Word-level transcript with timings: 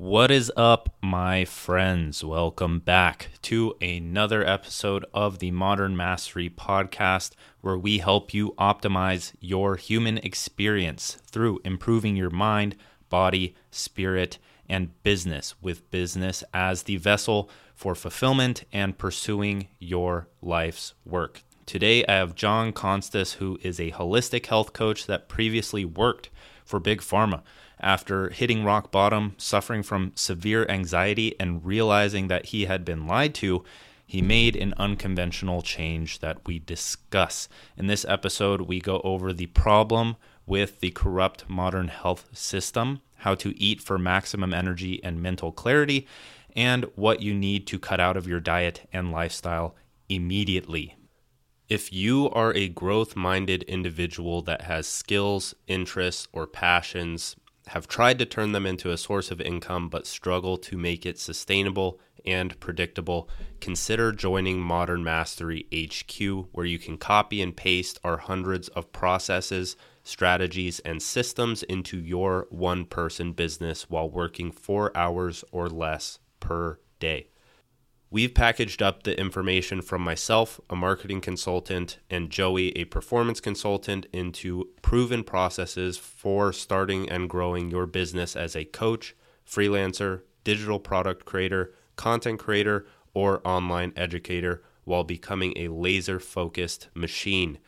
What 0.00 0.30
is 0.30 0.50
up, 0.56 0.96
my 1.02 1.44
friends? 1.44 2.24
Welcome 2.24 2.78
back 2.78 3.28
to 3.42 3.74
another 3.82 4.42
episode 4.42 5.04
of 5.12 5.40
the 5.40 5.50
Modern 5.50 5.94
Mastery 5.94 6.48
Podcast, 6.48 7.32
where 7.60 7.76
we 7.76 7.98
help 7.98 8.32
you 8.32 8.54
optimize 8.58 9.34
your 9.40 9.76
human 9.76 10.16
experience 10.16 11.18
through 11.26 11.60
improving 11.64 12.16
your 12.16 12.30
mind, 12.30 12.76
body, 13.10 13.54
spirit, 13.70 14.38
and 14.70 15.02
business, 15.02 15.54
with 15.60 15.90
business 15.90 16.42
as 16.54 16.84
the 16.84 16.96
vessel 16.96 17.50
for 17.74 17.94
fulfillment 17.94 18.64
and 18.72 18.96
pursuing 18.96 19.68
your 19.78 20.28
life's 20.40 20.94
work. 21.04 21.42
Today, 21.66 22.06
I 22.06 22.12
have 22.12 22.34
John 22.34 22.72
Constas, 22.72 23.34
who 23.34 23.58
is 23.62 23.78
a 23.78 23.90
holistic 23.90 24.46
health 24.46 24.72
coach 24.72 25.06
that 25.08 25.28
previously 25.28 25.84
worked 25.84 26.30
for 26.64 26.80
Big 26.80 27.02
Pharma 27.02 27.42
after 27.80 28.30
hitting 28.30 28.64
rock 28.64 28.90
bottom, 28.90 29.34
suffering 29.38 29.82
from 29.82 30.12
severe 30.14 30.66
anxiety, 30.68 31.34
and 31.40 31.64
realizing 31.64 32.28
that 32.28 32.46
he 32.46 32.66
had 32.66 32.84
been 32.84 33.06
lied 33.06 33.34
to, 33.34 33.64
he 34.06 34.20
made 34.20 34.56
an 34.56 34.74
unconventional 34.76 35.62
change 35.62 36.18
that 36.18 36.38
we 36.46 36.58
discuss. 36.58 37.48
In 37.76 37.86
this 37.86 38.04
episode, 38.08 38.62
we 38.62 38.80
go 38.80 39.00
over 39.04 39.32
the 39.32 39.46
problem 39.46 40.16
with 40.46 40.80
the 40.80 40.90
corrupt 40.90 41.48
modern 41.48 41.88
health 41.88 42.28
system, 42.32 43.00
how 43.18 43.34
to 43.36 43.56
eat 43.56 43.80
for 43.80 43.98
maximum 43.98 44.52
energy 44.52 45.02
and 45.04 45.22
mental 45.22 45.52
clarity, 45.52 46.08
and 46.56 46.86
what 46.96 47.22
you 47.22 47.32
need 47.32 47.66
to 47.68 47.78
cut 47.78 48.00
out 48.00 48.16
of 48.16 48.26
your 48.26 48.40
diet 48.40 48.88
and 48.92 49.12
lifestyle 49.12 49.76
immediately. 50.08 50.96
If 51.68 51.92
you 51.92 52.28
are 52.30 52.52
a 52.52 52.68
growth 52.68 53.14
minded 53.14 53.62
individual 53.62 54.42
that 54.42 54.62
has 54.62 54.88
skills, 54.88 55.54
interests, 55.68 56.26
or 56.32 56.48
passions 56.48 57.36
have 57.68 57.86
tried 57.86 58.18
to 58.18 58.26
turn 58.26 58.52
them 58.52 58.66
into 58.66 58.90
a 58.90 58.96
source 58.96 59.30
of 59.30 59.40
income 59.40 59.88
but 59.88 60.06
struggle 60.06 60.56
to 60.58 60.76
make 60.76 61.06
it 61.06 61.18
sustainable 61.18 62.00
and 62.26 62.58
predictable, 62.60 63.28
consider 63.60 64.12
joining 64.12 64.60
Modern 64.60 65.02
Mastery 65.02 65.66
HQ, 65.74 66.48
where 66.52 66.66
you 66.66 66.78
can 66.78 66.98
copy 66.98 67.40
and 67.40 67.56
paste 67.56 67.98
our 68.04 68.18
hundreds 68.18 68.68
of 68.68 68.92
processes, 68.92 69.76
strategies, 70.02 70.80
and 70.80 71.02
systems 71.02 71.62
into 71.64 71.98
your 71.98 72.46
one 72.50 72.84
person 72.84 73.32
business 73.32 73.88
while 73.88 74.10
working 74.10 74.50
four 74.50 74.96
hours 74.96 75.44
or 75.52 75.68
less 75.68 76.18
per 76.40 76.78
day. 76.98 77.28
We've 78.12 78.34
packaged 78.34 78.82
up 78.82 79.04
the 79.04 79.16
information 79.20 79.82
from 79.82 80.02
myself, 80.02 80.60
a 80.68 80.74
marketing 80.74 81.20
consultant, 81.20 81.98
and 82.10 82.28
Joey, 82.28 82.76
a 82.76 82.86
performance 82.86 83.40
consultant, 83.40 84.06
into 84.12 84.68
proven 84.82 85.22
processes 85.22 85.96
for 85.96 86.52
starting 86.52 87.08
and 87.08 87.30
growing 87.30 87.70
your 87.70 87.86
business 87.86 88.34
as 88.34 88.56
a 88.56 88.64
coach, 88.64 89.14
freelancer, 89.48 90.22
digital 90.42 90.80
product 90.80 91.24
creator, 91.24 91.72
content 91.94 92.40
creator, 92.40 92.84
or 93.14 93.46
online 93.46 93.92
educator 93.94 94.64
while 94.82 95.04
becoming 95.04 95.52
a 95.54 95.68
laser 95.68 96.18
focused 96.18 96.88
machine. 96.94 97.58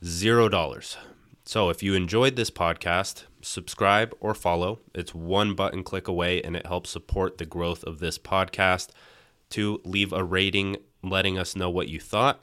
zero 0.05 0.49
dollars. 0.49 0.97
So 1.44 1.69
if 1.69 1.81
you 1.81 1.94
enjoyed 1.94 2.34
this 2.34 2.50
podcast, 2.50 3.27
subscribe 3.41 4.12
or 4.19 4.34
follow. 4.34 4.81
It's 4.97 5.15
one 5.15 5.55
button 5.55 5.84
click 5.84 6.09
away 6.09 6.43
and 6.43 6.56
it 6.56 6.66
helps 6.66 6.91
support 6.91 7.38
the 7.38 7.47
growth 7.47 7.84
of 7.84 8.00
this 8.00 8.19
podcast. 8.19 8.88
To 9.50 9.81
leave 9.84 10.12
a 10.12 10.25
rating 10.25 10.78
letting 11.05 11.38
us 11.38 11.55
know 11.55 11.71
what 11.71 11.88
you 11.88 12.00
thought. 12.00 12.43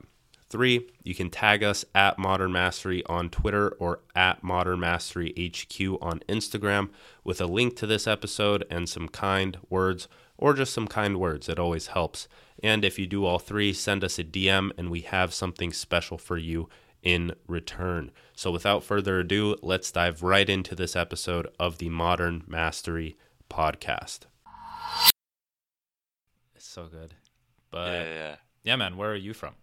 Three, 0.50 0.90
you 1.04 1.14
can 1.14 1.30
tag 1.30 1.64
us 1.64 1.86
at 1.94 2.18
Modern 2.18 2.52
Mastery 2.52 3.06
on 3.06 3.30
Twitter 3.30 3.70
or 3.80 4.00
at 4.16 4.44
Modern 4.44 4.80
Mastery 4.80 5.32
HQ 5.38 5.80
on 6.02 6.22
Instagram 6.28 6.90
with 7.24 7.40
a 7.40 7.46
link 7.46 7.76
to 7.76 7.86
this 7.86 8.08
episode 8.08 8.66
and 8.68 8.90
some 8.90 9.08
kind 9.10 9.58
words 9.70 10.08
or 10.40 10.56
just 10.56 10.74
some 10.74 10.88
kind 10.88 11.20
words. 11.20 11.50
It 11.50 11.60
always 11.60 11.88
helps. 11.88 12.28
And 12.64 12.84
if 12.84 12.98
you 12.98 13.06
do 13.06 13.26
all 13.26 13.38
three, 13.38 13.74
send 13.74 14.04
us 14.04 14.18
a 14.18 14.24
DM 14.24 14.72
and 14.76 14.90
we 14.90 15.02
have 15.02 15.36
something 15.36 15.72
special 15.72 16.18
for 16.18 16.38
you 16.38 16.68
in 17.04 17.36
return. 17.48 18.10
So 18.34 18.50
without 18.50 18.84
further 18.84 19.20
ado, 19.20 19.56
let's 19.62 19.92
dive 19.92 20.24
right 20.24 20.50
into 20.50 20.74
this 20.74 20.96
episode 20.96 21.48
of 21.60 21.78
the 21.78 21.90
Modern 21.90 22.44
Mastery 22.48 23.18
podcast. 23.52 24.22
It's 26.56 26.68
so 26.68 26.88
good. 26.88 27.14
But 27.70 27.92
yeah, 27.92 28.14
yeah. 28.14 28.36
yeah, 28.64 28.76
man, 28.78 28.98
where 28.98 29.12
are 29.12 29.16
you 29.16 29.36
from? 29.36 29.54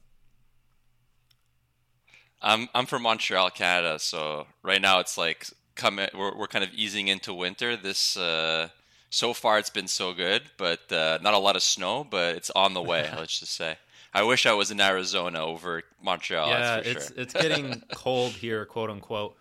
I'm 2.47 2.69
I'm 2.75 2.87
from 2.87 3.03
Montreal, 3.03 3.51
Canada. 3.51 3.99
So 3.99 4.47
right 4.63 4.81
now 4.81 5.01
it's 5.01 5.19
like 5.19 5.49
coming. 5.75 6.09
We're 6.17 6.35
we're 6.37 6.47
kind 6.47 6.65
of 6.65 6.73
easing 6.73 7.09
into 7.09 7.35
winter. 7.35 7.77
This 7.77 8.17
uh, 8.17 8.69
so 9.11 9.33
far 9.33 9.59
it's 9.59 9.69
been 9.69 9.89
so 9.89 10.15
good, 10.15 10.43
but 10.57 10.91
uh, 10.93 11.19
not 11.21 11.35
a 11.35 11.39
lot 11.39 11.57
of 11.57 11.63
snow. 11.63 12.07
But 12.09 12.37
it's 12.37 12.51
on 12.51 12.73
the 12.73 12.83
way. 12.83 13.11
let's 13.19 13.41
just 13.41 13.53
say. 13.53 13.77
I 14.15 14.23
wish 14.23 14.47
I 14.47 14.55
was 14.55 14.71
in 14.71 14.81
Arizona 14.81 15.45
over 15.45 15.83
Montreal. 16.01 16.49
Yeah, 16.49 16.77
it's 16.77 17.09
sure. 17.09 17.17
it's 17.19 17.35
getting 17.35 17.83
cold 17.93 18.33
here, 18.33 18.65
quote 18.65 18.91
unquote. 18.91 19.37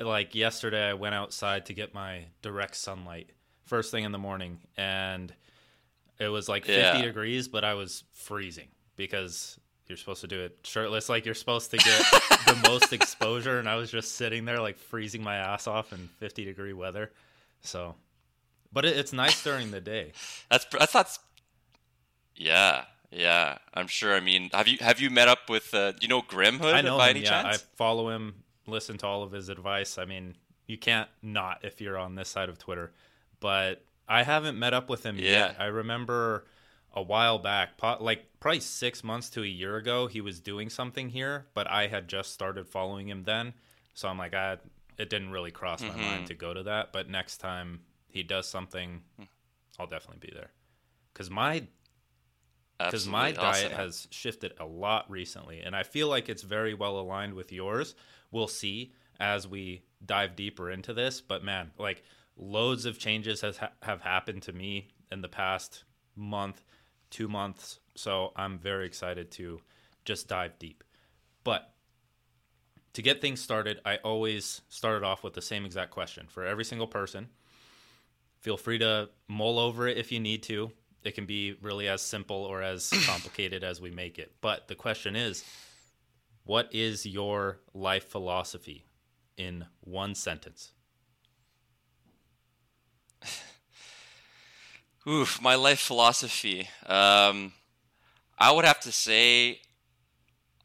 Like 0.00 0.34
yesterday, 0.34 0.88
I 0.88 0.94
went 0.94 1.14
outside 1.14 1.66
to 1.66 1.72
get 1.72 1.94
my 1.94 2.24
direct 2.42 2.74
sunlight 2.76 3.30
first 3.64 3.92
thing 3.92 4.02
in 4.02 4.10
the 4.10 4.18
morning, 4.18 4.58
and 4.76 5.32
it 6.18 6.28
was 6.28 6.48
like 6.48 6.64
50 6.64 6.80
yeah. 6.80 7.00
degrees, 7.00 7.46
but 7.46 7.64
I 7.64 7.74
was 7.74 8.02
freezing 8.12 8.68
because 8.96 9.58
you're 9.90 9.96
supposed 9.96 10.20
to 10.20 10.28
do 10.28 10.40
it 10.40 10.56
shirtless 10.62 11.08
like 11.08 11.26
you're 11.26 11.34
supposed 11.34 11.70
to 11.70 11.76
get 11.76 12.00
the 12.46 12.58
most 12.68 12.92
exposure 12.92 13.58
and 13.58 13.68
i 13.68 13.74
was 13.74 13.90
just 13.90 14.14
sitting 14.14 14.44
there 14.44 14.60
like 14.60 14.78
freezing 14.78 15.22
my 15.22 15.36
ass 15.36 15.66
off 15.66 15.92
in 15.92 16.08
50 16.18 16.44
degree 16.44 16.72
weather 16.72 17.10
so 17.60 17.96
but 18.72 18.84
it, 18.84 18.96
it's 18.96 19.12
nice 19.12 19.42
during 19.42 19.72
the 19.72 19.80
day 19.80 20.12
that's 20.48 20.64
that's 20.66 20.92
that's 20.92 21.18
yeah 22.36 22.84
yeah 23.10 23.58
i'm 23.74 23.88
sure 23.88 24.14
i 24.14 24.20
mean 24.20 24.48
have 24.52 24.68
you 24.68 24.78
have 24.80 25.00
you 25.00 25.10
met 25.10 25.26
up 25.26 25.50
with 25.50 25.74
uh, 25.74 25.92
you 26.00 26.08
know 26.08 26.22
grimhood 26.22 26.74
I 26.74 26.80
know 26.80 26.96
by 26.96 27.10
him, 27.10 27.16
any 27.16 27.24
yeah. 27.24 27.42
chance 27.42 27.56
i 27.56 27.76
follow 27.76 28.10
him 28.10 28.36
listen 28.68 28.96
to 28.98 29.06
all 29.06 29.24
of 29.24 29.32
his 29.32 29.48
advice 29.48 29.98
i 29.98 30.04
mean 30.04 30.36
you 30.68 30.78
can't 30.78 31.08
not 31.20 31.64
if 31.64 31.80
you're 31.80 31.98
on 31.98 32.14
this 32.14 32.28
side 32.28 32.48
of 32.48 32.58
twitter 32.58 32.92
but 33.40 33.82
i 34.08 34.22
haven't 34.22 34.56
met 34.56 34.72
up 34.72 34.88
with 34.88 35.04
him 35.04 35.18
yeah. 35.18 35.30
yet 35.30 35.56
i 35.58 35.66
remember 35.66 36.44
a 36.92 37.02
while 37.02 37.38
back, 37.38 37.70
like 38.00 38.26
probably 38.40 38.60
six 38.60 39.04
months 39.04 39.30
to 39.30 39.42
a 39.42 39.46
year 39.46 39.76
ago, 39.76 40.06
he 40.06 40.20
was 40.20 40.40
doing 40.40 40.68
something 40.68 41.08
here, 41.08 41.46
but 41.54 41.70
I 41.70 41.86
had 41.86 42.08
just 42.08 42.32
started 42.32 42.68
following 42.68 43.08
him 43.08 43.22
then. 43.24 43.54
So 43.94 44.08
I'm 44.08 44.18
like, 44.18 44.34
I, 44.34 44.58
it 44.98 45.10
didn't 45.10 45.30
really 45.30 45.50
cross 45.50 45.82
my 45.82 45.88
mm-hmm. 45.88 46.00
mind 46.00 46.26
to 46.28 46.34
go 46.34 46.52
to 46.52 46.64
that. 46.64 46.92
But 46.92 47.08
next 47.08 47.38
time 47.38 47.80
he 48.08 48.22
does 48.22 48.48
something, 48.48 49.02
I'll 49.78 49.86
definitely 49.86 50.26
be 50.26 50.34
there. 50.34 50.50
Because 51.12 51.30
my 51.30 51.64
because 52.78 53.06
my 53.06 53.30
diet 53.30 53.72
has 53.72 54.08
shifted 54.10 54.54
a 54.58 54.64
lot 54.64 55.10
recently, 55.10 55.60
and 55.60 55.76
I 55.76 55.82
feel 55.82 56.08
like 56.08 56.30
it's 56.30 56.42
very 56.42 56.72
well 56.72 56.98
aligned 56.98 57.34
with 57.34 57.52
yours. 57.52 57.94
We'll 58.30 58.48
see 58.48 58.94
as 59.18 59.46
we 59.46 59.82
dive 60.04 60.34
deeper 60.34 60.70
into 60.70 60.94
this, 60.94 61.20
but 61.20 61.44
man, 61.44 61.72
like 61.78 62.02
loads 62.38 62.86
of 62.86 62.98
changes 62.98 63.42
has 63.42 63.58
ha- 63.58 63.72
have 63.82 64.00
happened 64.00 64.42
to 64.44 64.52
me 64.52 64.88
in 65.12 65.20
the 65.20 65.28
past 65.28 65.84
month 66.16 66.62
two 67.10 67.28
months. 67.28 67.80
So 67.94 68.32
I'm 68.36 68.58
very 68.58 68.86
excited 68.86 69.30
to 69.32 69.60
just 70.04 70.28
dive 70.28 70.58
deep. 70.58 70.84
But 71.44 71.72
to 72.94 73.02
get 73.02 73.20
things 73.20 73.40
started, 73.40 73.80
I 73.84 73.96
always 73.96 74.62
started 74.68 75.04
off 75.04 75.22
with 75.22 75.34
the 75.34 75.42
same 75.42 75.64
exact 75.64 75.90
question 75.90 76.26
for 76.28 76.44
every 76.44 76.64
single 76.64 76.86
person. 76.86 77.28
Feel 78.40 78.56
free 78.56 78.78
to 78.78 79.10
mull 79.28 79.58
over 79.58 79.86
it 79.86 79.98
if 79.98 80.10
you 80.10 80.18
need 80.18 80.42
to. 80.44 80.72
It 81.02 81.14
can 81.14 81.26
be 81.26 81.56
really 81.62 81.88
as 81.88 82.02
simple 82.02 82.36
or 82.36 82.62
as 82.62 82.90
complicated 83.06 83.64
as 83.64 83.80
we 83.80 83.90
make 83.90 84.18
it. 84.18 84.32
But 84.40 84.68
the 84.68 84.74
question 84.74 85.16
is 85.16 85.44
what 86.44 86.68
is 86.72 87.06
your 87.06 87.60
life 87.74 88.08
philosophy 88.08 88.86
in 89.36 89.66
one 89.82 90.14
sentence? 90.14 90.72
Oof, 95.08 95.40
my 95.40 95.54
life 95.54 95.80
philosophy. 95.80 96.68
Um, 96.84 97.54
I 98.38 98.52
would 98.52 98.66
have 98.66 98.80
to 98.80 98.92
say 98.92 99.60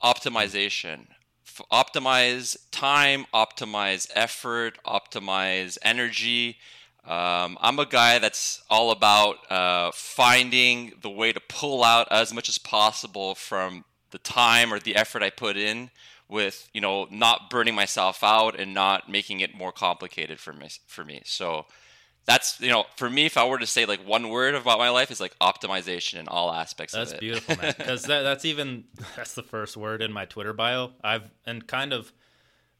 optimization. 0.03 1.07
F- 1.47 1.61
optimize 1.71 2.57
time, 2.69 3.27
optimize 3.33 4.11
effort, 4.13 4.77
optimize 4.85 5.77
energy. 5.83 6.57
Um, 7.05 7.57
I'm 7.61 7.79
a 7.79 7.85
guy 7.85 8.19
that's 8.19 8.61
all 8.69 8.91
about 8.91 9.49
uh, 9.49 9.91
finding 9.93 10.91
the 11.01 11.09
way 11.09 11.31
to 11.31 11.39
pull 11.47 11.81
out 11.81 12.09
as 12.11 12.33
much 12.33 12.49
as 12.49 12.57
possible 12.57 13.35
from 13.35 13.85
the 14.11 14.17
time 14.17 14.73
or 14.73 14.79
the 14.79 14.97
effort 14.97 15.23
I 15.23 15.29
put 15.29 15.55
in 15.55 15.91
with 16.27 16.69
you 16.73 16.81
know 16.81 17.07
not 17.09 17.49
burning 17.49 17.75
myself 17.75 18.23
out 18.23 18.59
and 18.59 18.73
not 18.73 19.07
making 19.07 19.39
it 19.41 19.55
more 19.55 19.71
complicated 19.71 20.39
for 20.39 20.51
me 20.51 20.69
for 20.87 21.05
me 21.05 21.21
so 21.23 21.67
that's 22.25 22.59
you 22.59 22.69
know 22.69 22.85
for 22.95 23.09
me 23.09 23.25
if 23.25 23.37
i 23.37 23.47
were 23.47 23.57
to 23.57 23.67
say 23.67 23.85
like 23.85 24.05
one 24.05 24.29
word 24.29 24.55
about 24.55 24.79
my 24.79 24.89
life 24.89 25.11
is 25.11 25.19
like 25.19 25.37
optimization 25.39 26.19
in 26.19 26.27
all 26.27 26.51
aspects 26.51 26.93
that's 26.93 27.11
of 27.11 27.17
it 27.17 27.21
That's 27.31 27.47
beautiful 27.47 27.55
man 27.57 27.73
because 27.77 28.03
that, 28.03 28.23
that's 28.23 28.45
even 28.45 28.85
that's 29.15 29.33
the 29.33 29.43
first 29.43 29.77
word 29.77 30.01
in 30.01 30.11
my 30.11 30.25
twitter 30.25 30.53
bio 30.53 30.91
i've 31.03 31.29
and 31.45 31.65
kind 31.67 31.93
of 31.93 32.11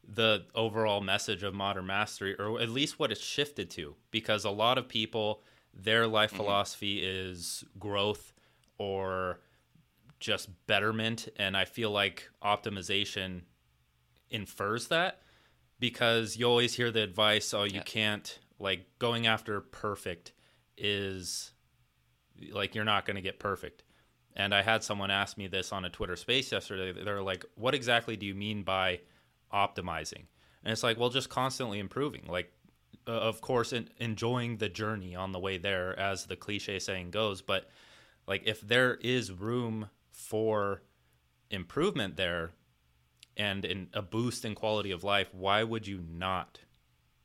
the 0.08 0.44
overall 0.54 1.00
message 1.00 1.42
of 1.42 1.54
modern 1.54 1.86
mastery 1.86 2.36
or 2.38 2.60
at 2.60 2.68
least 2.68 2.98
what 2.98 3.10
it's 3.10 3.20
shifted 3.20 3.70
to 3.70 3.94
because 4.10 4.44
a 4.44 4.50
lot 4.50 4.78
of 4.78 4.88
people 4.88 5.42
their 5.74 6.06
life 6.06 6.30
mm-hmm. 6.30 6.38
philosophy 6.38 7.00
is 7.02 7.64
growth 7.78 8.32
or 8.78 9.40
just 10.20 10.48
betterment 10.66 11.28
and 11.36 11.56
i 11.56 11.64
feel 11.64 11.90
like 11.90 12.28
optimization 12.42 13.42
infers 14.30 14.88
that 14.88 15.20
because 15.78 16.36
you 16.36 16.46
always 16.46 16.74
hear 16.74 16.90
the 16.90 17.02
advice 17.02 17.52
oh 17.52 17.64
you 17.64 17.76
yeah. 17.76 17.82
can't 17.82 18.38
like 18.58 18.86
going 18.98 19.26
after 19.26 19.60
perfect 19.60 20.32
is 20.76 21.52
like 22.52 22.74
you're 22.74 22.84
not 22.84 23.06
going 23.06 23.16
to 23.16 23.22
get 23.22 23.38
perfect. 23.38 23.82
And 24.38 24.54
i 24.54 24.60
had 24.60 24.84
someone 24.84 25.10
ask 25.10 25.38
me 25.38 25.46
this 25.46 25.72
on 25.72 25.84
a 25.84 25.90
twitter 25.90 26.16
space 26.16 26.52
yesterday. 26.52 26.92
They're 27.02 27.22
like 27.22 27.44
what 27.54 27.74
exactly 27.74 28.16
do 28.16 28.26
you 28.26 28.34
mean 28.34 28.62
by 28.62 29.00
optimizing? 29.52 30.26
And 30.64 30.72
it's 30.72 30.82
like 30.82 30.98
well 30.98 31.10
just 31.10 31.30
constantly 31.30 31.78
improving. 31.78 32.26
Like 32.28 32.52
uh, 33.08 33.12
of 33.12 33.40
course 33.40 33.72
in, 33.72 33.88
enjoying 33.98 34.58
the 34.58 34.68
journey 34.68 35.14
on 35.14 35.32
the 35.32 35.38
way 35.38 35.58
there 35.58 35.98
as 35.98 36.26
the 36.26 36.36
cliche 36.36 36.78
saying 36.78 37.10
goes 37.10 37.40
but 37.40 37.68
like 38.26 38.42
if 38.46 38.60
there 38.60 38.94
is 38.96 39.30
room 39.30 39.88
for 40.10 40.82
improvement 41.50 42.16
there 42.16 42.52
and 43.36 43.64
in 43.64 43.88
a 43.92 44.02
boost 44.02 44.44
in 44.44 44.54
quality 44.54 44.90
of 44.90 45.04
life, 45.04 45.32
why 45.32 45.62
would 45.62 45.86
you 45.86 46.02
not 46.08 46.60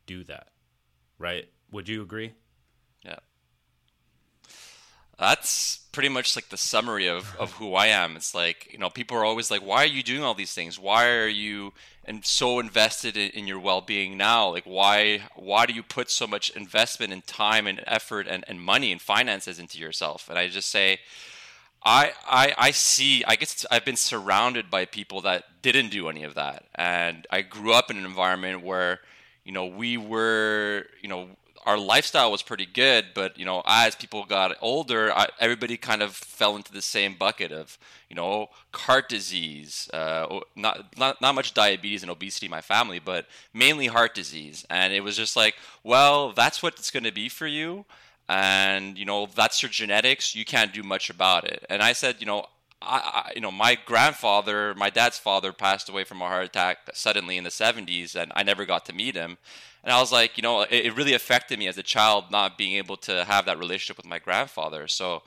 do 0.05 0.23
that? 0.25 0.50
Right? 1.21 1.47
Would 1.71 1.88
you 1.88 2.01
agree? 2.01 2.33
Yeah. 3.06 3.19
That's 5.19 5.77
pretty 5.91 6.09
much 6.09 6.35
like 6.35 6.50
the 6.50 6.57
summary 6.57 7.07
of, 7.07 7.35
of 7.38 7.51
who 7.53 7.75
I 7.75 7.88
am. 7.88 8.15
It's 8.15 8.33
like, 8.33 8.69
you 8.71 8.79
know, 8.79 8.89
people 8.89 9.15
are 9.18 9.25
always 9.25 9.51
like, 9.51 9.62
why 9.62 9.83
are 9.83 9.94
you 9.97 10.01
doing 10.01 10.23
all 10.23 10.33
these 10.33 10.53
things? 10.53 10.79
Why 10.79 11.09
are 11.09 11.27
you 11.27 11.73
and 12.06 12.25
so 12.25 12.59
invested 12.59 13.15
in, 13.15 13.29
in 13.31 13.45
your 13.45 13.59
well-being 13.59 14.18
now? 14.18 14.50
Like, 14.50 14.65
why, 14.65 15.21
why 15.35 15.68
do 15.68 15.73
you 15.73 15.83
put 15.83 16.09
so 16.09 16.25
much 16.25 16.50
investment 16.50 17.13
and 17.13 17.25
time 17.27 17.67
and 17.67 17.83
effort 17.85 18.25
and, 18.27 18.44
and 18.47 18.59
money 18.59 18.91
and 18.91 19.00
finances 19.00 19.59
into 19.59 19.77
yourself? 19.77 20.27
And 20.27 20.39
I 20.39 20.47
just 20.47 20.71
say, 20.71 21.00
I, 21.83 22.12
I 22.27 22.53
I 22.57 22.71
see. 22.71 23.24
I 23.25 23.35
guess 23.35 23.65
I've 23.71 23.85
been 23.85 23.95
surrounded 23.95 24.69
by 24.69 24.85
people 24.85 25.21
that 25.21 25.62
didn't 25.63 25.89
do 25.89 26.09
any 26.09 26.24
of 26.24 26.35
that, 26.35 26.65
and 26.75 27.25
I 27.31 27.41
grew 27.41 27.74
up 27.74 27.89
in 27.89 27.97
an 27.97 28.06
environment 28.06 28.63
where, 28.63 29.00
you 29.43 29.51
know, 29.51 29.65
we 29.65 29.97
were, 29.97 30.85
you 31.01 31.09
know, 31.09 31.29
our 31.65 31.77
lifestyle 31.77 32.31
was 32.31 32.41
pretty 32.41 32.65
good, 32.65 33.07
but 33.13 33.38
you 33.38 33.45
know, 33.45 33.61
as 33.65 33.95
people 33.95 34.25
got 34.25 34.55
older, 34.61 35.11
I, 35.13 35.27
everybody 35.39 35.77
kind 35.77 36.01
of 36.01 36.15
fell 36.15 36.55
into 36.55 36.71
the 36.71 36.81
same 36.81 37.15
bucket 37.15 37.51
of, 37.51 37.77
you 38.09 38.15
know, 38.15 38.47
heart 38.73 39.09
disease, 39.09 39.89
uh, 39.93 40.39
not 40.55 40.97
not 40.97 41.21
not 41.21 41.35
much 41.35 41.53
diabetes 41.53 42.01
and 42.01 42.11
obesity 42.11 42.47
in 42.47 42.51
my 42.51 42.61
family, 42.61 42.99
but 42.99 43.27
mainly 43.53 43.88
heart 43.88 44.15
disease, 44.15 44.65
and 44.69 44.93
it 44.93 45.01
was 45.01 45.15
just 45.15 45.35
like, 45.35 45.55
well, 45.83 46.31
that's 46.31 46.63
what 46.63 46.75
it's 46.75 46.91
going 46.91 47.03
to 47.03 47.11
be 47.11 47.29
for 47.29 47.47
you. 47.47 47.85
And 48.29 48.97
you 48.97 49.05
know 49.05 49.27
that's 49.35 49.61
your 49.61 49.69
genetics. 49.69 50.35
You 50.35 50.45
can't 50.45 50.73
do 50.73 50.83
much 50.83 51.09
about 51.09 51.43
it. 51.45 51.65
And 51.69 51.81
i 51.81 51.93
said 51.93 52.17
you 52.19 52.25
know 52.25 52.45
I, 52.81 52.97
I, 52.97 53.31
you 53.35 53.41
know 53.41 53.51
my 53.51 53.77
grandfather 53.85 54.73
my 54.75 54.89
dad's 54.89 55.17
father 55.17 55.53
passed 55.53 55.89
away 55.89 56.03
from 56.03 56.21
a 56.21 56.27
heart 56.27 56.45
attack 56.45 56.77
suddenly 56.93 57.37
in 57.37 57.43
the 57.43 57.49
70s 57.49 58.15
and 58.15 58.31
i 58.35 58.43
never 58.43 58.65
got 58.65 58.85
to 58.85 58.93
meet 58.93 59.15
him. 59.15 59.37
And 59.83 59.93
i 59.93 59.99
was 59.99 60.11
like 60.11 60.37
you 60.37 60.43
know 60.43 60.61
it, 60.61 60.85
it 60.85 60.95
really 60.95 61.13
affected 61.13 61.59
me 61.59 61.67
as 61.67 61.77
a 61.77 61.83
child 61.83 62.25
not 62.31 62.57
being 62.57 62.75
able 62.77 62.97
to 62.97 63.23
have 63.25 63.45
that 63.45 63.59
relationship 63.59 63.97
with 63.97 64.07
my 64.07 64.19
grandfather. 64.19 64.87
So 64.87 65.23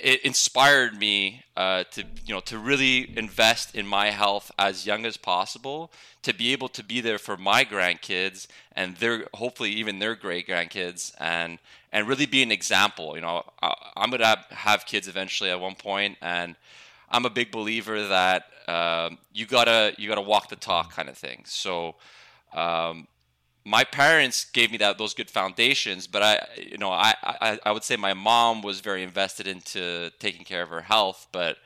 it 0.00 0.22
inspired 0.22 0.98
me 0.98 1.42
uh, 1.56 1.84
to 1.92 2.04
you 2.26 2.34
know 2.34 2.40
to 2.40 2.58
really 2.58 3.16
invest 3.16 3.74
in 3.74 3.86
my 3.86 4.10
health 4.10 4.50
as 4.58 4.86
young 4.86 5.06
as 5.06 5.16
possible 5.16 5.90
to 6.22 6.34
be 6.34 6.52
able 6.52 6.68
to 6.68 6.82
be 6.82 7.00
there 7.00 7.18
for 7.18 7.36
my 7.36 7.64
grandkids 7.64 8.46
and 8.74 8.96
their 8.96 9.26
hopefully 9.34 9.70
even 9.70 9.98
their 9.98 10.14
great 10.14 10.48
grandkids 10.48 11.14
and 11.18 11.58
and 11.92 12.08
really 12.08 12.26
be 12.26 12.42
an 12.42 12.50
example. 12.50 13.14
You 13.14 13.22
know 13.22 13.44
I, 13.62 13.74
am 13.96 14.10
gonna 14.10 14.44
have 14.50 14.84
kids 14.86 15.06
eventually 15.06 15.50
at 15.50 15.60
one 15.60 15.76
point 15.76 16.18
and 16.20 16.56
i'm 17.10 17.24
a 17.24 17.30
big 17.30 17.50
believer 17.50 18.08
that 18.08 18.44
um, 18.66 19.18
you 19.32 19.46
gotta 19.46 19.94
you 19.98 20.08
gotta 20.08 20.20
walk 20.20 20.48
the 20.48 20.56
talk 20.56 20.92
kind 20.92 21.08
of 21.08 21.16
thing 21.16 21.42
so 21.46 21.94
um, 22.54 23.06
my 23.64 23.82
parents 23.82 24.44
gave 24.44 24.70
me 24.70 24.78
that 24.78 24.98
those 24.98 25.14
good 25.14 25.30
foundations, 25.30 26.06
but 26.06 26.22
I, 26.22 26.46
you 26.56 26.76
know, 26.76 26.90
I, 26.90 27.14
I, 27.22 27.58
I 27.64 27.72
would 27.72 27.82
say 27.82 27.96
my 27.96 28.12
mom 28.12 28.60
was 28.60 28.80
very 28.80 29.02
invested 29.02 29.46
into 29.46 30.10
taking 30.18 30.44
care 30.44 30.62
of 30.62 30.68
her 30.68 30.82
health, 30.82 31.28
but 31.32 31.56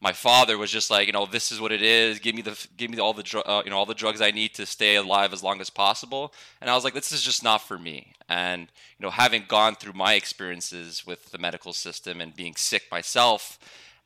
my 0.00 0.12
father 0.12 0.56
was 0.56 0.70
just 0.70 0.90
like, 0.90 1.06
you 1.06 1.12
know, 1.12 1.26
this 1.26 1.52
is 1.52 1.60
what 1.60 1.70
it 1.70 1.82
is. 1.82 2.18
Give 2.18 2.34
me 2.34 2.42
the, 2.42 2.66
give 2.76 2.90
me 2.90 2.98
all 2.98 3.12
the, 3.12 3.22
dr- 3.22 3.46
uh, 3.46 3.62
you 3.64 3.70
know, 3.70 3.76
all 3.76 3.86
the 3.86 3.94
drugs 3.94 4.20
I 4.22 4.30
need 4.30 4.54
to 4.54 4.66
stay 4.66 4.96
alive 4.96 5.32
as 5.32 5.42
long 5.42 5.60
as 5.60 5.68
possible. 5.68 6.32
And 6.60 6.70
I 6.70 6.74
was 6.74 6.84
like, 6.84 6.94
this 6.94 7.12
is 7.12 7.22
just 7.22 7.44
not 7.44 7.58
for 7.58 7.78
me. 7.78 8.14
And 8.28 8.62
you 8.98 9.04
know, 9.04 9.10
having 9.10 9.44
gone 9.46 9.74
through 9.74 9.92
my 9.92 10.14
experiences 10.14 11.06
with 11.06 11.30
the 11.32 11.38
medical 11.38 11.74
system 11.74 12.20
and 12.20 12.34
being 12.34 12.56
sick 12.56 12.84
myself 12.90 13.58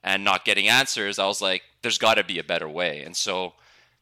and 0.07 0.25
not 0.25 0.45
getting 0.45 0.69
answers, 0.69 1.19
I 1.19 1.27
was 1.27 1.43
like, 1.43 1.63
there's 1.83 1.99
got 1.99 2.15
to 2.15 2.25
be 2.25 2.39
a 2.39 2.45
better 2.45 2.69
way. 2.69 3.03
And 3.03 3.15
so, 3.15 3.55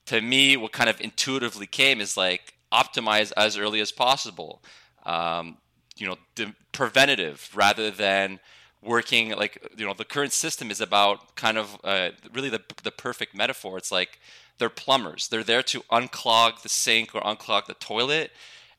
to 0.07 0.21
me, 0.21 0.57
what 0.57 0.71
kind 0.71 0.91
of 0.91 1.01
intuitively 1.01 1.67
came 1.67 2.01
is 2.01 2.17
like, 2.17 2.55
optimize 2.71 3.33
as 3.37 3.57
early 3.57 3.81
as 3.81 3.91
possible. 3.91 4.63
Um, 5.07 5.57
you 5.97 6.07
know, 6.07 6.17
de- 6.35 6.55
preventative 6.73 7.51
rather 7.55 7.91
than 7.91 8.39
working 8.83 9.31
like 9.31 9.67
you 9.79 9.87
know 9.87 9.95
the 9.95 10.05
current 10.05 10.33
system 10.33 10.71
is 10.71 10.81
about 10.81 11.37
kind 11.37 11.57
of 11.57 11.79
uh, 11.85 12.11
really 12.35 12.51
the 12.51 12.61
the 12.83 12.91
perfect 12.91 13.35
metaphor. 13.35 13.79
It's 13.79 13.93
like 13.93 14.19
they're 14.59 14.69
plumbers. 14.69 15.29
They're 15.29 15.45
there 15.45 15.63
to 15.63 15.81
unclog 15.91 16.63
the 16.63 16.69
sink 16.69 17.15
or 17.15 17.23
unclog 17.23 17.67
the 17.67 17.75
toilet, 17.75 18.31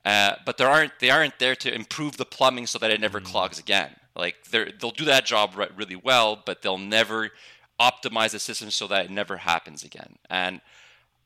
uh, 0.04 0.36
but 0.46 0.58
they 0.58 0.66
aren't 0.66 1.00
they 1.00 1.10
aren't 1.10 1.40
there 1.40 1.56
to 1.56 1.74
improve 1.74 2.18
the 2.18 2.26
plumbing 2.26 2.68
so 2.68 2.78
that 2.80 2.92
it 2.92 3.02
never 3.02 3.20
mm. 3.20 3.26
clogs 3.26 3.58
again. 3.58 3.96
Like 4.16 4.36
they 4.52 4.72
they'll 4.80 4.92
do 4.92 5.06
that 5.06 5.26
job 5.26 5.56
re- 5.56 5.70
really 5.76 5.96
well, 5.96 6.42
but 6.46 6.62
they'll 6.62 6.78
never 6.78 7.32
optimize 7.80 8.32
the 8.32 8.40
system 8.40 8.72
so 8.72 8.88
that 8.88 9.06
it 9.06 9.12
never 9.12 9.38
happens 9.38 9.84
again. 9.84 10.18
And 10.30 10.62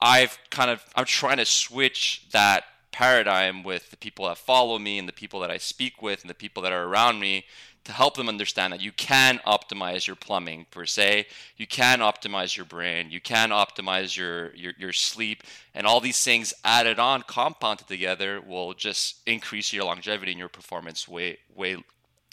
I've 0.02 0.38
kind 0.50 0.72
of 0.72 0.84
I'm 0.96 1.06
trying 1.06 1.38
to 1.38 1.46
switch 1.46 2.28
that 2.32 2.64
paradigm 2.92 3.64
with 3.64 3.92
the 3.92 3.98
people 3.98 4.28
that 4.28 4.38
follow 4.38 4.80
me 4.80 4.98
and 4.98 5.08
the 5.08 5.14
people 5.14 5.40
that 5.42 5.52
I 5.52 5.58
speak 5.58 6.02
with 6.02 6.22
and 6.22 6.30
the 6.30 6.36
people 6.36 6.64
that 6.64 6.72
are 6.72 6.86
around 6.86 7.20
me 7.20 7.46
to 7.86 7.92
help 7.92 8.18
them 8.18 8.28
understand 8.28 8.74
that 8.74 8.82
you 8.82 8.92
can 8.92 9.40
optimize 9.48 10.06
your 10.06 10.16
plumbing 10.16 10.66
per 10.70 10.86
se. 10.86 11.28
You 11.58 11.66
can 11.66 12.00
optimize 12.00 12.56
your 12.56 12.66
brain. 12.66 13.10
You 13.10 13.22
can 13.22 13.50
optimize 13.50 14.18
your, 14.18 14.54
your 14.56 14.74
your 14.78 14.94
sleep. 14.94 15.44
And 15.74 15.88
all 15.88 16.02
these 16.02 16.24
things 16.24 16.54
added 16.64 17.00
on 17.00 17.24
compounded 17.24 17.88
together 17.88 18.42
will 18.42 18.74
just 18.74 19.18
increase 19.26 19.72
your 19.72 19.86
longevity 19.86 20.32
and 20.32 20.40
your 20.40 20.50
performance 20.50 21.08
way 21.08 21.38
way 21.56 21.78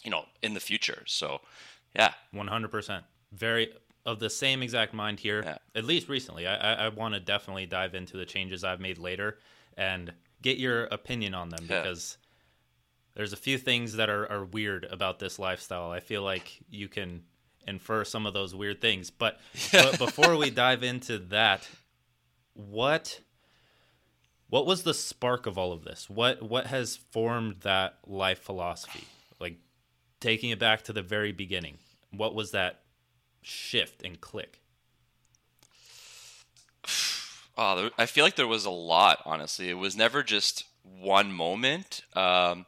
you 0.07 0.11
know 0.11 0.25
in 0.43 0.55
the 0.55 0.61
future 0.61 1.03
so 1.05 1.41
yeah 1.95 2.15
100% 2.35 3.03
very 3.33 3.73
of 4.07 4.21
the 4.21 4.31
same 4.31 4.63
exact 4.63 4.95
mind 4.95 5.19
here, 5.19 5.43
yeah. 5.45 5.59
at 5.75 5.85
least 5.85 6.09
recently. 6.09 6.47
I, 6.47 6.55
I, 6.55 6.73
I 6.85 6.89
want 6.89 7.15
to 7.15 7.21
definitely 7.21 7.67
dive 7.67 7.95
into 7.95 8.17
the 8.17 8.25
changes 8.25 8.63
I've 8.63 8.81
made 8.81 8.99
later 8.99 9.39
and 9.77 10.13
get 10.41 10.59
your 10.59 10.85
opinion 10.85 11.35
on 11.35 11.49
them 11.49 11.67
yeah. 11.69 11.83
because 11.83 12.17
there's 13.15 13.33
a 13.33 13.37
few 13.37 13.59
things 13.59 13.95
that 13.95 14.09
are, 14.09 14.31
are 14.31 14.45
weird 14.45 14.87
about 14.91 15.19
this 15.19 15.41
lifestyle. 15.41 15.91
I 15.91 15.99
feel 15.99 16.23
like 16.23 16.61
you 16.71 16.87
can 16.87 17.25
infer 17.67 18.05
some 18.05 18.27
of 18.27 18.33
those 18.33 18.55
weird 18.55 18.81
things. 18.81 19.11
But, 19.11 19.41
but 19.73 19.99
before 19.99 20.37
we 20.37 20.51
dive 20.51 20.85
into 20.85 21.19
that, 21.19 21.69
what 22.55 23.21
what 24.49 24.65
was 24.65 24.85
the 24.85 24.95
spark 24.95 25.47
of 25.47 25.59
all 25.59 25.73
of 25.73 25.83
this? 25.83 26.09
What 26.09 26.41
what 26.41 26.69
has 26.69 26.97
formed 26.97 27.63
that 27.63 27.99
life 28.07 28.39
philosophy? 28.39 29.05
Taking 30.27 30.51
it 30.51 30.59
back 30.59 30.83
to 30.83 30.93
the 30.93 31.03
very 31.03 31.31
beginning. 31.31 31.79
What 32.11 32.35
was 32.35 32.51
that 32.51 32.81
shift 33.43 34.03
and 34.05 34.21
click? 34.21 34.61
Oh, 37.59 37.89
I 37.97 38.05
feel 38.05 38.23
like 38.23 38.37
there 38.37 38.47
was 38.47 38.67
a 38.67 38.71
lot. 38.71 39.23
Honestly, 39.25 39.71
it 39.71 39.79
was 39.79 39.97
never 39.97 40.23
just 40.23 40.65
one 40.83 41.33
moment. 41.33 42.03
Um, 42.15 42.67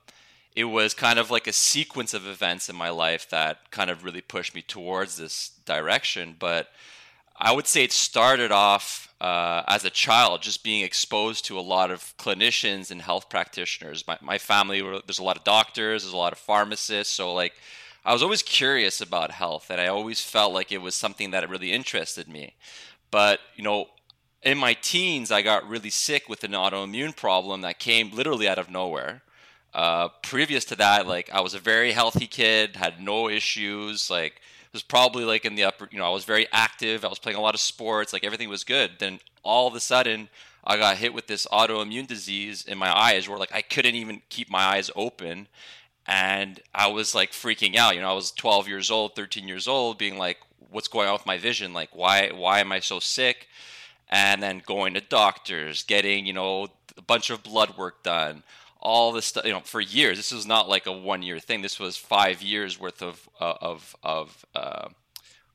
it 0.57 0.65
was 0.65 0.95
kind 0.95 1.19
of 1.19 1.31
like 1.31 1.47
a 1.47 1.53
sequence 1.53 2.15
of 2.15 2.27
events 2.27 2.71
in 2.71 2.77
my 2.77 2.89
life 2.89 3.29
that 3.29 3.71
kind 3.71 3.91
of 3.91 4.03
really 4.03 4.23
pushed 4.23 4.55
me 4.55 4.63
towards 4.63 5.19
this 5.19 5.51
direction. 5.67 6.37
But 6.39 6.69
I 7.37 7.53
would 7.53 7.67
say 7.67 7.85
it 7.85 7.93
started 7.93 8.51
off 8.51 9.08
uh, 9.21 9.63
as 9.67 9.85
a 9.85 9.91
child, 9.91 10.43
just 10.43 10.63
being 10.63 10.85
exposed 10.85 11.45
to 11.47 11.59
a 11.59 11.61
lot 11.61 11.91
of 11.91 12.17
clinicians 12.19 12.91
and 12.91 13.03
health 13.03 13.29
practitioners. 13.29 14.05
My, 14.07 14.19
my 14.21 14.39
family, 14.39 14.81
there's 14.81 15.19
a 15.19 15.25
lot 15.25 15.37
of 15.37 15.45
doctors, 15.45 16.03
there's 16.03 16.13
a 16.13 16.17
lot 16.17 16.33
of 16.33 16.39
pharmacists. 16.39 17.13
So, 17.13 17.35
like, 17.35 17.55
I 18.05 18.13
was 18.13 18.23
always 18.23 18.43
curious 18.43 19.01
about 19.01 19.33
health, 19.33 19.71
and 19.71 19.81
I 19.81 19.89
always 19.89 20.21
felt 20.21 20.53
like 20.55 20.71
it 20.71 20.81
was 20.81 20.95
something 20.95 21.33
that 21.33 21.49
really 21.51 21.73
interested 21.73 22.29
me. 22.29 22.55
But, 23.11 23.41
you 23.57 23.65
know, 23.65 23.89
in 24.43 24.57
my 24.57 24.75
teens, 24.75 25.33
I 25.33 25.43
got 25.43 25.69
really 25.69 25.91
sick 25.91 26.29
with 26.29 26.45
an 26.45 26.53
autoimmune 26.53 27.17
problem 27.17 27.63
that 27.63 27.79
came 27.79 28.11
literally 28.11 28.49
out 28.49 28.59
of 28.59 28.71
nowhere. 28.71 29.23
Uh, 29.75 30.09
previous 30.23 30.65
to 30.67 30.77
that, 30.77 31.07
like 31.07 31.29
I 31.33 31.41
was 31.41 31.55
a 31.55 31.59
very 31.59 31.93
healthy 31.93 32.27
kid, 32.27 32.77
had 32.77 33.01
no 33.01 33.29
issues. 33.29 34.11
Like 34.11 34.41
was 34.73 34.83
probably 34.83 35.25
like 35.25 35.45
in 35.45 35.55
the 35.55 35.65
upper, 35.65 35.89
you 35.91 35.99
know, 35.99 36.07
I 36.07 36.11
was 36.11 36.25
very 36.25 36.47
active. 36.53 37.05
I 37.05 37.09
was 37.09 37.19
playing 37.19 37.39
a 37.39 37.41
lot 37.41 37.55
of 37.55 37.61
sports. 37.61 38.13
Like 38.13 38.25
everything 38.25 38.49
was 38.49 38.65
good. 38.65 38.93
Then 38.99 39.21
all 39.43 39.67
of 39.67 39.75
a 39.75 39.81
sudden, 39.81 40.29
I 40.65 40.77
got 40.77 40.99
hit 40.99 41.15
with 41.15 41.27
this 41.27 41.47
autoimmune 41.47 42.07
disease 42.07 42.65
in 42.67 42.79
my 42.79 42.97
eyes, 42.97 43.29
where 43.29 43.39
like 43.39 43.55
I 43.55 43.63
couldn't 43.63 43.95
even 43.95 44.23
keep 44.29 44.51
my 44.51 44.63
eyes 44.63 44.91
open, 44.95 45.49
and 46.07 46.61
I 46.75 46.89
was 46.89 47.15
like 47.15 47.33
freaking 47.33 47.77
out. 47.77 47.95
You 47.95 48.03
know, 48.03 48.11
I 48.11 48.15
was 48.15 48.33
12 48.33 48.69
years 48.69 48.91
old, 48.91 49.15
13 49.15 49.49
years 49.49 49.67
old, 49.67 49.99
being 49.99 50.19
like, 50.19 50.39
"What's 50.71 50.89
going 50.89 51.09
on 51.09 51.15
with 51.15 51.27
my 51.27 51.39
vision? 51.39 51.73
Like, 51.73 51.95
why 51.95 52.31
why 52.31 52.61
am 52.61 52.73
I 52.73 52.81
so 52.81 52.99
sick?" 53.01 53.49
And 54.11 54.43
then 54.43 54.63
going 54.67 54.95
to 54.95 55.01
doctors, 55.01 55.83
getting 55.83 56.27
you 56.27 56.33
know 56.33 56.69
a 56.97 57.03
bunch 57.03 57.31
of 57.31 57.43
blood 57.43 57.77
work 57.79 58.03
done 58.03 58.43
all 58.81 59.13
this 59.13 59.27
stuff 59.27 59.45
you 59.45 59.53
know 59.53 59.61
for 59.61 59.81
years 59.81 60.17
this 60.19 60.33
was 60.33 60.47
not 60.47 60.69
like 60.69 60.87
a 60.87 60.93
one 60.93 61.23
year 61.23 61.39
thing. 61.39 61.63
This 61.63 61.81
was 61.81 61.97
five 61.97 62.43
years 62.43 62.79
worth 62.79 63.03
of 63.03 63.29
uh, 63.41 63.55
of 63.61 63.97
of 64.03 64.45
uh, 64.55 64.89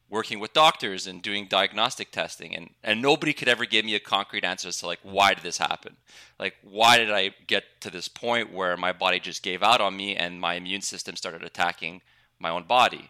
working 0.09 0.39
with 0.39 0.53
doctors 0.53 1.07
and 1.07 1.21
doing 1.21 1.47
diagnostic 1.47 2.11
testing 2.11 2.55
and 2.55 2.69
and 2.83 3.01
nobody 3.01 3.33
could 3.33 3.47
ever 3.47 3.65
give 3.65 3.85
me 3.85 3.95
a 3.95 3.99
concrete 3.99 4.43
answer 4.43 4.67
as 4.67 4.77
to 4.77 4.85
like 4.85 4.99
why 5.03 5.33
did 5.33 5.43
this 5.43 5.57
happen? 5.57 5.95
Like 6.39 6.55
why 6.61 6.97
did 6.97 7.11
i 7.11 7.31
get 7.47 7.63
to 7.81 7.89
this 7.89 8.07
point 8.07 8.53
where 8.53 8.75
my 8.77 8.91
body 8.91 9.19
just 9.19 9.41
gave 9.41 9.63
out 9.63 9.81
on 9.81 9.95
me 9.95 10.15
and 10.15 10.39
my 10.39 10.55
immune 10.55 10.81
system 10.81 11.15
started 11.15 11.43
attacking 11.43 12.01
my 12.39 12.49
own 12.49 12.63
body? 12.63 13.09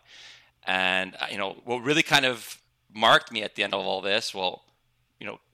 And 0.65 1.15
uh, 1.19 1.25
you 1.29 1.37
know 1.37 1.57
what 1.65 1.83
really 1.83 2.03
kind 2.03 2.25
of 2.25 2.61
marked 2.93 3.31
me 3.31 3.41
at 3.41 3.55
the 3.55 3.63
end 3.63 3.73
of 3.73 3.81
all 3.85 4.01
this 4.01 4.33
well 4.33 4.63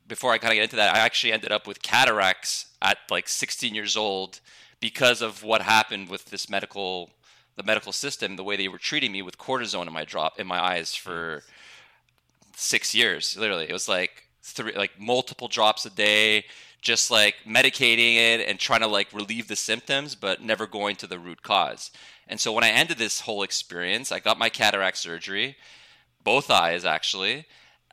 before 0.09 0.33
i 0.33 0.37
kind 0.37 0.51
of 0.51 0.55
get 0.55 0.63
into 0.63 0.75
that 0.75 0.93
i 0.93 0.99
actually 0.99 1.31
ended 1.31 1.51
up 1.51 1.65
with 1.65 1.81
cataracts 1.81 2.65
at 2.81 2.97
like 3.09 3.29
16 3.29 3.73
years 3.73 3.95
old 3.95 4.41
because 4.81 5.21
of 5.21 5.43
what 5.43 5.61
happened 5.61 6.09
with 6.09 6.25
this 6.25 6.49
medical 6.49 7.09
the 7.55 7.63
medical 7.63 7.91
system 7.91 8.35
the 8.35 8.43
way 8.43 8.55
they 8.55 8.67
were 8.67 8.77
treating 8.77 9.11
me 9.11 9.21
with 9.21 9.37
cortisone 9.37 9.87
in 9.87 9.93
my 9.93 10.05
drop 10.05 10.39
in 10.39 10.47
my 10.47 10.61
eyes 10.61 10.95
for 10.95 11.43
six 12.55 12.93
years 12.93 13.37
literally. 13.37 13.65
It 13.69 13.73
was 13.73 13.87
like 13.89 14.27
three 14.41 14.73
like 14.73 14.99
multiple 14.99 15.47
drops 15.47 15.85
a 15.85 15.89
day 15.89 16.45
just 16.81 17.11
like 17.11 17.35
medicating 17.45 18.15
it 18.15 18.47
and 18.47 18.57
trying 18.57 18.79
to 18.79 18.87
like 18.87 19.11
relieve 19.13 19.47
the 19.49 19.55
symptoms 19.55 20.15
but 20.15 20.41
never 20.41 20.65
going 20.67 20.95
to 20.97 21.07
the 21.07 21.19
root 21.19 21.43
cause. 21.43 21.91
And 22.27 22.39
so 22.39 22.53
when 22.53 22.63
i 22.63 22.69
ended 22.69 22.97
this 22.97 23.21
whole 23.21 23.43
experience 23.43 24.11
i 24.11 24.19
got 24.19 24.39
my 24.39 24.49
cataract 24.49 24.97
surgery 24.97 25.57
both 26.23 26.49
eyes 26.49 26.85
actually 26.85 27.45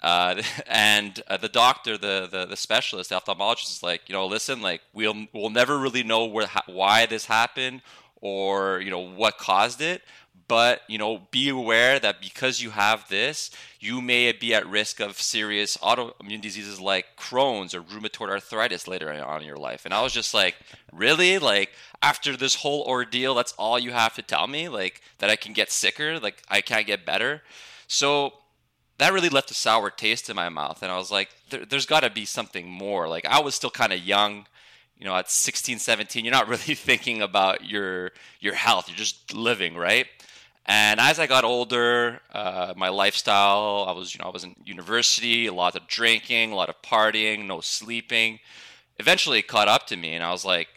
uh, 0.02 0.42
and 0.66 1.22
uh, 1.28 1.36
the 1.36 1.48
doctor, 1.48 1.96
the, 1.96 2.28
the, 2.30 2.46
the 2.46 2.56
specialist, 2.56 3.10
the 3.10 3.16
ophthalmologist, 3.16 3.70
is 3.70 3.82
like, 3.82 4.08
you 4.08 4.12
know, 4.12 4.26
listen, 4.26 4.62
like 4.62 4.82
we'll 4.92 5.26
we'll 5.32 5.50
never 5.50 5.78
really 5.78 6.02
know 6.02 6.24
where 6.24 6.48
why 6.66 7.06
this 7.06 7.26
happened 7.26 7.82
or 8.20 8.80
you 8.80 8.90
know 8.90 9.00
what 9.00 9.38
caused 9.38 9.80
it, 9.80 10.02
but 10.48 10.82
you 10.88 10.98
know, 10.98 11.22
be 11.30 11.48
aware 11.48 11.98
that 11.98 12.20
because 12.20 12.62
you 12.62 12.70
have 12.70 13.08
this, 13.08 13.50
you 13.80 14.00
may 14.00 14.30
be 14.32 14.54
at 14.54 14.66
risk 14.66 15.00
of 15.00 15.20
serious 15.20 15.76
autoimmune 15.78 16.40
diseases 16.40 16.80
like 16.80 17.16
Crohn's 17.16 17.74
or 17.74 17.82
rheumatoid 17.82 18.28
arthritis 18.28 18.86
later 18.86 19.12
on 19.12 19.40
in 19.40 19.46
your 19.46 19.56
life. 19.56 19.84
And 19.84 19.92
I 19.92 20.02
was 20.02 20.12
just 20.12 20.34
like, 20.34 20.56
really, 20.92 21.38
like 21.38 21.72
after 22.02 22.36
this 22.36 22.56
whole 22.56 22.82
ordeal, 22.82 23.34
that's 23.34 23.52
all 23.58 23.78
you 23.78 23.90
have 23.90 24.14
to 24.14 24.22
tell 24.22 24.46
me, 24.46 24.68
like 24.68 25.00
that 25.18 25.30
I 25.30 25.36
can 25.36 25.52
get 25.52 25.70
sicker, 25.72 26.20
like 26.20 26.42
I 26.48 26.60
can't 26.60 26.86
get 26.86 27.04
better. 27.04 27.42
So 27.88 28.34
that 28.98 29.12
really 29.12 29.28
left 29.28 29.50
a 29.50 29.54
sour 29.54 29.90
taste 29.90 30.30
in 30.30 30.36
my 30.36 30.48
mouth 30.48 30.82
and 30.82 30.90
i 30.90 30.96
was 30.96 31.10
like 31.10 31.28
there, 31.50 31.64
has 31.70 31.86
got 31.86 32.00
to 32.00 32.10
be 32.10 32.24
something 32.24 32.68
more. 32.68 33.08
Like 33.08 33.26
i 33.26 33.40
was 33.40 33.54
still 33.54 33.70
kind 33.70 33.92
of 33.92 34.00
young 34.00 34.46
you 34.98 35.04
know 35.04 35.14
at 35.14 35.30
16 35.30 35.78
17 35.78 36.24
you're 36.24 36.32
not 36.32 36.48
really 36.54 36.74
thinking 36.74 37.22
about 37.22 37.64
your 37.64 38.12
your 38.40 38.54
health 38.54 38.88
you're 38.88 38.96
just 38.96 39.34
living 39.34 39.76
right? 39.76 40.06
And 40.68 40.98
as 40.98 41.18
i 41.18 41.26
got 41.26 41.44
older 41.44 42.20
uh, 42.32 42.74
my 42.76 42.88
lifestyle 42.88 43.84
i 43.88 43.92
was 43.92 44.14
you 44.14 44.20
know 44.20 44.28
i 44.28 44.32
was 44.32 44.44
in 44.44 44.56
university 44.64 45.46
a 45.46 45.52
lot 45.52 45.76
of 45.76 45.86
drinking 45.86 46.52
a 46.52 46.56
lot 46.56 46.68
of 46.68 46.80
partying 46.82 47.46
no 47.46 47.60
sleeping. 47.60 48.40
Eventually 48.98 49.40
it 49.40 49.46
caught 49.46 49.68
up 49.68 49.86
to 49.88 49.96
me 49.96 50.14
and 50.14 50.24
i 50.24 50.30
was 50.30 50.44
like 50.44 50.68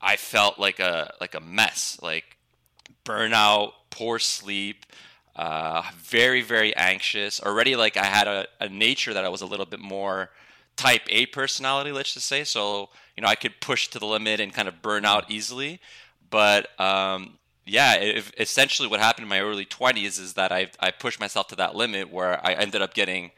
i 0.00 0.16
felt 0.16 0.58
like 0.58 0.78
a 0.78 1.12
like 1.20 1.34
a 1.34 1.40
mess 1.40 1.98
like 2.02 2.36
burnout 3.04 3.72
poor 3.90 4.18
sleep 4.18 4.86
uh, 5.36 5.82
very 5.98 6.42
very 6.42 6.74
anxious. 6.76 7.40
Already 7.40 7.76
like 7.76 7.96
i 7.96 8.04
had 8.04 8.28
a, 8.28 8.46
a 8.60 8.68
nature 8.68 9.14
that 9.14 9.24
i 9.24 9.28
was 9.28 9.42
a 9.42 9.46
little 9.46 9.66
bit 9.66 9.80
more 9.80 10.30
type 10.76 11.02
a 11.08 11.26
personality 11.26 11.92
let's 11.92 12.14
just 12.14 12.26
say. 12.26 12.44
So 12.44 12.90
you 13.16 13.22
know 13.22 13.28
i 13.28 13.34
could 13.34 13.60
push 13.60 13.88
to 13.88 13.98
the 13.98 14.06
limit 14.06 14.40
and 14.40 14.52
kind 14.52 14.68
of 14.68 14.82
burn 14.82 15.04
out 15.04 15.30
easily. 15.30 15.80
But 16.30 16.78
um, 16.80 17.38
yeah 17.64 18.20
essentially 18.38 18.88
what 18.88 19.00
happened 19.00 19.24
in 19.24 19.28
my 19.28 19.40
early 19.40 19.64
20s 19.64 20.18
is 20.20 20.34
that 20.34 20.50
I, 20.50 20.70
I 20.80 20.90
pushed 20.90 21.20
myself 21.20 21.46
to 21.48 21.56
that 21.56 21.76
limit 21.76 22.10
where 22.10 22.44
i 22.44 22.54
ended 22.54 22.82
up 22.82 22.92
getting 22.92 23.30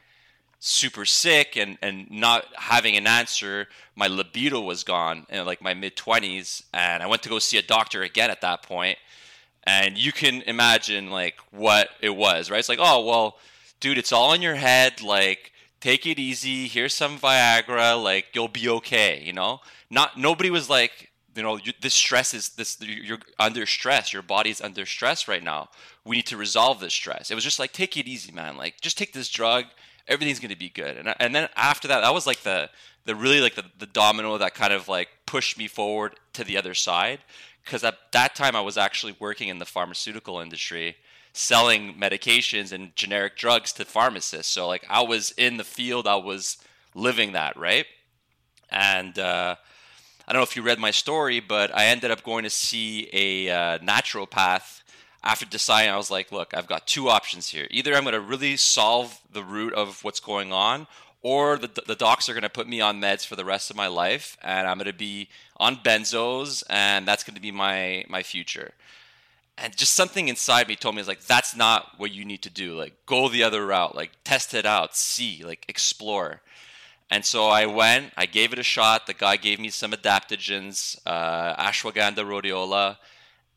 super 0.59 1.05
sick 1.05 1.55
and, 1.55 1.77
and 1.83 2.09
not 2.09 2.45
having 2.55 2.95
an 2.97 3.05
answer. 3.05 3.67
My 3.95 4.07
libido 4.07 4.61
was 4.61 4.83
gone 4.83 5.27
in 5.29 5.45
like 5.45 5.61
my 5.61 5.75
mid 5.75 5.95
20s 5.95 6.63
and 6.73 7.03
i 7.03 7.07
went 7.07 7.21
to 7.23 7.29
go 7.29 7.39
see 7.39 7.57
a 7.57 7.61
doctor 7.61 8.01
again 8.01 8.31
at 8.31 8.41
that 8.41 8.63
point 8.63 8.97
and 9.65 9.97
you 9.97 10.11
can 10.11 10.41
imagine 10.43 11.09
like 11.09 11.35
what 11.51 11.89
it 12.01 12.15
was, 12.15 12.51
right? 12.51 12.59
It's 12.59 12.69
like, 12.69 12.79
oh 12.81 13.05
well, 13.05 13.37
dude, 13.79 13.97
it's 13.97 14.11
all 14.11 14.33
in 14.33 14.41
your 14.41 14.55
head. 14.55 15.01
Like, 15.01 15.51
take 15.79 16.05
it 16.05 16.19
easy. 16.19 16.67
Here's 16.67 16.93
some 16.93 17.17
Viagra. 17.17 18.01
Like, 18.01 18.27
you'll 18.33 18.47
be 18.47 18.69
okay. 18.69 19.21
You 19.23 19.33
know, 19.33 19.61
not 19.89 20.17
nobody 20.17 20.49
was 20.49 20.69
like, 20.69 21.11
you 21.35 21.43
know, 21.43 21.57
you, 21.57 21.73
this 21.81 21.93
stress 21.93 22.33
is 22.33 22.49
this. 22.49 22.79
You're 22.81 23.19
under 23.39 23.65
stress. 23.65 24.13
Your 24.13 24.21
body's 24.21 24.61
under 24.61 24.85
stress 24.85 25.27
right 25.27 25.43
now. 25.43 25.69
We 26.03 26.17
need 26.17 26.27
to 26.27 26.37
resolve 26.37 26.79
this 26.79 26.93
stress. 26.93 27.31
It 27.31 27.35
was 27.35 27.43
just 27.43 27.59
like, 27.59 27.71
take 27.71 27.97
it 27.97 28.07
easy, 28.07 28.31
man. 28.31 28.57
Like, 28.57 28.79
just 28.81 28.97
take 28.97 29.13
this 29.13 29.29
drug. 29.29 29.65
Everything's 30.07 30.39
gonna 30.39 30.55
be 30.55 30.69
good. 30.69 30.97
And 30.97 31.13
and 31.19 31.33
then 31.33 31.49
after 31.55 31.87
that, 31.87 32.01
that 32.01 32.13
was 32.13 32.27
like 32.27 32.41
the 32.41 32.69
the 33.05 33.15
really 33.15 33.41
like 33.41 33.55
the, 33.55 33.65
the 33.79 33.87
domino 33.87 34.37
that 34.37 34.53
kind 34.53 34.73
of 34.73 34.87
like 34.87 35.09
pushed 35.25 35.57
me 35.57 35.67
forward 35.67 36.15
to 36.33 36.43
the 36.43 36.57
other 36.57 36.73
side 36.73 37.19
because 37.65 37.83
at 37.83 37.97
that 38.11 38.35
time 38.35 38.55
I 38.55 38.61
was 38.61 38.77
actually 38.77 39.15
working 39.19 39.49
in 39.49 39.57
the 39.57 39.65
pharmaceutical 39.65 40.39
industry, 40.39 40.97
selling 41.33 41.95
medications 41.95 42.71
and 42.71 42.95
generic 42.95 43.35
drugs 43.35 43.73
to 43.73 43.85
pharmacists. 43.85 44.51
So 44.51 44.67
like 44.67 44.85
I 44.87 45.01
was 45.01 45.31
in 45.31 45.57
the 45.57 45.63
field, 45.63 46.07
I 46.07 46.15
was 46.15 46.57
living 46.93 47.33
that, 47.33 47.57
right? 47.57 47.87
And 48.69 49.17
uh, 49.17 49.55
I 50.27 50.33
don't 50.33 50.39
know 50.39 50.43
if 50.43 50.55
you 50.55 50.61
read 50.61 50.79
my 50.79 50.91
story, 50.91 51.39
but 51.39 51.75
I 51.75 51.87
ended 51.87 52.11
up 52.11 52.23
going 52.23 52.43
to 52.43 52.49
see 52.49 53.09
a 53.11 53.49
uh, 53.49 53.77
naturopath 53.79 54.81
after 55.23 55.45
deciding. 55.45 55.91
I 55.91 55.97
was 55.97 56.11
like, 56.11 56.31
look, 56.31 56.53
I've 56.55 56.67
got 56.67 56.87
two 56.87 57.09
options 57.09 57.49
here. 57.49 57.67
Either 57.71 57.95
I'm 57.95 58.03
going 58.03 58.13
to 58.13 58.21
really 58.21 58.57
solve 58.57 59.19
the 59.31 59.43
root 59.43 59.73
of 59.73 60.03
what's 60.03 60.19
going 60.19 60.53
on, 60.53 60.87
or 61.25 61.57
the, 61.57 61.69
the 61.87 61.95
docs 61.95 62.29
are 62.29 62.33
going 62.33 62.43
to 62.43 62.49
put 62.49 62.67
me 62.67 62.79
on 62.81 63.01
meds 63.01 63.25
for 63.25 63.35
the 63.35 63.45
rest 63.45 63.71
of 63.71 63.75
my 63.75 63.87
life 63.87 64.37
and 64.43 64.67
i'm 64.67 64.77
going 64.77 64.85
to 64.85 64.93
be 64.93 65.27
on 65.57 65.77
benzos 65.77 66.63
and 66.69 67.07
that's 67.07 67.23
going 67.23 67.35
to 67.35 67.41
be 67.41 67.51
my 67.51 68.03
my 68.09 68.23
future. 68.23 68.73
And 69.57 69.75
just 69.75 69.93
something 69.93 70.27
inside 70.27 70.67
me 70.67 70.75
told 70.75 70.95
me 70.95 71.03
like 71.03 71.21
that's 71.25 71.55
not 71.55 71.93
what 71.97 72.11
you 72.11 72.25
need 72.25 72.41
to 72.43 72.49
do. 72.49 72.75
Like 72.75 72.93
go 73.05 73.29
the 73.29 73.43
other 73.43 73.65
route. 73.65 73.95
Like 73.95 74.11
test 74.23 74.53
it 74.53 74.65
out. 74.65 74.95
See. 74.95 75.43
Like 75.45 75.65
explore. 75.69 76.41
And 77.09 77.23
so 77.23 77.47
i 77.47 77.65
went 77.65 78.11
i 78.17 78.25
gave 78.25 78.51
it 78.51 78.59
a 78.59 78.63
shot. 78.63 79.07
The 79.07 79.13
guy 79.13 79.37
gave 79.37 79.59
me 79.59 79.69
some 79.69 79.91
adaptogens 79.91 80.99
uh, 81.05 81.55
ashwagandha 81.55 82.17
rhodiola. 82.17 82.97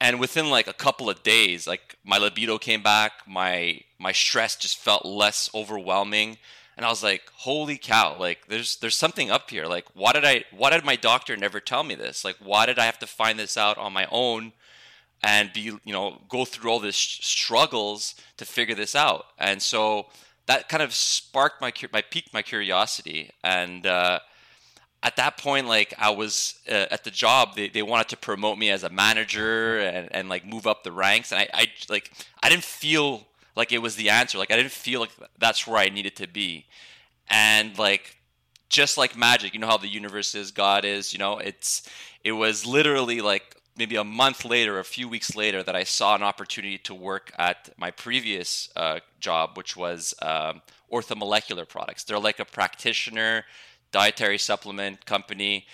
And 0.00 0.20
within 0.20 0.48
like 0.50 0.68
a 0.68 0.72
couple 0.72 1.10
of 1.10 1.24
days 1.24 1.66
like 1.66 1.96
my 2.04 2.18
libido 2.18 2.58
came 2.58 2.82
back. 2.82 3.12
My 3.26 3.80
my 3.98 4.12
stress 4.12 4.54
just 4.54 4.78
felt 4.78 5.04
less 5.04 5.50
overwhelming 5.52 6.38
and 6.78 6.86
I 6.86 6.90
was 6.90 7.02
like, 7.02 7.24
"Holy 7.34 7.76
cow! 7.76 8.16
Like, 8.16 8.46
there's 8.46 8.76
there's 8.76 8.94
something 8.94 9.32
up 9.32 9.50
here. 9.50 9.66
Like, 9.66 9.86
why 9.94 10.12
did 10.12 10.24
I? 10.24 10.44
Why 10.52 10.70
did 10.70 10.84
my 10.84 10.94
doctor 10.94 11.36
never 11.36 11.58
tell 11.58 11.82
me 11.82 11.96
this? 11.96 12.24
Like, 12.24 12.36
why 12.36 12.66
did 12.66 12.78
I 12.78 12.86
have 12.86 13.00
to 13.00 13.06
find 13.06 13.36
this 13.36 13.56
out 13.56 13.76
on 13.78 13.92
my 13.92 14.06
own, 14.12 14.52
and 15.20 15.52
be 15.52 15.60
you 15.60 15.92
know 15.92 16.22
go 16.28 16.44
through 16.44 16.70
all 16.70 16.78
these 16.78 16.94
struggles 16.94 18.14
to 18.36 18.44
figure 18.44 18.76
this 18.76 18.94
out?" 18.94 19.26
And 19.38 19.60
so 19.60 20.06
that 20.46 20.68
kind 20.68 20.82
of 20.82 20.94
sparked 20.94 21.60
my 21.60 21.72
my 21.92 22.00
piqued 22.00 22.32
my 22.32 22.42
curiosity, 22.42 23.32
and 23.42 23.84
uh, 23.84 24.20
at 25.02 25.16
that 25.16 25.36
point, 25.36 25.66
like 25.66 25.94
I 25.98 26.10
was 26.10 26.60
uh, 26.68 26.86
at 26.92 27.02
the 27.02 27.10
job, 27.10 27.56
they, 27.56 27.68
they 27.68 27.82
wanted 27.82 28.08
to 28.10 28.16
promote 28.16 28.56
me 28.56 28.70
as 28.70 28.84
a 28.84 28.88
manager 28.88 29.80
and, 29.80 30.08
and 30.12 30.28
like 30.28 30.46
move 30.46 30.68
up 30.68 30.84
the 30.84 30.92
ranks. 30.92 31.32
And 31.32 31.40
I, 31.40 31.48
I 31.52 31.66
like, 31.88 32.12
I 32.40 32.48
didn't 32.48 32.64
feel 32.64 33.26
like 33.58 33.72
it 33.72 33.82
was 33.82 33.96
the 33.96 34.08
answer. 34.08 34.38
Like 34.38 34.52
I 34.52 34.56
didn't 34.56 34.70
feel 34.70 35.00
like 35.00 35.10
that's 35.36 35.66
where 35.66 35.78
I 35.78 35.88
needed 35.88 36.14
to 36.16 36.28
be. 36.28 36.66
And 37.28 37.76
like, 37.76 38.16
just 38.70 38.96
like 38.96 39.16
magic, 39.16 39.52
you 39.52 39.60
know 39.60 39.66
how 39.66 39.78
the 39.78 39.88
universe 39.88 40.34
is, 40.34 40.52
God 40.52 40.84
is, 40.84 41.12
you 41.12 41.18
know, 41.18 41.38
it's, 41.38 41.88
it 42.22 42.32
was 42.32 42.64
literally 42.64 43.20
like 43.20 43.56
maybe 43.76 43.96
a 43.96 44.04
month 44.04 44.44
later, 44.44 44.78
a 44.78 44.84
few 44.84 45.08
weeks 45.08 45.34
later, 45.34 45.62
that 45.64 45.74
I 45.74 45.82
saw 45.82 46.14
an 46.14 46.22
opportunity 46.22 46.78
to 46.78 46.94
work 46.94 47.32
at 47.36 47.70
my 47.76 47.90
previous 47.90 48.70
uh, 48.76 49.00
job, 49.18 49.56
which 49.56 49.76
was 49.76 50.14
um, 50.22 50.62
orthomolecular 50.92 51.68
products. 51.68 52.04
They're 52.04 52.18
like 52.18 52.38
a 52.38 52.44
practitioner 52.44 53.44
dietary 53.90 54.38
supplement 54.38 55.04
company 55.04 55.66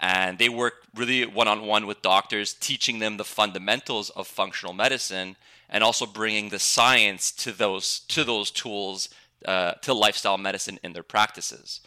and 0.00 0.38
they 0.38 0.48
work 0.48 0.74
really 0.94 1.26
one-on-one 1.26 1.86
with 1.86 2.02
doctors 2.02 2.54
teaching 2.54 2.98
them 2.98 3.16
the 3.16 3.24
fundamentals 3.24 4.10
of 4.10 4.26
functional 4.26 4.72
medicine 4.72 5.36
and 5.68 5.84
also 5.84 6.06
bringing 6.06 6.48
the 6.48 6.58
science 6.58 7.30
to 7.30 7.52
those 7.52 8.00
to 8.00 8.24
those 8.24 8.50
tools 8.50 9.08
uh, 9.44 9.72
to 9.72 9.94
lifestyle 9.94 10.38
medicine 10.38 10.78
in 10.82 10.92
their 10.92 11.02
practices 11.02 11.80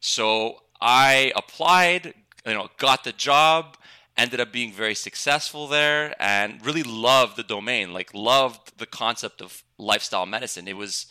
so 0.00 0.62
i 0.80 1.32
applied 1.36 2.14
you 2.46 2.54
know 2.54 2.68
got 2.78 3.04
the 3.04 3.12
job 3.12 3.76
ended 4.16 4.40
up 4.40 4.52
being 4.52 4.72
very 4.72 4.94
successful 4.94 5.66
there 5.68 6.14
and 6.20 6.64
really 6.66 6.82
loved 6.82 7.36
the 7.36 7.42
domain 7.42 7.92
like 7.92 8.12
loved 8.12 8.78
the 8.78 8.86
concept 8.86 9.40
of 9.40 9.62
lifestyle 9.78 10.26
medicine 10.26 10.68
it 10.68 10.76
was 10.76 11.06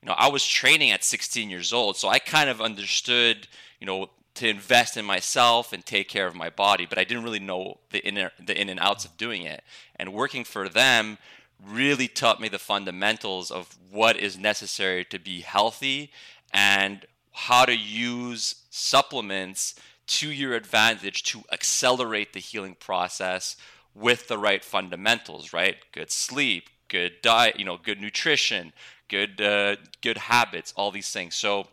you 0.00 0.06
know 0.06 0.14
i 0.16 0.28
was 0.28 0.46
training 0.46 0.90
at 0.90 1.04
16 1.04 1.50
years 1.50 1.72
old 1.72 1.96
so 1.96 2.08
i 2.08 2.18
kind 2.18 2.48
of 2.48 2.60
understood 2.60 3.48
you 3.82 3.86
know, 3.86 4.08
to 4.34 4.48
invest 4.48 4.96
in 4.96 5.04
myself 5.04 5.72
and 5.72 5.84
take 5.84 6.08
care 6.08 6.28
of 6.28 6.36
my 6.36 6.48
body, 6.48 6.86
but 6.88 6.98
I 6.98 7.04
didn't 7.04 7.24
really 7.24 7.40
know 7.40 7.80
the 7.90 7.98
inner 8.06 8.30
the 8.38 8.58
in 8.58 8.68
and 8.68 8.78
outs 8.78 9.04
of 9.04 9.16
doing 9.16 9.42
it. 9.42 9.64
And 9.96 10.12
working 10.12 10.44
for 10.44 10.68
them 10.68 11.18
really 11.66 12.08
taught 12.08 12.40
me 12.40 12.48
the 12.48 12.58
fundamentals 12.58 13.50
of 13.50 13.76
what 13.90 14.16
is 14.16 14.38
necessary 14.38 15.04
to 15.04 15.18
be 15.18 15.40
healthy 15.40 16.10
and 16.52 17.06
how 17.32 17.64
to 17.64 17.76
use 17.76 18.64
supplements 18.70 19.74
to 20.06 20.30
your 20.30 20.54
advantage 20.54 21.22
to 21.22 21.42
accelerate 21.52 22.32
the 22.32 22.40
healing 22.40 22.76
process 22.78 23.56
with 23.94 24.28
the 24.28 24.38
right 24.38 24.64
fundamentals, 24.64 25.52
right? 25.52 25.76
Good 25.92 26.10
sleep, 26.10 26.68
good 26.88 27.12
diet, 27.22 27.58
you 27.58 27.64
know, 27.64 27.78
good 27.82 28.00
nutrition, 28.00 28.72
good 29.08 29.40
uh, 29.40 29.76
good 30.00 30.18
habits, 30.18 30.72
all 30.76 30.90
these 30.90 31.10
things. 31.10 31.34
So, 31.34 31.66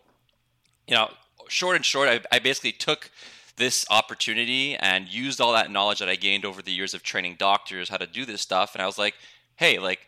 you 0.87 0.95
know, 0.95 1.09
short 1.47 1.75
and 1.75 1.85
short, 1.85 2.07
I, 2.09 2.35
I 2.35 2.39
basically 2.39 2.71
took 2.71 3.09
this 3.57 3.85
opportunity 3.89 4.75
and 4.77 5.07
used 5.07 5.41
all 5.41 5.53
that 5.53 5.69
knowledge 5.69 5.99
that 5.99 6.09
I 6.09 6.15
gained 6.15 6.45
over 6.45 6.61
the 6.61 6.71
years 6.71 6.93
of 6.93 7.03
training 7.03 7.35
doctors 7.37 7.89
how 7.89 7.97
to 7.97 8.07
do 8.07 8.25
this 8.25 8.41
stuff. 8.41 8.73
And 8.73 8.81
I 8.81 8.85
was 8.85 8.97
like, 8.97 9.15
hey, 9.59 9.77
like, 9.77 9.99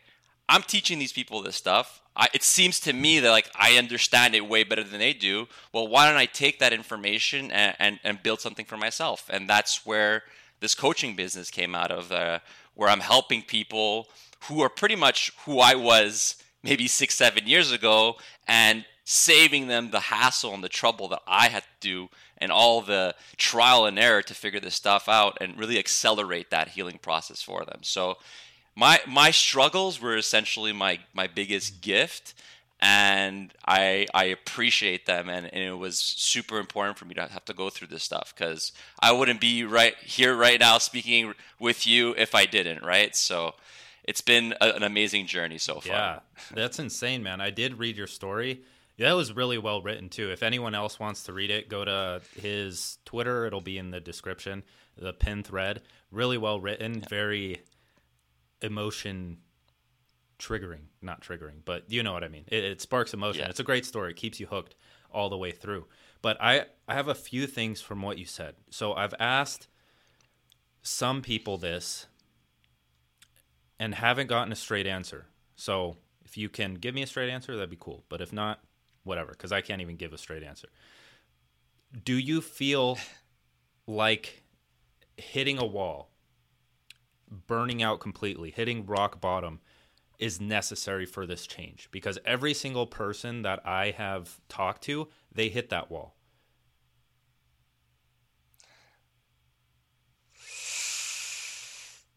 I'm 0.48 0.62
teaching 0.62 0.98
these 0.98 1.12
people 1.12 1.42
this 1.42 1.56
stuff. 1.56 2.00
I, 2.16 2.28
it 2.32 2.42
seems 2.42 2.80
to 2.80 2.92
me 2.94 3.20
that 3.20 3.30
like 3.30 3.50
I 3.54 3.76
understand 3.76 4.34
it 4.34 4.48
way 4.48 4.64
better 4.64 4.82
than 4.82 4.98
they 4.98 5.12
do. 5.12 5.46
Well, 5.72 5.88
why 5.88 6.08
don't 6.08 6.18
I 6.18 6.26
take 6.26 6.58
that 6.58 6.72
information 6.72 7.50
and, 7.52 7.76
and, 7.78 8.00
and 8.02 8.22
build 8.22 8.40
something 8.40 8.64
for 8.64 8.78
myself? 8.78 9.28
And 9.30 9.48
that's 9.48 9.86
where 9.86 10.22
this 10.60 10.74
coaching 10.74 11.14
business 11.16 11.50
came 11.50 11.74
out 11.74 11.90
of, 11.90 12.10
uh, 12.10 12.38
where 12.74 12.88
I'm 12.88 13.00
helping 13.00 13.42
people 13.42 14.08
who 14.44 14.62
are 14.62 14.70
pretty 14.70 14.96
much 14.96 15.32
who 15.44 15.58
I 15.58 15.74
was 15.74 16.36
maybe 16.62 16.88
six, 16.88 17.14
seven 17.14 17.46
years 17.46 17.72
ago, 17.72 18.16
and 18.48 18.86
saving 19.04 19.66
them 19.68 19.90
the 19.90 20.00
hassle 20.00 20.54
and 20.54 20.64
the 20.64 20.68
trouble 20.68 21.08
that 21.08 21.22
I 21.26 21.48
had 21.48 21.62
to 21.62 21.68
do 21.80 22.08
and 22.38 22.50
all 22.50 22.80
the 22.80 23.14
trial 23.36 23.84
and 23.84 23.98
error 23.98 24.22
to 24.22 24.34
figure 24.34 24.60
this 24.60 24.74
stuff 24.74 25.08
out 25.08 25.38
and 25.40 25.58
really 25.58 25.78
accelerate 25.78 26.50
that 26.50 26.68
healing 26.68 26.98
process 27.02 27.42
for 27.42 27.64
them. 27.64 27.80
So 27.82 28.16
my 28.74 29.00
my 29.06 29.30
struggles 29.30 30.00
were 30.00 30.16
essentially 30.16 30.72
my 30.72 30.98
my 31.12 31.26
biggest 31.26 31.80
gift 31.80 32.34
and 32.80 33.52
I 33.66 34.06
I 34.14 34.24
appreciate 34.24 35.06
them 35.06 35.28
and, 35.28 35.46
and 35.52 35.62
it 35.62 35.78
was 35.78 35.98
super 35.98 36.58
important 36.58 36.98
for 36.98 37.04
me 37.04 37.14
to 37.14 37.26
have 37.26 37.44
to 37.46 37.54
go 37.54 37.70
through 37.70 37.88
this 37.88 38.02
stuff 38.02 38.34
because 38.36 38.72
I 38.98 39.12
wouldn't 39.12 39.40
be 39.40 39.64
right 39.64 39.94
here 39.96 40.34
right 40.34 40.58
now 40.58 40.78
speaking 40.78 41.34
with 41.58 41.86
you 41.86 42.14
if 42.16 42.34
I 42.34 42.46
didn't, 42.46 42.82
right? 42.82 43.14
So 43.14 43.54
it's 44.04 44.20
been 44.20 44.54
a, 44.60 44.70
an 44.70 44.82
amazing 44.82 45.26
journey 45.26 45.58
so 45.58 45.80
far. 45.80 45.94
Yeah, 45.94 46.18
that's 46.52 46.78
insane, 46.78 47.22
man. 47.22 47.40
I 47.40 47.50
did 47.50 47.78
read 47.78 47.96
your 47.96 48.08
story 48.08 48.62
yeah, 48.96 49.08
that 49.08 49.16
was 49.16 49.34
really 49.34 49.58
well 49.58 49.80
written 49.80 50.08
too. 50.08 50.30
If 50.30 50.42
anyone 50.42 50.74
else 50.74 51.00
wants 51.00 51.24
to 51.24 51.32
read 51.32 51.50
it, 51.50 51.68
go 51.68 51.84
to 51.84 52.20
his 52.40 52.98
Twitter. 53.04 53.46
It'll 53.46 53.60
be 53.60 53.78
in 53.78 53.90
the 53.90 54.00
description, 54.00 54.62
the 54.96 55.12
pin 55.12 55.42
thread. 55.42 55.82
Really 56.10 56.36
well 56.36 56.60
written, 56.60 57.00
yeah. 57.00 57.08
very 57.08 57.62
emotion 58.62 59.38
triggering, 60.38 60.86
not 61.00 61.20
triggering, 61.20 61.64
but 61.64 61.84
you 61.88 62.02
know 62.02 62.12
what 62.12 62.24
I 62.24 62.28
mean. 62.28 62.44
It, 62.48 62.64
it 62.64 62.80
sparks 62.80 63.14
emotion. 63.14 63.42
Yeah. 63.42 63.48
It's 63.50 63.60
a 63.60 63.64
great 63.64 63.86
story. 63.86 64.10
It 64.10 64.16
keeps 64.16 64.40
you 64.40 64.46
hooked 64.46 64.74
all 65.10 65.28
the 65.28 65.36
way 65.36 65.52
through. 65.52 65.86
But 66.20 66.36
I, 66.40 66.66
I 66.88 66.94
have 66.94 67.08
a 67.08 67.14
few 67.14 67.46
things 67.46 67.80
from 67.80 68.02
what 68.02 68.18
you 68.18 68.24
said. 68.24 68.54
So 68.70 68.94
I've 68.94 69.14
asked 69.18 69.68
some 70.82 71.22
people 71.22 71.58
this 71.58 72.06
and 73.78 73.94
haven't 73.94 74.28
gotten 74.28 74.52
a 74.52 74.56
straight 74.56 74.86
answer. 74.86 75.26
So 75.56 75.96
if 76.24 76.36
you 76.36 76.48
can 76.48 76.74
give 76.74 76.94
me 76.94 77.02
a 77.02 77.06
straight 77.06 77.30
answer, 77.30 77.54
that'd 77.54 77.70
be 77.70 77.76
cool. 77.78 78.04
But 78.08 78.20
if 78.20 78.32
not, 78.32 78.60
whatever, 79.04 79.32
because 79.32 79.52
I 79.52 79.60
can't 79.60 79.80
even 79.80 79.96
give 79.96 80.12
a 80.12 80.18
straight 80.18 80.42
answer. 80.42 80.68
Do 82.04 82.14
you 82.14 82.40
feel 82.40 82.98
like 83.86 84.42
hitting 85.16 85.58
a 85.58 85.66
wall, 85.66 86.11
burning 87.46 87.82
out 87.82 88.00
completely, 88.00 88.50
hitting 88.50 88.86
rock 88.86 89.20
bottom 89.20 89.60
is 90.18 90.40
necessary 90.40 91.06
for 91.06 91.26
this 91.26 91.46
change? 91.46 91.88
Because 91.90 92.18
every 92.24 92.54
single 92.54 92.86
person 92.86 93.42
that 93.42 93.66
I 93.66 93.90
have 93.90 94.40
talked 94.48 94.84
to, 94.84 95.08
they 95.34 95.48
hit 95.48 95.70
that 95.70 95.90
wall. 95.90 96.14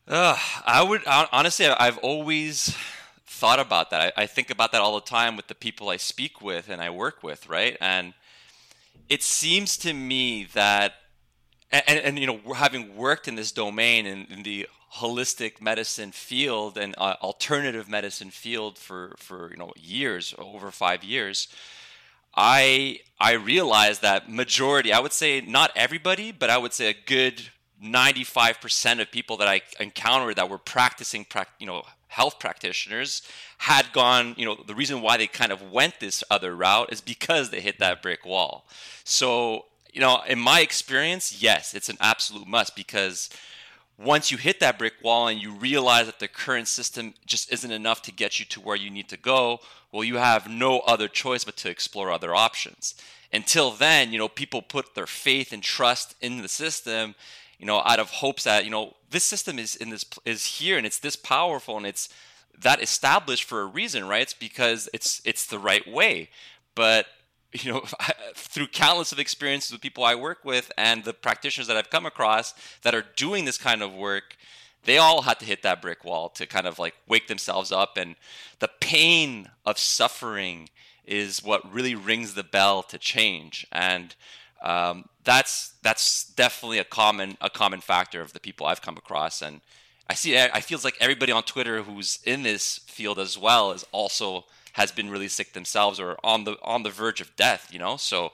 Uh, 0.08 0.38
I 0.64 0.84
would 0.84 1.02
honestly, 1.08 1.66
I've 1.66 1.98
always 1.98 2.78
thought 3.26 3.60
about 3.60 3.90
that. 3.90 4.14
I, 4.16 4.24
I, 4.24 4.26
think 4.28 4.52
about 4.52 4.72
that 4.72 4.82
all 4.82 4.94
the 4.96 5.06
time 5.06 5.36
with 5.36 5.48
the 5.48 5.56
people 5.56 5.90
I 5.90 5.98
speak 5.98 6.42
with 6.42 6.70
and 6.70 6.80
I 6.80 6.92
work 6.92 7.24
with, 7.24 7.50
right? 7.50 7.76
And 7.82 8.14
it 9.10 9.24
seems 9.24 9.78
to 9.78 9.94
me 9.94 10.48
that, 10.54 10.94
and, 11.72 12.00
and 12.00 12.20
you 12.20 12.28
know, 12.28 12.54
having 12.54 12.96
worked 12.96 13.28
in 13.28 13.34
this 13.34 13.52
domain 13.52 14.06
in, 14.06 14.26
in 14.26 14.44
the 14.44 14.68
holistic 14.98 15.62
medicine 15.62 16.12
field 16.12 16.78
and 16.78 16.96
uh, 16.98 17.16
alternative 17.22 17.90
medicine 17.90 18.32
field 18.32 18.78
for 18.78 19.16
for 19.18 19.52
you 19.52 19.58
know 19.58 19.72
years, 19.76 20.34
over 20.38 20.72
five 20.72 21.04
years, 21.04 21.48
I 22.36 23.00
I 23.20 23.34
realized 23.34 24.02
that 24.02 24.30
majority, 24.30 24.92
I 24.94 25.00
would 25.00 25.14
say 25.14 25.42
not 25.42 25.72
everybody, 25.76 26.32
but 26.32 26.50
I 26.50 26.58
would 26.58 26.74
say 26.74 26.90
a 26.90 26.96
good 27.06 27.50
95% 27.84 29.02
of 29.02 29.12
people 29.12 29.38
that 29.38 29.48
I 29.48 29.62
encountered 29.80 30.38
that 30.38 30.50
were 30.50 30.58
practicing, 30.58 31.26
you 31.60 31.68
know, 31.68 31.84
health 32.08 32.40
practitioners 32.40 33.22
had 33.58 33.92
gone, 33.92 34.34
you 34.38 34.46
know, 34.46 34.56
the 34.66 34.76
reason 34.76 35.02
why 35.02 35.18
they 35.18 35.28
kind 35.28 35.52
of 35.52 35.72
went 35.72 36.00
this 36.00 36.24
other 36.32 36.56
route 36.56 36.92
is 36.92 37.02
because 37.02 37.50
they 37.50 37.62
hit 37.62 37.80
that 37.80 38.02
brick 38.02 38.26
wall. 38.26 38.66
So, 39.04 39.66
you 39.94 40.02
know, 40.02 40.22
in 40.28 40.40
my 40.40 40.62
experience, 40.62 41.42
yes, 41.42 41.74
it's 41.74 41.90
an 41.90 41.98
absolute 42.00 42.48
must 42.48 42.76
because 42.76 43.30
once 43.98 44.32
you 44.32 44.38
hit 44.38 44.60
that 44.60 44.78
brick 44.78 44.94
wall 45.02 45.28
and 45.28 45.42
you 45.42 45.52
realize 45.52 46.06
that 46.06 46.20
the 46.20 46.28
current 46.28 46.68
system 46.68 47.14
just 47.26 47.52
isn't 47.52 47.72
enough 47.72 48.02
to 48.04 48.12
get 48.12 48.40
you 48.40 48.46
to 48.46 48.60
where 48.60 48.76
you 48.76 48.90
need 48.90 49.08
to 49.10 49.18
go, 49.18 49.60
well, 49.92 50.04
you 50.04 50.18
have 50.18 50.50
no 50.50 50.80
other 50.80 51.08
choice 51.08 51.44
but 51.44 51.56
to 51.58 51.70
explore 51.70 52.12
other 52.12 52.36
options. 52.36 52.96
Until 53.32 53.72
then, 53.72 54.12
you 54.12 54.18
know, 54.18 54.28
people 54.28 54.62
put 54.62 54.96
their 54.96 55.08
faith 55.08 55.54
and 55.54 55.64
trust 55.64 56.16
in 56.22 56.42
the 56.42 56.48
system 56.48 57.16
you 57.60 57.66
know, 57.66 57.82
out 57.86 58.00
of 58.00 58.10
hopes 58.10 58.44
that 58.44 58.66
you 58.66 58.72
know 58.72 58.96
this 59.10 59.24
system 59.24 59.60
is 59.60 59.76
in 59.76 59.90
this 59.90 60.06
is 60.26 60.46
here 60.46 60.78
and 60.78 60.86
it's 60.86 61.00
this 61.00 61.16
powerful 61.16 61.78
and 61.78 61.86
it's 61.86 62.10
that 62.60 62.82
established 62.82 63.44
for 63.44 63.62
a 63.62 63.66
reason, 63.66 64.08
right? 64.08 64.22
It's 64.22 64.34
because 64.34 64.90
it's 64.94 65.22
it's 65.26 65.46
the 65.46 65.60
right 65.60 65.88
way. 65.90 66.30
But 66.74 67.08
you 67.64 67.72
know, 67.72 67.84
through 68.36 68.68
countless 68.68 69.12
of 69.12 69.20
experiences 69.20 69.72
with 69.72 69.82
people 69.82 70.04
I 70.04 70.16
work 70.16 70.44
with 70.44 70.72
and 70.78 71.04
the 71.04 71.14
practitioners 71.14 71.68
that 71.68 71.78
I've 71.78 71.90
come 71.90 72.06
across 72.06 72.54
that 72.84 72.96
are 72.96 73.06
doing 73.16 73.46
this 73.46 73.58
kind 73.58 73.82
of 73.82 73.94
work, 73.94 74.36
they 74.84 74.98
all 74.98 75.24
had 75.24 75.40
to 75.40 75.46
hit 75.46 75.64
that 75.64 75.82
brick 75.82 76.04
wall 76.04 76.30
to 76.30 76.46
kind 76.46 76.68
of 76.68 76.80
like 76.80 76.96
wake 77.08 77.28
themselves 77.28 77.72
up. 77.72 77.98
And 77.98 78.16
the 78.60 78.70
pain 78.80 79.50
of 79.66 79.80
suffering 79.80 80.70
is 81.06 81.44
what 81.44 81.72
really 81.72 81.96
rings 81.96 82.34
the 82.34 82.44
bell 82.44 82.84
to 82.84 82.98
change. 82.98 83.66
And 83.72 84.16
um, 84.62 85.06
that's 85.24 85.74
that's 85.84 86.26
definitely 86.26 86.80
a 86.80 86.84
common 86.84 87.38
a 87.42 87.50
common 87.50 87.82
factor 87.82 88.22
of 88.22 88.34
the 88.34 88.40
people 88.40 88.66
I've 88.66 88.82
come 88.82 88.98
across, 88.98 89.42
and 89.42 89.62
I 90.10 90.16
see 90.16 90.38
I 90.40 90.62
feels 90.62 90.84
like 90.84 90.96
everybody 91.00 91.32
on 91.32 91.44
Twitter 91.44 91.84
who's 91.84 92.20
in 92.26 92.44
this 92.44 92.80
field 92.88 93.20
as 93.20 93.38
well 93.38 93.72
is 93.72 93.86
also 93.92 94.46
has 94.76 94.92
been 94.92 95.10
really 95.10 95.30
sick 95.30 95.54
themselves 95.54 96.00
or 96.00 96.18
on 96.24 96.44
the 96.44 96.58
on 96.62 96.84
the 96.84 96.90
verge 96.90 97.22
of 97.22 97.36
death. 97.36 97.70
You 97.72 97.80
know, 97.80 97.98
so 97.98 98.32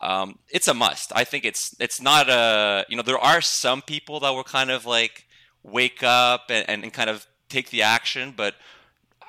um, 0.00 0.38
it's 0.50 0.68
a 0.68 0.74
must. 0.74 1.12
I 1.14 1.24
think 1.24 1.44
it's 1.44 1.74
it's 1.80 2.00
not 2.00 2.28
a 2.28 2.84
you 2.88 2.96
know 2.96 3.02
there 3.02 3.18
are 3.18 3.40
some 3.40 3.82
people 3.82 4.20
that 4.20 4.30
will 4.30 4.44
kind 4.44 4.70
of 4.70 4.86
like 4.86 5.26
wake 5.62 6.02
up 6.02 6.50
and, 6.50 6.84
and 6.84 6.92
kind 6.92 7.10
of 7.10 7.26
take 7.48 7.70
the 7.70 7.82
action, 7.82 8.34
but 8.36 8.54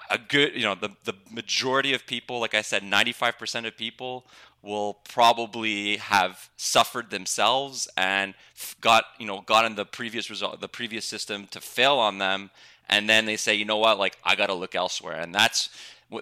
a 0.10 0.18
good 0.18 0.54
you 0.54 0.64
know 0.64 0.76
the 0.76 0.90
the 1.06 1.14
majority 1.30 1.94
of 1.94 2.06
people, 2.06 2.40
like 2.40 2.54
I 2.54 2.62
said, 2.62 2.84
ninety 2.84 3.14
five 3.14 3.38
percent 3.38 3.66
of 3.66 3.78
people 3.78 4.26
will 4.62 4.96
probably 5.10 5.98
have 5.98 6.50
suffered 6.58 7.10
themselves 7.10 7.88
and 7.98 8.34
got 8.82 9.06
you 9.20 9.26
know 9.26 9.42
gotten 9.42 9.76
the 9.76 9.86
previous 9.86 10.30
result 10.30 10.60
the 10.62 10.68
previous 10.68 11.06
system 11.06 11.48
to 11.48 11.60
fail 11.60 11.98
on 11.98 12.20
them 12.20 12.52
and 12.88 13.10
then 13.10 13.26
they 13.26 13.38
say 13.38 13.56
you 13.56 13.66
know 13.66 13.78
what 13.78 13.98
like 13.98 14.18
i 14.24 14.36
got 14.36 14.48
to 14.48 14.54
look 14.54 14.76
elsewhere 14.76 15.20
and 15.20 15.34
that's 15.34 15.70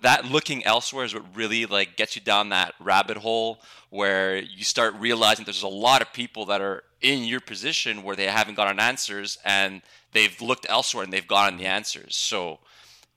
that 0.02 0.26
looking 0.26 0.66
elsewhere 0.66 1.06
is 1.06 1.14
what 1.14 1.24
really 1.36 1.66
like 1.66 1.96
gets 1.96 2.16
you 2.16 2.22
down 2.22 2.50
that 2.50 2.74
rabbit 2.80 3.18
hole 3.18 3.60
where 3.90 4.38
you 4.38 4.64
start 4.64 4.94
realizing 5.00 5.46
there's 5.46 5.64
a 5.64 5.68
lot 5.68 6.02
of 6.02 6.14
people 6.14 6.46
that 6.46 6.62
are 6.62 6.84
in 7.02 7.24
your 7.24 7.40
position 7.40 8.04
where 8.04 8.16
they 8.16 8.26
haven't 8.26 8.56
gotten 8.56 8.80
answers 8.80 9.38
and 9.44 9.82
they've 10.12 10.42
looked 10.42 10.66
elsewhere 10.70 11.04
and 11.04 11.12
they've 11.12 11.28
gotten 11.28 11.58
the 11.58 11.66
answers 11.66 12.16
so 12.16 12.60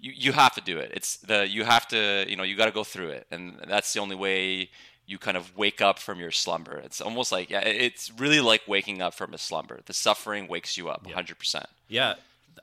you, 0.00 0.12
you 0.14 0.32
have 0.32 0.54
to 0.54 0.60
do 0.60 0.78
it 0.78 0.90
it's 0.94 1.16
the 1.16 1.46
you 1.48 1.64
have 1.64 1.86
to 1.86 2.24
you 2.28 2.36
know 2.36 2.42
you 2.42 2.56
got 2.56 2.66
to 2.66 2.72
go 2.72 2.84
through 2.84 3.08
it 3.08 3.26
and 3.30 3.58
that's 3.68 3.92
the 3.92 4.00
only 4.00 4.16
way 4.16 4.68
you 5.06 5.18
kind 5.18 5.36
of 5.36 5.56
wake 5.56 5.80
up 5.80 5.98
from 5.98 6.20
your 6.20 6.30
slumber. 6.30 6.78
It's 6.78 7.00
almost 7.00 7.32
like 7.32 7.50
yeah, 7.50 7.60
it's 7.60 8.10
really 8.18 8.40
like 8.40 8.62
waking 8.66 9.02
up 9.02 9.14
from 9.14 9.34
a 9.34 9.38
slumber. 9.38 9.80
The 9.84 9.92
suffering 9.92 10.48
wakes 10.48 10.76
you 10.76 10.88
up, 10.88 11.06
hundred 11.06 11.30
yeah. 11.30 11.38
percent. 11.38 11.66
Yeah, 11.88 12.14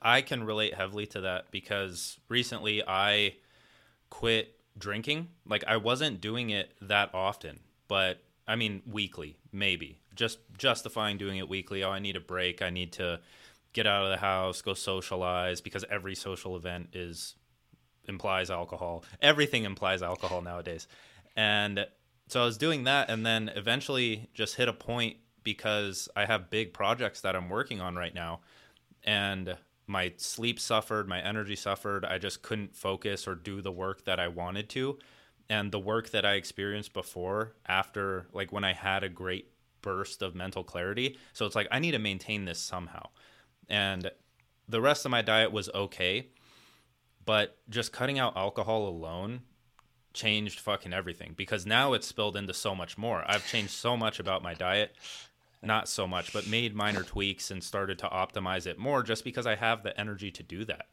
I 0.02 0.22
can 0.22 0.44
relate 0.44 0.74
heavily 0.74 1.06
to 1.08 1.22
that 1.22 1.52
because 1.52 2.18
recently 2.30 2.82
I 2.86 3.36
quit 4.10 4.60
drinking. 4.78 5.30
Like 5.46 5.64
I 5.68 5.78
wasn't 5.78 6.22
doing 6.22 6.50
it 6.50 6.72
that 6.82 7.14
often, 7.14 7.60
but 7.88 8.22
I 8.48 8.56
mean 8.56 8.82
weekly, 8.86 9.38
maybe. 9.52 10.02
Just 10.16 10.40
justifying 10.58 11.18
doing 11.18 11.38
it 11.38 11.48
weekly. 11.48 11.84
Oh, 11.84 11.92
I 11.92 12.00
need 12.00 12.16
a 12.16 12.22
break. 12.22 12.62
I 12.62 12.70
need 12.70 12.94
to 12.94 13.20
get 13.74 13.86
out 13.86 14.04
of 14.04 14.10
the 14.10 14.18
house, 14.18 14.62
go 14.62 14.74
socialize 14.74 15.62
because 15.62 15.86
every 15.90 16.16
social 16.16 16.56
event 16.56 16.90
is 16.94 17.36
implies 18.08 18.50
alcohol. 18.50 19.04
Everything 19.22 19.64
implies 19.66 20.02
alcohol 20.02 20.42
nowadays. 20.42 20.88
And 21.36 21.86
so 22.28 22.42
I 22.42 22.46
was 22.46 22.58
doing 22.58 22.86
that 22.86 23.10
and 23.10 23.26
then 23.26 23.50
eventually 23.56 24.30
just 24.34 24.56
hit 24.56 24.68
a 24.68 24.74
point 24.74 25.18
because 25.44 26.10
I 26.16 26.26
have 26.26 26.50
big 26.50 26.74
projects 26.74 27.22
that 27.22 27.36
I'm 27.36 27.50
working 27.50 27.82
on 27.82 27.96
right 27.96 28.14
now 28.14 28.42
and 29.04 29.56
my 29.90 30.14
sleep 30.18 30.60
suffered, 30.60 31.10
my 31.10 31.20
energy 31.20 31.56
suffered. 31.56 32.06
I 32.06 32.20
just 32.20 32.42
couldn't 32.42 32.76
focus 32.76 33.28
or 33.28 33.36
do 33.36 33.62
the 33.62 33.72
work 33.72 34.06
that 34.06 34.20
I 34.20 34.28
wanted 34.28 34.70
to. 34.70 35.00
And 35.50 35.72
the 35.72 35.80
work 35.80 36.12
that 36.12 36.26
I 36.26 36.34
experienced 36.36 36.94
before, 36.94 37.54
after, 37.68 38.28
like 38.32 38.52
when 38.52 38.64
I 38.64 38.74
had 38.74 39.04
a 39.04 39.10
great 39.10 39.52
burst 39.82 40.22
of 40.22 40.36
mental 40.36 40.64
clarity. 40.64 41.18
So 41.34 41.46
it's 41.48 41.56
like, 41.56 41.68
I 41.72 41.80
need 41.80 41.92
to 41.92 42.00
maintain 42.00 42.46
this 42.46 42.60
somehow. 42.60 43.10
And 43.68 44.12
the 44.68 44.80
rest 44.80 45.06
of 45.06 45.12
my 45.12 45.24
diet 45.24 45.52
was 45.52 45.70
okay. 45.74 46.28
But 47.26 47.58
just 47.68 47.92
cutting 47.92 48.20
out 48.20 48.38
alcohol 48.38 48.88
alone 48.88 49.42
changed 50.14 50.60
fucking 50.60 50.94
everything 50.94 51.34
because 51.36 51.66
now 51.66 51.94
it's 51.94 52.08
spilled 52.08 52.36
into 52.36 52.54
so 52.54 52.76
much 52.76 52.98
more. 52.98 53.24
I've 53.28 53.48
changed 53.48 53.72
so 53.72 53.96
much 53.98 54.20
about 54.20 54.44
my 54.44 54.54
diet. 54.54 54.96
Not 55.62 55.90
so 55.90 56.08
much, 56.08 56.32
but 56.32 56.48
made 56.48 56.74
minor 56.74 57.04
tweaks 57.04 57.52
and 57.52 57.64
started 57.64 58.00
to 58.00 58.08
optimize 58.08 58.66
it 58.66 58.78
more 58.78 59.04
just 59.04 59.24
because 59.24 59.46
I 59.46 59.56
have 59.56 59.84
the 59.84 59.98
energy 60.00 60.32
to 60.32 60.44
do 60.44 60.64
that. 60.66 60.88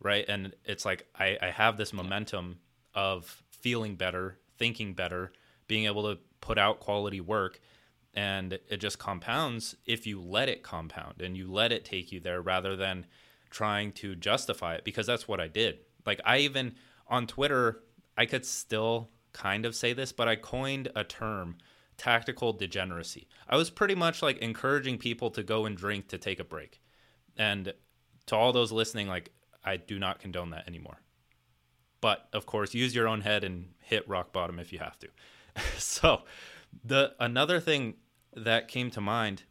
Right. 0.00 0.24
And 0.28 0.54
it's 0.64 0.84
like 0.84 1.06
I, 1.18 1.38
I 1.40 1.50
have 1.50 1.76
this 1.76 1.92
momentum 1.92 2.58
of 2.94 3.42
feeling 3.50 3.96
better, 3.96 4.38
thinking 4.58 4.94
better, 4.94 5.32
being 5.66 5.86
able 5.86 6.02
to 6.04 6.20
put 6.40 6.58
out 6.58 6.80
quality 6.80 7.20
work. 7.20 7.60
And 8.14 8.58
it 8.68 8.76
just 8.76 8.98
compounds 8.98 9.76
if 9.86 10.06
you 10.06 10.20
let 10.20 10.48
it 10.48 10.62
compound 10.62 11.22
and 11.22 11.36
you 11.36 11.50
let 11.50 11.72
it 11.72 11.84
take 11.84 12.12
you 12.12 12.20
there 12.20 12.42
rather 12.42 12.76
than 12.76 13.06
trying 13.50 13.92
to 13.92 14.14
justify 14.14 14.74
it 14.74 14.84
because 14.84 15.06
that's 15.06 15.26
what 15.26 15.40
I 15.40 15.48
did. 15.48 15.78
Like 16.04 16.20
I 16.24 16.38
even 16.38 16.74
on 17.08 17.26
Twitter 17.26 17.80
I 18.16 18.26
could 18.26 18.44
still 18.44 19.10
kind 19.32 19.64
of 19.64 19.74
say 19.74 19.92
this, 19.92 20.12
but 20.12 20.28
I 20.28 20.36
coined 20.36 20.88
a 20.94 21.04
term 21.04 21.56
tactical 21.96 22.52
degeneracy. 22.52 23.28
I 23.48 23.56
was 23.56 23.70
pretty 23.70 23.94
much 23.94 24.22
like 24.22 24.38
encouraging 24.38 24.98
people 24.98 25.30
to 25.30 25.42
go 25.42 25.66
and 25.66 25.76
drink 25.76 26.08
to 26.08 26.18
take 26.18 26.40
a 26.40 26.44
break. 26.44 26.80
And 27.36 27.72
to 28.26 28.36
all 28.36 28.52
those 28.52 28.72
listening, 28.72 29.08
like, 29.08 29.30
I 29.64 29.76
do 29.76 29.98
not 29.98 30.18
condone 30.18 30.50
that 30.50 30.66
anymore. 30.66 31.00
But 32.00 32.28
of 32.32 32.46
course, 32.46 32.74
use 32.74 32.94
your 32.94 33.08
own 33.08 33.20
head 33.20 33.44
and 33.44 33.70
hit 33.80 34.08
rock 34.08 34.32
bottom 34.32 34.58
if 34.58 34.72
you 34.72 34.80
have 34.80 34.98
to. 34.98 35.08
so, 35.78 36.22
the 36.84 37.14
another 37.20 37.60
thing 37.60 37.94
that 38.34 38.68
came 38.68 38.90
to 38.90 39.00
mind 39.00 39.44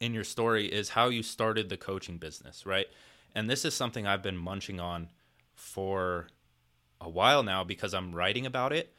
in 0.00 0.14
your 0.14 0.24
story 0.24 0.66
is 0.66 0.90
how 0.90 1.08
you 1.08 1.22
started 1.22 1.68
the 1.68 1.76
coaching 1.76 2.18
business, 2.18 2.66
right? 2.66 2.86
And 3.34 3.48
this 3.48 3.64
is 3.64 3.74
something 3.74 4.06
I've 4.06 4.22
been 4.22 4.36
munching 4.36 4.78
on 4.78 5.08
for 5.54 6.28
a 7.00 7.08
while 7.08 7.42
now 7.42 7.64
because 7.64 7.94
I'm 7.94 8.14
writing 8.14 8.46
about 8.46 8.72
it. 8.72 8.94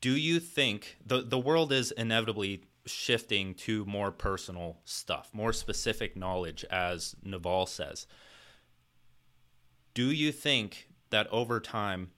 Do 0.00 0.16
you 0.16 0.40
think 0.40 0.96
the 1.04 1.22
the 1.22 1.38
world 1.38 1.72
is 1.72 1.90
inevitably 1.90 2.64
shifting 2.86 3.54
to 3.54 3.84
more 3.84 4.10
personal 4.10 4.78
stuff, 4.84 5.30
more 5.32 5.52
specific 5.52 6.16
knowledge 6.16 6.64
as 6.70 7.16
Naval 7.22 7.66
says? 7.66 8.06
Do 9.94 10.10
you 10.10 10.32
think 10.32 10.88
that 11.10 11.26
over 11.28 11.60
time 11.60 12.10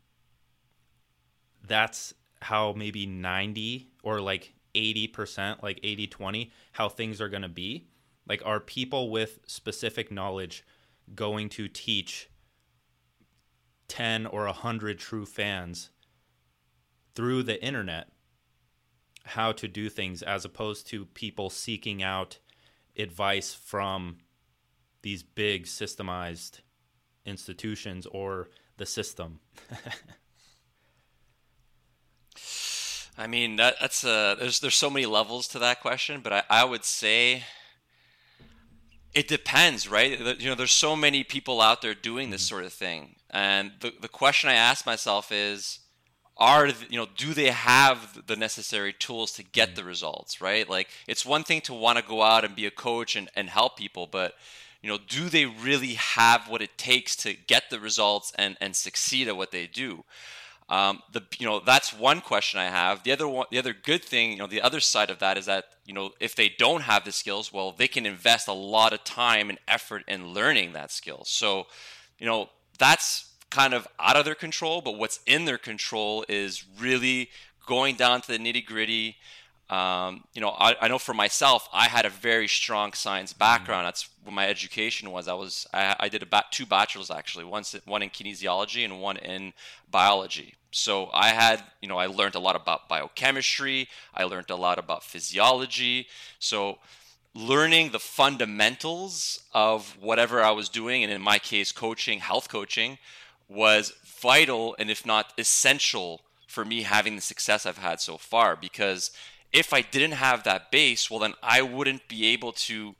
that's 1.66 2.14
how 2.42 2.72
maybe 2.72 3.06
90 3.06 3.90
or 4.02 4.20
like 4.20 4.54
80%, 4.74 5.62
like 5.62 5.80
80 5.82 6.06
20, 6.06 6.52
how 6.72 6.88
things 6.88 7.20
are 7.20 7.28
going 7.28 7.42
to 7.42 7.48
be? 7.48 7.88
Like, 8.26 8.42
are 8.44 8.60
people 8.60 9.10
with 9.10 9.40
specific 9.46 10.12
knowledge 10.12 10.64
going 11.14 11.48
to 11.50 11.68
teach 11.68 12.28
10 13.88 14.26
or 14.26 14.44
100 14.44 14.98
true 14.98 15.26
fans 15.26 15.90
through 17.14 17.42
the 17.42 17.62
internet 17.62 18.08
how 19.24 19.52
to 19.52 19.68
do 19.68 19.88
things 19.88 20.22
as 20.22 20.44
opposed 20.44 20.86
to 20.88 21.04
people 21.06 21.50
seeking 21.50 22.02
out 22.02 22.38
advice 22.96 23.54
from 23.54 24.18
these 25.02 25.22
big 25.22 25.66
systemized 25.66 26.60
institutions 27.24 28.06
or 28.06 28.48
the 28.76 28.86
system. 28.86 29.40
I 33.18 33.26
mean 33.26 33.56
that, 33.56 33.74
that's 33.80 34.04
uh 34.04 34.36
there's 34.38 34.60
there's 34.60 34.76
so 34.76 34.88
many 34.88 35.04
levels 35.06 35.48
to 35.48 35.58
that 35.58 35.80
question, 35.80 36.20
but 36.22 36.32
I, 36.32 36.42
I 36.48 36.64
would 36.64 36.84
say 36.84 37.44
it 39.12 39.28
depends, 39.28 39.88
right? 39.88 40.40
You 40.40 40.50
know, 40.50 40.54
there's 40.54 40.72
so 40.72 40.94
many 40.94 41.24
people 41.24 41.60
out 41.60 41.82
there 41.82 41.94
doing 41.94 42.30
this 42.30 42.42
mm-hmm. 42.42 42.48
sort 42.48 42.64
of 42.64 42.72
thing. 42.72 43.16
And 43.28 43.72
the, 43.80 43.92
the 44.00 44.08
question 44.08 44.50
I 44.50 44.54
ask 44.54 44.86
myself 44.86 45.32
is, 45.32 45.80
are 46.40 46.68
you 46.88 46.98
know 46.98 47.06
do 47.16 47.34
they 47.34 47.50
have 47.50 48.26
the 48.26 48.34
necessary 48.34 48.92
tools 48.92 49.32
to 49.32 49.42
get 49.42 49.68
mm-hmm. 49.68 49.76
the 49.76 49.84
results 49.84 50.40
right 50.40 50.68
like 50.68 50.88
it's 51.06 51.24
one 51.24 51.44
thing 51.44 51.60
to 51.60 51.74
want 51.74 51.98
to 51.98 52.04
go 52.04 52.22
out 52.22 52.44
and 52.44 52.56
be 52.56 52.66
a 52.66 52.70
coach 52.70 53.14
and, 53.14 53.30
and 53.36 53.50
help 53.50 53.76
people 53.76 54.08
but 54.10 54.34
you 54.82 54.88
know 54.88 54.98
do 55.08 55.28
they 55.28 55.44
really 55.44 55.94
have 55.94 56.48
what 56.48 56.62
it 56.62 56.76
takes 56.78 57.14
to 57.14 57.34
get 57.34 57.64
the 57.70 57.78
results 57.78 58.32
and 58.38 58.56
and 58.60 58.74
succeed 58.74 59.28
at 59.28 59.36
what 59.36 59.52
they 59.52 59.66
do 59.66 60.04
um, 60.70 61.02
the 61.12 61.22
you 61.38 61.46
know 61.46 61.58
that's 61.58 61.92
one 61.92 62.20
question 62.20 62.60
I 62.60 62.66
have. 62.66 63.02
The 63.02 63.10
other 63.10 63.26
one, 63.26 63.46
the 63.50 63.58
other 63.58 63.72
good 63.72 64.04
thing, 64.04 64.30
you 64.30 64.36
know, 64.38 64.46
the 64.46 64.62
other 64.62 64.78
side 64.78 65.10
of 65.10 65.18
that 65.18 65.36
is 65.36 65.46
that 65.46 65.64
you 65.84 65.92
know 65.92 66.12
if 66.20 66.36
they 66.36 66.48
don't 66.48 66.82
have 66.82 67.04
the 67.04 67.10
skills, 67.10 67.52
well, 67.52 67.72
they 67.72 67.88
can 67.88 68.06
invest 68.06 68.46
a 68.46 68.52
lot 68.52 68.92
of 68.92 69.02
time 69.02 69.50
and 69.50 69.58
effort 69.66 70.04
in 70.06 70.28
learning 70.28 70.72
that 70.72 70.92
skill. 70.92 71.22
So, 71.24 71.66
you 72.20 72.26
know, 72.26 72.50
that's 72.78 73.29
kind 73.50 73.74
of 73.74 73.86
out 73.98 74.16
of 74.16 74.24
their 74.24 74.34
control. 74.34 74.80
But 74.80 74.96
what's 74.96 75.20
in 75.26 75.44
their 75.44 75.58
control 75.58 76.24
is 76.28 76.64
really 76.78 77.30
going 77.66 77.96
down 77.96 78.20
to 78.22 78.28
the 78.28 78.38
nitty 78.38 78.64
gritty. 78.64 79.16
Um, 79.68 80.24
you 80.34 80.40
know, 80.40 80.50
I, 80.50 80.74
I, 80.80 80.88
know 80.88 80.98
for 80.98 81.14
myself, 81.14 81.68
I 81.72 81.86
had 81.86 82.04
a 82.04 82.10
very 82.10 82.48
strong 82.48 82.92
science 82.92 83.32
background. 83.32 83.86
That's 83.86 84.08
what 84.24 84.32
my 84.32 84.48
education 84.48 85.12
was. 85.12 85.28
I 85.28 85.34
was 85.34 85.64
I, 85.72 85.94
I 86.00 86.08
did 86.08 86.24
two 86.50 86.66
bachelors 86.66 87.08
actually, 87.08 87.44
one 87.44 87.62
one 87.84 88.02
in 88.02 88.10
kinesiology 88.10 88.84
and 88.84 89.00
one 89.00 89.16
in 89.18 89.52
biology. 89.88 90.54
So 90.72 91.10
I 91.12 91.28
had, 91.28 91.62
you 91.80 91.88
know, 91.88 91.98
I 91.98 92.06
learned 92.06 92.34
a 92.34 92.40
lot 92.40 92.56
about 92.56 92.88
biochemistry. 92.88 93.88
I 94.14 94.24
learned 94.24 94.50
a 94.50 94.56
lot 94.56 94.78
about 94.78 95.04
physiology. 95.04 96.08
So 96.38 96.78
learning 97.34 97.90
the 97.90 97.98
fundamentals 97.98 99.42
of 99.52 99.96
whatever 100.00 100.42
I 100.42 100.50
was 100.50 100.68
doing, 100.68 101.02
and 101.02 101.12
in 101.12 101.20
my 101.20 101.38
case, 101.38 101.72
coaching, 101.72 102.20
health 102.20 102.48
coaching, 102.48 102.98
was 103.50 103.92
vital 104.04 104.76
and 104.78 104.90
if 104.90 105.04
not 105.04 105.32
essential 105.36 106.22
for 106.46 106.64
me 106.64 106.82
having 106.82 107.16
the 107.16 107.20
success 107.22 107.66
I've 107.66 107.78
had 107.78 108.00
so 108.00 108.16
far. 108.16 108.56
Because 108.56 109.10
if 109.52 109.74
I 109.74 109.82
didn't 109.82 110.12
have 110.12 110.44
that 110.44 110.70
base, 110.70 111.10
well, 111.10 111.20
then 111.20 111.34
I 111.42 111.60
wouldn't 111.62 112.08
be 112.08 112.26
able 112.26 112.52
to 112.52 112.94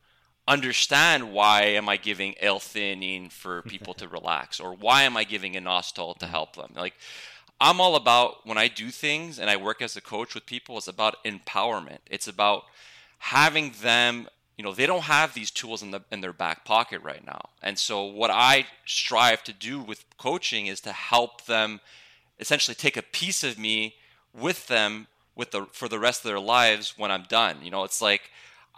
understand 0.49 1.33
why 1.33 1.63
am 1.63 1.89
I 1.89 1.97
giving 1.97 2.35
L-theanine 2.41 3.31
for 3.31 3.63
people 3.69 3.95
to 3.95 4.09
relax, 4.09 4.59
or 4.61 4.75
why 4.75 5.05
am 5.05 5.17
I 5.17 5.25
giving 5.25 5.55
inositol 5.55 6.19
to 6.19 6.25
mm-hmm. 6.25 6.33
help 6.33 6.57
them. 6.57 6.73
Like 6.75 6.95
I'm 7.61 7.81
all 7.81 7.95
about 7.95 8.47
when 8.47 8.59
I 8.59 8.69
do 8.69 8.91
things 8.91 9.39
and 9.39 9.51
I 9.51 9.57
work 9.57 9.83
as 9.83 9.97
a 9.97 10.01
coach 10.01 10.35
with 10.35 10.47
people, 10.47 10.79
it's 10.79 10.89
about 10.89 11.23
empowerment. 11.25 11.99
It's 12.11 12.27
about 12.27 12.65
having 13.19 13.73
them, 13.83 14.29
you 14.61 14.65
know, 14.65 14.75
they 14.75 14.85
don't 14.85 15.05
have 15.05 15.33
these 15.33 15.51
tools 15.51 15.83
in 15.83 15.91
the 15.91 16.03
in 16.13 16.21
their 16.21 16.35
back 16.35 16.67
pocket 16.67 17.01
right 17.03 17.25
now. 17.25 17.49
And 17.63 17.79
so 17.79 18.05
what 18.05 18.31
I 18.31 18.67
strive 18.85 19.43
to 19.45 19.55
do 19.55 19.81
with 19.81 20.05
coaching 20.19 20.67
is 20.67 20.83
to 20.83 20.93
help 20.93 21.47
them 21.47 21.81
essentially 22.39 22.75
take 22.75 22.99
a 22.99 23.03
piece 23.03 23.43
of 23.43 23.59
me 23.59 23.95
with 24.39 24.67
them 24.67 25.07
with 25.35 25.53
the 25.53 25.65
for 25.73 25.89
the 25.89 25.99
rest 25.99 26.27
of 26.27 26.29
their 26.29 26.39
lives 26.39 26.93
when 26.99 27.11
I'm 27.11 27.23
done. 27.23 27.57
You 27.63 27.71
know, 27.71 27.85
it's 27.85 28.03
like 28.03 28.31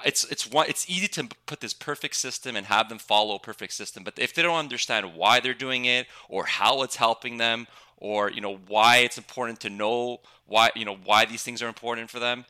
it's 0.07 0.23
it's 0.31 0.49
one 0.49 0.69
it's 0.69 0.89
easy 0.89 1.09
to 1.09 1.29
put 1.47 1.59
this 1.59 1.75
perfect 1.75 2.15
system 2.15 2.55
and 2.55 2.67
have 2.67 2.89
them 2.89 2.99
follow 2.99 3.35
a 3.35 3.41
perfect 3.41 3.73
system, 3.73 4.05
but 4.05 4.17
if 4.21 4.35
they 4.35 4.43
don't 4.43 4.55
understand 4.55 5.17
why 5.17 5.41
they're 5.41 5.53
doing 5.53 5.85
it 5.87 6.07
or 6.29 6.45
how 6.45 6.83
it's 6.83 6.95
helping 6.95 7.39
them 7.39 7.67
or 7.97 8.31
you 8.31 8.41
know 8.41 8.55
why 8.69 8.99
it's 8.99 9.19
important 9.19 9.59
to 9.59 9.69
know 9.69 10.21
why 10.47 10.71
you 10.77 10.85
know 10.85 10.99
why 11.05 11.25
these 11.25 11.43
things 11.43 11.61
are 11.61 11.67
important 11.67 12.09
for 12.09 12.21
them, 12.21 12.45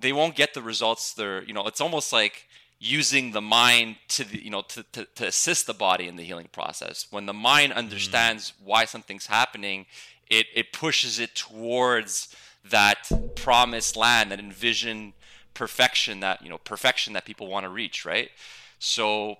they 0.00 0.12
won't 0.12 0.34
get 0.34 0.54
the 0.54 0.62
results 0.62 1.12
they're 1.14 1.42
you 1.44 1.52
know 1.52 1.66
it's 1.66 1.80
almost 1.80 2.12
like 2.12 2.46
using 2.80 3.30
the 3.30 3.40
mind 3.40 3.96
to 4.08 4.24
the, 4.24 4.44
you 4.44 4.50
know 4.50 4.62
to, 4.62 4.82
to, 4.92 5.06
to 5.14 5.26
assist 5.26 5.66
the 5.66 5.74
body 5.74 6.06
in 6.06 6.16
the 6.16 6.22
healing 6.22 6.48
process 6.52 7.06
when 7.10 7.26
the 7.26 7.32
mind 7.32 7.72
mm. 7.72 7.76
understands 7.76 8.50
mm. 8.50 8.66
why 8.66 8.84
something's 8.84 9.26
happening 9.26 9.86
it 10.28 10.46
it 10.54 10.72
pushes 10.72 11.18
it 11.18 11.34
towards 11.34 12.34
that 12.64 13.10
promised 13.34 13.96
land, 13.96 14.32
that 14.32 14.40
envisioned 14.40 15.12
perfection, 15.52 16.20
that 16.20 16.42
you 16.42 16.48
know 16.48 16.58
perfection 16.58 17.12
that 17.12 17.24
people 17.24 17.46
want 17.46 17.64
to 17.64 17.70
reach, 17.70 18.04
right? 18.04 18.30
So, 18.78 19.36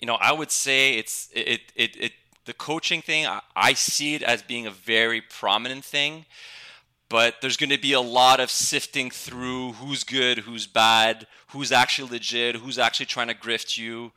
you 0.00 0.06
know, 0.06 0.14
I 0.14 0.32
would 0.32 0.50
say 0.50 0.94
it's 0.94 1.28
it 1.34 1.60
it 1.74 1.96
it 1.96 2.12
the 2.44 2.54
coaching 2.54 3.02
thing. 3.02 3.26
I, 3.26 3.40
I 3.56 3.72
see 3.74 4.14
it 4.14 4.22
as 4.22 4.42
being 4.42 4.66
a 4.66 4.70
very 4.70 5.20
prominent 5.20 5.84
thing, 5.84 6.24
but 7.10 7.40
there's 7.42 7.56
going 7.56 7.70
to 7.70 7.78
be 7.78 7.92
a 7.92 8.00
lot 8.00 8.38
of 8.38 8.50
sifting 8.50 9.10
through 9.10 9.72
who's 9.72 10.04
good, 10.04 10.38
who's 10.38 10.66
bad, 10.66 11.26
who's 11.48 11.72
actually 11.72 12.08
legit, 12.08 12.56
who's 12.56 12.78
actually 12.78 13.06
trying 13.06 13.26
to 13.26 13.34
grift 13.34 13.76
you. 13.76 14.12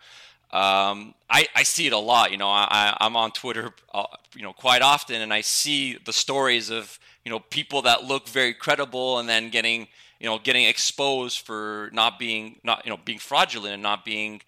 Um, 0.51 1.15
I, 1.27 1.47
I 1.55 1.63
see 1.63 1.87
it 1.87 1.93
a 1.93 1.97
lot. 1.97 2.31
You 2.31 2.37
know, 2.37 2.47
I, 2.47 2.95
I'm 3.01 3.17
on 3.17 3.31
Twitter, 3.31 3.73
uh, 3.95 4.05
you 4.35 4.43
know, 4.43 4.53
quite 4.53 4.83
often, 4.83 5.21
and 5.21 5.33
I 5.33 5.41
see 5.41 5.97
the 6.05 6.13
stories 6.13 6.69
of 6.69 6.99
you 7.25 7.31
know 7.31 7.39
people 7.39 7.81
that 7.81 8.03
look 8.03 8.29
very 8.29 8.53
credible 8.53 9.17
and 9.17 9.27
then 9.27 9.49
getting 9.49 9.87
you 10.19 10.27
know 10.27 10.37
getting 10.37 10.65
exposed 10.65 11.39
for 11.39 11.89
not 11.93 12.19
being 12.19 12.59
not 12.63 12.85
you 12.85 12.91
know 12.91 12.99
being 13.03 13.17
fraudulent 13.17 13.73
and 13.73 13.81
not 13.81 14.05
being 14.05 14.41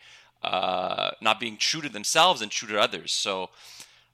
uh, 0.43 1.10
not 1.19 1.39
being 1.39 1.58
true 1.58 1.81
to 1.81 1.89
themselves 1.89 2.43
and 2.43 2.51
true 2.51 2.67
to 2.67 2.79
others. 2.79 3.12
So, 3.12 3.49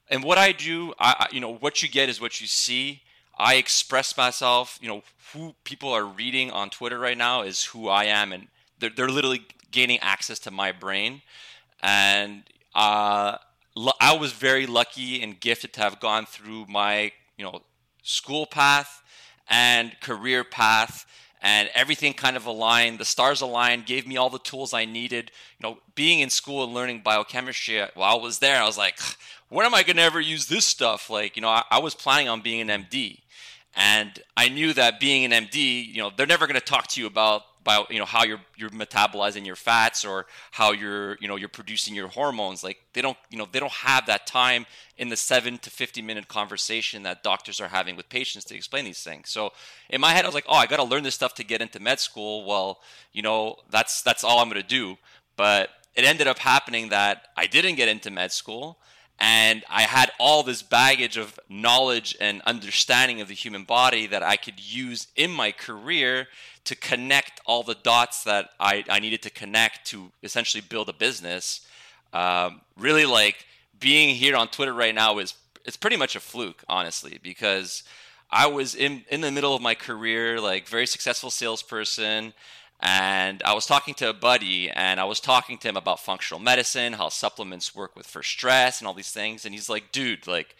and 0.08 0.24
what 0.24 0.38
I 0.38 0.52
do, 0.52 0.94
I 0.98 1.26
you 1.30 1.40
know 1.40 1.52
what 1.52 1.82
you 1.82 1.90
get 1.90 2.08
is 2.08 2.18
what 2.18 2.40
you 2.40 2.46
see. 2.46 3.02
I 3.38 3.54
express 3.54 4.16
myself. 4.16 4.78
You 4.80 4.88
know 4.88 5.02
who 5.32 5.54
people 5.64 5.92
are 5.92 6.04
reading 6.04 6.50
on 6.50 6.70
Twitter 6.70 6.98
right 6.98 7.16
now 7.16 7.42
is 7.42 7.64
who 7.64 7.88
I 7.88 8.04
am, 8.04 8.32
and 8.32 8.48
they're 8.78 8.90
they're 8.90 9.08
literally 9.08 9.46
gaining 9.70 9.98
access 10.00 10.38
to 10.40 10.50
my 10.50 10.72
brain, 10.72 11.22
and 11.82 12.44
uh, 12.74 13.38
I 14.00 14.16
was 14.16 14.32
very 14.32 14.66
lucky 14.66 15.22
and 15.22 15.38
gifted 15.38 15.72
to 15.74 15.80
have 15.80 16.00
gone 16.00 16.26
through 16.26 16.66
my 16.68 17.12
you 17.36 17.44
know 17.44 17.62
school 18.02 18.46
path 18.46 19.02
and 19.48 19.98
career 20.00 20.44
path 20.44 21.06
and 21.42 21.68
everything 21.74 22.14
kind 22.14 22.36
of 22.36 22.46
aligned 22.46 22.98
the 22.98 23.04
stars 23.04 23.40
aligned 23.40 23.84
gave 23.84 24.06
me 24.06 24.16
all 24.16 24.30
the 24.30 24.38
tools 24.38 24.72
i 24.72 24.84
needed. 24.84 25.30
You 25.58 25.68
know 25.68 25.78
being 25.94 26.20
in 26.20 26.30
school 26.30 26.64
and 26.64 26.72
learning 26.72 27.02
biochemistry 27.04 27.84
while 27.94 28.18
i 28.18 28.22
was 28.22 28.38
there 28.38 28.62
i 28.62 28.66
was 28.66 28.78
like 28.78 28.98
when 29.48 29.66
am 29.66 29.74
i 29.74 29.82
going 29.82 29.96
to 29.96 30.02
ever 30.02 30.20
use 30.20 30.46
this 30.46 30.64
stuff? 30.64 31.10
Like 31.10 31.36
you 31.36 31.42
know 31.42 31.48
I, 31.48 31.64
I 31.70 31.78
was 31.80 31.94
planning 31.94 32.28
on 32.28 32.40
being 32.40 32.68
an 32.68 32.84
md 32.84 33.18
and 33.74 34.22
i 34.36 34.48
knew 34.48 34.72
that 34.72 35.00
being 35.00 35.24
an 35.24 35.46
md 35.46 35.86
you 35.86 36.02
know 36.02 36.10
they're 36.16 36.26
never 36.26 36.46
going 36.46 36.58
to 36.58 36.64
talk 36.64 36.86
to 36.88 37.00
you 37.00 37.06
about 37.06 37.42
by 37.64 37.84
you 37.90 37.98
know 37.98 38.04
how 38.04 38.24
you're 38.24 38.40
you're 38.56 38.70
metabolizing 38.70 39.46
your 39.46 39.56
fats 39.56 40.04
or 40.04 40.26
how 40.50 40.72
you're 40.72 41.16
you 41.20 41.28
know 41.28 41.36
you're 41.36 41.48
producing 41.48 41.94
your 41.94 42.08
hormones 42.08 42.64
like 42.64 42.78
they 42.92 43.02
don't 43.02 43.16
you 43.30 43.38
know 43.38 43.46
they 43.50 43.60
don't 43.60 43.72
have 43.72 44.06
that 44.06 44.26
time 44.26 44.66
in 44.98 45.08
the 45.08 45.16
7 45.16 45.58
to 45.58 45.70
50 45.70 46.02
minute 46.02 46.28
conversation 46.28 47.02
that 47.02 47.22
doctors 47.22 47.60
are 47.60 47.68
having 47.68 47.96
with 47.96 48.08
patients 48.08 48.44
to 48.46 48.54
explain 48.54 48.84
these 48.84 49.02
things. 49.02 49.30
So 49.30 49.52
in 49.88 50.00
my 50.00 50.10
head 50.12 50.24
i 50.24 50.28
was 50.28 50.34
like 50.34 50.46
oh 50.48 50.56
i 50.56 50.66
got 50.66 50.76
to 50.76 50.84
learn 50.84 51.02
this 51.02 51.14
stuff 51.14 51.34
to 51.34 51.44
get 51.44 51.60
into 51.60 51.80
med 51.80 52.00
school. 52.00 52.44
Well 52.46 52.80
you 53.12 53.22
know 53.22 53.56
that's 53.70 54.02
that's 54.02 54.24
all 54.24 54.40
i'm 54.40 54.48
going 54.48 54.62
to 54.62 54.68
do. 54.68 54.96
But 55.36 55.70
it 55.94 56.04
ended 56.04 56.26
up 56.26 56.38
happening 56.38 56.88
that 56.88 57.28
i 57.36 57.46
didn't 57.46 57.76
get 57.76 57.88
into 57.88 58.10
med 58.10 58.32
school 58.32 58.78
and 59.22 59.62
I 59.70 59.82
had 59.82 60.10
all 60.18 60.42
this 60.42 60.62
baggage 60.62 61.16
of 61.16 61.38
knowledge 61.48 62.16
and 62.20 62.42
understanding 62.42 63.20
of 63.20 63.28
the 63.28 63.34
human 63.34 63.62
body 63.62 64.08
that 64.08 64.24
I 64.24 64.34
could 64.34 64.58
use 64.58 65.06
in 65.14 65.30
my 65.30 65.52
career 65.52 66.26
to 66.64 66.74
connect 66.74 67.40
all 67.46 67.62
the 67.62 67.76
dots 67.76 68.24
that 68.24 68.50
I, 68.58 68.82
I 68.90 68.98
needed 68.98 69.22
to 69.22 69.30
connect 69.30 69.86
to 69.90 70.10
essentially 70.24 70.60
build 70.60 70.88
a 70.88 70.92
business. 70.92 71.64
Um, 72.12 72.62
really, 72.76 73.06
like 73.06 73.46
being 73.78 74.16
here 74.16 74.34
on 74.34 74.48
Twitter 74.48 74.74
right 74.74 74.94
now 74.94 75.18
is 75.18 75.34
it's 75.64 75.76
pretty 75.76 75.96
much 75.96 76.16
a 76.16 76.20
fluke, 76.20 76.64
honestly, 76.68 77.20
because 77.22 77.84
I 78.28 78.48
was 78.48 78.74
in 78.74 79.04
in 79.08 79.20
the 79.20 79.30
middle 79.30 79.54
of 79.54 79.62
my 79.62 79.76
career, 79.76 80.40
like 80.40 80.66
very 80.66 80.86
successful 80.86 81.30
salesperson, 81.30 82.34
and 82.82 83.42
I 83.44 83.54
was 83.54 83.64
talking 83.64 83.94
to 83.94 84.10
a 84.10 84.12
buddy 84.12 84.68
and 84.68 84.98
I 84.98 85.04
was 85.04 85.20
talking 85.20 85.56
to 85.58 85.68
him 85.68 85.76
about 85.76 86.00
functional 86.00 86.40
medicine, 86.40 86.94
how 86.94 87.10
supplements 87.10 87.76
work 87.76 87.94
with 87.94 88.06
for 88.06 88.24
stress 88.24 88.80
and 88.80 88.88
all 88.88 88.94
these 88.94 89.12
things. 89.12 89.44
And 89.44 89.54
he's 89.54 89.68
like, 89.68 89.92
dude, 89.92 90.26
like, 90.26 90.56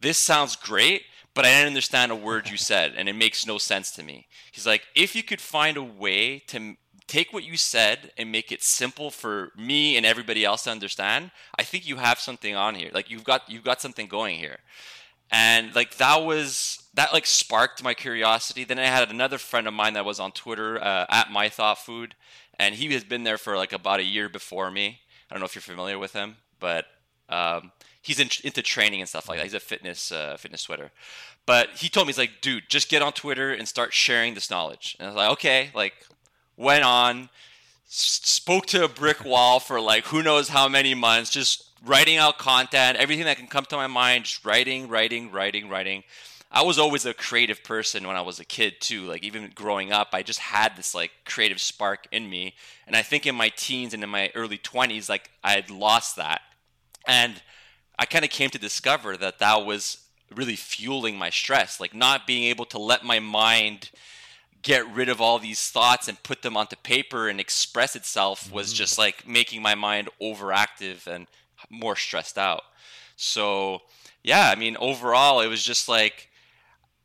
this 0.00 0.18
sounds 0.18 0.54
great, 0.54 1.02
but 1.34 1.44
I 1.44 1.48
didn't 1.48 1.68
understand 1.68 2.12
a 2.12 2.16
word 2.16 2.48
you 2.48 2.56
said 2.56 2.94
and 2.96 3.08
it 3.08 3.14
makes 3.14 3.44
no 3.44 3.58
sense 3.58 3.90
to 3.92 4.04
me. 4.04 4.28
He's 4.52 4.66
like, 4.66 4.82
if 4.94 5.16
you 5.16 5.24
could 5.24 5.40
find 5.40 5.76
a 5.76 5.82
way 5.82 6.38
to 6.46 6.76
take 7.08 7.32
what 7.32 7.42
you 7.42 7.56
said 7.56 8.12
and 8.16 8.30
make 8.30 8.52
it 8.52 8.62
simple 8.62 9.10
for 9.10 9.50
me 9.56 9.96
and 9.96 10.06
everybody 10.06 10.44
else 10.44 10.64
to 10.64 10.70
understand, 10.70 11.32
I 11.58 11.64
think 11.64 11.88
you 11.88 11.96
have 11.96 12.20
something 12.20 12.54
on 12.54 12.76
here. 12.76 12.90
Like 12.94 13.10
you've 13.10 13.24
got 13.24 13.50
you've 13.50 13.64
got 13.64 13.80
something 13.80 14.06
going 14.06 14.38
here. 14.38 14.60
And 15.32 15.74
like 15.74 15.96
that 15.96 16.22
was 16.24 16.82
that 16.94 17.12
like 17.12 17.26
sparked 17.26 17.82
my 17.82 17.94
curiosity. 17.94 18.64
Then 18.64 18.78
I 18.78 18.84
had 18.84 19.10
another 19.10 19.38
friend 19.38 19.66
of 19.66 19.72
mine 19.72 19.94
that 19.94 20.04
was 20.04 20.20
on 20.20 20.32
Twitter 20.32 20.82
uh, 20.82 21.06
at 21.08 21.32
My 21.32 21.48
Thought 21.48 21.78
Food, 21.78 22.14
and 22.58 22.74
he 22.74 22.92
has 22.92 23.02
been 23.02 23.24
there 23.24 23.38
for 23.38 23.56
like 23.56 23.72
about 23.72 24.00
a 24.00 24.04
year 24.04 24.28
before 24.28 24.70
me. 24.70 25.00
I 25.30 25.34
don't 25.34 25.40
know 25.40 25.46
if 25.46 25.54
you're 25.54 25.62
familiar 25.62 25.98
with 25.98 26.12
him, 26.12 26.36
but 26.60 26.84
um, 27.30 27.72
he's 28.02 28.20
in, 28.20 28.28
into 28.44 28.62
training 28.62 29.00
and 29.00 29.08
stuff 29.08 29.28
like 29.28 29.38
that. 29.38 29.44
He's 29.44 29.54
a 29.54 29.60
fitness 29.60 30.12
uh, 30.12 30.36
fitness 30.38 30.64
Twitter. 30.64 30.90
But 31.46 31.70
he 31.76 31.88
told 31.88 32.06
me 32.06 32.10
he's 32.10 32.18
like, 32.18 32.40
dude, 32.40 32.64
just 32.68 32.88
get 32.88 33.02
on 33.02 33.12
Twitter 33.12 33.52
and 33.52 33.66
start 33.66 33.92
sharing 33.92 34.34
this 34.34 34.50
knowledge. 34.50 34.96
And 34.98 35.06
I 35.06 35.10
was 35.10 35.16
like, 35.16 35.30
okay. 35.32 35.70
Like, 35.74 35.94
went 36.56 36.84
on, 36.84 37.30
spoke 37.86 38.66
to 38.66 38.84
a 38.84 38.88
brick 38.88 39.24
wall 39.24 39.58
for 39.58 39.80
like 39.80 40.04
who 40.04 40.22
knows 40.22 40.50
how 40.50 40.68
many 40.68 40.94
months, 40.94 41.30
just 41.30 41.71
writing 41.84 42.16
out 42.16 42.38
content, 42.38 42.96
everything 42.98 43.24
that 43.24 43.36
can 43.36 43.46
come 43.46 43.64
to 43.66 43.76
my 43.76 43.86
mind, 43.86 44.24
just 44.24 44.44
writing, 44.44 44.88
writing, 44.88 45.30
writing, 45.30 45.68
writing. 45.68 46.04
I 46.50 46.62
was 46.62 46.78
always 46.78 47.06
a 47.06 47.14
creative 47.14 47.64
person 47.64 48.06
when 48.06 48.16
I 48.16 48.20
was 48.20 48.38
a 48.38 48.44
kid 48.44 48.74
too. 48.80 49.04
Like 49.04 49.24
even 49.24 49.50
growing 49.54 49.90
up, 49.90 50.08
I 50.12 50.22
just 50.22 50.38
had 50.38 50.76
this 50.76 50.94
like 50.94 51.10
creative 51.24 51.60
spark 51.60 52.06
in 52.12 52.28
me. 52.28 52.54
And 52.86 52.94
I 52.94 53.02
think 53.02 53.26
in 53.26 53.34
my 53.34 53.48
teens 53.56 53.94
and 53.94 54.04
in 54.04 54.10
my 54.10 54.30
early 54.34 54.58
20s, 54.58 55.08
like 55.08 55.30
I 55.42 55.52
had 55.52 55.70
lost 55.70 56.16
that. 56.16 56.42
And 57.06 57.40
I 57.98 58.04
kind 58.04 58.24
of 58.24 58.30
came 58.30 58.50
to 58.50 58.58
discover 58.58 59.16
that 59.16 59.38
that 59.38 59.64
was 59.64 59.98
really 60.34 60.56
fueling 60.56 61.16
my 61.16 61.30
stress, 61.30 61.80
like 61.80 61.94
not 61.94 62.26
being 62.26 62.44
able 62.44 62.66
to 62.66 62.78
let 62.78 63.04
my 63.04 63.18
mind 63.18 63.90
get 64.62 64.88
rid 64.94 65.08
of 65.08 65.20
all 65.20 65.38
these 65.38 65.70
thoughts 65.70 66.06
and 66.06 66.22
put 66.22 66.42
them 66.42 66.56
onto 66.56 66.76
paper 66.76 67.28
and 67.28 67.40
express 67.40 67.96
itself 67.96 68.52
was 68.52 68.68
mm-hmm. 68.68 68.76
just 68.76 68.98
like 68.98 69.26
making 69.26 69.60
my 69.60 69.74
mind 69.74 70.08
overactive 70.20 71.06
and 71.06 71.26
more 71.72 71.96
stressed 71.96 72.38
out. 72.38 72.62
So, 73.16 73.80
yeah, 74.22 74.50
I 74.50 74.54
mean, 74.54 74.76
overall, 74.78 75.40
it 75.40 75.48
was 75.48 75.64
just 75.64 75.88
like 75.88 76.28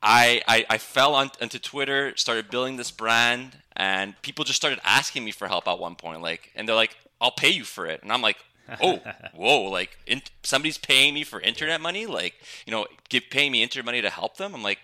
I, 0.02 0.42
I, 0.46 0.66
I 0.70 0.78
fell 0.78 1.14
on, 1.14 1.30
into 1.40 1.58
Twitter, 1.58 2.12
started 2.16 2.50
building 2.50 2.76
this 2.76 2.90
brand, 2.90 3.56
and 3.76 4.20
people 4.22 4.44
just 4.44 4.56
started 4.56 4.80
asking 4.84 5.24
me 5.24 5.32
for 5.32 5.48
help 5.48 5.66
at 5.66 5.78
one 5.78 5.96
point. 5.96 6.22
Like, 6.22 6.52
and 6.54 6.68
they're 6.68 6.76
like, 6.76 6.96
"I'll 7.20 7.32
pay 7.32 7.50
you 7.50 7.64
for 7.64 7.86
it," 7.86 8.02
and 8.02 8.12
I'm 8.12 8.22
like, 8.22 8.36
"Oh, 8.80 9.00
whoa! 9.34 9.62
Like, 9.64 9.98
in, 10.06 10.22
somebody's 10.42 10.78
paying 10.78 11.14
me 11.14 11.24
for 11.24 11.40
internet 11.40 11.80
money? 11.80 12.06
Like, 12.06 12.34
you 12.66 12.70
know, 12.70 12.86
give 13.08 13.24
paying 13.30 13.50
me 13.52 13.62
internet 13.62 13.86
money 13.86 14.02
to 14.02 14.10
help 14.10 14.36
them?" 14.36 14.54
I'm 14.54 14.62
like, 14.62 14.78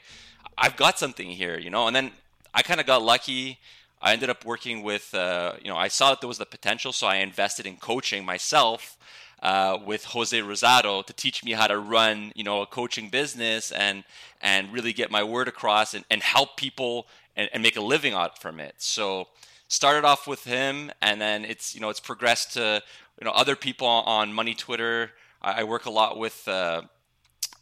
"I've 0.58 0.76
got 0.76 0.98
something 0.98 1.30
here," 1.30 1.58
you 1.58 1.70
know. 1.70 1.86
And 1.86 1.94
then 1.94 2.10
I 2.52 2.62
kind 2.62 2.80
of 2.80 2.86
got 2.86 3.02
lucky. 3.02 3.58
I 4.02 4.12
ended 4.12 4.28
up 4.28 4.44
working 4.44 4.82
with, 4.82 5.14
uh, 5.14 5.54
you 5.62 5.70
know, 5.70 5.78
I 5.78 5.88
saw 5.88 6.10
that 6.10 6.20
there 6.20 6.28
was 6.28 6.36
the 6.36 6.44
potential, 6.44 6.92
so 6.92 7.06
I 7.06 7.16
invested 7.16 7.64
in 7.66 7.76
coaching 7.76 8.24
myself 8.24 8.98
uh, 9.44 9.78
with 9.84 10.04
Jose 10.06 10.36
Rosado 10.40 11.04
to 11.04 11.12
teach 11.12 11.44
me 11.44 11.52
how 11.52 11.66
to 11.66 11.78
run, 11.78 12.32
you 12.34 12.42
know, 12.42 12.62
a 12.62 12.66
coaching 12.66 13.10
business 13.10 13.70
and 13.70 14.02
and 14.40 14.72
really 14.72 14.94
get 14.94 15.10
my 15.10 15.22
word 15.22 15.48
across 15.48 15.92
and, 15.92 16.04
and 16.10 16.22
help 16.22 16.56
people 16.56 17.06
and, 17.36 17.50
and 17.52 17.62
make 17.62 17.76
a 17.76 17.80
living 17.80 18.14
out 18.14 18.40
from 18.40 18.58
it. 18.58 18.74
So 18.78 19.28
started 19.68 20.04
off 20.04 20.26
with 20.26 20.44
him, 20.44 20.90
and 21.02 21.20
then 21.20 21.44
it's 21.44 21.74
you 21.74 21.82
know 21.82 21.90
it's 21.90 22.00
progressed 22.00 22.54
to 22.54 22.82
you 23.20 23.24
know 23.26 23.32
other 23.32 23.54
people 23.54 23.86
on 23.86 24.32
Money 24.32 24.54
Twitter. 24.54 25.10
I, 25.42 25.60
I 25.60 25.64
work 25.64 25.84
a 25.84 25.90
lot 25.90 26.18
with 26.18 26.48
uh, 26.48 26.82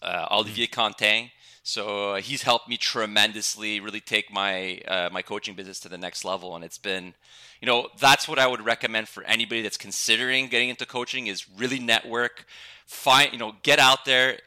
uh, 0.01 0.27
Olivier 0.31 0.69
Quentin. 0.69 1.31
So 1.65 2.15
uh, 2.15 2.21
he's 2.21 2.43
helped 2.43 2.69
me 2.69 2.77
tremendously, 2.77 3.79
really 3.79 4.01
take 4.01 4.33
my 4.33 4.81
uh, 4.89 5.11
my 5.13 5.23
coaching 5.23 5.55
business 5.55 5.79
to 5.81 5.89
the 5.89 5.99
next 5.99 6.25
level, 6.25 6.57
and 6.57 6.65
it's 6.65 6.79
been, 6.79 7.15
you 7.61 7.67
know, 7.67 7.89
that's 8.01 8.27
what 8.27 8.41
I 8.41 8.49
would 8.49 8.65
recommend 8.65 9.09
for 9.09 9.23
anybody 9.25 9.63
that's 9.63 9.77
considering 9.77 10.49
getting 10.49 10.71
into 10.71 10.87
coaching 10.87 11.29
is 11.29 11.49
really 11.49 11.79
network, 11.79 12.47
find, 12.85 13.33
you 13.33 13.39
know, 13.39 13.55
get 13.63 13.79
out 13.79 14.05
there, 14.05 14.39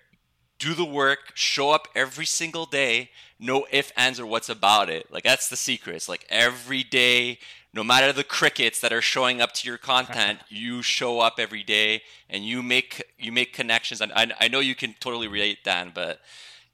do 0.59 0.73
the 0.73 0.83
work, 0.83 1.31
show 1.35 1.71
up 1.71 1.87
every 1.95 2.25
single 2.25 2.65
day, 2.65 3.11
no 3.39 3.65
if, 3.71 3.93
ands, 3.95 4.19
or 4.19 4.25
what's 4.25 4.49
about 4.49 4.89
it. 4.89 5.09
Like 5.09 5.23
that's 5.23 5.47
the 5.47 5.55
secret. 5.55 5.95
It's 5.95 6.09
like 6.09 6.25
every 6.29 6.83
day, 6.83 7.39
no 7.73 7.83
matter 7.83 8.11
the 8.11 8.25
crickets 8.25 8.81
that 8.81 8.91
are 8.91 9.01
showing 9.01 9.39
up 9.39 9.53
to 9.53 9.67
your 9.69 9.77
content, 9.77 10.39
you 10.49 10.81
show 10.81 11.21
up 11.21 11.35
every 11.37 11.63
day 11.63 12.01
and 12.29 12.43
you 12.43 12.61
make 12.61 13.01
you 13.17 13.31
make 13.31 13.53
connections. 13.53 14.01
And 14.01 14.11
I, 14.13 14.33
I 14.41 14.47
know 14.49 14.59
you 14.59 14.75
can 14.75 14.95
totally 14.99 15.29
relate, 15.29 15.63
Dan, 15.63 15.93
but 15.95 16.19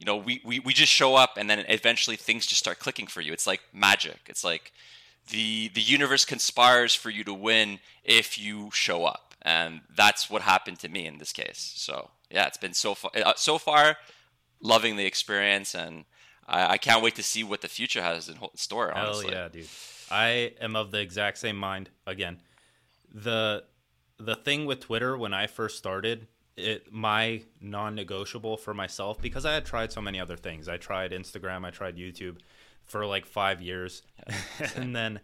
you 0.01 0.05
know 0.05 0.17
we, 0.17 0.41
we 0.43 0.59
we 0.59 0.73
just 0.73 0.91
show 0.91 1.15
up 1.15 1.37
and 1.37 1.47
then 1.47 1.59
eventually 1.69 2.15
things 2.15 2.47
just 2.47 2.59
start 2.59 2.79
clicking 2.79 3.05
for 3.05 3.21
you. 3.21 3.31
It's 3.33 3.45
like 3.45 3.61
magic. 3.71 4.19
It's 4.25 4.43
like 4.43 4.71
the 5.29 5.69
the 5.75 5.81
universe 5.81 6.25
conspires 6.25 6.95
for 6.95 7.11
you 7.11 7.23
to 7.25 7.33
win 7.33 7.79
if 8.03 8.39
you 8.39 8.71
show 8.73 9.05
up, 9.05 9.35
and 9.43 9.81
that's 9.95 10.27
what 10.27 10.41
happened 10.41 10.79
to 10.79 10.89
me 10.89 11.05
in 11.05 11.19
this 11.19 11.31
case. 11.31 11.71
So 11.75 12.09
yeah, 12.31 12.47
it's 12.47 12.57
been 12.57 12.73
so 12.73 12.95
far 12.95 13.11
uh, 13.15 13.33
so 13.35 13.59
far 13.59 13.97
loving 14.59 14.97
the 14.97 15.05
experience 15.05 15.75
and. 15.75 16.05
I, 16.47 16.71
I 16.73 16.77
can't 16.79 17.03
wait 17.03 17.15
to 17.15 17.23
see 17.23 17.43
what 17.43 17.61
the 17.61 17.67
future 17.67 18.01
has 18.01 18.27
in 18.27 18.35
store. 18.55 18.91
Honestly. 18.91 19.27
Hell 19.27 19.43
yeah, 19.43 19.47
dude! 19.47 19.67
I 20.09 20.53
am 20.59 20.75
of 20.75 20.89
the 20.89 20.99
exact 20.99 21.37
same 21.37 21.55
mind. 21.55 21.91
Again, 22.07 22.41
the 23.13 23.63
the 24.17 24.35
thing 24.35 24.65
with 24.65 24.79
Twitter 24.79 25.15
when 25.15 25.35
I 25.35 25.45
first 25.45 25.77
started, 25.77 26.27
it 26.61 26.91
my 26.91 27.43
non-negotiable 27.59 28.57
for 28.57 28.73
myself 28.73 29.21
because 29.21 29.45
I 29.45 29.53
had 29.53 29.65
tried 29.65 29.91
so 29.91 30.01
many 30.01 30.19
other 30.19 30.37
things. 30.37 30.67
I 30.67 30.77
tried 30.77 31.11
Instagram, 31.11 31.65
I 31.65 31.71
tried 31.71 31.97
YouTube 31.97 32.37
for 32.85 33.05
like 33.05 33.25
5 33.25 33.61
years. 33.61 34.03
and 34.75 34.95
then 34.95 35.19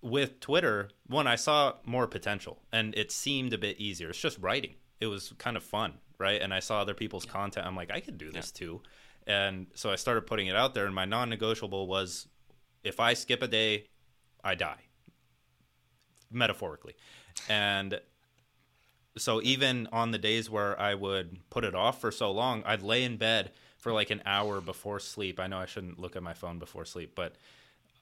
with 0.00 0.40
Twitter, 0.40 0.90
one 1.06 1.26
I 1.26 1.36
saw 1.36 1.74
more 1.84 2.06
potential 2.06 2.60
and 2.72 2.94
it 2.94 3.10
seemed 3.10 3.52
a 3.52 3.58
bit 3.58 3.80
easier. 3.80 4.10
It's 4.10 4.20
just 4.20 4.38
writing. 4.38 4.74
It 5.00 5.06
was 5.06 5.32
kind 5.38 5.56
of 5.56 5.62
fun, 5.62 5.94
right? 6.18 6.40
And 6.40 6.52
I 6.52 6.60
saw 6.60 6.80
other 6.80 6.94
people's 6.94 7.24
content. 7.24 7.66
I'm 7.66 7.76
like, 7.76 7.90
I 7.90 8.00
could 8.00 8.18
do 8.18 8.30
this 8.30 8.52
yeah. 8.54 8.66
too. 8.66 8.82
And 9.26 9.66
so 9.74 9.90
I 9.90 9.96
started 9.96 10.26
putting 10.26 10.48
it 10.48 10.56
out 10.56 10.74
there 10.74 10.86
and 10.86 10.94
my 10.94 11.06
non-negotiable 11.06 11.86
was 11.86 12.28
if 12.82 13.00
I 13.00 13.14
skip 13.14 13.42
a 13.42 13.48
day, 13.48 13.86
I 14.44 14.54
die. 14.54 14.82
Metaphorically. 16.30 16.94
And 17.48 18.00
so 19.16 19.40
even 19.42 19.88
on 19.92 20.10
the 20.10 20.18
days 20.18 20.50
where 20.50 20.78
I 20.80 20.94
would 20.94 21.38
put 21.50 21.64
it 21.64 21.74
off 21.74 22.00
for 22.00 22.10
so 22.10 22.30
long, 22.30 22.62
I'd 22.66 22.82
lay 22.82 23.04
in 23.04 23.16
bed 23.16 23.52
for 23.78 23.92
like 23.92 24.10
an 24.10 24.22
hour 24.26 24.60
before 24.60 24.98
sleep. 24.98 25.38
I 25.38 25.46
know 25.46 25.58
I 25.58 25.66
shouldn't 25.66 25.98
look 25.98 26.16
at 26.16 26.22
my 26.22 26.34
phone 26.34 26.58
before 26.58 26.84
sleep, 26.84 27.12
but 27.14 27.34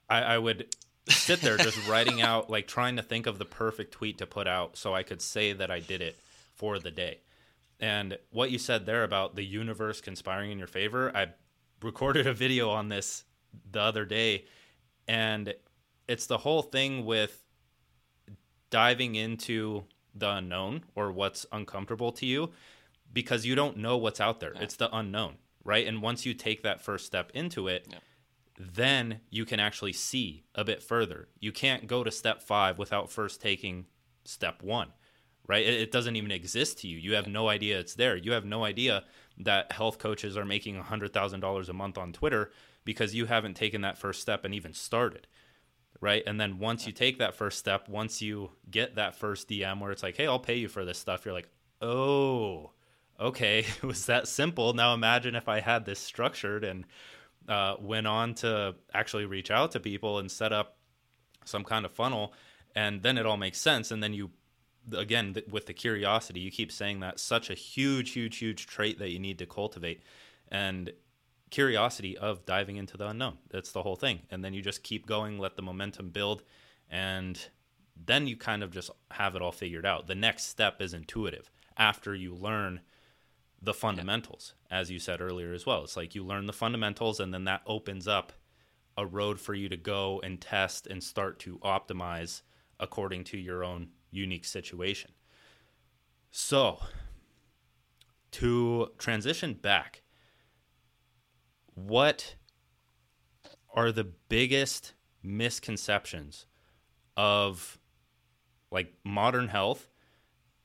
I, 0.08 0.22
I 0.22 0.38
would 0.38 0.74
sit 1.08 1.40
there 1.40 1.56
just 1.56 1.86
writing 1.88 2.22
out, 2.22 2.48
like 2.48 2.66
trying 2.66 2.96
to 2.96 3.02
think 3.02 3.26
of 3.26 3.38
the 3.38 3.44
perfect 3.44 3.92
tweet 3.92 4.18
to 4.18 4.26
put 4.26 4.46
out 4.46 4.76
so 4.76 4.94
I 4.94 5.02
could 5.02 5.20
say 5.20 5.52
that 5.52 5.70
I 5.70 5.80
did 5.80 6.00
it 6.00 6.16
for 6.54 6.78
the 6.78 6.90
day. 6.90 7.18
And 7.80 8.16
what 8.30 8.50
you 8.50 8.58
said 8.58 8.86
there 8.86 9.02
about 9.02 9.34
the 9.34 9.42
universe 9.42 10.00
conspiring 10.00 10.52
in 10.52 10.58
your 10.58 10.68
favor, 10.68 11.10
I 11.14 11.28
recorded 11.82 12.26
a 12.26 12.32
video 12.32 12.70
on 12.70 12.88
this 12.88 13.24
the 13.70 13.80
other 13.80 14.04
day 14.04 14.44
and 15.08 15.52
it's 16.06 16.26
the 16.26 16.38
whole 16.38 16.62
thing 16.62 17.04
with 17.04 17.42
diving 18.70 19.14
into 19.14 19.84
the 20.14 20.30
unknown 20.30 20.84
or 20.94 21.12
what's 21.12 21.46
uncomfortable 21.52 22.12
to 22.12 22.26
you 22.26 22.50
because 23.12 23.44
you 23.44 23.54
don't 23.54 23.76
know 23.76 23.96
what's 23.96 24.20
out 24.20 24.40
there. 24.40 24.52
Yeah. 24.54 24.62
It's 24.62 24.76
the 24.76 24.94
unknown, 24.94 25.36
right? 25.64 25.86
And 25.86 26.02
once 26.02 26.24
you 26.26 26.34
take 26.34 26.62
that 26.62 26.80
first 26.80 27.06
step 27.06 27.30
into 27.34 27.68
it, 27.68 27.86
yeah. 27.90 27.98
then 28.58 29.20
you 29.30 29.44
can 29.44 29.60
actually 29.60 29.92
see 29.92 30.44
a 30.54 30.64
bit 30.64 30.82
further. 30.82 31.28
You 31.40 31.52
can't 31.52 31.86
go 31.86 32.04
to 32.04 32.10
step 32.10 32.42
five 32.42 32.78
without 32.78 33.10
first 33.10 33.40
taking 33.40 33.86
step 34.24 34.62
one, 34.62 34.92
right? 35.46 35.64
It, 35.64 35.74
it 35.74 35.92
doesn't 35.92 36.16
even 36.16 36.30
exist 36.30 36.78
to 36.80 36.88
you. 36.88 36.98
You 36.98 37.14
have 37.14 37.26
no 37.26 37.48
idea 37.48 37.78
it's 37.78 37.94
there. 37.94 38.16
You 38.16 38.32
have 38.32 38.44
no 38.44 38.64
idea 38.64 39.04
that 39.38 39.72
health 39.72 39.98
coaches 39.98 40.36
are 40.36 40.44
making 40.44 40.80
$100,000 40.80 41.68
a 41.68 41.72
month 41.72 41.98
on 41.98 42.12
Twitter 42.12 42.50
because 42.84 43.14
you 43.14 43.26
haven't 43.26 43.54
taken 43.54 43.82
that 43.82 43.98
first 43.98 44.20
step 44.20 44.44
and 44.44 44.54
even 44.54 44.72
started 44.72 45.26
right? 46.02 46.22
And 46.26 46.38
then 46.38 46.58
once 46.58 46.86
you 46.86 46.92
take 46.92 47.18
that 47.20 47.34
first 47.34 47.58
step 47.58 47.88
once 47.88 48.20
you 48.20 48.50
get 48.70 48.96
that 48.96 49.14
first 49.14 49.48
dm 49.48 49.80
where 49.80 49.92
it's 49.92 50.02
like 50.02 50.16
hey 50.16 50.26
i'll 50.26 50.38
pay 50.38 50.56
you 50.56 50.68
for 50.68 50.84
this 50.84 50.98
stuff 50.98 51.24
you're 51.24 51.32
like 51.32 51.48
oh 51.80 52.72
okay 53.18 53.60
it 53.82 53.82
was 53.82 54.06
that 54.06 54.28
simple. 54.28 54.74
Now 54.74 54.92
imagine 54.92 55.34
if 55.34 55.48
i 55.48 55.60
had 55.60 55.86
this 55.86 55.98
structured 55.98 56.64
and 56.64 56.84
uh, 57.48 57.74
went 57.80 58.06
on 58.06 58.34
to 58.34 58.74
actually 58.94 59.24
reach 59.24 59.50
out 59.50 59.72
to 59.72 59.80
people 59.80 60.18
and 60.18 60.30
set 60.30 60.52
up 60.52 60.76
some 61.44 61.64
kind 61.64 61.84
of 61.84 61.90
funnel 61.90 62.32
and 62.74 63.02
then 63.02 63.18
it 63.18 63.26
all 63.26 63.36
makes 63.36 63.60
sense. 63.60 63.90
And 63.90 64.02
then 64.02 64.12
you 64.12 64.30
again 64.96 65.36
with 65.48 65.66
the 65.66 65.72
curiosity 65.72 66.40
you 66.40 66.50
keep 66.50 66.72
saying 66.72 66.98
that 67.00 67.20
such 67.20 67.50
a 67.50 67.54
huge 67.54 68.10
huge 68.10 68.38
huge 68.38 68.66
trait 68.66 68.98
that 68.98 69.10
you 69.10 69.18
need 69.18 69.38
to 69.38 69.46
cultivate. 69.46 70.02
And 70.50 70.92
curiosity 71.52 72.18
of 72.18 72.44
diving 72.44 72.76
into 72.76 72.96
the 72.96 73.06
unknown. 73.06 73.38
That's 73.50 73.70
the 73.70 73.82
whole 73.82 73.94
thing. 73.94 74.22
And 74.30 74.42
then 74.44 74.54
you 74.54 74.62
just 74.62 74.82
keep 74.82 75.06
going, 75.06 75.38
let 75.38 75.54
the 75.54 75.62
momentum 75.62 76.08
build, 76.10 76.42
and 76.90 77.38
then 77.94 78.26
you 78.26 78.36
kind 78.36 78.64
of 78.64 78.72
just 78.72 78.90
have 79.12 79.36
it 79.36 79.42
all 79.42 79.52
figured 79.52 79.86
out. 79.86 80.08
The 80.08 80.14
next 80.16 80.46
step 80.46 80.80
is 80.80 80.94
intuitive 80.94 81.50
after 81.76 82.14
you 82.14 82.34
learn 82.34 82.80
the 83.60 83.74
fundamentals, 83.74 84.54
yeah. 84.70 84.78
as 84.80 84.90
you 84.90 84.98
said 84.98 85.20
earlier 85.20 85.52
as 85.52 85.64
well. 85.64 85.84
It's 85.84 85.96
like 85.96 86.14
you 86.14 86.24
learn 86.24 86.46
the 86.46 86.52
fundamentals, 86.52 87.20
and 87.20 87.32
then 87.32 87.44
that 87.44 87.62
opens 87.66 88.08
up 88.08 88.32
a 88.96 89.06
road 89.06 89.38
for 89.38 89.54
you 89.54 89.68
to 89.68 89.76
go 89.76 90.20
and 90.24 90.40
test 90.40 90.86
and 90.86 91.02
start 91.02 91.38
to 91.40 91.58
optimize 91.58 92.42
according 92.80 93.24
to 93.24 93.38
your 93.38 93.62
own 93.62 93.88
unique 94.10 94.44
situation. 94.46 95.12
So, 96.30 96.80
to 98.32 98.88
transition 98.98 99.52
back 99.52 100.01
what 101.74 102.34
are 103.74 103.92
the 103.92 104.04
biggest 104.04 104.92
misconceptions 105.22 106.46
of 107.16 107.78
like 108.70 108.92
modern 109.04 109.48
health 109.48 109.88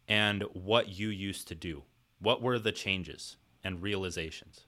and 0.07 0.43
what 0.53 0.89
you 0.89 1.09
used 1.09 1.47
to 1.49 1.55
do? 1.55 1.83
What 2.19 2.41
were 2.41 2.59
the 2.59 2.71
changes 2.71 3.37
and 3.63 3.81
realizations? 3.81 4.61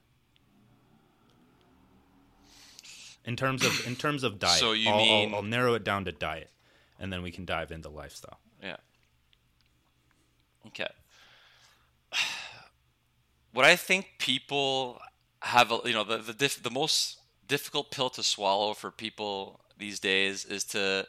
In 3.24 3.36
terms 3.36 3.64
of 3.64 3.86
in 3.86 3.96
terms 3.96 4.24
of 4.24 4.38
diet, 4.38 4.58
so 4.58 4.72
you 4.72 4.88
I'll, 4.88 4.96
mean 4.96 5.30
I'll, 5.30 5.36
I'll 5.36 5.42
narrow 5.42 5.74
it 5.74 5.84
down 5.84 6.04
to 6.06 6.12
diet, 6.12 6.50
and 6.98 7.12
then 7.12 7.22
we 7.22 7.30
can 7.30 7.44
dive 7.44 7.70
into 7.70 7.88
lifestyle. 7.88 8.40
Yeah. 8.62 8.76
Okay. 10.66 10.88
What 13.52 13.64
I 13.64 13.74
think 13.74 14.06
people 14.18 15.00
have 15.40 15.72
a, 15.72 15.80
you 15.84 15.92
know 15.92 16.04
the 16.04 16.18
the, 16.18 16.32
diff, 16.32 16.62
the 16.62 16.70
most 16.70 17.18
difficult 17.48 17.90
pill 17.90 18.10
to 18.10 18.22
swallow 18.22 18.74
for 18.74 18.90
people 18.90 19.60
these 19.78 19.98
days 19.98 20.44
is 20.44 20.64
to 20.64 21.06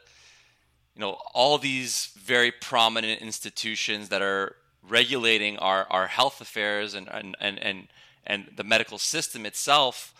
you 0.94 1.00
know 1.00 1.16
all 1.34 1.58
these 1.58 2.10
very 2.18 2.50
prominent 2.50 3.20
institutions 3.20 4.08
that 4.08 4.22
are 4.22 4.56
regulating 4.82 5.56
our, 5.58 5.86
our 5.90 6.08
health 6.08 6.40
affairs 6.40 6.94
and, 6.94 7.08
and, 7.08 7.36
and, 7.40 7.58
and, 7.60 7.88
and 8.26 8.50
the 8.56 8.64
medical 8.64 8.98
system 8.98 9.46
itself 9.46 10.12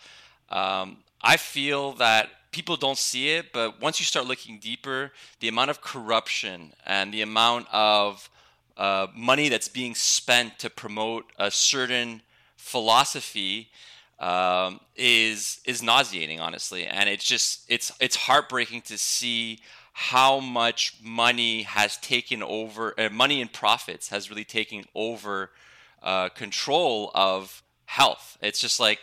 um, 0.49 0.97
i 1.21 1.35
feel 1.35 1.91
that 1.93 2.29
people 2.51 2.77
don't 2.77 2.97
see 2.97 3.29
it 3.29 3.51
but 3.51 3.81
once 3.81 3.99
you 3.99 4.05
start 4.05 4.25
looking 4.25 4.59
deeper 4.59 5.11
the 5.41 5.47
amount 5.47 5.69
of 5.69 5.81
corruption 5.81 6.71
and 6.85 7.13
the 7.13 7.21
amount 7.21 7.67
of 7.71 8.29
uh, 8.77 9.07
money 9.15 9.49
that's 9.49 9.67
being 9.67 9.93
spent 9.93 10.57
to 10.57 10.69
promote 10.69 11.25
a 11.37 11.51
certain 11.51 12.21
philosophy 12.55 13.69
um, 14.23 14.79
is 14.95 15.59
is 15.65 15.83
nauseating, 15.83 16.39
honestly, 16.39 16.85
and 16.85 17.09
it's 17.09 17.25
just 17.25 17.65
it's 17.67 17.91
it's 17.99 18.15
heartbreaking 18.15 18.81
to 18.83 18.97
see 18.97 19.59
how 19.91 20.39
much 20.39 20.95
money 21.03 21.63
has 21.63 21.97
taken 21.97 22.41
over, 22.41 22.97
uh, 22.97 23.09
money 23.09 23.41
and 23.41 23.51
profits 23.51 24.07
has 24.09 24.29
really 24.29 24.45
taken 24.45 24.85
over 24.95 25.51
uh, 26.01 26.29
control 26.29 27.11
of 27.13 27.61
health. 27.85 28.37
It's 28.41 28.61
just 28.61 28.79
like 28.79 28.99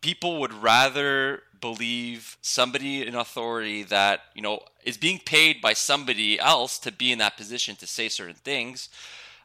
people 0.00 0.40
would 0.40 0.54
rather 0.54 1.42
believe 1.60 2.38
somebody 2.40 3.06
in 3.06 3.14
authority 3.14 3.82
that 3.84 4.20
you 4.34 4.40
know 4.40 4.60
is 4.84 4.96
being 4.96 5.18
paid 5.18 5.60
by 5.60 5.74
somebody 5.74 6.40
else 6.40 6.78
to 6.78 6.90
be 6.90 7.12
in 7.12 7.18
that 7.18 7.36
position 7.36 7.76
to 7.76 7.86
say 7.86 8.08
certain 8.08 8.36
things. 8.36 8.88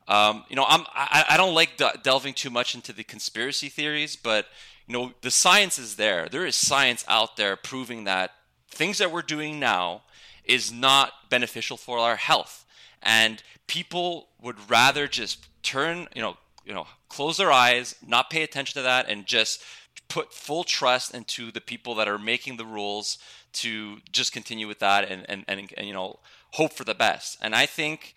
Um, 0.08 0.46
you 0.48 0.56
know, 0.56 0.66
I'm 0.66 0.86
I, 0.94 1.26
I 1.32 1.38
don't 1.38 1.54
like 1.54 1.76
de- 1.76 2.00
delving 2.02 2.34
too 2.34 2.50
much 2.50 2.76
into 2.76 2.94
the 2.94 3.04
conspiracy 3.04 3.68
theories, 3.68 4.16
but 4.16 4.46
you 4.88 4.94
know, 4.94 5.12
the 5.22 5.32
science 5.32 5.78
is 5.78 5.96
there. 5.96 6.28
There 6.30 6.46
is 6.46 6.56
science 6.56 7.04
out 7.08 7.36
there 7.36 7.56
proving 7.56 8.06
that 8.06 8.32
things 8.70 8.98
that 9.00 9.12
we're 9.12 9.22
doing 9.22 9.60
now 9.60 10.04
is 10.46 10.72
not 10.72 11.30
beneficial 11.30 11.78
for 11.78 11.98
our 11.98 12.16
health. 12.16 12.66
And 13.04 13.44
people 13.68 14.30
would 14.42 14.70
rather 14.70 15.08
just 15.08 15.48
turn, 15.62 16.08
you 16.16 16.22
know, 16.22 16.38
you 16.66 16.74
know, 16.74 16.88
close 17.10 17.38
their 17.38 17.52
eyes, 17.52 17.96
not 18.06 18.30
pay 18.30 18.44
attention 18.44 18.74
to 18.76 18.82
that, 18.84 19.10
and 19.10 19.26
just 19.26 19.64
put 20.08 20.34
full 20.34 20.64
trust 20.64 21.14
into 21.14 21.52
the 21.52 21.62
people 21.62 21.96
that 21.96 22.08
are 22.08 22.18
making 22.18 22.58
the 22.58 22.66
rules 22.66 23.18
to 23.54 23.98
just 24.12 24.32
continue 24.32 24.68
with 24.68 24.80
that 24.80 25.10
and, 25.10 25.26
and, 25.30 25.44
and, 25.48 25.74
and 25.76 25.88
you 25.88 25.94
know 25.94 26.20
hope 26.52 26.74
for 26.74 26.84
the 26.84 26.94
best. 26.94 27.38
And 27.42 27.56
I 27.56 27.66
think 27.66 28.14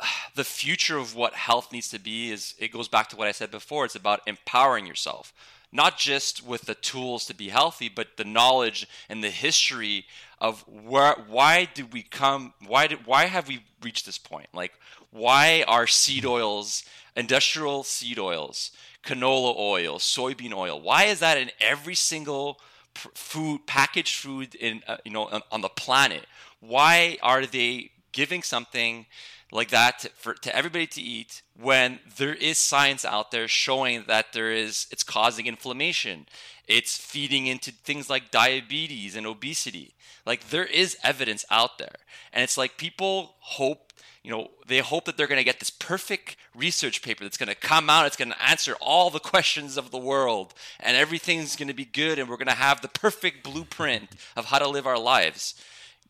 the 0.34 0.44
future 0.44 0.98
of 0.98 1.14
what 1.14 1.34
health 1.34 1.72
needs 1.72 1.88
to 1.90 1.98
be 1.98 2.30
is 2.30 2.54
it 2.58 2.72
goes 2.72 2.88
back 2.88 3.08
to 3.10 3.16
what 3.16 3.28
I 3.28 3.32
said 3.32 3.50
before. 3.50 3.84
It's 3.84 3.94
about 3.94 4.20
empowering 4.26 4.86
yourself, 4.86 5.32
not 5.72 5.98
just 5.98 6.46
with 6.46 6.62
the 6.62 6.74
tools 6.74 7.24
to 7.26 7.34
be 7.34 7.48
healthy, 7.48 7.88
but 7.88 8.16
the 8.16 8.24
knowledge 8.24 8.86
and 9.08 9.24
the 9.24 9.30
history 9.30 10.04
of 10.38 10.64
where 10.68 11.14
why 11.26 11.68
did 11.72 11.92
we 11.92 12.02
come 12.02 12.52
why 12.66 12.86
did 12.86 13.06
why 13.06 13.26
have 13.26 13.48
we 13.48 13.64
reached 13.82 14.04
this 14.04 14.18
point? 14.18 14.48
Like 14.52 14.72
why 15.10 15.64
are 15.66 15.86
seed 15.86 16.26
oils, 16.26 16.84
industrial 17.16 17.84
seed 17.84 18.18
oils, 18.18 18.72
canola 19.02 19.56
oil, 19.56 19.98
soybean 19.98 20.52
oil, 20.52 20.80
why 20.80 21.04
is 21.04 21.20
that 21.20 21.38
in 21.38 21.50
every 21.60 21.94
single 21.94 22.60
food 22.94 23.66
packaged 23.66 24.16
food 24.16 24.54
in 24.54 24.82
uh, 24.86 24.98
you 25.04 25.10
know 25.10 25.26
on, 25.26 25.42
on 25.50 25.60
the 25.62 25.68
planet? 25.68 26.26
Why 26.60 27.18
are 27.22 27.46
they 27.46 27.92
giving 28.12 28.42
something 28.42 29.06
like 29.52 29.68
that 29.68 30.06
for 30.16 30.32
to 30.34 30.56
everybody 30.56 30.86
to 30.86 31.02
eat 31.02 31.42
when 31.60 32.00
there 32.16 32.34
is 32.34 32.56
science 32.56 33.04
out 33.04 33.30
there 33.30 33.46
showing 33.46 34.04
that 34.08 34.32
there 34.32 34.50
is 34.50 34.86
it's 34.90 35.04
causing 35.04 35.46
inflammation. 35.46 36.26
It's 36.66 36.96
feeding 36.96 37.46
into 37.46 37.70
things 37.70 38.08
like 38.08 38.30
diabetes 38.30 39.14
and 39.14 39.26
obesity. 39.26 39.94
Like 40.24 40.48
there 40.48 40.64
is 40.64 40.96
evidence 41.04 41.44
out 41.50 41.76
there. 41.78 41.96
And 42.32 42.42
it's 42.42 42.56
like 42.56 42.78
people 42.78 43.34
hope 43.40 43.92
you 44.22 44.30
know 44.30 44.48
they 44.66 44.78
hope 44.78 45.04
that 45.04 45.18
they're 45.18 45.26
going 45.26 45.38
to 45.40 45.44
get 45.44 45.60
this 45.60 45.70
perfect 45.70 46.36
research 46.54 47.02
paper 47.02 47.24
that's 47.24 47.36
going 47.36 47.48
to 47.48 47.54
come 47.56 47.90
out 47.90 48.06
it's 48.06 48.16
going 48.16 48.30
to 48.30 48.42
answer 48.42 48.74
all 48.80 49.10
the 49.10 49.18
questions 49.18 49.76
of 49.76 49.90
the 49.90 49.98
world 49.98 50.54
and 50.78 50.96
everything's 50.96 51.56
going 51.56 51.66
to 51.66 51.74
be 51.74 51.84
good 51.84 52.18
and 52.18 52.28
we're 52.28 52.36
going 52.36 52.46
to 52.46 52.52
have 52.52 52.80
the 52.80 52.88
perfect 52.88 53.42
blueprint 53.42 54.10
of 54.36 54.46
how 54.46 54.58
to 54.58 54.68
live 54.68 54.86
our 54.86 54.98
lives. 54.98 55.60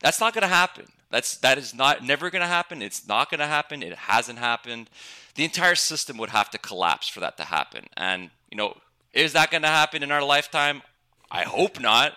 That's 0.01 0.21
not 0.21 0.35
going 0.35 0.43
to 0.43 0.49
happen 0.49 0.87
that's 1.13 1.37
that 1.37 1.59
is 1.59 1.75
not 1.75 2.03
never 2.03 2.31
going 2.31 2.41
to 2.41 2.49
happen. 2.49 2.81
It's 2.81 3.07
not 3.07 3.31
going 3.31 3.41
to 3.41 3.47
happen. 3.47 3.83
It 3.83 3.95
hasn't 3.95 4.39
happened. 4.39 4.89
The 5.35 5.45
entire 5.45 5.75
system 5.75 6.17
would 6.17 6.31
have 6.31 6.51
to 6.51 6.59
collapse 6.59 7.07
for 7.07 7.21
that 7.21 7.37
to 7.37 7.45
happen. 7.45 7.87
And 7.97 8.31
you 8.51 8.57
know, 8.57 8.79
is 9.13 9.35
that 9.35 9.51
going 9.51 9.63
to 9.63 9.69
happen 9.69 10.03
in 10.03 10.11
our 10.11 10.25
lifetime? 10.25 10.81
I 11.31 11.43
hope 11.43 11.79
not. 11.79 12.15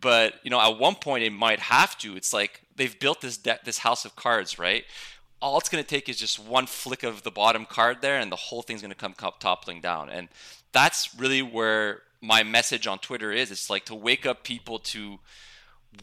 But 0.00 0.34
you 0.44 0.50
know, 0.50 0.60
at 0.60 0.78
one 0.78 0.94
point 0.94 1.24
it 1.24 1.30
might 1.30 1.58
have 1.58 1.98
to. 1.98 2.16
It's 2.16 2.32
like 2.32 2.62
they've 2.76 2.98
built 2.98 3.20
this 3.20 3.36
de- 3.36 3.60
this 3.64 3.78
house 3.78 4.04
of 4.04 4.14
cards, 4.14 4.56
right? 4.56 4.84
All 5.40 5.58
it's 5.58 5.68
going 5.68 5.82
to 5.82 5.88
take 5.88 6.08
is 6.08 6.16
just 6.16 6.38
one 6.38 6.66
flick 6.66 7.02
of 7.02 7.24
the 7.24 7.32
bottom 7.32 7.66
card 7.66 8.02
there, 8.02 8.20
and 8.20 8.30
the 8.30 8.36
whole 8.36 8.62
thing's 8.62 8.82
going 8.82 8.92
to 8.92 8.96
come 8.96 9.14
toppling 9.40 9.80
down. 9.80 10.08
And 10.08 10.28
that's 10.70 11.12
really 11.16 11.42
where 11.42 12.02
my 12.20 12.44
message 12.44 12.86
on 12.86 13.00
Twitter 13.00 13.32
is. 13.32 13.50
It's 13.50 13.68
like 13.68 13.84
to 13.86 13.96
wake 13.96 14.24
up 14.24 14.44
people 14.44 14.78
to 14.78 15.18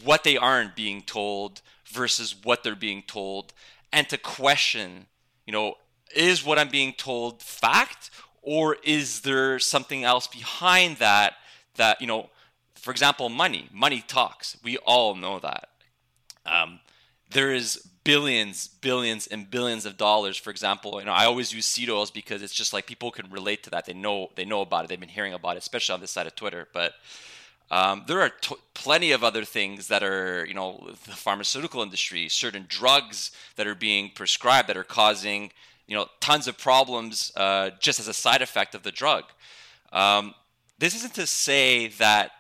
what 0.03 0.23
they 0.23 0.37
aren't 0.37 0.75
being 0.75 1.01
told 1.01 1.61
versus 1.85 2.35
what 2.43 2.63
they're 2.63 2.75
being 2.75 3.03
told 3.03 3.53
and 3.91 4.07
to 4.09 4.17
question, 4.17 5.07
you 5.45 5.53
know, 5.53 5.75
is 6.15 6.45
what 6.45 6.59
I'm 6.59 6.69
being 6.69 6.93
told 6.93 7.41
fact 7.41 8.11
or 8.41 8.77
is 8.83 9.21
there 9.21 9.59
something 9.59 10.03
else 10.03 10.27
behind 10.27 10.97
that 10.97 11.33
that, 11.75 12.01
you 12.01 12.07
know, 12.07 12.29
for 12.75 12.91
example, 12.91 13.29
money. 13.29 13.67
Money 13.73 14.03
talks. 14.07 14.57
We 14.63 14.77
all 14.77 15.15
know 15.15 15.39
that. 15.39 15.69
Um, 16.45 16.79
there 17.29 17.53
is 17.53 17.87
billions, 18.03 18.67
billions, 18.67 19.27
and 19.27 19.49
billions 19.51 19.85
of 19.85 19.97
dollars. 19.97 20.37
For 20.37 20.49
example, 20.49 20.99
you 20.99 21.05
know, 21.05 21.11
I 21.11 21.25
always 21.25 21.53
use 21.53 21.79
oils 21.89 22.09
because 22.09 22.41
it's 22.41 22.53
just 22.53 22.73
like 22.73 22.87
people 22.87 23.11
can 23.11 23.29
relate 23.29 23.63
to 23.63 23.69
that. 23.71 23.85
They 23.85 23.93
know 23.93 24.29
they 24.35 24.45
know 24.45 24.61
about 24.61 24.85
it. 24.85 24.87
They've 24.87 24.99
been 24.99 25.09
hearing 25.09 25.33
about 25.33 25.55
it, 25.55 25.59
especially 25.59 25.93
on 25.93 26.01
this 26.01 26.11
side 26.11 26.25
of 26.25 26.35
Twitter. 26.35 26.67
But 26.73 26.93
um, 27.71 28.03
there 28.07 28.19
are 28.21 28.29
t- 28.29 28.55
plenty 28.73 29.11
of 29.11 29.23
other 29.23 29.45
things 29.45 29.87
that 29.87 30.03
are, 30.03 30.45
you 30.45 30.53
know, 30.53 30.89
the 31.05 31.11
pharmaceutical 31.11 31.81
industry, 31.81 32.27
certain 32.29 32.65
drugs 32.67 33.31
that 33.55 33.67
are 33.67 33.75
being 33.75 34.11
prescribed 34.13 34.69
that 34.69 34.77
are 34.77 34.83
causing, 34.83 35.51
you 35.87 35.95
know, 35.95 36.07
tons 36.19 36.47
of 36.47 36.57
problems 36.57 37.31
uh, 37.35 37.69
just 37.79 37.99
as 37.99 38.07
a 38.07 38.13
side 38.13 38.41
effect 38.41 38.73
of 38.73 38.83
the 38.83 38.91
drug. 38.91 39.25
Um, 39.91 40.33
this 40.79 40.95
isn't 40.95 41.13
to 41.15 41.27
say 41.27 41.87
that 41.87 42.31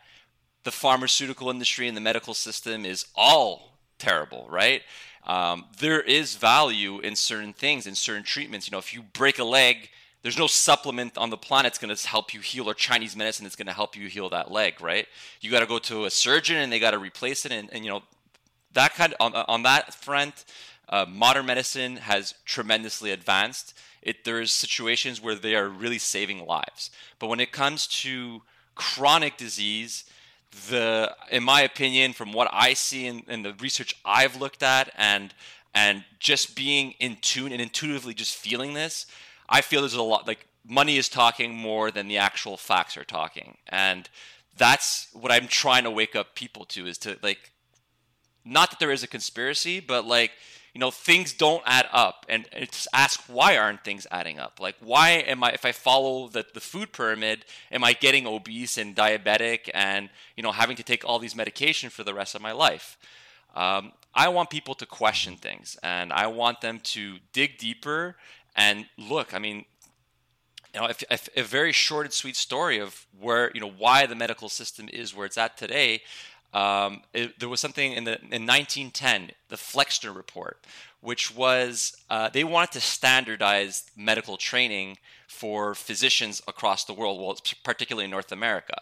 the 0.63 0.71
pharmaceutical 0.71 1.49
industry 1.49 1.87
and 1.87 1.95
the 1.95 2.01
medical 2.01 2.33
system 2.33 2.85
is 2.85 3.05
all 3.15 3.77
terrible, 3.97 4.47
right? 4.49 4.81
Um, 5.25 5.65
there 5.79 6.01
is 6.01 6.35
value 6.35 6.99
in 6.99 7.15
certain 7.15 7.53
things, 7.53 7.85
in 7.85 7.95
certain 7.95 8.23
treatments. 8.23 8.67
You 8.67 8.71
know, 8.71 8.79
if 8.79 8.93
you 8.93 9.03
break 9.13 9.39
a 9.39 9.43
leg, 9.43 9.89
there's 10.21 10.37
no 10.37 10.47
supplement 10.47 11.17
on 11.17 11.29
the 11.29 11.37
planet 11.37 11.71
that's 11.71 11.79
going 11.79 11.95
to 11.95 12.07
help 12.07 12.33
you 12.33 12.41
heal 12.41 12.69
or 12.69 12.73
Chinese 12.73 13.15
medicine 13.15 13.45
that's 13.45 13.55
going 13.55 13.67
to 13.67 13.73
help 13.73 13.95
you 13.95 14.07
heal 14.07 14.29
that 14.29 14.51
leg, 14.51 14.81
right? 14.81 15.07
You 15.39 15.49
got 15.49 15.61
to 15.61 15.65
go 15.65 15.79
to 15.79 16.05
a 16.05 16.09
surgeon 16.09 16.57
and 16.57 16.71
they 16.71 16.79
got 16.79 16.91
to 16.91 16.99
replace 16.99 17.45
it. 17.45 17.51
And, 17.51 17.69
and, 17.71 17.85
you 17.85 17.89
know, 17.89 18.03
that 18.73 18.93
kind 18.95 19.13
of, 19.13 19.33
on, 19.33 19.45
on 19.47 19.63
that 19.63 19.93
front, 19.93 20.45
uh, 20.89 21.05
modern 21.07 21.45
medicine 21.45 21.97
has 21.97 22.33
tremendously 22.45 23.11
advanced. 23.11 23.73
It, 24.01 24.25
there's 24.25 24.51
situations 24.51 25.21
where 25.21 25.35
they 25.35 25.55
are 25.55 25.69
really 25.69 25.99
saving 25.99 26.45
lives. 26.45 26.91
But 27.17 27.27
when 27.27 27.39
it 27.39 27.51
comes 27.51 27.87
to 27.87 28.41
chronic 28.75 29.37
disease, 29.37 30.03
the, 30.69 31.15
in 31.31 31.43
my 31.43 31.61
opinion, 31.61 32.13
from 32.13 32.33
what 32.33 32.49
I 32.51 32.73
see 32.73 33.05
in, 33.05 33.23
in 33.27 33.43
the 33.43 33.53
research 33.59 33.95
I've 34.03 34.35
looked 34.35 34.63
at 34.63 34.91
and, 34.97 35.33
and 35.73 36.03
just 36.19 36.55
being 36.55 36.91
in 36.99 37.17
tune 37.21 37.51
and 37.51 37.61
intuitively 37.61 38.13
just 38.13 38.35
feeling 38.35 38.73
this, 38.73 39.05
I 39.49 39.61
feel 39.61 39.81
there's 39.81 39.93
a 39.95 40.01
lot 40.01 40.27
like 40.27 40.47
money 40.65 40.97
is 40.97 41.09
talking 41.09 41.53
more 41.53 41.91
than 41.91 42.07
the 42.07 42.17
actual 42.17 42.55
facts 42.55 42.95
are 42.95 43.03
talking, 43.03 43.57
and 43.67 44.07
that's 44.55 45.07
what 45.13 45.31
I'm 45.31 45.47
trying 45.47 45.83
to 45.83 45.91
wake 45.91 46.15
up 46.15 46.35
people 46.35 46.65
to 46.65 46.85
is 46.85 46.97
to 46.99 47.17
like, 47.23 47.51
not 48.45 48.69
that 48.69 48.79
there 48.79 48.91
is 48.91 49.03
a 49.03 49.07
conspiracy, 49.07 49.79
but 49.79 50.05
like 50.05 50.31
you 50.73 50.79
know 50.79 50.91
things 50.91 51.33
don't 51.33 51.63
add 51.65 51.87
up. 51.91 52.25
And 52.29 52.45
just 52.53 52.87
ask 52.93 53.21
why 53.27 53.57
aren't 53.57 53.83
things 53.83 54.05
adding 54.11 54.39
up? 54.39 54.59
Like 54.59 54.75
why 54.79 55.09
am 55.09 55.43
i 55.43 55.51
if 55.51 55.65
i 55.65 55.71
follow 55.71 56.27
the, 56.27 56.45
the 56.53 56.59
food 56.59 56.91
pyramid 56.93 57.45
am 57.71 57.83
i 57.83 57.93
getting 57.93 58.27
obese 58.27 58.77
and 58.77 58.95
diabetic 58.95 59.69
and 59.73 60.09
you 60.35 60.43
know 60.43 60.51
having 60.51 60.75
to 60.77 60.83
take 60.83 61.03
all 61.03 61.19
these 61.19 61.35
medication 61.35 61.89
for 61.89 62.03
the 62.03 62.13
rest 62.13 62.35
of 62.35 62.41
my 62.41 62.51
life? 62.51 62.97
Um, 63.55 63.93
i 64.13 64.27
want 64.27 64.51
people 64.51 64.75
to 64.75 64.85
question 64.85 65.35
things 65.35 65.75
and 65.81 66.13
i 66.13 66.27
want 66.27 66.61
them 66.61 66.79
to 66.95 67.17
dig 67.33 67.57
deeper 67.57 68.15
and 68.59 68.85
look, 68.97 69.33
I 69.33 69.39
mean, 69.39 69.63
you 70.73 70.81
know, 70.81 70.87
if, 70.87 71.01
if, 71.09 71.29
a 71.37 71.43
very 71.43 71.71
short 71.71 72.05
and 72.05 72.13
sweet 72.13 72.35
story 72.35 72.77
of 72.77 73.07
where 73.17 73.51
you 73.53 73.61
know 73.61 73.71
why 73.71 74.05
the 74.05 74.15
medical 74.15 74.49
system 74.49 74.89
is 74.91 75.15
where 75.15 75.25
it's 75.25 75.37
at 75.37 75.57
today. 75.57 76.01
Um, 76.53 77.03
it, 77.13 77.39
there 77.39 77.47
was 77.47 77.61
something 77.61 77.93
in 77.93 78.03
the 78.03 78.19
in 78.19 78.45
1910, 78.45 79.31
the 79.47 79.55
Flexner 79.55 80.11
report, 80.11 80.65
which 80.99 81.33
was 81.33 81.95
uh, 82.09 82.29
they 82.29 82.43
wanted 82.43 82.73
to 82.73 82.81
standardize 82.81 83.89
medical 83.95 84.35
training 84.35 84.97
for 85.27 85.73
physicians 85.73 86.41
across 86.47 86.83
the 86.83 86.93
world, 86.93 87.21
well, 87.21 87.37
particularly 87.63 88.05
in 88.05 88.11
North 88.11 88.31
America. 88.31 88.81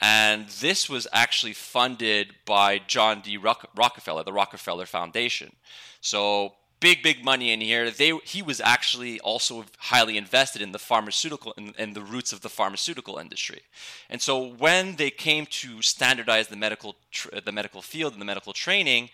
And 0.00 0.48
this 0.48 0.88
was 0.88 1.06
actually 1.12 1.52
funded 1.52 2.34
by 2.46 2.78
John 2.78 3.20
D. 3.20 3.36
Rockefeller, 3.36 4.24
the 4.24 4.32
Rockefeller 4.32 4.86
Foundation. 4.86 5.52
So 6.00 6.54
big 6.84 7.02
big 7.02 7.24
money 7.24 7.48
in 7.54 7.60
here. 7.62 7.90
They 7.90 8.10
he 8.34 8.42
was 8.50 8.60
actually 8.60 9.14
also 9.20 9.64
highly 9.92 10.16
invested 10.24 10.60
in 10.60 10.72
the 10.72 10.78
pharmaceutical 10.90 11.54
and, 11.56 11.90
the 11.98 12.06
roots 12.14 12.30
of 12.34 12.40
the 12.42 12.50
pharmaceutical 12.58 13.16
industry. 13.24 13.62
And 14.10 14.20
so 14.20 14.32
when 14.64 14.96
they 14.96 15.10
came 15.10 15.44
to 15.62 15.80
standardize 15.80 16.48
the 16.48 16.60
medical 16.66 16.90
tr- 17.10 17.40
the 17.48 17.52
medical 17.60 17.80
field 17.80 18.12
and 18.12 18.20
the 18.20 18.30
medical 18.34 18.52
training 18.52 19.08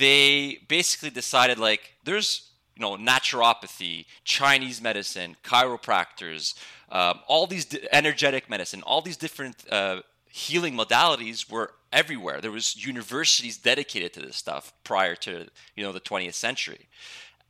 they 0.00 0.58
basically 0.66 1.10
decided 1.10 1.58
like 1.58 1.82
there's 2.02 2.28
you 2.74 2.82
know 2.84 2.96
naturopathy 2.96 4.04
chinese 4.24 4.78
medicine 4.82 5.36
chiropractors 5.44 6.54
um, 6.90 7.20
all 7.28 7.46
these 7.46 7.66
di- 7.66 7.86
energetic 7.92 8.50
medicine 8.50 8.82
all 8.82 9.00
these 9.00 9.16
different 9.16 9.56
uh, 9.70 10.00
healing 10.36 10.74
modalities 10.74 11.50
were 11.50 11.72
everywhere. 11.92 12.42
There 12.42 12.50
was 12.50 12.84
universities 12.84 13.56
dedicated 13.56 14.12
to 14.12 14.20
this 14.20 14.36
stuff 14.36 14.74
prior 14.84 15.16
to 15.16 15.46
you 15.74 15.82
know 15.82 15.92
the 15.92 16.00
20th 16.00 16.34
century, 16.34 16.88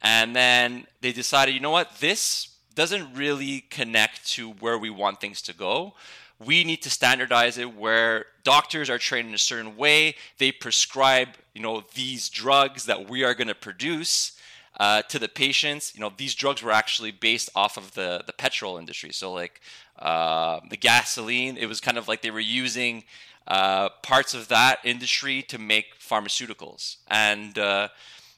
and 0.02 0.36
then 0.36 0.86
they 1.00 1.12
decided, 1.12 1.52
you 1.52 1.60
know 1.60 1.72
what, 1.72 1.98
this 1.98 2.54
doesn't 2.76 3.12
really 3.14 3.62
connect 3.70 4.24
to 4.28 4.52
where 4.52 4.78
we 4.78 4.90
want 4.90 5.20
things 5.20 5.42
to 5.42 5.52
go. 5.52 5.94
We 6.38 6.62
need 6.62 6.82
to 6.82 6.90
standardize 6.90 7.58
it 7.58 7.74
where 7.74 8.26
doctors 8.44 8.88
are 8.88 8.98
trained 8.98 9.28
in 9.28 9.34
a 9.34 9.38
certain 9.38 9.76
way. 9.76 10.14
They 10.38 10.52
prescribe, 10.52 11.30
you 11.54 11.62
know, 11.62 11.82
these 11.94 12.28
drugs 12.28 12.84
that 12.84 13.08
we 13.08 13.24
are 13.24 13.34
going 13.34 13.48
to 13.48 13.54
produce 13.54 14.35
uh, 14.78 15.02
to 15.02 15.18
the 15.18 15.28
patients. 15.28 15.92
You 15.94 16.00
know, 16.00 16.12
these 16.16 16.34
drugs 16.34 16.62
were 16.62 16.72
actually 16.72 17.10
based 17.10 17.50
off 17.54 17.76
of 17.76 17.94
the 17.94 18.22
the 18.26 18.32
petrol 18.32 18.78
industry. 18.78 19.12
So 19.12 19.32
like 19.32 19.60
uh, 19.98 20.60
the 20.68 20.76
gasoline, 20.76 21.56
it 21.56 21.66
was 21.66 21.80
kind 21.80 21.98
of 21.98 22.08
like 22.08 22.22
they 22.22 22.30
were 22.30 22.40
using 22.40 23.04
uh, 23.46 23.88
parts 24.02 24.34
of 24.34 24.48
that 24.48 24.78
industry 24.84 25.42
to 25.42 25.58
make 25.58 25.98
pharmaceuticals. 25.98 26.96
And 27.08 27.58
uh, 27.58 27.88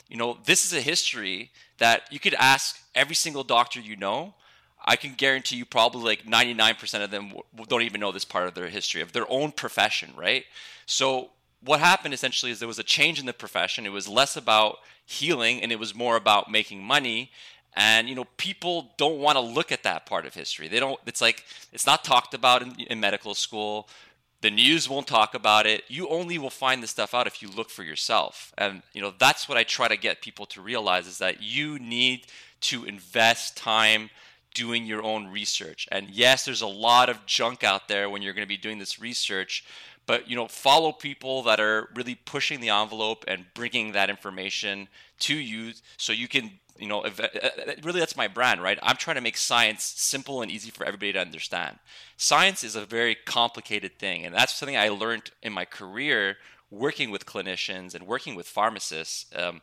you 0.09 0.17
know, 0.17 0.39
this 0.45 0.65
is 0.65 0.73
a 0.73 0.81
history 0.81 1.51
that 1.79 2.03
you 2.11 2.19
could 2.19 2.35
ask 2.35 2.81
every 2.95 3.15
single 3.15 3.45
doctor 3.45 3.81
you 3.81 3.97
know. 3.97 4.35
I 4.85 4.97
can 4.97 5.15
guarantee 5.15 5.57
you 5.57 5.67
probably 5.67 6.03
like 6.03 6.25
99% 6.25 7.05
of 7.05 7.11
them 7.11 7.35
don't 7.69 7.83
even 7.83 8.01
know 8.01 8.13
this 8.13 8.25
part 8.25 8.47
of 8.47 8.55
their 8.55 8.69
history 8.69 9.03
of 9.03 9.13
their 9.13 9.31
own 9.31 9.53
profession, 9.53 10.13
right? 10.17 10.45
So 10.87 11.31
what 11.63 11.81
happened 11.81 12.15
essentially 12.15 12.53
is 12.53 12.59
there 12.59 12.69
was 12.69 12.79
a 12.79 12.85
change 12.85 13.19
in 13.19 13.27
the 13.27 13.33
profession. 13.33 13.87
It 13.87 13.93
was 13.93 14.09
less 14.09 14.37
about 14.37 14.79
healing 15.05 15.63
and 15.63 15.73
it 15.73 15.79
was 15.79 15.95
more 15.95 16.17
about 16.17 16.51
making 16.51 16.83
money. 16.83 17.31
And 17.75 18.09
you 18.09 18.15
know, 18.15 18.27
people 18.37 18.93
don't 18.97 19.19
want 19.19 19.37
to 19.37 19.41
look 19.41 19.73
at 19.73 19.83
that 19.83 20.07
part 20.07 20.27
of 20.27 20.35
history. 20.35 20.69
They 20.69 20.81
don't. 20.81 20.99
It's 21.07 21.21
like 21.21 21.45
it's 21.73 21.87
not 21.87 22.05
talked 22.05 22.35
about 22.35 22.63
in, 22.63 22.75
in 22.89 23.01
medical 23.01 23.35
school. 23.35 23.89
The 24.41 24.51
news 24.51 24.89
won't 24.89 25.09
talk 25.09 25.35
about 25.35 25.67
it. 25.67 25.83
You 25.89 26.09
only 26.09 26.39
will 26.39 26.51
find 26.51 26.83
this 26.83 26.91
stuff 26.91 27.13
out 27.13 27.27
if 27.27 27.43
you 27.43 27.49
look 27.49 27.71
for 27.71 27.83
yourself. 27.83 28.53
And 28.57 28.83
you 28.93 29.01
know, 29.01 29.13
that's 29.17 29.49
what 29.49 29.59
I 29.59 29.65
try 29.65 29.89
to 29.89 29.97
get 29.97 30.23
people 30.23 30.47
to 30.47 30.61
realize 30.61 31.07
is 31.07 31.19
that 31.19 31.43
you 31.43 31.79
need 31.79 32.27
to 32.61 32.85
invest 32.85 33.57
time 33.57 34.11
doing 34.55 34.87
your 34.87 35.03
own 35.03 35.29
research. 35.29 35.89
And 35.93 36.11
yes, 36.11 36.45
there's 36.45 36.63
a 36.63 36.67
lot 36.67 37.09
of 37.09 37.25
junk 37.27 37.63
out 37.63 37.87
there 37.89 38.11
when 38.11 38.23
you're 38.23 38.33
going 38.33 38.45
to 38.45 38.49
be 38.49 38.57
doing 38.57 38.79
this 38.79 39.01
research, 39.01 39.65
but 40.09 40.27
you 40.27 40.35
know, 40.35 40.49
follow 40.49 40.91
people 40.91 41.43
that 41.43 41.61
are 41.61 41.91
really 41.95 42.15
pushing 42.15 42.61
the 42.61 42.71
envelope 42.71 43.27
and 43.29 43.45
bringing 43.53 43.93
that 43.93 44.09
information 44.09 44.89
to 45.19 45.37
you 45.37 45.73
so 45.99 46.15
you 46.15 46.27
can 46.27 46.51
you 46.79 46.89
know 46.89 47.03
uh, 47.03 47.11
uh, 47.21 47.49
really 47.83 48.01
that's 48.01 48.17
my 48.17 48.27
brand 48.27 48.63
right? 48.63 48.79
I'm 48.83 48.97
trying 48.97 49.17
to 49.17 49.21
make 49.21 49.37
science 49.37 49.85
simple 49.85 50.41
and 50.41 50.51
easy 50.51 50.71
for 50.71 50.85
everybody 50.85 51.13
to 51.13 51.21
understand. 51.21 51.79
Science 52.17 52.65
is 52.65 52.75
a 52.75 52.87
very 52.87 53.17
complicated 53.27 53.99
thing 53.99 54.25
and 54.25 54.35
that's 54.35 54.55
something 54.55 54.79
i 54.79 54.89
learned 54.89 55.31
in 55.43 55.53
my 55.53 55.67
career 55.67 56.39
working 56.71 57.11
with 57.11 57.27
clinicians 57.27 57.95
and 57.95 58.07
working 58.07 58.35
with 58.35 58.47
pharmacists. 58.47 59.27
Um, 59.37 59.61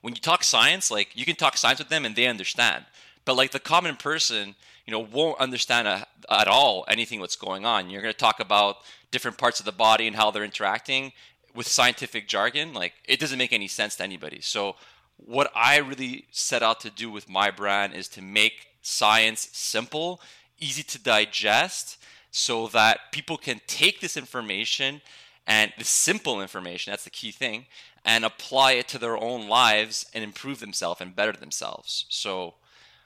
when 0.00 0.14
you 0.14 0.20
talk 0.20 0.42
science 0.42 0.90
like 0.90 1.14
you 1.14 1.24
can 1.24 1.36
talk 1.36 1.56
science 1.56 1.78
with 1.78 1.88
them 1.88 2.04
and 2.04 2.16
they 2.16 2.26
understand 2.26 2.84
but 3.24 3.36
like 3.36 3.52
the 3.52 3.60
common 3.60 3.94
person 3.94 4.56
you 4.90 4.92
know 4.92 5.06
won't 5.12 5.38
understand 5.38 5.86
a, 5.86 6.04
at 6.28 6.48
all 6.48 6.84
anything 6.88 7.20
what's 7.20 7.36
going 7.36 7.64
on. 7.64 7.90
You're 7.90 8.02
going 8.02 8.12
to 8.12 8.18
talk 8.18 8.40
about 8.40 8.78
different 9.10 9.38
parts 9.38 9.58
of 9.58 9.66
the 9.66 9.72
body 9.72 10.06
and 10.06 10.16
how 10.16 10.30
they're 10.30 10.44
interacting 10.44 11.12
with 11.54 11.66
scientific 11.66 12.28
jargon 12.28 12.72
like 12.72 12.92
it 13.06 13.18
doesn't 13.18 13.38
make 13.38 13.52
any 13.52 13.68
sense 13.68 13.96
to 13.96 14.04
anybody. 14.04 14.40
So 14.40 14.76
what 15.26 15.50
i 15.54 15.76
really 15.76 16.24
set 16.30 16.62
out 16.62 16.80
to 16.80 16.88
do 16.90 17.10
with 17.10 17.28
my 17.28 17.50
brand 17.50 17.92
is 17.92 18.08
to 18.08 18.22
make 18.22 18.68
science 18.80 19.50
simple 19.52 20.18
easy 20.58 20.82
to 20.82 20.98
digest 20.98 21.98
so 22.30 22.68
that 22.68 23.12
people 23.12 23.36
can 23.36 23.60
take 23.66 24.00
this 24.00 24.16
information 24.16 25.00
and 25.46 25.72
the 25.78 25.84
simple 25.84 26.40
information 26.40 26.90
that's 26.90 27.04
the 27.04 27.10
key 27.10 27.32
thing 27.32 27.66
and 28.04 28.24
apply 28.24 28.72
it 28.72 28.88
to 28.88 28.98
their 28.98 29.16
own 29.16 29.48
lives 29.48 30.06
and 30.14 30.22
improve 30.22 30.60
themselves 30.60 31.00
and 31.00 31.16
better 31.16 31.32
themselves. 31.32 32.06
So 32.08 32.54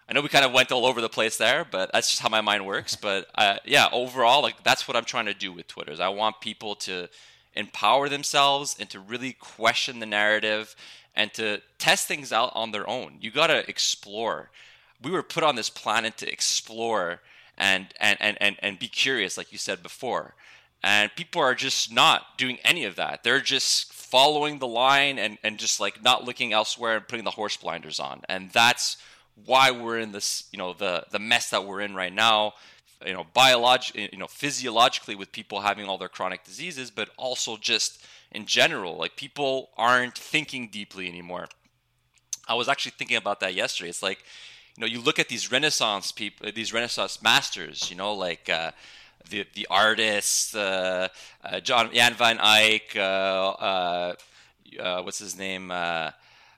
I 0.08 0.12
know 0.12 0.20
we 0.20 0.28
kind 0.28 0.44
of 0.44 0.52
went 0.52 0.70
all 0.70 0.84
over 0.84 1.00
the 1.00 1.08
place 1.08 1.38
there, 1.38 1.66
but 1.68 1.90
that's 1.92 2.10
just 2.10 2.20
how 2.20 2.28
my 2.28 2.40
mind 2.40 2.66
works. 2.66 2.96
But 3.00 3.28
uh, 3.34 3.56
yeah, 3.64 3.88
overall, 3.92 4.42
like 4.42 4.62
that's 4.62 4.86
what 4.88 4.96
I'm 4.96 5.04
trying 5.04 5.26
to 5.26 5.34
do 5.34 5.52
with 5.52 5.66
Twitter. 5.68 5.92
Is 5.92 6.00
I 6.00 6.08
want 6.08 6.40
people 6.40 6.74
to 6.76 7.08
empower 7.54 8.08
themselves 8.08 8.76
and 8.78 8.88
to 8.90 9.00
really 9.00 9.32
question 9.32 10.00
the 10.00 10.06
narrative 10.06 10.74
and 11.14 11.32
to 11.34 11.60
test 11.78 12.08
things 12.08 12.32
out 12.32 12.50
on 12.54 12.72
their 12.72 12.88
own. 12.88 13.18
You 13.20 13.30
got 13.30 13.46
to 13.48 13.68
explore. 13.68 14.50
We 15.02 15.10
were 15.10 15.22
put 15.22 15.44
on 15.44 15.54
this 15.54 15.70
planet 15.70 16.16
to 16.18 16.30
explore 16.30 17.20
and, 17.56 17.86
and, 18.00 18.18
and, 18.20 18.36
and, 18.40 18.56
and 18.60 18.78
be 18.78 18.88
curious, 18.88 19.36
like 19.36 19.52
you 19.52 19.58
said 19.58 19.82
before. 19.82 20.34
And 20.82 21.10
people 21.16 21.40
are 21.40 21.54
just 21.54 21.92
not 21.92 22.36
doing 22.36 22.58
any 22.64 22.84
of 22.84 22.96
that. 22.96 23.22
They're 23.22 23.40
just 23.40 23.92
following 23.92 24.58
the 24.58 24.66
line 24.66 25.18
and, 25.18 25.38
and 25.42 25.58
just 25.58 25.80
like 25.80 26.02
not 26.02 26.24
looking 26.24 26.52
elsewhere 26.52 26.96
and 26.96 27.08
putting 27.08 27.24
the 27.24 27.30
horse 27.30 27.56
blinders 27.56 28.00
on. 28.00 28.22
And 28.28 28.50
that's 28.50 28.96
why 29.44 29.70
we're 29.70 29.98
in 29.98 30.12
this, 30.12 30.44
you 30.52 30.58
know, 30.58 30.72
the 30.72 31.04
the 31.10 31.18
mess 31.18 31.50
that 31.50 31.64
we're 31.64 31.80
in 31.80 31.94
right 31.94 32.12
now. 32.12 32.54
You 33.04 33.12
know, 33.12 33.26
biologically, 33.34 34.08
you 34.12 34.18
know, 34.18 34.26
physiologically 34.28 35.14
with 35.14 35.30
people 35.30 35.60
having 35.60 35.86
all 35.86 35.98
their 35.98 36.08
chronic 36.08 36.42
diseases, 36.44 36.90
but 36.90 37.10
also 37.18 37.58
just 37.58 38.02
in 38.32 38.46
general, 38.46 38.96
like 38.96 39.16
people 39.16 39.70
aren't 39.76 40.16
thinking 40.16 40.68
deeply 40.68 41.08
anymore. 41.08 41.48
I 42.48 42.54
was 42.54 42.68
actually 42.68 42.92
thinking 42.92 43.16
about 43.16 43.40
that 43.40 43.54
yesterday. 43.54 43.90
It's 43.90 44.02
like, 44.02 44.24
you 44.76 44.80
know, 44.80 44.86
you 44.86 45.00
look 45.00 45.18
at 45.18 45.28
these 45.28 45.50
Renaissance 45.52 46.12
people, 46.12 46.50
these 46.52 46.72
Renaissance 46.72 47.22
masters, 47.22 47.90
you 47.90 47.96
know, 47.96 48.14
like 48.14 48.48
uh, 48.48 48.72
the 49.30 49.46
the 49.54 49.66
artists, 49.70 50.54
uh, 50.54 51.08
uh, 51.44 51.60
John 51.60 51.90
Jan 51.92 52.14
van 52.14 52.38
Eyck, 52.40 52.94
uh, 52.96 53.00
uh, 53.00 54.14
uh, 54.80 55.02
what's 55.02 55.18
his 55.18 55.38
name? 55.38 55.70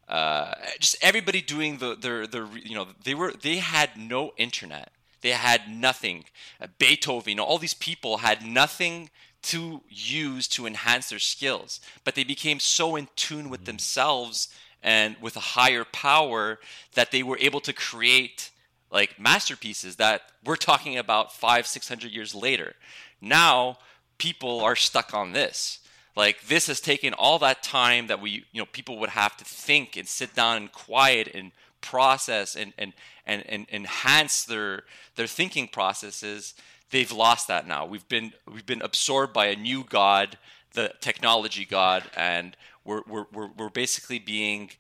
Uh, 0.09 0.55
just 0.79 0.97
everybody 1.03 1.41
doing 1.41 1.79
the 1.79 1.97
their 1.97 2.27
their 2.27 2.47
you 2.63 2.75
know 2.75 2.89
they 3.05 3.15
were 3.15 3.33
they 3.33 3.57
had 3.57 3.91
no 3.97 4.33
internet. 4.37 4.93
They 5.23 5.31
had 5.31 5.63
nothing. 5.69 6.25
Uh, 6.61 6.69
beethoven 6.79 7.31
you 7.31 7.37
know, 7.37 7.45
all 7.45 7.59
these 7.59 7.75
people 7.75 8.19
had 8.19 8.45
nothing 8.45 9.11
to 9.43 9.83
use 9.89 10.49
to 10.49 10.67
enhance 10.67 11.11
their 11.11 11.21
skills 11.21 11.81
but 12.03 12.17
they 12.17 12.25
became 12.25 12.59
so 12.59 12.97
in 12.97 13.07
tune 13.15 13.49
with 13.49 13.61
mm-hmm. 13.61 13.67
themselves 13.67 14.49
and 14.83 15.17
with 15.21 15.37
a 15.37 15.41
higher 15.41 15.85
power 15.85 16.59
that 16.95 17.11
they 17.11 17.23
were 17.23 17.39
able 17.41 17.61
to 17.61 17.73
create 17.73 18.51
like 18.91 19.19
masterpieces 19.19 19.97
that 19.97 20.23
we're 20.45 20.57
talking 20.57 20.97
about 20.97 21.35
five 21.35 21.67
six 21.67 21.89
hundred 21.89 22.13
years 22.13 22.35
later. 22.35 22.75
Now 23.21 23.79
people 24.19 24.61
are 24.61 24.77
stuck 24.77 25.13
on 25.13 25.33
this 25.33 25.81
like 26.17 26.49
this 26.49 26.67
has 26.67 26.81
taken 26.81 27.13
all 27.13 27.39
that 27.41 27.63
time 27.63 28.07
that 28.07 28.21
we 28.21 28.45
you 28.53 28.61
know 28.61 28.67
people 28.67 28.99
would 28.99 29.11
have 29.11 29.37
to 29.37 29.45
think 29.45 29.97
and 29.97 30.09
sit 30.09 30.35
down 30.35 30.57
and 30.57 30.73
quiet 30.73 31.29
and 31.35 31.53
process 31.81 32.57
and 32.57 32.73
and 32.79 32.95
and, 33.27 33.45
and 33.49 33.67
enhance 33.71 34.45
their 34.45 34.85
their 35.17 35.27
thinking 35.27 35.69
processes. 35.69 36.55
They've 36.91 37.13
lost 37.13 37.49
that 37.49 37.67
now. 37.67 37.85
We've 37.85 38.09
been 38.09 38.33
we've 38.51 38.67
been 38.67 38.83
absorbed 38.83 39.33
by 39.33 39.47
a 39.47 39.57
new 39.57 39.85
god 39.85 40.39
the 40.73 40.93
technology 41.01 41.65
god 41.65 42.05
and 42.17 42.57
we're 42.85 43.03
we're 43.07 43.27
we're, 43.33 43.51
we're 43.57 43.71
basically 43.71 44.19
being 44.19 44.71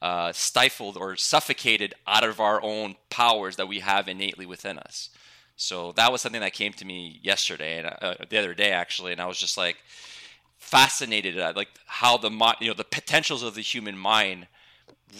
uh, 0.00 0.32
stifled 0.32 0.96
or 0.96 1.16
suffocated 1.16 1.94
out 2.06 2.24
of 2.24 2.38
our 2.38 2.62
own 2.62 2.94
powers 3.08 3.56
that 3.56 3.66
we 3.66 3.80
have 3.80 4.06
innately 4.06 4.44
within 4.44 4.78
us. 4.78 5.08
So 5.56 5.92
that 5.92 6.12
was 6.12 6.20
something 6.20 6.42
that 6.42 6.52
came 6.52 6.72
to 6.74 6.84
me 6.84 7.20
yesterday 7.22 7.78
and 7.78 7.86
uh, 7.86 8.14
the 8.28 8.38
other 8.38 8.54
day 8.54 8.72
actually 8.72 9.12
and 9.12 9.20
i 9.20 9.26
was 9.26 9.38
just 9.38 9.56
like 9.56 9.76
fascinated 10.64 11.38
at 11.38 11.56
like 11.56 11.68
how 11.86 12.16
the 12.16 12.30
you 12.60 12.68
know 12.68 12.74
the 12.74 12.84
potentials 12.84 13.42
of 13.42 13.54
the 13.54 13.60
human 13.60 13.96
mind 13.96 14.46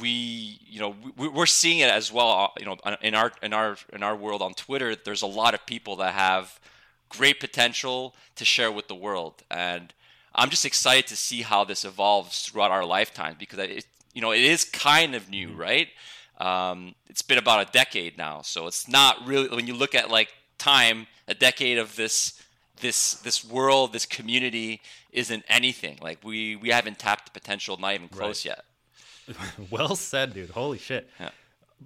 we 0.00 0.58
you 0.66 0.80
know 0.80 0.94
we, 1.16 1.28
we're 1.28 1.46
seeing 1.46 1.78
it 1.78 1.90
as 1.90 2.10
well 2.10 2.30
uh, 2.30 2.48
you 2.58 2.66
know 2.66 2.76
in 3.00 3.14
our 3.14 3.30
in 3.42 3.52
our 3.52 3.76
in 3.92 4.02
our 4.02 4.16
world 4.16 4.42
on 4.42 4.52
twitter 4.54 4.96
there's 4.96 5.22
a 5.22 5.26
lot 5.26 5.54
of 5.54 5.64
people 5.66 5.96
that 5.96 6.14
have 6.14 6.58
great 7.16 7.40
potential 7.40 8.14
to 8.36 8.44
share 8.44 8.72
with 8.72 8.88
the 8.88 8.94
world. 8.94 9.42
And 9.50 9.92
i'm 10.34 10.50
just 10.50 10.64
excited 10.64 11.06
to 11.06 11.16
see 11.16 11.42
how 11.42 11.64
this 11.64 11.84
evolves 11.84 12.42
throughout 12.42 12.72
our 12.72 12.84
lifetime 12.84 13.36
because 13.38 13.60
it 13.60 13.86
you 14.14 14.20
know 14.20 14.32
it 14.32 14.42
is 14.42 14.64
kind 14.64 15.14
of 15.14 15.28
new 15.28 15.50
mm-hmm. 15.50 15.60
right? 15.60 15.88
Um, 16.38 16.96
it's 17.08 17.22
been 17.22 17.38
about 17.38 17.68
a 17.68 17.70
decade 17.70 18.18
now. 18.18 18.42
So 18.42 18.66
it's 18.66 18.88
not 18.88 19.24
really 19.24 19.48
when 19.48 19.68
you 19.68 19.74
look 19.74 19.94
at 19.94 20.10
like 20.10 20.30
time 20.58 21.06
a 21.28 21.34
decade 21.34 21.78
of 21.78 21.94
this 21.94 22.42
this 22.80 23.14
this 23.14 23.44
world, 23.44 23.92
this 23.92 24.06
community 24.06 24.80
isn't 25.12 25.44
anything. 25.48 25.98
Like 26.02 26.18
we 26.24 26.56
we 26.56 26.70
haven't 26.70 26.98
tapped 26.98 27.26
the 27.26 27.38
potential, 27.38 27.76
not 27.76 27.94
even 27.94 28.08
close 28.08 28.46
right. 28.46 28.56
yet. 29.28 29.36
well 29.70 29.96
said, 29.96 30.34
dude. 30.34 30.50
Holy 30.50 30.78
shit. 30.78 31.08
Yeah. 31.18 31.30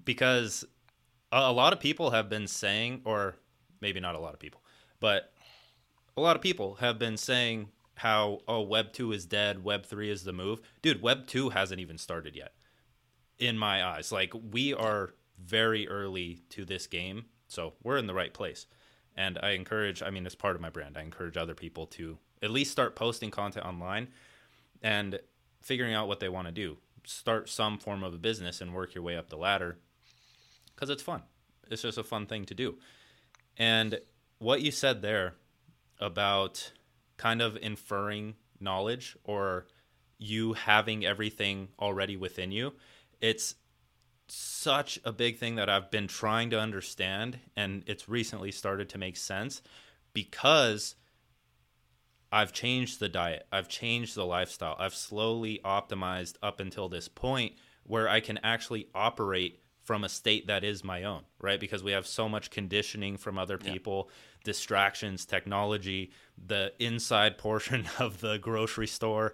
Because 0.04 0.64
a, 1.32 1.38
a 1.38 1.52
lot 1.52 1.72
of 1.72 1.80
people 1.80 2.10
have 2.10 2.28
been 2.28 2.46
saying, 2.46 3.02
or 3.04 3.36
maybe 3.80 4.00
not 4.00 4.14
a 4.14 4.18
lot 4.18 4.34
of 4.34 4.40
people, 4.40 4.62
but 5.00 5.32
a 6.16 6.20
lot 6.20 6.36
of 6.36 6.42
people 6.42 6.76
have 6.76 6.98
been 6.98 7.16
saying 7.16 7.68
how 7.94 8.40
oh 8.48 8.62
Web 8.62 8.92
two 8.92 9.12
is 9.12 9.26
dead, 9.26 9.64
Web 9.64 9.84
three 9.84 10.10
is 10.10 10.24
the 10.24 10.32
move. 10.32 10.60
Dude, 10.82 11.02
Web 11.02 11.26
two 11.26 11.50
hasn't 11.50 11.80
even 11.80 11.98
started 11.98 12.34
yet. 12.34 12.52
In 13.38 13.56
my 13.56 13.84
eyes, 13.84 14.10
like 14.10 14.32
we 14.50 14.74
are 14.74 15.14
very 15.40 15.88
early 15.88 16.40
to 16.50 16.64
this 16.64 16.86
game, 16.86 17.26
so 17.46 17.74
we're 17.82 17.96
in 17.96 18.06
the 18.06 18.14
right 18.14 18.34
place. 18.34 18.66
And 19.18 19.36
I 19.42 19.50
encourage, 19.50 20.00
I 20.00 20.10
mean, 20.10 20.24
it's 20.26 20.36
part 20.36 20.54
of 20.54 20.62
my 20.62 20.70
brand. 20.70 20.96
I 20.96 21.02
encourage 21.02 21.36
other 21.36 21.56
people 21.56 21.86
to 21.88 22.18
at 22.40 22.50
least 22.50 22.70
start 22.70 22.94
posting 22.94 23.32
content 23.32 23.66
online 23.66 24.06
and 24.80 25.18
figuring 25.60 25.92
out 25.92 26.06
what 26.06 26.20
they 26.20 26.28
want 26.28 26.46
to 26.46 26.52
do. 26.52 26.76
Start 27.04 27.48
some 27.48 27.78
form 27.78 28.04
of 28.04 28.14
a 28.14 28.16
business 28.18 28.60
and 28.60 28.72
work 28.72 28.94
your 28.94 29.02
way 29.02 29.16
up 29.16 29.28
the 29.28 29.36
ladder 29.36 29.76
because 30.72 30.88
it's 30.88 31.02
fun. 31.02 31.22
It's 31.68 31.82
just 31.82 31.98
a 31.98 32.04
fun 32.04 32.26
thing 32.26 32.44
to 32.44 32.54
do. 32.54 32.76
And 33.56 33.98
what 34.38 34.62
you 34.62 34.70
said 34.70 35.02
there 35.02 35.34
about 35.98 36.70
kind 37.16 37.42
of 37.42 37.58
inferring 37.60 38.36
knowledge 38.60 39.16
or 39.24 39.66
you 40.16 40.52
having 40.52 41.04
everything 41.04 41.70
already 41.80 42.16
within 42.16 42.52
you, 42.52 42.74
it's 43.20 43.56
such 44.30 44.98
a 45.04 45.12
big 45.12 45.38
thing 45.38 45.56
that 45.56 45.68
I've 45.68 45.90
been 45.90 46.08
trying 46.08 46.50
to 46.50 46.60
understand, 46.60 47.38
and 47.56 47.82
it's 47.86 48.08
recently 48.08 48.52
started 48.52 48.88
to 48.90 48.98
make 48.98 49.16
sense 49.16 49.62
because 50.12 50.94
I've 52.30 52.52
changed 52.52 53.00
the 53.00 53.08
diet, 53.08 53.46
I've 53.50 53.68
changed 53.68 54.14
the 54.14 54.26
lifestyle, 54.26 54.76
I've 54.78 54.94
slowly 54.94 55.60
optimized 55.64 56.34
up 56.42 56.60
until 56.60 56.88
this 56.88 57.08
point 57.08 57.54
where 57.84 58.08
I 58.08 58.20
can 58.20 58.38
actually 58.42 58.88
operate 58.94 59.60
from 59.82 60.04
a 60.04 60.08
state 60.08 60.48
that 60.48 60.64
is 60.64 60.84
my 60.84 61.04
own, 61.04 61.22
right? 61.40 61.58
Because 61.58 61.82
we 61.82 61.92
have 61.92 62.06
so 62.06 62.28
much 62.28 62.50
conditioning 62.50 63.16
from 63.16 63.38
other 63.38 63.56
people, 63.56 64.10
yeah. 64.10 64.14
distractions, 64.44 65.24
technology, 65.24 66.12
the 66.36 66.74
inside 66.78 67.38
portion 67.38 67.88
of 67.98 68.20
the 68.20 68.36
grocery 68.36 68.86
store, 68.86 69.32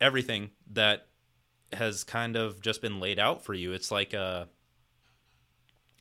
everything 0.00 0.48
that 0.72 1.08
has 1.72 2.04
kind 2.04 2.36
of 2.36 2.60
just 2.60 2.82
been 2.82 3.00
laid 3.00 3.18
out 3.18 3.44
for 3.44 3.54
you. 3.54 3.72
It's 3.72 3.90
like 3.90 4.12
a 4.12 4.48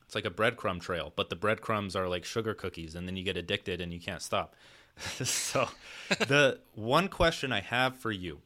it's 0.06 0.16
like 0.16 0.26
a 0.26 0.32
breadcrumb 0.32 0.82
trail, 0.82 1.14
but 1.16 1.30
the 1.30 1.36
breadcrumbs 1.36 1.96
are 1.96 2.08
like 2.08 2.26
sugar 2.26 2.56
cookies 2.56 2.96
and 2.96 3.08
then 3.08 3.16
you 3.16 3.24
get 3.24 3.38
addicted 3.38 3.80
and 3.80 3.94
you 3.94 4.00
can't 4.00 4.22
stop. 4.22 4.56
so 5.24 5.70
the 6.10 6.60
one 6.74 7.08
question 7.08 7.52
I 7.52 7.62
have 7.62 7.96
for 7.96 8.12
you 8.12 8.42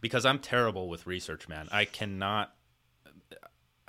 because 0.00 0.26
I'm 0.26 0.38
terrible 0.38 0.88
with 0.88 1.06
research, 1.06 1.48
man. 1.48 1.68
I 1.72 1.86
cannot 1.86 2.54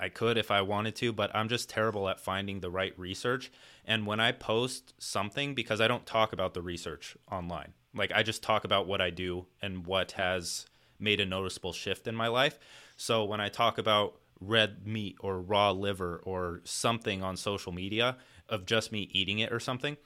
I 0.00 0.08
could 0.08 0.36
if 0.36 0.50
I 0.50 0.60
wanted 0.62 0.96
to, 0.96 1.12
but 1.12 1.34
I'm 1.34 1.48
just 1.48 1.70
terrible 1.70 2.08
at 2.08 2.20
finding 2.20 2.60
the 2.60 2.70
right 2.70 2.98
research. 2.98 3.50
And 3.84 4.06
when 4.06 4.20
I 4.20 4.32
post 4.32 4.92
something, 4.98 5.54
because 5.54 5.80
I 5.80 5.88
don't 5.88 6.04
talk 6.04 6.32
about 6.32 6.54
the 6.54 6.62
research 6.62 7.16
online, 7.30 7.74
like 7.94 8.12
I 8.12 8.22
just 8.22 8.42
talk 8.42 8.64
about 8.64 8.86
what 8.86 9.00
I 9.00 9.10
do 9.10 9.46
and 9.62 9.86
what 9.86 10.12
has 10.12 10.66
made 11.04 11.20
a 11.20 11.26
noticeable 11.26 11.72
shift 11.72 12.08
in 12.08 12.14
my 12.14 12.26
life. 12.26 12.58
So 12.96 13.24
when 13.24 13.40
I 13.40 13.48
talk 13.48 13.78
about 13.78 14.16
red 14.40 14.86
meat 14.86 15.16
or 15.20 15.40
raw 15.40 15.70
liver 15.70 16.20
or 16.24 16.60
something 16.64 17.22
on 17.22 17.36
social 17.36 17.72
media 17.72 18.16
of 18.48 18.66
just 18.66 18.90
me 18.90 19.08
eating 19.12 19.38
it 19.38 19.52
or 19.52 19.60
something, 19.60 19.96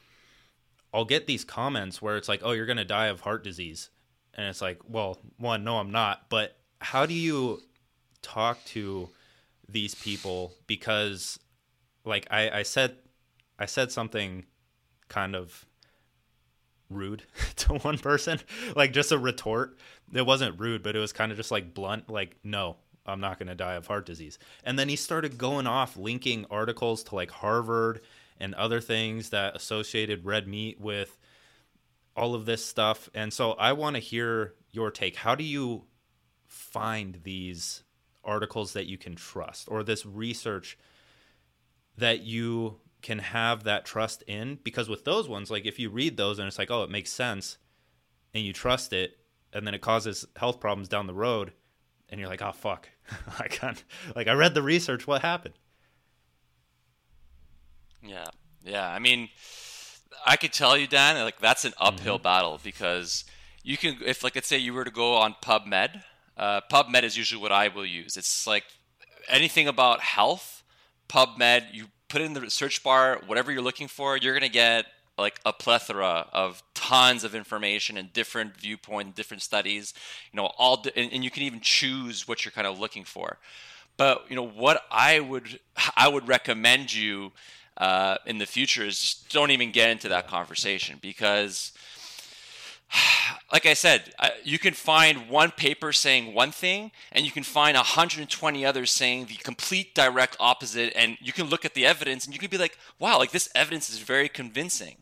I'll 0.92 1.04
get 1.04 1.26
these 1.26 1.44
comments 1.44 2.02
where 2.02 2.16
it's 2.16 2.28
like, 2.28 2.40
oh, 2.42 2.52
you're 2.52 2.66
going 2.66 2.76
to 2.78 2.84
die 2.84 3.06
of 3.06 3.20
heart 3.20 3.44
disease. 3.44 3.90
And 4.34 4.46
it's 4.46 4.60
like, 4.60 4.80
well, 4.86 5.18
one, 5.38 5.64
no, 5.64 5.78
I'm 5.78 5.90
not. 5.90 6.28
But 6.28 6.56
how 6.80 7.06
do 7.06 7.14
you 7.14 7.60
talk 8.22 8.62
to 8.66 9.08
these 9.68 9.94
people 9.94 10.54
because 10.66 11.38
like 12.04 12.26
I, 12.30 12.50
I 12.50 12.62
said 12.62 12.96
I 13.58 13.66
said 13.66 13.92
something 13.92 14.46
kind 15.08 15.36
of 15.36 15.66
rude 16.90 17.22
to 17.56 17.74
one 17.74 17.98
person 17.98 18.40
like 18.76 18.92
just 18.92 19.12
a 19.12 19.18
retort. 19.18 19.78
It 20.12 20.26
wasn't 20.26 20.60
rude 20.60 20.82
but 20.82 20.96
it 20.96 21.00
was 21.00 21.12
kind 21.12 21.32
of 21.32 21.38
just 21.38 21.50
like 21.50 21.74
blunt 21.74 22.08
like 22.08 22.36
no 22.42 22.76
i'm 23.06 23.20
not 23.20 23.38
going 23.38 23.48
to 23.48 23.54
die 23.54 23.74
of 23.74 23.86
heart 23.86 24.06
disease. 24.06 24.38
And 24.64 24.78
then 24.78 24.88
he 24.88 24.96
started 24.96 25.38
going 25.38 25.66
off 25.66 25.96
linking 25.96 26.46
articles 26.50 27.02
to 27.04 27.14
like 27.14 27.30
harvard 27.30 28.00
and 28.38 28.54
other 28.54 28.80
things 28.80 29.30
that 29.30 29.56
associated 29.56 30.24
red 30.24 30.46
meat 30.46 30.80
with 30.80 31.18
all 32.16 32.34
of 32.34 32.46
this 32.46 32.64
stuff. 32.64 33.08
And 33.14 33.32
so 33.32 33.52
i 33.52 33.72
want 33.72 33.96
to 33.96 34.00
hear 34.00 34.54
your 34.70 34.90
take. 34.90 35.16
How 35.16 35.34
do 35.34 35.44
you 35.44 35.84
find 36.46 37.20
these 37.22 37.82
articles 38.24 38.74
that 38.74 38.86
you 38.86 38.98
can 38.98 39.14
trust 39.14 39.68
or 39.70 39.82
this 39.82 40.04
research 40.04 40.78
that 41.96 42.20
you 42.20 42.78
can 43.08 43.20
have 43.20 43.64
that 43.64 43.86
trust 43.86 44.22
in 44.26 44.58
because 44.64 44.86
with 44.86 45.06
those 45.06 45.26
ones 45.26 45.50
like 45.50 45.64
if 45.64 45.78
you 45.78 45.88
read 45.88 46.18
those 46.18 46.38
and 46.38 46.46
it's 46.46 46.58
like 46.58 46.70
oh 46.70 46.82
it 46.82 46.90
makes 46.90 47.10
sense 47.10 47.56
and 48.34 48.44
you 48.44 48.52
trust 48.52 48.92
it 48.92 49.16
and 49.54 49.66
then 49.66 49.72
it 49.72 49.80
causes 49.80 50.26
health 50.36 50.60
problems 50.60 50.88
down 50.88 51.06
the 51.06 51.14
road 51.14 51.54
and 52.10 52.20
you're 52.20 52.28
like 52.28 52.42
oh 52.42 52.52
fuck 52.52 52.90
i 53.38 53.48
can't 53.48 53.82
like 54.14 54.28
i 54.28 54.32
read 54.34 54.52
the 54.52 54.60
research 54.60 55.06
what 55.06 55.22
happened 55.22 55.54
yeah 58.02 58.26
yeah 58.62 58.86
i 58.90 58.98
mean 58.98 59.30
i 60.26 60.36
could 60.36 60.52
tell 60.52 60.76
you 60.76 60.86
dan 60.86 61.16
like 61.24 61.40
that's 61.40 61.64
an 61.64 61.72
uphill 61.80 62.16
mm-hmm. 62.16 62.24
battle 62.24 62.60
because 62.62 63.24
you 63.62 63.78
can 63.78 63.96
if 64.04 64.22
like 64.22 64.34
let's 64.34 64.48
say 64.48 64.58
you 64.58 64.74
were 64.74 64.84
to 64.84 64.90
go 64.90 65.14
on 65.14 65.34
pubmed 65.42 66.02
uh, 66.36 66.60
PubMed 66.70 67.02
is 67.02 67.16
usually 67.16 67.42
what 67.42 67.50
I 67.50 67.66
will 67.66 67.84
use. 67.84 68.16
It's 68.16 68.46
like 68.46 68.62
anything 69.28 69.66
about 69.66 70.00
health, 70.00 70.62
PubMed, 71.08 71.64
you 71.72 71.86
put 72.08 72.20
in 72.20 72.32
the 72.32 72.50
search 72.50 72.82
bar, 72.82 73.20
whatever 73.26 73.52
you're 73.52 73.62
looking 73.62 73.88
for, 73.88 74.16
you're 74.16 74.32
going 74.32 74.42
to 74.42 74.48
get 74.48 74.86
like 75.16 75.40
a 75.44 75.52
plethora 75.52 76.26
of 76.32 76.62
tons 76.74 77.24
of 77.24 77.34
information 77.34 77.96
and 77.96 78.12
different 78.12 78.56
viewpoints, 78.56 79.16
different 79.16 79.42
studies, 79.42 79.92
you 80.32 80.36
know, 80.36 80.46
all, 80.58 80.84
and, 80.96 81.12
and 81.12 81.24
you 81.24 81.30
can 81.30 81.42
even 81.42 81.60
choose 81.60 82.28
what 82.28 82.44
you're 82.44 82.52
kind 82.52 82.66
of 82.66 82.78
looking 82.78 83.04
for. 83.04 83.38
But, 83.96 84.26
you 84.28 84.36
know, 84.36 84.46
what 84.46 84.84
I 84.92 85.18
would, 85.18 85.58
I 85.96 86.08
would 86.08 86.28
recommend 86.28 86.94
you 86.94 87.32
uh, 87.76 88.18
in 88.26 88.38
the 88.38 88.46
future 88.46 88.84
is 88.84 89.00
just 89.00 89.32
don't 89.32 89.50
even 89.50 89.72
get 89.72 89.90
into 89.90 90.08
that 90.08 90.28
conversation 90.28 90.98
because 91.02 91.72
like 93.52 93.66
I 93.66 93.74
said, 93.74 94.14
you 94.44 94.58
can 94.58 94.74
find 94.74 95.28
one 95.28 95.50
paper 95.50 95.92
saying 95.92 96.34
one 96.34 96.52
thing, 96.52 96.90
and 97.12 97.24
you 97.24 97.32
can 97.32 97.42
find 97.42 97.76
120 97.76 98.66
others 98.66 98.90
saying 98.90 99.26
the 99.26 99.36
complete 99.36 99.94
direct 99.94 100.36
opposite. 100.40 100.92
And 100.96 101.16
you 101.20 101.32
can 101.32 101.46
look 101.46 101.64
at 101.64 101.74
the 101.74 101.86
evidence, 101.86 102.24
and 102.24 102.34
you 102.34 102.40
can 102.40 102.50
be 102.50 102.58
like, 102.58 102.78
"Wow, 102.98 103.18
like 103.18 103.30
this 103.30 103.48
evidence 103.54 103.90
is 103.90 103.98
very 103.98 104.28
convincing." 104.28 104.96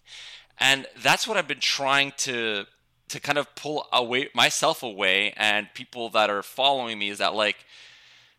And 0.59 0.87
that's 1.03 1.29
what 1.29 1.37
I've 1.37 1.49
been 1.49 1.61
trying 1.61 2.13
to 2.19 2.67
to 3.09 3.21
kind 3.21 3.39
of 3.39 3.55
pull 3.55 3.87
away 3.93 4.29
myself 4.35 4.83
away, 4.83 5.33
and 5.37 5.73
people 5.75 6.11
that 6.11 6.31
are 6.31 6.43
following 6.43 6.99
me 6.99 7.09
is 7.09 7.19
that 7.19 7.35
like 7.35 7.65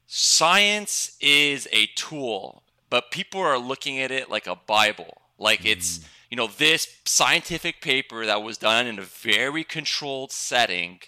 science 0.08 1.18
is 1.22 1.68
a 1.72 1.88
tool, 1.96 2.64
but 2.90 3.12
people 3.12 3.42
are 3.42 3.58
looking 3.58 4.00
at 4.00 4.12
it 4.12 4.30
like 4.30 4.48
a 4.48 4.56
Bible, 4.56 5.22
like 5.38 5.62
mm. 5.62 5.72
You 6.30 6.38
know, 6.38 6.48
this 6.48 6.88
scientific 7.06 7.82
paper 7.82 8.26
that 8.26 8.44
was 8.44 8.58
done 8.58 8.88
in 8.88 9.00
a 9.00 9.04
very 9.04 9.64
controlled 9.64 10.32
setting 10.32 11.00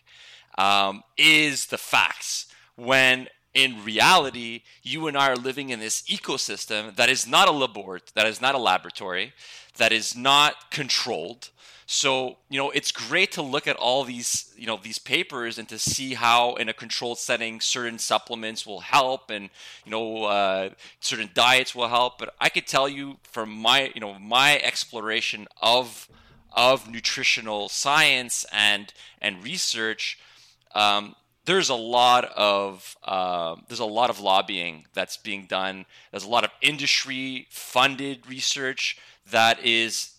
um, 0.58 1.04
is 1.18 1.68
the 1.68 1.78
facts. 1.78 2.48
When 2.76 3.28
in 3.54 3.84
reality, 3.84 4.62
you 4.84 5.08
and 5.08 5.18
I 5.18 5.30
are 5.30 5.36
living 5.36 5.70
in 5.70 5.80
this 5.80 6.04
ecosystem 6.04 6.96
that 6.96 7.10
is 7.10 7.28
not 7.28 7.48
a 7.48 7.52
labort, 7.52 8.12
that 8.16 8.28
is 8.28 8.40
not 8.40 8.56
a 8.56 8.60
laboratory, 8.60 9.34
that 9.78 9.92
is 9.92 10.16
not 10.16 10.72
controlled, 10.72 11.50
so, 11.92 12.38
you 12.52 12.60
know, 12.60 12.70
it's 12.70 12.92
great 12.92 13.32
to 13.32 13.42
look 13.42 13.66
at 13.66 13.76
all 13.76 14.04
these, 14.04 14.54
you 14.56 14.68
know, 14.68 14.80
these 14.80 15.00
papers 15.00 15.58
and 15.58 15.68
to 15.70 15.80
see 15.80 16.14
how 16.14 16.54
in 16.54 16.70
a 16.70 16.74
controlled 16.74 17.18
setting 17.18 17.60
certain 17.60 17.98
supplements 17.98 18.64
will 18.64 18.82
help 18.82 19.32
and, 19.32 19.50
you 19.86 19.90
know, 19.90 20.26
uh, 20.26 20.70
certain 21.00 21.32
diets 21.34 21.74
will 21.74 21.88
help. 21.88 22.20
But 22.20 22.36
I 22.40 22.50
could 22.50 22.68
tell 22.68 22.88
you 22.88 23.18
from 23.24 23.50
my, 23.50 23.92
you 23.96 24.02
know, 24.02 24.20
my 24.20 24.60
exploration 24.60 25.48
of 25.64 26.08
of 26.52 26.88
nutritional 26.88 27.70
science 27.70 28.46
and 28.52 28.94
and 29.20 29.44
research, 29.44 30.20
um, 30.76 31.16
there's 31.46 31.70
a 31.70 31.76
lot 31.76 32.26
of 32.36 32.96
uh, 33.04 33.56
there's 33.68 33.80
a 33.80 33.86
lot 33.86 34.12
of 34.12 34.20
lobbying 34.20 34.86
that's 34.94 35.18
being 35.18 35.48
done. 35.48 35.88
There's 36.12 36.24
a 36.24 36.30
lot 36.30 36.44
of 36.44 36.52
industry 36.62 37.48
funded 37.50 38.30
research 38.30 39.00
that 39.32 39.66
is 39.66 40.19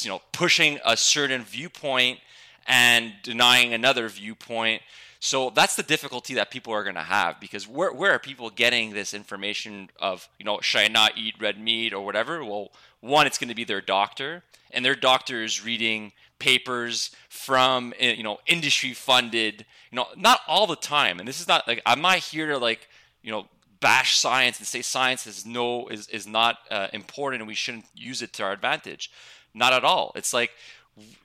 you 0.00 0.10
know 0.10 0.22
pushing 0.32 0.78
a 0.84 0.96
certain 0.96 1.42
viewpoint 1.42 2.18
and 2.66 3.14
denying 3.22 3.72
another 3.72 4.08
viewpoint. 4.08 4.82
So 5.20 5.50
that's 5.50 5.76
the 5.76 5.82
difficulty 5.82 6.34
that 6.34 6.50
people 6.50 6.72
are 6.72 6.82
going 6.82 6.96
to 6.96 7.02
have 7.02 7.40
because 7.40 7.66
where, 7.66 7.92
where 7.92 8.12
are 8.12 8.18
people 8.18 8.50
getting 8.50 8.92
this 8.92 9.14
information 9.14 9.90
of, 9.98 10.28
you 10.38 10.44
know, 10.44 10.60
should 10.60 10.82
I 10.82 10.88
not 10.88 11.16
eat 11.16 11.34
red 11.40 11.58
meat 11.58 11.92
or 11.92 12.04
whatever? 12.04 12.44
Well, 12.44 12.70
one, 13.00 13.26
it's 13.26 13.38
going 13.38 13.48
to 13.48 13.54
be 13.54 13.64
their 13.64 13.80
doctor, 13.80 14.42
and 14.72 14.84
their 14.84 14.94
doctor 14.94 15.42
is 15.42 15.64
reading 15.64 16.12
papers 16.38 17.10
from, 17.28 17.94
eh, 17.98 18.12
you 18.12 18.22
know, 18.22 18.38
industry 18.46 18.92
funded, 18.92 19.64
you 19.90 19.96
know, 19.96 20.06
not 20.16 20.40
all 20.46 20.66
the 20.66 20.76
time. 20.76 21.18
And 21.18 21.26
this 21.26 21.40
is 21.40 21.48
not 21.48 21.66
like, 21.66 21.80
I'm 21.86 22.02
not 22.02 22.18
here 22.18 22.48
to 22.48 22.58
like, 22.58 22.88
you 23.22 23.30
know, 23.30 23.46
bash 23.80 24.18
science 24.18 24.58
and 24.58 24.66
say 24.66 24.82
science 24.82 25.26
is 25.26 25.46
no, 25.46 25.88
is, 25.88 26.08
is 26.08 26.26
not 26.26 26.58
uh, 26.70 26.88
important 26.92 27.42
and 27.42 27.48
we 27.48 27.54
shouldn't 27.54 27.86
use 27.94 28.22
it 28.22 28.32
to 28.34 28.42
our 28.42 28.52
advantage. 28.52 29.10
Not 29.56 29.72
at 29.72 29.84
all. 29.84 30.12
It's 30.14 30.34
like 30.34 30.52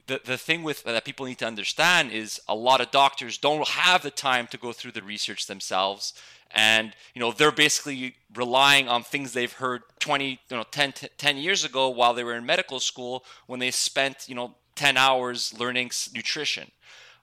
the, 0.06 0.20
the 0.24 0.38
thing 0.38 0.62
with 0.62 0.82
that 0.84 1.04
people 1.04 1.26
need 1.26 1.38
to 1.38 1.46
understand 1.46 2.10
is 2.10 2.40
a 2.48 2.54
lot 2.54 2.80
of 2.80 2.90
doctors 2.90 3.38
don't 3.38 3.68
have 3.68 4.02
the 4.02 4.10
time 4.10 4.46
to 4.48 4.56
go 4.56 4.72
through 4.72 4.92
the 4.92 5.02
research 5.02 5.46
themselves 5.46 6.14
and 6.54 6.92
you 7.14 7.20
know 7.20 7.32
they're 7.32 7.52
basically 7.52 8.16
relying 8.34 8.88
on 8.88 9.02
things 9.02 9.32
they've 9.32 9.52
heard 9.54 9.82
20 10.00 10.40
you 10.50 10.56
know 10.56 10.64
10, 10.70 10.94
10 11.16 11.36
years 11.36 11.64
ago 11.64 11.88
while 11.88 12.12
they 12.12 12.24
were 12.24 12.34
in 12.34 12.44
medical 12.44 12.80
school 12.80 13.24
when 13.46 13.60
they 13.60 13.70
spent 13.70 14.28
you 14.28 14.34
know 14.34 14.54
10 14.74 14.96
hours 14.96 15.54
learning 15.58 15.90
nutrition 16.14 16.70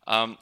um, 0.08 0.38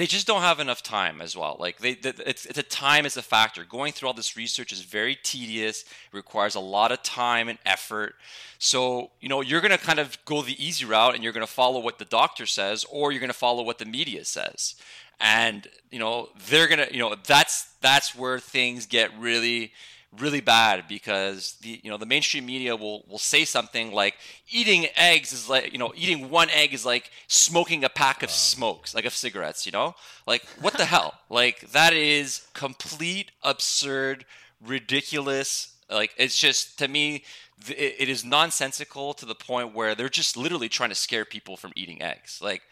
they 0.00 0.06
just 0.06 0.26
don't 0.26 0.40
have 0.40 0.60
enough 0.60 0.82
time 0.82 1.20
as 1.20 1.36
well. 1.36 1.58
Like 1.60 1.76
they, 1.76 1.90
it's, 1.90 2.46
it's 2.46 2.58
a 2.58 2.62
time 2.62 3.04
is 3.04 3.18
a 3.18 3.22
factor. 3.22 3.64
Going 3.64 3.92
through 3.92 4.08
all 4.08 4.14
this 4.14 4.34
research 4.34 4.72
is 4.72 4.80
very 4.80 5.14
tedious. 5.14 5.84
Requires 6.10 6.54
a 6.54 6.60
lot 6.60 6.90
of 6.90 7.02
time 7.02 7.50
and 7.50 7.58
effort. 7.66 8.14
So 8.58 9.10
you 9.20 9.28
know 9.28 9.42
you're 9.42 9.60
going 9.60 9.72
to 9.72 9.78
kind 9.78 9.98
of 9.98 10.16
go 10.24 10.40
the 10.40 10.56
easy 10.64 10.86
route, 10.86 11.14
and 11.14 11.22
you're 11.22 11.34
going 11.34 11.46
to 11.46 11.52
follow 11.52 11.80
what 11.80 11.98
the 11.98 12.06
doctor 12.06 12.46
says, 12.46 12.86
or 12.90 13.12
you're 13.12 13.20
going 13.20 13.28
to 13.28 13.34
follow 13.36 13.62
what 13.62 13.76
the 13.76 13.84
media 13.84 14.24
says. 14.24 14.74
And 15.20 15.68
you 15.90 15.98
know 15.98 16.30
they're 16.48 16.66
gonna, 16.66 16.86
you 16.90 16.98
know 16.98 17.14
that's 17.26 17.64
that's 17.82 18.16
where 18.16 18.38
things 18.38 18.86
get 18.86 19.10
really 19.18 19.70
really 20.18 20.40
bad 20.40 20.84
because 20.88 21.54
the 21.62 21.80
you 21.84 21.90
know 21.90 21.96
the 21.96 22.06
mainstream 22.06 22.44
media 22.44 22.74
will 22.74 23.04
will 23.08 23.18
say 23.18 23.44
something 23.44 23.92
like 23.92 24.16
eating 24.50 24.88
eggs 24.96 25.32
is 25.32 25.48
like 25.48 25.72
you 25.72 25.78
know 25.78 25.92
eating 25.96 26.30
one 26.30 26.50
egg 26.50 26.74
is 26.74 26.84
like 26.84 27.10
smoking 27.28 27.84
a 27.84 27.88
pack 27.88 28.24
of 28.24 28.30
smokes 28.30 28.92
like 28.92 29.04
of 29.04 29.14
cigarettes 29.14 29.66
you 29.66 29.70
know 29.70 29.94
like 30.26 30.44
what 30.60 30.76
the 30.76 30.84
hell 30.84 31.14
like 31.30 31.60
that 31.70 31.92
is 31.92 32.48
complete 32.54 33.30
absurd 33.44 34.24
ridiculous. 34.64 35.76
Like 35.90 36.12
it's 36.16 36.38
just 36.38 36.78
to 36.78 36.88
me, 36.88 37.24
it 37.68 38.08
is 38.08 38.24
nonsensical 38.24 39.14
to 39.14 39.26
the 39.26 39.34
point 39.34 39.74
where 39.74 39.94
they're 39.94 40.08
just 40.08 40.36
literally 40.36 40.68
trying 40.68 40.90
to 40.90 40.94
scare 40.94 41.24
people 41.24 41.56
from 41.56 41.72
eating 41.76 42.00
eggs. 42.02 42.40
Like, 42.42 42.62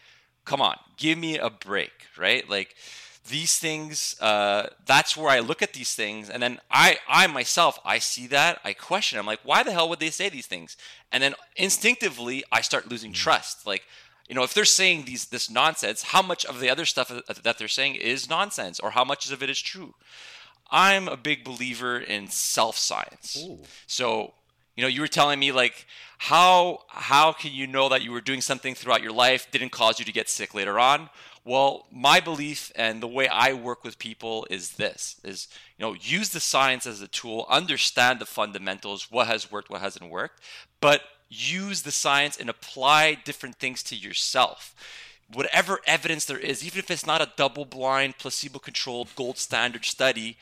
come 0.45 0.61
on, 0.61 0.77
give 0.97 1.17
me 1.17 1.37
a 1.37 1.49
break, 1.49 1.91
right? 2.17 2.49
Like 2.49 2.75
these 3.27 3.59
things 3.59 4.15
uh, 4.21 4.67
that's 4.85 5.15
where 5.17 5.29
i 5.29 5.39
look 5.39 5.61
at 5.61 5.73
these 5.73 5.93
things 5.93 6.29
and 6.29 6.41
then 6.41 6.59
i 6.71 6.97
i 7.07 7.27
myself 7.27 7.77
i 7.83 7.99
see 7.99 8.27
that 8.27 8.59
i 8.63 8.73
question 8.73 9.19
i'm 9.19 9.25
like 9.25 9.39
why 9.43 9.63
the 9.63 9.71
hell 9.71 9.89
would 9.89 9.99
they 9.99 10.09
say 10.09 10.29
these 10.29 10.47
things? 10.47 10.77
And 11.11 11.23
then 11.23 11.33
instinctively 11.55 12.43
i 12.51 12.61
start 12.61 12.89
losing 12.89 13.11
mm. 13.11 13.15
trust. 13.15 13.65
Like 13.65 13.83
you 14.27 14.35
know 14.35 14.43
if 14.43 14.53
they're 14.53 14.65
saying 14.65 15.05
these 15.05 15.25
this 15.25 15.49
nonsense 15.49 16.03
how 16.03 16.21
much 16.21 16.45
of 16.45 16.59
the 16.59 16.69
other 16.69 16.85
stuff 16.85 17.11
that 17.43 17.57
they're 17.57 17.67
saying 17.67 17.95
is 17.95 18.29
nonsense 18.29 18.79
or 18.79 18.91
how 18.91 19.03
much 19.03 19.31
of 19.31 19.41
it 19.43 19.49
is 19.49 19.59
true? 19.59 19.95
I'm 20.71 21.07
a 21.07 21.17
big 21.17 21.43
believer 21.43 21.97
in 21.97 22.27
self 22.27 22.77
science 22.77 23.43
so 23.87 24.33
you 24.75 24.83
know 24.83 24.87
you 24.87 25.01
were 25.01 25.07
telling 25.07 25.39
me 25.39 25.51
like 25.51 25.87
how 26.19 26.81
how 26.89 27.31
can 27.31 27.51
you 27.53 27.65
know 27.65 27.89
that 27.89 28.03
you 28.03 28.11
were 28.11 28.21
doing 28.21 28.41
something 28.41 28.75
throughout 28.75 29.01
your 29.01 29.13
life 29.13 29.49
didn't 29.51 29.71
cause 29.71 29.97
you 29.97 30.05
to 30.05 30.11
get 30.11 30.29
sick 30.29 30.53
later 30.53 30.79
on 30.79 31.09
well 31.49 31.85
my 31.91 32.19
belief 32.19 32.71
and 32.75 33.01
the 33.01 33.07
way 33.17 33.27
i 33.27 33.53
work 33.53 33.83
with 33.83 33.97
people 33.97 34.47
is 34.49 34.71
this 34.73 35.19
is 35.23 35.47
you 35.77 35.85
know 35.85 35.93
use 35.93 36.29
the 36.29 36.39
science 36.39 36.85
as 36.85 37.01
a 37.01 37.07
tool 37.07 37.45
understand 37.49 38.19
the 38.19 38.25
fundamentals 38.25 39.11
what 39.11 39.27
has 39.27 39.51
worked 39.51 39.69
what 39.69 39.81
hasn't 39.81 40.09
worked 40.09 40.41
but 40.79 41.01
use 41.29 41.81
the 41.81 41.91
science 41.91 42.37
and 42.37 42.49
apply 42.49 43.15
different 43.25 43.55
things 43.55 43.81
to 43.83 43.95
yourself 43.95 44.75
whatever 45.33 45.79
evidence 45.85 46.25
there 46.25 46.39
is 46.51 46.65
even 46.65 46.79
if 46.79 46.91
it's 46.91 47.05
not 47.05 47.21
a 47.21 47.31
double 47.35 47.65
blind 47.65 48.17
placebo 48.17 48.59
controlled 48.59 49.09
gold 49.15 49.37
standard 49.37 49.85
study 49.85 50.37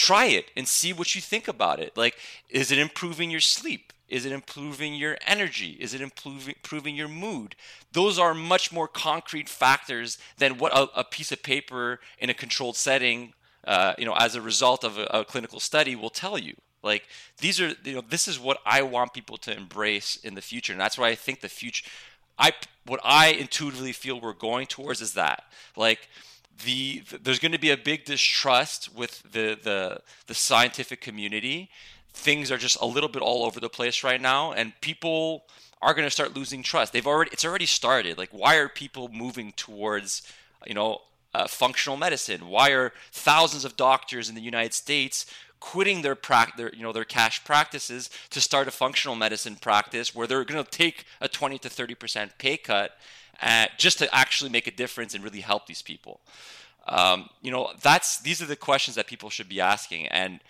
try 0.00 0.26
it 0.26 0.50
and 0.56 0.66
see 0.66 0.92
what 0.92 1.14
you 1.14 1.20
think 1.20 1.46
about 1.46 1.80
it. 1.80 1.96
Like, 1.96 2.16
is 2.48 2.70
it 2.70 2.78
improving 2.78 3.30
your 3.30 3.40
sleep? 3.40 3.92
Is 4.10 4.26
it 4.26 4.32
improving 4.32 4.94
your 4.94 5.16
energy? 5.26 5.76
Is 5.80 5.94
it 5.94 6.00
improving, 6.00 6.54
improving 6.56 6.96
your 6.96 7.08
mood? 7.08 7.54
Those 7.92 8.18
are 8.18 8.34
much 8.34 8.72
more 8.72 8.88
concrete 8.88 9.48
factors 9.48 10.18
than 10.38 10.58
what 10.58 10.72
a, 10.72 10.88
a 11.00 11.04
piece 11.04 11.30
of 11.32 11.42
paper 11.42 12.00
in 12.18 12.28
a 12.28 12.34
controlled 12.34 12.76
setting, 12.76 13.32
uh, 13.66 13.94
you 13.96 14.04
know, 14.04 14.14
as 14.14 14.34
a 14.34 14.42
result 14.42 14.84
of 14.84 14.98
a, 14.98 15.04
a 15.04 15.24
clinical 15.24 15.60
study 15.60 15.94
will 15.94 16.10
tell 16.10 16.36
you. 16.36 16.54
Like 16.82 17.04
these 17.38 17.60
are, 17.60 17.72
you 17.84 17.94
know, 17.94 18.02
this 18.08 18.26
is 18.26 18.38
what 18.38 18.58
I 18.66 18.82
want 18.82 19.12
people 19.12 19.36
to 19.38 19.56
embrace 19.56 20.16
in 20.16 20.34
the 20.34 20.42
future, 20.42 20.72
and 20.72 20.80
that's 20.80 20.98
why 20.98 21.08
I 21.08 21.14
think 21.14 21.40
the 21.40 21.48
future. 21.48 21.88
I 22.38 22.52
what 22.86 23.00
I 23.04 23.28
intuitively 23.28 23.92
feel 23.92 24.20
we're 24.20 24.32
going 24.32 24.66
towards 24.66 25.00
is 25.02 25.12
that 25.12 25.44
like 25.76 26.08
the, 26.64 27.02
the, 27.10 27.18
there's 27.18 27.38
going 27.38 27.52
to 27.52 27.58
be 27.58 27.70
a 27.70 27.76
big 27.76 28.04
distrust 28.04 28.94
with 28.94 29.22
the, 29.30 29.58
the 29.62 30.00
the 30.26 30.34
scientific 30.34 31.00
community. 31.00 31.70
Things 32.12 32.50
are 32.50 32.58
just 32.58 32.76
a 32.80 32.86
little 32.86 33.08
bit 33.08 33.22
all 33.22 33.44
over 33.44 33.60
the 33.60 33.68
place 33.68 34.04
right 34.04 34.20
now, 34.20 34.52
and 34.52 34.72
people 34.80 35.44
are 35.82 35.94
going 35.94 36.06
to 36.06 36.10
start 36.10 36.36
losing 36.36 36.62
trust. 36.62 36.92
They've 36.92 37.06
already 37.06 37.30
it's 37.32 37.44
already 37.44 37.66
started. 37.66 38.18
Like, 38.18 38.30
why 38.30 38.56
are 38.56 38.68
people 38.68 39.08
moving 39.08 39.52
towards 39.52 40.22
you 40.66 40.74
know 40.74 41.02
uh, 41.34 41.46
functional 41.46 41.96
medicine? 41.96 42.48
Why 42.48 42.70
are 42.70 42.92
thousands 43.12 43.64
of 43.64 43.76
doctors 43.76 44.28
in 44.28 44.34
the 44.34 44.42
United 44.42 44.74
States 44.74 45.26
quitting 45.60 46.00
their, 46.02 46.14
pra- 46.14 46.52
their 46.56 46.74
you 46.74 46.82
know 46.82 46.92
their 46.92 47.04
cash 47.04 47.44
practices 47.44 48.10
to 48.30 48.40
start 48.40 48.66
a 48.66 48.70
functional 48.70 49.14
medicine 49.14 49.56
practice 49.56 50.14
where 50.14 50.26
they're 50.26 50.44
going 50.44 50.62
to 50.62 50.70
take 50.70 51.04
a 51.20 51.28
20 51.28 51.58
to 51.58 51.68
30 51.68 51.94
percent 51.94 52.32
pay 52.38 52.56
cut 52.56 52.96
uh, 53.42 53.66
just 53.78 53.98
to 53.98 54.14
actually 54.14 54.50
make 54.50 54.66
a 54.66 54.70
difference 54.70 55.14
and 55.14 55.22
really 55.22 55.40
help 55.40 55.66
these 55.66 55.82
people. 55.82 56.20
Um, 56.88 57.28
you 57.42 57.50
know, 57.50 57.70
that's 57.82 58.20
these 58.20 58.42
are 58.42 58.46
the 58.46 58.56
questions 58.56 58.96
that 58.96 59.06
people 59.06 59.30
should 59.30 59.48
be 59.48 59.60
asking. 59.60 60.06
And 60.08 60.40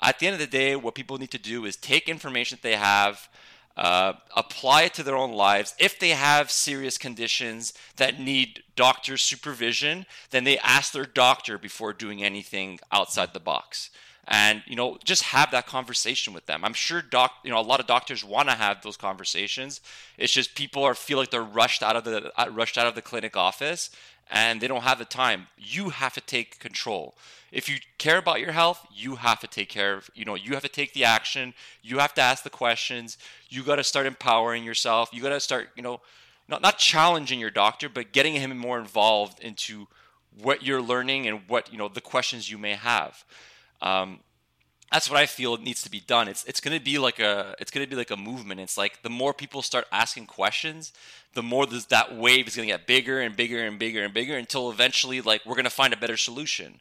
at 0.00 0.18
the 0.18 0.26
end 0.26 0.34
of 0.34 0.40
the 0.40 0.46
day, 0.46 0.76
what 0.76 0.94
people 0.94 1.18
need 1.18 1.30
to 1.32 1.38
do 1.38 1.64
is 1.64 1.76
take 1.76 2.08
information 2.08 2.56
that 2.56 2.62
they 2.62 2.76
have, 2.76 3.28
uh, 3.76 4.14
apply 4.36 4.82
it 4.82 4.94
to 4.94 5.02
their 5.02 5.16
own 5.16 5.32
lives. 5.32 5.74
If 5.78 5.98
they 5.98 6.10
have 6.10 6.50
serious 6.50 6.98
conditions 6.98 7.72
that 7.96 8.20
need 8.20 8.62
doctor's 8.76 9.22
supervision, 9.22 10.06
then 10.30 10.44
they 10.44 10.58
ask 10.58 10.92
their 10.92 11.04
doctor 11.04 11.58
before 11.58 11.92
doing 11.92 12.22
anything 12.22 12.78
outside 12.92 13.32
the 13.32 13.40
box. 13.40 13.90
And 14.30 14.62
you 14.66 14.76
know 14.76 14.98
just 15.02 15.22
have 15.22 15.50
that 15.52 15.66
conversation 15.66 16.34
with 16.34 16.44
them. 16.44 16.62
I'm 16.62 16.74
sure 16.74 17.00
doc 17.00 17.32
you 17.44 17.50
know 17.50 17.58
a 17.58 17.62
lot 17.62 17.80
of 17.80 17.86
doctors 17.86 18.22
want 18.22 18.50
to 18.50 18.54
have 18.54 18.82
those 18.82 18.98
conversations. 18.98 19.80
It's 20.18 20.34
just 20.34 20.54
people 20.54 20.84
are 20.84 20.94
feel 20.94 21.16
like 21.16 21.30
they're 21.30 21.42
rushed 21.42 21.82
out 21.82 21.96
of 21.96 22.04
the 22.04 22.30
rushed 22.50 22.76
out 22.76 22.86
of 22.86 22.94
the 22.94 23.00
clinic 23.00 23.38
office 23.38 23.88
and 24.30 24.60
they 24.60 24.68
don't 24.68 24.82
have 24.82 24.98
the 24.98 25.04
time. 25.04 25.46
You 25.56 25.90
have 25.90 26.14
to 26.14 26.20
take 26.20 26.58
control. 26.58 27.14
If 27.50 27.68
you 27.68 27.76
care 27.96 28.18
about 28.18 28.40
your 28.40 28.52
health 28.52 28.86
you 28.94 29.16
have 29.16 29.40
to 29.40 29.46
take 29.46 29.68
care 29.68 29.94
of 29.94 30.10
you 30.14 30.24
know 30.24 30.34
you 30.34 30.52
have 30.52 30.62
to 30.62 30.68
take 30.68 30.92
the 30.92 31.04
action. 31.04 31.54
You 31.82 31.98
have 31.98 32.14
to 32.14 32.20
ask 32.20 32.44
the 32.44 32.50
questions. 32.50 33.18
You 33.48 33.62
got 33.62 33.76
to 33.76 33.84
start 33.84 34.06
empowering 34.06 34.64
yourself. 34.64 35.10
You 35.12 35.22
got 35.22 35.30
to 35.30 35.40
start 35.40 35.70
you 35.76 35.82
know 35.82 36.00
not, 36.48 36.62
not 36.62 36.78
challenging 36.78 37.40
your 37.40 37.50
doctor 37.50 37.88
but 37.88 38.12
getting 38.12 38.34
him 38.34 38.56
more 38.56 38.78
involved 38.78 39.40
into 39.40 39.86
what 40.40 40.62
you're 40.62 40.82
learning 40.82 41.26
and 41.26 41.40
what 41.48 41.72
you 41.72 41.78
know 41.78 41.88
the 41.88 42.00
questions 42.00 42.50
you 42.50 42.58
may 42.58 42.74
have. 42.74 43.24
Um, 43.80 44.20
that's 44.92 45.10
what 45.10 45.18
I 45.18 45.26
feel 45.26 45.56
needs 45.58 45.82
to 45.82 45.90
be 45.90 46.00
done. 46.00 46.28
It's 46.28 46.44
it's 46.44 46.60
to 46.60 46.80
be 46.80 46.98
like 46.98 47.18
a 47.18 47.54
it's 47.58 47.70
to 47.84 47.86
be 47.86 47.96
like 47.96 48.10
a 48.10 48.16
movement. 48.16 48.60
It's 48.60 48.78
like 48.78 49.02
the 49.02 49.10
more 49.10 49.34
people 49.34 49.62
start 49.62 49.86
asking 49.92 50.26
questions, 50.26 50.92
the 51.34 51.42
more 51.42 51.66
this, 51.66 51.84
that 51.86 52.16
wave 52.16 52.48
is 52.48 52.54
to 52.66 52.72
get 52.72 52.86
bigger 52.86 53.20
and 53.20 53.36
bigger 53.36 53.62
and 53.62 53.78
bigger 53.78 54.02
and 54.02 54.14
bigger 54.14 54.36
until 54.36 54.70
eventually 54.70 55.20
like 55.20 55.44
we're 55.44 55.54
to 55.64 55.70
find 55.70 55.92
a 55.92 55.96
better 55.96 56.16
solution. 56.16 56.80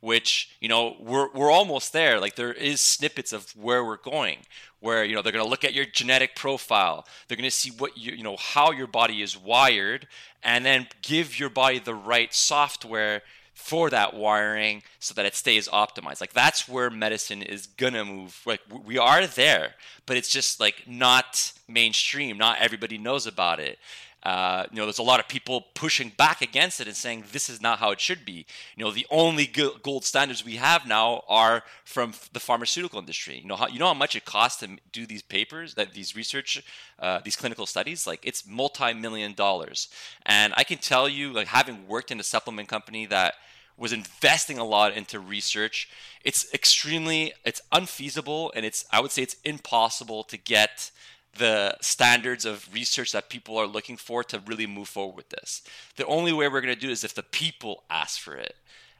Which 0.00 0.50
you 0.60 0.68
know 0.68 0.96
we're 1.00 1.30
we're 1.32 1.50
almost 1.50 1.94
there. 1.94 2.20
Like 2.20 2.34
there 2.34 2.52
is 2.52 2.80
snippets 2.82 3.32
of 3.32 3.56
where 3.56 3.82
we're 3.82 3.96
going, 3.96 4.40
where 4.80 5.02
you 5.02 5.14
know 5.14 5.22
they're 5.22 5.32
to 5.44 5.48
look 5.48 5.64
at 5.64 5.72
your 5.72 5.86
genetic 5.86 6.36
profile. 6.36 7.06
They're 7.26 7.38
to 7.48 7.50
see 7.50 7.70
what 7.70 7.96
you 7.96 8.12
you 8.12 8.22
know 8.22 8.36
how 8.38 8.70
your 8.72 8.86
body 8.86 9.22
is 9.22 9.34
wired, 9.34 10.06
and 10.42 10.66
then 10.66 10.88
give 11.00 11.38
your 11.38 11.48
body 11.48 11.78
the 11.78 11.94
right 11.94 12.34
software 12.34 13.22
for 13.54 13.88
that 13.88 14.14
wiring 14.14 14.82
so 14.98 15.14
that 15.14 15.24
it 15.24 15.34
stays 15.34 15.68
optimized. 15.68 16.20
Like 16.20 16.32
that's 16.32 16.68
where 16.68 16.90
medicine 16.90 17.40
is 17.40 17.66
gonna 17.66 18.04
move. 18.04 18.40
Like 18.44 18.60
we 18.84 18.98
are 18.98 19.26
there, 19.26 19.74
but 20.06 20.16
it's 20.16 20.28
just 20.28 20.60
like 20.60 20.84
not 20.86 21.52
mainstream. 21.68 22.36
Not 22.36 22.58
everybody 22.60 22.98
knows 22.98 23.26
about 23.26 23.60
it. 23.60 23.78
Uh, 24.24 24.64
you 24.70 24.76
know, 24.76 24.86
there's 24.86 24.98
a 24.98 25.02
lot 25.02 25.20
of 25.20 25.28
people 25.28 25.66
pushing 25.74 26.10
back 26.16 26.40
against 26.40 26.80
it 26.80 26.86
and 26.86 26.96
saying 26.96 27.24
this 27.32 27.50
is 27.50 27.60
not 27.60 27.78
how 27.78 27.90
it 27.90 28.00
should 28.00 28.24
be. 28.24 28.46
You 28.74 28.84
know, 28.84 28.90
the 28.90 29.06
only 29.10 29.46
gold 29.82 30.04
standards 30.04 30.44
we 30.44 30.56
have 30.56 30.86
now 30.86 31.24
are 31.28 31.62
from 31.84 32.14
the 32.32 32.40
pharmaceutical 32.40 32.98
industry. 32.98 33.38
You 33.38 33.48
know, 33.48 33.56
how, 33.56 33.68
you 33.68 33.78
know 33.78 33.88
how 33.88 33.94
much 33.94 34.16
it 34.16 34.24
costs 34.24 34.60
to 34.60 34.78
do 34.92 35.06
these 35.06 35.22
papers, 35.22 35.74
that 35.74 35.92
these 35.92 36.16
research, 36.16 36.64
uh, 36.98 37.20
these 37.22 37.36
clinical 37.36 37.66
studies. 37.66 38.06
Like 38.06 38.20
it's 38.22 38.46
multi-million 38.46 39.34
dollars. 39.34 39.88
And 40.24 40.54
I 40.56 40.64
can 40.64 40.78
tell 40.78 41.06
you, 41.06 41.32
like 41.32 41.48
having 41.48 41.86
worked 41.86 42.10
in 42.10 42.18
a 42.18 42.24
supplement 42.24 42.68
company 42.68 43.04
that 43.06 43.34
was 43.76 43.92
investing 43.92 44.58
a 44.58 44.64
lot 44.64 44.96
into 44.96 45.18
research, 45.18 45.88
it's 46.24 46.52
extremely, 46.54 47.32
it's 47.44 47.60
unfeasible, 47.72 48.52
and 48.54 48.64
it's 48.64 48.84
I 48.90 49.00
would 49.00 49.10
say 49.10 49.22
it's 49.22 49.36
impossible 49.44 50.22
to 50.24 50.36
get 50.38 50.90
the 51.36 51.76
standards 51.80 52.44
of 52.44 52.68
research 52.72 53.12
that 53.12 53.28
people 53.28 53.56
are 53.56 53.66
looking 53.66 53.96
for 53.96 54.24
to 54.24 54.42
really 54.46 54.66
move 54.66 54.88
forward 54.88 55.16
with 55.16 55.28
this. 55.30 55.62
The 55.96 56.06
only 56.06 56.32
way 56.32 56.48
we're 56.48 56.60
going 56.60 56.74
to 56.74 56.80
do 56.80 56.90
is 56.90 57.04
if 57.04 57.14
the 57.14 57.22
people 57.22 57.84
ask 57.90 58.20
for 58.20 58.36
it. 58.36 58.56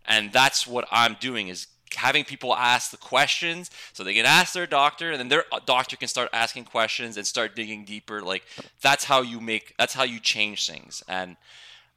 And 0.07 0.33
that's 0.33 0.67
what 0.67 0.87
I'm 0.91 1.17
doing 1.19 1.49
is 1.49 1.67
having 1.95 2.25
people 2.25 2.55
ask 2.55 2.91
the 2.91 2.97
questions 2.97 3.71
so 3.93 4.03
they 4.03 4.15
can 4.15 4.27
ask 4.27 4.53
their 4.53 4.67
doctor 4.67 5.13
and 5.13 5.21
then 5.21 5.29
their 5.29 5.45
doctor 5.65 5.97
can 5.97 6.09
start 6.09 6.29
asking 6.33 6.65
questions 6.65 7.17
and 7.17 7.27
start 7.27 7.55
digging 7.55 7.85
deeper 7.85 8.21
like 8.21 8.43
that's 8.83 9.05
how 9.05 9.23
you 9.23 9.41
make 9.41 9.75
that's 9.79 9.95
how 9.95 10.03
you 10.03 10.19
change 10.19 10.69
things 10.69 11.05
and 11.09 11.37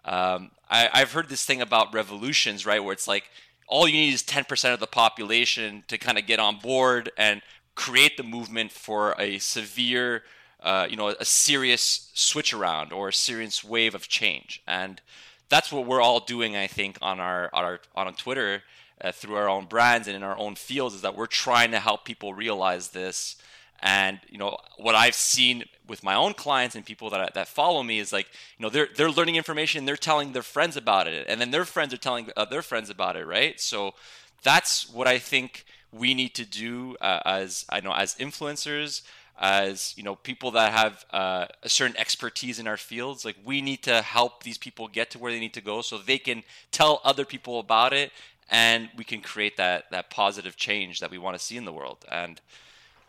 um, 0.05 0.51
I, 0.69 0.87
i've 0.93 1.13
heard 1.13 1.29
this 1.29 1.45
thing 1.45 1.61
about 1.61 1.95
revolutions 1.95 2.63
right 2.63 2.83
where 2.83 2.93
it's 2.93 3.07
like 3.07 3.23
all 3.67 3.87
you 3.87 3.93
need 3.93 4.13
is 4.13 4.23
10% 4.23 4.73
of 4.73 4.79
the 4.79 4.87
population 4.87 5.83
to 5.87 5.97
kind 5.97 6.17
of 6.17 6.25
get 6.25 6.39
on 6.39 6.57
board 6.57 7.11
and 7.17 7.41
create 7.77 8.17
the 8.17 8.23
movement 8.23 8.71
for 8.71 9.15
a 9.19 9.37
severe, 9.37 10.23
uh, 10.61 10.87
you 10.89 10.97
know, 10.97 11.09
a 11.09 11.23
serious 11.23 12.09
switch 12.15 12.51
around 12.51 12.91
or 12.91 13.09
a 13.09 13.13
serious 13.13 13.63
wave 13.63 13.93
of 13.93 14.09
change. 14.09 14.63
And 14.67 14.99
that's 15.47 15.71
what 15.71 15.85
we're 15.85 16.01
all 16.01 16.19
doing, 16.19 16.57
I 16.57 16.65
think, 16.65 16.97
on 17.01 17.19
our 17.19 17.49
on 17.53 17.63
our 17.63 17.79
on 17.95 18.11
Twitter 18.15 18.63
uh, 18.99 19.11
through 19.11 19.35
our 19.35 19.47
own 19.47 19.65
brands 19.65 20.07
and 20.07 20.17
in 20.17 20.23
our 20.23 20.37
own 20.37 20.55
fields 20.55 20.95
is 20.95 21.01
that 21.01 21.15
we're 21.15 21.27
trying 21.27 21.69
to 21.71 21.79
help 21.79 22.03
people 22.03 22.33
realize 22.33 22.89
this. 22.89 23.37
And 23.79 24.19
you 24.27 24.39
know 24.39 24.57
what 24.77 24.95
I've 24.95 25.13
seen 25.13 25.63
with 25.87 26.03
my 26.03 26.15
own 26.15 26.33
clients 26.33 26.75
and 26.75 26.83
people 26.83 27.11
that 27.11 27.35
that 27.35 27.47
follow 27.47 27.83
me 27.83 27.99
is 27.99 28.11
like 28.11 28.27
you 28.57 28.63
know 28.63 28.69
they're 28.71 28.89
they're 28.95 29.11
learning 29.11 29.35
information, 29.35 29.85
they're 29.85 29.95
telling 29.95 30.33
their 30.33 30.41
friends 30.41 30.75
about 30.77 31.07
it, 31.07 31.27
and 31.29 31.39
then 31.39 31.51
their 31.51 31.63
friends 31.65 31.93
are 31.93 32.03
telling 32.07 32.31
uh, 32.35 32.45
their 32.45 32.63
friends 32.63 32.89
about 32.89 33.15
it, 33.15 33.27
right? 33.27 33.59
So 33.61 33.93
that's 34.41 34.89
what 34.89 35.07
I 35.07 35.19
think 35.19 35.63
we 35.91 36.13
need 36.13 36.35
to 36.35 36.45
do 36.45 36.95
uh, 37.01 37.21
as 37.25 37.65
I 37.69 37.79
know 37.79 37.93
as 37.93 38.15
influencers, 38.15 39.01
as 39.39 39.93
you 39.97 40.03
know 40.03 40.15
people 40.15 40.51
that 40.51 40.71
have 40.73 41.05
uh, 41.11 41.45
a 41.63 41.69
certain 41.69 41.97
expertise 41.97 42.59
in 42.59 42.67
our 42.67 42.77
fields. 42.77 43.25
Like 43.25 43.37
we 43.43 43.61
need 43.61 43.83
to 43.83 44.01
help 44.01 44.43
these 44.43 44.57
people 44.57 44.87
get 44.87 45.11
to 45.11 45.19
where 45.19 45.31
they 45.31 45.39
need 45.39 45.53
to 45.53 45.61
go, 45.61 45.81
so 45.81 45.97
they 45.97 46.17
can 46.17 46.43
tell 46.71 47.01
other 47.03 47.25
people 47.25 47.59
about 47.59 47.93
it 47.93 48.11
and 48.49 48.89
we 48.95 49.03
can 49.03 49.21
create 49.21 49.57
that 49.57 49.89
that 49.91 50.09
positive 50.09 50.55
change 50.55 50.99
that 50.99 51.11
we 51.11 51.17
want 51.17 51.37
to 51.37 51.43
see 51.43 51.57
in 51.57 51.65
the 51.65 51.73
world. 51.73 52.05
And 52.11 52.39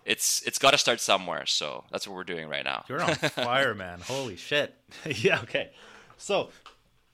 it's 0.05 0.43
it's 0.43 0.59
got 0.59 0.73
to 0.73 0.79
start 0.79 1.01
somewhere. 1.01 1.47
So 1.47 1.85
that's 1.91 2.07
what 2.07 2.15
we're 2.15 2.25
doing 2.25 2.49
right 2.49 2.65
now. 2.65 2.85
You're 2.89 3.03
on 3.03 3.15
fire, 3.15 3.75
man. 3.75 4.01
Holy 4.01 4.37
shit. 4.37 4.75
yeah. 5.07 5.41
Okay. 5.43 5.71
So, 6.17 6.51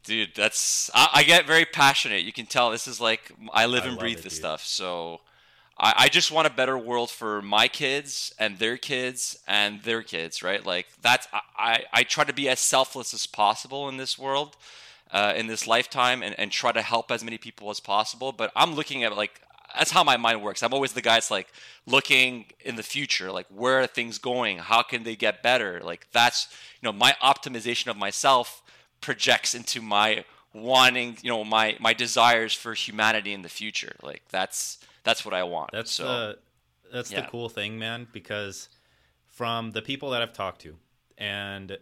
dude, 0.04 0.34
that's 0.34 0.90
I, 0.94 1.10
I, 1.14 1.22
get 1.24 1.46
very 1.46 1.66
passionate. 1.66 2.22
You 2.22 2.32
can 2.32 2.46
tell 2.46 2.70
this 2.70 2.88
is 2.88 3.00
like 3.00 3.32
I 3.52 3.66
live 3.66 3.84
I 3.84 3.88
and 3.88 3.98
breathe 3.98 4.18
it, 4.18 4.24
this 4.24 4.34
dude. 4.34 4.40
stuff. 4.40 4.64
So. 4.64 5.20
I, 5.78 5.94
I 5.96 6.08
just 6.08 6.30
want 6.30 6.46
a 6.46 6.50
better 6.50 6.78
world 6.78 7.10
for 7.10 7.42
my 7.42 7.68
kids 7.68 8.32
and 8.38 8.58
their 8.58 8.76
kids 8.76 9.38
and 9.46 9.82
their 9.82 10.02
kids, 10.02 10.42
right? 10.42 10.64
Like 10.64 10.86
that's 11.02 11.26
I, 11.58 11.84
I 11.92 12.02
try 12.04 12.24
to 12.24 12.32
be 12.32 12.48
as 12.48 12.60
selfless 12.60 13.14
as 13.14 13.26
possible 13.26 13.88
in 13.88 13.96
this 13.96 14.18
world, 14.18 14.56
uh, 15.10 15.32
in 15.36 15.46
this 15.46 15.66
lifetime, 15.66 16.22
and, 16.22 16.38
and 16.38 16.50
try 16.50 16.72
to 16.72 16.82
help 16.82 17.10
as 17.10 17.24
many 17.24 17.38
people 17.38 17.70
as 17.70 17.80
possible. 17.80 18.32
But 18.32 18.52
I'm 18.54 18.74
looking 18.74 19.04
at 19.04 19.16
like 19.16 19.40
that's 19.76 19.90
how 19.90 20.04
my 20.04 20.16
mind 20.16 20.42
works. 20.42 20.62
I'm 20.62 20.72
always 20.72 20.92
the 20.92 21.02
guy 21.02 21.14
that's 21.14 21.30
like 21.30 21.48
looking 21.86 22.46
in 22.60 22.76
the 22.76 22.82
future, 22.82 23.32
like 23.32 23.46
where 23.48 23.80
are 23.80 23.86
things 23.86 24.18
going? 24.18 24.58
How 24.58 24.82
can 24.82 25.02
they 25.02 25.16
get 25.16 25.42
better? 25.42 25.80
Like 25.82 26.06
that's 26.12 26.48
you 26.80 26.86
know 26.86 26.92
my 26.92 27.16
optimization 27.22 27.88
of 27.88 27.96
myself 27.96 28.62
projects 29.00 29.54
into 29.54 29.82
my 29.82 30.24
wanting, 30.52 31.18
you 31.22 31.30
know, 31.30 31.44
my 31.44 31.76
my 31.80 31.92
desires 31.92 32.54
for 32.54 32.74
humanity 32.74 33.32
in 33.32 33.42
the 33.42 33.48
future. 33.48 33.96
Like 34.02 34.22
that's 34.30 34.78
that's 35.04 35.24
what 35.24 35.34
I 35.34 35.44
want. 35.44 35.70
That's 35.72 35.92
so, 35.92 36.04
the 36.04 36.38
that's 36.92 37.12
yeah. 37.12 37.22
the 37.22 37.28
cool 37.28 37.48
thing, 37.48 37.78
man. 37.78 38.06
Because 38.12 38.68
from 39.26 39.70
the 39.70 39.82
people 39.82 40.10
that 40.10 40.22
I've 40.22 40.32
talked 40.32 40.62
to, 40.62 40.76
and 41.16 41.78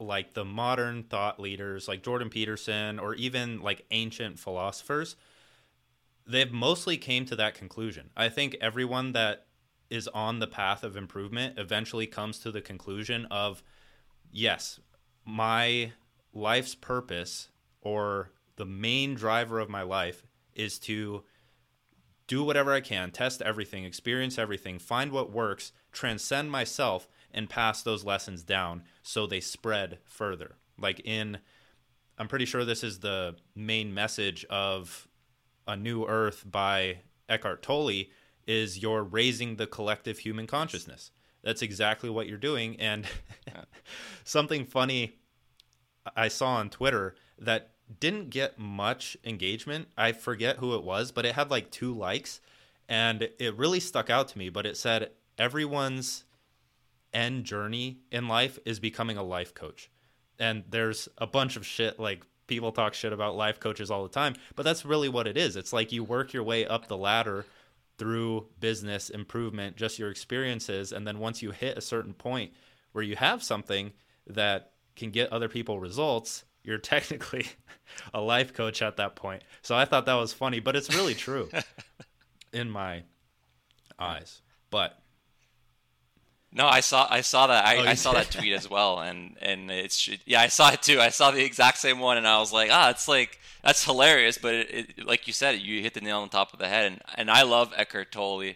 like 0.00 0.34
the 0.34 0.44
modern 0.44 1.02
thought 1.04 1.38
leaders, 1.38 1.88
like 1.88 2.02
Jordan 2.02 2.30
Peterson, 2.30 2.98
or 2.98 3.14
even 3.14 3.60
like 3.60 3.84
ancient 3.90 4.38
philosophers 4.38 5.16
they've 6.26 6.52
mostly 6.52 6.96
came 6.96 7.24
to 7.26 7.36
that 7.36 7.54
conclusion. 7.54 8.10
I 8.16 8.28
think 8.28 8.56
everyone 8.60 9.12
that 9.12 9.46
is 9.90 10.08
on 10.08 10.38
the 10.38 10.46
path 10.46 10.82
of 10.82 10.96
improvement 10.96 11.58
eventually 11.58 12.06
comes 12.06 12.38
to 12.40 12.50
the 12.50 12.60
conclusion 12.60 13.26
of 13.30 13.62
yes, 14.32 14.80
my 15.24 15.92
life's 16.32 16.74
purpose 16.74 17.48
or 17.82 18.30
the 18.56 18.64
main 18.64 19.14
driver 19.14 19.60
of 19.60 19.68
my 19.68 19.82
life 19.82 20.22
is 20.54 20.78
to 20.78 21.22
do 22.26 22.42
whatever 22.42 22.72
I 22.72 22.80
can, 22.80 23.10
test 23.10 23.42
everything, 23.42 23.84
experience 23.84 24.38
everything, 24.38 24.78
find 24.78 25.12
what 25.12 25.30
works, 25.30 25.72
transcend 25.92 26.50
myself, 26.50 27.08
and 27.32 27.50
pass 27.50 27.82
those 27.82 28.04
lessons 28.04 28.42
down 28.42 28.84
so 29.02 29.26
they 29.26 29.40
spread 29.40 29.98
further. 30.04 30.56
Like 30.78 31.00
in, 31.00 31.38
I'm 32.18 32.28
pretty 32.28 32.44
sure 32.44 32.64
this 32.64 32.84
is 32.84 33.00
the 33.00 33.36
main 33.54 33.92
message 33.92 34.44
of 34.46 35.08
a 35.66 35.76
New 35.76 36.06
Earth 36.06 36.44
by 36.50 36.98
Eckhart 37.28 37.62
Tolle 37.62 38.04
is 38.46 38.78
you're 38.82 39.02
raising 39.02 39.56
the 39.56 39.66
collective 39.66 40.18
human 40.18 40.46
consciousness. 40.46 41.10
That's 41.42 41.62
exactly 41.62 42.10
what 42.10 42.26
you're 42.26 42.38
doing. 42.38 42.78
And 42.80 43.06
something 44.24 44.64
funny 44.64 45.18
I 46.16 46.28
saw 46.28 46.56
on 46.56 46.70
Twitter 46.70 47.14
that 47.38 47.73
didn't 48.00 48.30
get 48.30 48.58
much 48.58 49.16
engagement. 49.24 49.88
I 49.96 50.12
forget 50.12 50.58
who 50.58 50.74
it 50.74 50.84
was, 50.84 51.12
but 51.12 51.24
it 51.24 51.34
had 51.34 51.50
like 51.50 51.70
two 51.70 51.94
likes. 51.94 52.40
And 52.88 53.28
it 53.38 53.56
really 53.56 53.80
stuck 53.80 54.10
out 54.10 54.28
to 54.28 54.38
me. 54.38 54.48
But 54.48 54.66
it 54.66 54.76
said, 54.76 55.10
everyone's 55.38 56.24
end 57.12 57.44
journey 57.44 57.98
in 58.10 58.28
life 58.28 58.58
is 58.64 58.78
becoming 58.80 59.16
a 59.16 59.22
life 59.22 59.54
coach. 59.54 59.90
And 60.38 60.64
there's 60.68 61.08
a 61.18 61.26
bunch 61.26 61.56
of 61.56 61.64
shit 61.64 61.98
like 61.98 62.24
people 62.46 62.72
talk 62.72 62.94
shit 62.94 63.12
about 63.12 63.36
life 63.36 63.60
coaches 63.60 63.90
all 63.90 64.02
the 64.02 64.08
time, 64.08 64.34
but 64.56 64.64
that's 64.64 64.84
really 64.84 65.08
what 65.08 65.26
it 65.26 65.36
is. 65.36 65.56
It's 65.56 65.72
like 65.72 65.92
you 65.92 66.04
work 66.04 66.32
your 66.32 66.42
way 66.42 66.66
up 66.66 66.88
the 66.88 66.96
ladder 66.96 67.46
through 67.96 68.48
business 68.60 69.10
improvement, 69.10 69.76
just 69.76 69.98
your 69.98 70.10
experiences, 70.10 70.92
and 70.92 71.06
then 71.06 71.20
once 71.20 71.42
you 71.42 71.52
hit 71.52 71.78
a 71.78 71.82
certain 71.82 72.12
point 72.12 72.52
where 72.92 73.04
you 73.04 73.16
have 73.16 73.42
something 73.42 73.92
that 74.26 74.72
can 74.96 75.10
get 75.10 75.32
other 75.32 75.48
people 75.48 75.78
results, 75.78 76.44
you're 76.64 76.78
technically 76.78 77.46
a 78.14 78.20
life 78.20 78.52
coach 78.52 78.82
at 78.82 78.96
that 78.96 79.14
point. 79.14 79.42
So 79.62 79.76
I 79.76 79.84
thought 79.84 80.06
that 80.06 80.14
was 80.14 80.32
funny, 80.32 80.60
but 80.60 80.74
it's 80.74 80.94
really 80.94 81.14
true 81.14 81.50
in 82.52 82.70
my 82.70 83.02
eyes. 83.98 84.40
But 84.70 84.98
no, 86.52 86.66
I 86.66 86.80
saw 86.80 87.06
I 87.10 87.20
saw 87.20 87.46
that 87.48 87.64
I, 87.64 87.76
oh, 87.76 87.82
I 87.82 87.94
saw 87.94 88.12
that 88.12 88.30
tweet 88.30 88.52
as 88.52 88.68
well, 88.76 89.00
and 89.00 89.36
and 89.40 89.70
it's 89.70 90.08
yeah 90.24 90.40
I 90.40 90.48
saw 90.48 90.72
it 90.72 90.82
too. 90.82 91.00
I 91.00 91.10
saw 91.10 91.30
the 91.30 91.44
exact 91.44 91.78
same 91.78 91.98
one, 91.98 92.16
and 92.16 92.26
I 92.26 92.38
was 92.38 92.52
like, 92.52 92.70
ah, 92.72 92.90
it's 92.90 93.06
like 93.06 93.38
that's 93.62 93.84
hilarious. 93.84 94.38
But 94.38 94.54
it, 94.54 94.70
it, 94.70 95.06
like 95.06 95.26
you 95.26 95.32
said, 95.32 95.60
you 95.60 95.82
hit 95.82 95.94
the 95.94 96.00
nail 96.00 96.18
on 96.18 96.28
the 96.28 96.32
top 96.32 96.52
of 96.52 96.58
the 96.58 96.68
head, 96.68 96.86
and 96.92 97.02
and 97.16 97.30
I 97.30 97.42
love 97.42 97.72
Eckhart 97.76 98.10
Tolle. 98.10 98.54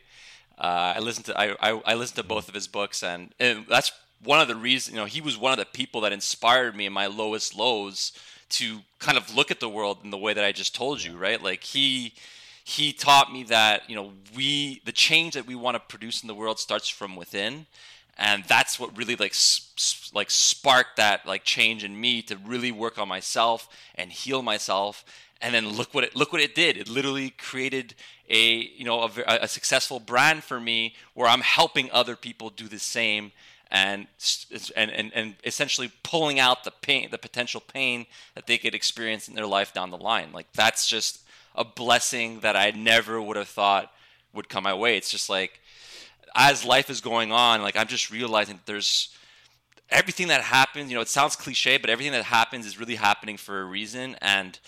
Uh, 0.57 0.95
I 0.97 0.99
listened 0.99 1.27
to 1.27 1.39
I, 1.39 1.55
I, 1.61 1.81
I 1.87 1.95
listened 1.95 2.17
to 2.17 2.25
both 2.25 2.49
of 2.49 2.55
his 2.55 2.67
books, 2.67 3.03
and, 3.03 3.33
and 3.39 3.65
that's 3.69 3.93
one 4.23 4.41
of 4.41 4.49
the 4.49 4.57
reasons. 4.57 4.95
You 4.95 5.01
know, 5.01 5.07
he 5.07 5.21
was 5.21 5.37
one 5.37 5.53
of 5.53 5.59
the 5.59 5.67
people 5.67 6.01
that 6.03 6.13
inspired 6.13 6.77
me 6.77 6.87
in 6.87 6.93
my 6.93 7.07
lowest 7.07 7.57
lows 7.57 8.13
to 8.51 8.81
kind 8.99 9.19
of 9.19 9.35
look 9.35 9.51
at 9.51 9.61
the 9.61 9.69
world 9.69 9.99
in 10.05 10.11
the 10.11 10.19
way 10.19 10.33
that 10.33 10.45
I 10.45 10.53
just 10.53 10.75
told 10.75 11.03
you, 11.03 11.17
right? 11.17 11.43
Like 11.43 11.63
he 11.65 12.15
he 12.69 12.93
taught 12.93 13.33
me 13.33 13.45
that 13.45 13.89
you 13.89 13.97
know 13.97 14.13
we 14.37 14.83
the 14.85 14.93
change 14.93 15.35
that 15.35 15.47
we 15.47 15.55
want 15.55 15.75
to 15.75 15.81
produce 15.81 16.23
in 16.23 16.27
the 16.27 16.35
world 16.35 16.59
starts 16.59 16.87
from 16.87 17.17
within 17.17 17.65
and 18.19 18.45
that's 18.45 18.79
what 18.79 18.95
really 18.95 19.17
like 19.17 19.33
sp- 19.33 20.13
like 20.15 20.31
sparked 20.31 20.97
that 20.99 21.25
like 21.25 21.45
change 21.45 21.83
in 21.83 21.99
me 21.99 22.21
to 22.21 22.37
really 22.37 22.71
work 22.71 22.99
on 22.99 23.09
myself 23.09 23.69
and 23.95 24.13
heal 24.13 24.43
myself 24.43 25.03
and 25.41 25.55
then 25.55 25.67
look 25.67 25.95
what 25.95 26.05
it 26.05 26.15
look 26.15 26.31
what 26.31 26.43
it 26.43 26.55
did 26.55 26.77
it 26.77 26.89
literally 26.89 27.31
created 27.31 27.95
a 28.29 28.57
you 28.77 28.85
know 28.85 29.01
a, 29.01 29.11
a 29.41 29.49
successful 29.49 29.99
brand 29.99 30.45
for 30.45 30.61
me 30.61 30.95
where 31.15 31.27
i'm 31.27 31.41
helping 31.41 31.91
other 31.91 32.17
people 32.17 32.51
do 32.51 32.69
the 32.69 32.79
same 32.79 33.33
and, 33.71 34.07
and 34.77 34.91
and 34.91 35.13
and 35.15 35.35
essentially 35.45 35.93
pulling 36.03 36.39
out 36.39 36.65
the 36.65 36.71
pain 36.71 37.11
the 37.11 37.19
potential 37.19 37.61
pain 37.61 38.07
that 38.35 38.47
they 38.47 38.59
could 38.59 38.75
experience 38.75 39.29
in 39.29 39.35
their 39.35 39.47
life 39.47 39.75
down 39.75 39.91
the 39.91 39.99
line 39.99 40.33
like 40.33 40.51
that's 40.53 40.87
just 40.87 41.21
a 41.59 41.65
blessing 41.65 42.41
that 42.41 42.57
I 42.57 42.71
never 42.71 43.21
would 43.21 43.37
have 43.37 43.49
thought 43.49 43.93
would 44.33 44.49
come 44.49 44.65
my 44.65 44.75
way. 44.75 44.97
It's 44.97 45.11
just 45.11 45.29
like 45.29 45.61
as 46.35 46.65
life 46.65 46.89
is 46.89 47.01
going 47.01 47.33
on, 47.33 47.63
like 47.63 47.77
I'm 47.77 47.89
just 47.89 48.11
realizing 48.11 48.61
there's 48.65 49.09
everything 49.91 50.29
that 50.29 50.43
happens, 50.43 50.89
you 50.89 50.95
know, 50.95 51.01
it 51.01 51.09
sounds 51.09 51.35
cliche, 51.35 51.77
but 51.77 51.91
everything 51.91 52.13
that 52.13 52.25
happens 52.25 52.65
is 52.65 52.79
really 52.79 52.95
happening 52.95 53.37
for 53.37 53.61
a 53.61 53.65
reason 53.65 54.17
and 54.23 54.59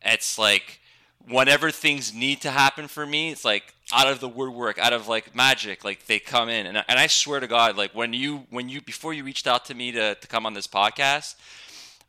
it's 0.00 0.38
like 0.38 0.80
whenever 1.28 1.70
things 1.70 2.14
need 2.14 2.40
to 2.40 2.50
happen 2.50 2.88
for 2.88 3.04
me, 3.04 3.30
it's 3.30 3.44
like 3.44 3.74
out 3.92 4.06
of 4.06 4.20
the 4.20 4.28
woodwork, 4.28 4.78
out 4.78 4.92
of 4.92 5.08
like 5.08 5.34
magic, 5.34 5.84
like 5.84 6.06
they 6.06 6.18
come 6.18 6.48
in. 6.48 6.66
And, 6.66 6.84
and 6.88 6.98
I 6.98 7.06
swear 7.06 7.40
to 7.40 7.46
God, 7.46 7.76
like 7.76 7.94
when 7.94 8.12
you, 8.12 8.46
when 8.50 8.68
you, 8.68 8.80
before 8.80 9.12
you 9.12 9.24
reached 9.24 9.46
out 9.46 9.64
to 9.66 9.74
me 9.74 9.92
to, 9.92 10.14
to 10.14 10.28
come 10.28 10.46
on 10.46 10.54
this 10.54 10.66
podcast, 10.66 11.36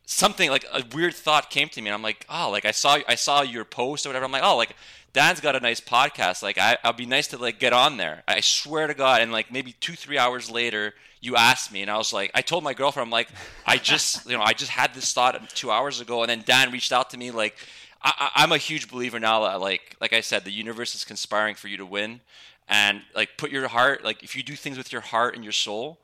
something 0.06 0.50
like 0.50 0.66
a 0.74 0.84
weird 0.94 1.14
thought 1.14 1.50
came 1.50 1.70
to 1.70 1.82
me 1.82 1.88
and 1.88 1.94
I'm 1.94 2.02
like, 2.02 2.26
oh, 2.30 2.50
like 2.50 2.66
I 2.66 2.72
saw 2.72 2.98
I 3.08 3.16
saw 3.16 3.44
your 3.44 3.64
post 3.64 4.06
or 4.06 4.10
whatever. 4.10 4.26
I'm 4.26 4.32
like, 4.32 4.44
oh, 4.44 4.58
like 4.58 4.76
Dan's 5.14 5.40
got 5.40 5.56
a 5.56 5.60
nice 5.60 5.80
podcast. 5.80 6.44
Like 6.44 6.58
I, 6.58 6.78
I'll 6.84 6.94
be 6.94 7.06
nice 7.06 7.28
to 7.28 7.38
like 7.38 7.60
get 7.60 7.74
on 7.74 7.98
there. 7.98 8.24
I 8.28 8.42
swear 8.42 8.88
to 8.88 8.94
God. 8.94 9.22
And 9.22 9.32
like 9.32 9.52
maybe 9.52 9.74
two, 9.74 9.94
three 9.94 10.18
hours 10.18 10.50
later, 10.50 10.94
you 11.22 11.36
asked 11.36 11.72
me, 11.72 11.82
and 11.82 11.92
I 11.92 11.98
was 11.98 12.14
like, 12.14 12.32
I 12.34 12.42
told 12.42 12.64
my 12.64 12.74
girlfriend, 12.74 13.08
I'm 13.08 13.12
like, 13.12 13.28
I 13.66 13.76
just, 13.76 14.26
you 14.26 14.38
know, 14.38 14.42
I 14.42 14.54
just 14.54 14.72
had 14.72 14.94
this 14.94 15.12
thought 15.12 15.50
two 15.50 15.70
hours 15.70 16.00
ago, 16.00 16.24
and 16.24 16.30
then 16.30 16.44
Dan 16.46 16.72
reached 16.72 16.94
out 16.94 17.10
to 17.10 17.18
me. 17.18 17.32
Like, 17.32 17.58
I, 18.02 18.32
I'm 18.36 18.52
a 18.52 18.58
huge 18.58 18.90
believer 18.90 19.20
now 19.20 19.44
that, 19.44 19.60
like, 19.60 19.96
like 20.00 20.14
I 20.14 20.22
said, 20.22 20.46
the 20.46 20.52
universe 20.52 20.96
is 20.96 21.04
conspiring 21.04 21.56
for 21.56 21.68
you 21.68 21.78
to 21.78 21.86
win, 21.86 22.22
and 22.68 23.02
like, 23.16 23.32
put 23.38 23.52
your 23.52 23.68
heart, 23.68 24.04
like, 24.04 24.24
if 24.24 24.36
you 24.36 24.44
do 24.44 24.56
things 24.56 24.78
with 24.78 24.92
your 24.92 25.02
heart 25.02 25.36
and 25.36 25.44
your 25.44 25.54
soul, 25.54 26.00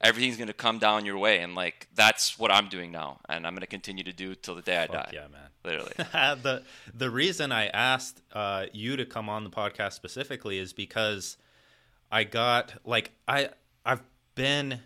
everything's 0.00 0.36
going 0.36 0.48
to 0.48 0.52
come 0.54 0.78
down 0.78 1.04
your 1.04 1.18
way. 1.18 1.40
And 1.40 1.54
like 1.54 1.88
that's 1.94 2.38
what 2.38 2.50
i'm 2.50 2.68
doing 2.68 2.92
now. 2.92 3.20
And 3.28 3.46
i'm 3.46 3.54
going 3.54 3.62
to 3.62 3.66
continue 3.66 4.04
to 4.04 4.12
do 4.12 4.34
till 4.34 4.54
the 4.54 4.62
day 4.62 4.82
i 4.82 4.86
Fuck 4.86 5.06
die. 5.06 5.10
yeah 5.14 5.26
man. 5.28 5.48
Literally. 5.64 5.92
The 6.42 6.62
the 6.92 7.10
reason 7.10 7.50
i 7.52 7.68
asked 7.68 8.20
uh, 8.32 8.66
you 8.72 8.96
to 8.96 9.06
come 9.06 9.28
on 9.28 9.44
the 9.44 9.50
podcast 9.50 9.94
specifically 9.94 10.58
is 10.58 10.72
because 10.72 11.36
i 12.12 12.22
got 12.24 12.74
like 12.84 13.12
i 13.26 13.48
i've 13.86 14.02
been 14.34 14.80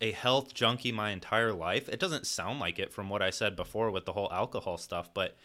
a 0.00 0.12
health 0.12 0.54
junkie 0.54 0.92
my 0.92 1.10
entire 1.10 1.52
life. 1.52 1.86
It 1.90 2.00
doesn't 2.00 2.26
sound 2.26 2.58
like 2.58 2.78
it 2.78 2.92
from 2.92 3.08
what 3.08 3.22
i 3.22 3.30
said 3.30 3.54
before 3.54 3.90
with 3.90 4.04
the 4.04 4.12
whole 4.12 4.32
alcohol 4.32 4.78
stuff 4.78 5.10
but 5.14 5.36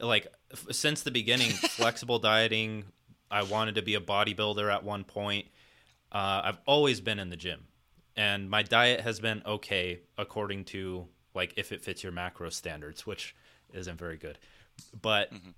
like 0.00 0.26
f- 0.52 0.66
since 0.72 1.02
the 1.02 1.10
beginning 1.10 1.50
flexible 1.50 2.18
dieting 2.18 2.84
i 3.30 3.42
wanted 3.42 3.74
to 3.74 3.82
be 3.82 3.94
a 3.94 4.00
bodybuilder 4.00 4.72
at 4.72 4.84
one 4.84 5.04
point 5.04 5.46
uh, 6.12 6.42
i've 6.44 6.58
always 6.66 7.00
been 7.00 7.18
in 7.18 7.30
the 7.30 7.36
gym 7.36 7.66
and 8.16 8.48
my 8.48 8.62
diet 8.62 9.00
has 9.00 9.20
been 9.20 9.42
okay 9.46 10.00
according 10.16 10.64
to 10.64 11.08
like 11.34 11.52
if 11.56 11.72
it 11.72 11.82
fits 11.82 12.02
your 12.02 12.12
macro 12.12 12.48
standards, 12.48 13.06
which 13.06 13.34
isn't 13.72 13.98
very 13.98 14.16
good. 14.16 14.38
But 15.00 15.32
mm-hmm. 15.32 15.50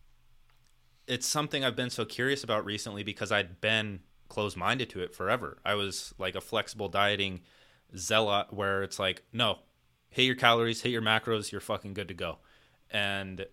it's 1.07 1.27
something 1.27 1.65
I've 1.65 1.77
been 1.77 1.91
so 1.91 2.05
curious 2.05 2.43
about 2.43 2.65
recently 2.65 3.03
because 3.03 3.31
I'd 3.31 3.61
been 3.61 4.01
closed 4.29 4.57
minded 4.57 4.91
to 4.91 5.01
it 5.03 5.15
forever. 5.15 5.59
I 5.65 5.75
was 5.75 6.15
like 6.19 6.35
a 6.35 6.41
flexible 6.41 6.89
dieting 6.89 7.43
zealot 7.97 8.53
where 8.53 8.83
it's 8.83 8.99
like, 8.99 9.23
no, 9.33 9.59
hit 10.09 10.25
your 10.25 10.35
calories, 10.35 10.83
hit 10.83 10.91
your 10.91 11.03
macros, 11.03 11.53
you're 11.53 11.61
fucking 11.61 11.95
good 11.95 12.09
to 12.09 12.15
go. 12.15 12.39
And 12.91 13.47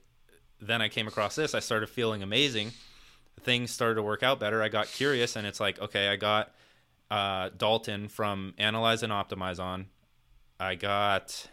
then 0.67 0.81
I 0.81 0.89
came 0.89 1.07
across 1.07 1.35
this. 1.35 1.53
I 1.53 1.59
started 1.59 1.89
feeling 1.89 2.23
amazing. 2.23 2.71
Things 3.41 3.71
started 3.71 3.95
to 3.95 4.03
work 4.03 4.23
out 4.23 4.39
better. 4.39 4.61
I 4.61 4.69
got 4.69 4.87
curious, 4.87 5.35
and 5.35 5.45
it's 5.45 5.59
like, 5.59 5.79
okay, 5.79 6.07
I 6.07 6.15
got 6.15 6.53
uh, 7.11 7.49
Dalton 7.55 8.07
from 8.07 8.53
Analyze 8.57 9.03
and 9.03 9.11
Optimize 9.11 9.59
on. 9.59 9.87
I 10.59 10.75
got 10.75 11.49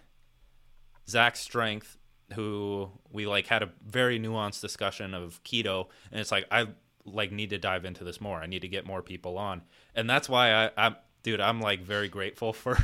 Zach 1.09 1.37
Strength, 1.37 1.97
who 2.35 2.91
we 3.11 3.27
like 3.27 3.47
had 3.47 3.63
a 3.63 3.71
very 3.87 4.21
nuanced 4.21 4.61
discussion 4.61 5.15
of 5.15 5.43
keto, 5.43 5.89
and 6.13 6.21
it's 6.21 6.31
like 6.31 6.47
I 6.51 6.69
like 7.05 7.33
need 7.33 7.51
to 7.51 7.59
dive 7.59 7.85
into 7.85 8.05
this 8.05 8.21
more. 8.21 8.39
I 8.41 8.47
need 8.47 8.63
to 8.63 8.69
get 8.69 8.87
more 8.87 9.03
people 9.03 9.37
on, 9.39 9.63
and 9.95 10.09
that's 10.09 10.29
why 10.29 10.53
I, 10.53 10.71
I'm, 10.77 10.97
dude, 11.23 11.41
I'm 11.41 11.61
like 11.61 11.83
very 11.83 12.09
grateful 12.09 12.53
for 12.55 12.79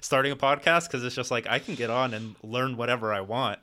starting 0.00 0.32
a 0.32 0.36
podcast 0.36 0.86
because 0.86 1.04
it's 1.04 1.14
just 1.14 1.30
like 1.30 1.46
I 1.48 1.58
can 1.58 1.74
get 1.74 1.90
on 1.90 2.14
and 2.14 2.36
learn 2.42 2.76
whatever 2.76 3.12
I 3.12 3.20
want 3.20 3.58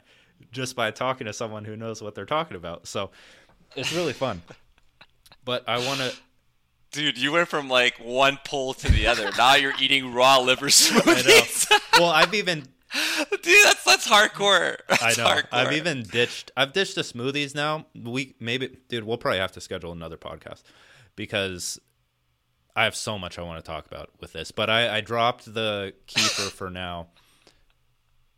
just 0.52 0.76
by 0.76 0.92
talking 0.92 1.26
to 1.28 1.34
someone 1.34 1.66
who 1.66 1.76
knows 1.76 2.02
what 2.02 2.16
they're 2.16 2.26
talking 2.26 2.58
about. 2.58 2.88
So 2.88 3.12
it's 3.76 3.94
really 3.94 4.14
fun. 4.14 4.42
but 5.46 5.68
I 5.68 5.78
want 5.86 6.00
to. 6.00 6.14
Dude, 6.92 7.18
you 7.18 7.34
went 7.34 7.48
from 7.48 7.70
like 7.70 7.98
one 7.98 8.40
pole 8.46 8.74
to 8.76 8.92
the 8.92 9.08
other. 9.08 9.30
now 9.38 9.56
you're 9.56 9.74
eating 9.80 10.14
raw 10.14 10.40
liver 10.40 10.68
smoothies. 10.68 11.70
well, 12.00 12.10
I've 12.10 12.34
even. 12.34 12.68
Dude, 13.32 13.66
that's 13.66 13.84
that's 13.84 14.08
hardcore. 14.08 14.78
That's 14.88 15.20
I 15.20 15.22
know. 15.22 15.30
Hardcore. 15.30 15.48
I've 15.52 15.74
even 15.74 16.04
ditched. 16.04 16.52
I've 16.56 16.74
ditched 16.74 16.96
the 16.96 17.02
smoothies 17.02 17.54
now. 17.54 17.86
We 17.94 18.36
maybe, 18.40 18.78
dude. 18.88 19.04
We'll 19.04 19.18
probably 19.18 19.40
have 19.40 19.52
to 19.54 19.62
schedule 19.62 19.92
another 19.92 20.18
podcast 20.18 20.64
because 21.16 21.80
I 22.78 22.86
have 22.86 22.96
so 22.96 23.18
much 23.18 23.38
I 23.40 23.42
want 23.42 23.64
to 23.64 23.70
talk 23.70 23.88
about 23.88 24.12
with 24.22 24.34
this. 24.34 24.52
But 24.52 24.70
I, 24.70 24.98
I 24.98 25.02
dropped 25.02 25.52
the 25.52 25.94
kefir 26.08 26.50
for 26.50 26.70
now. 26.70 27.08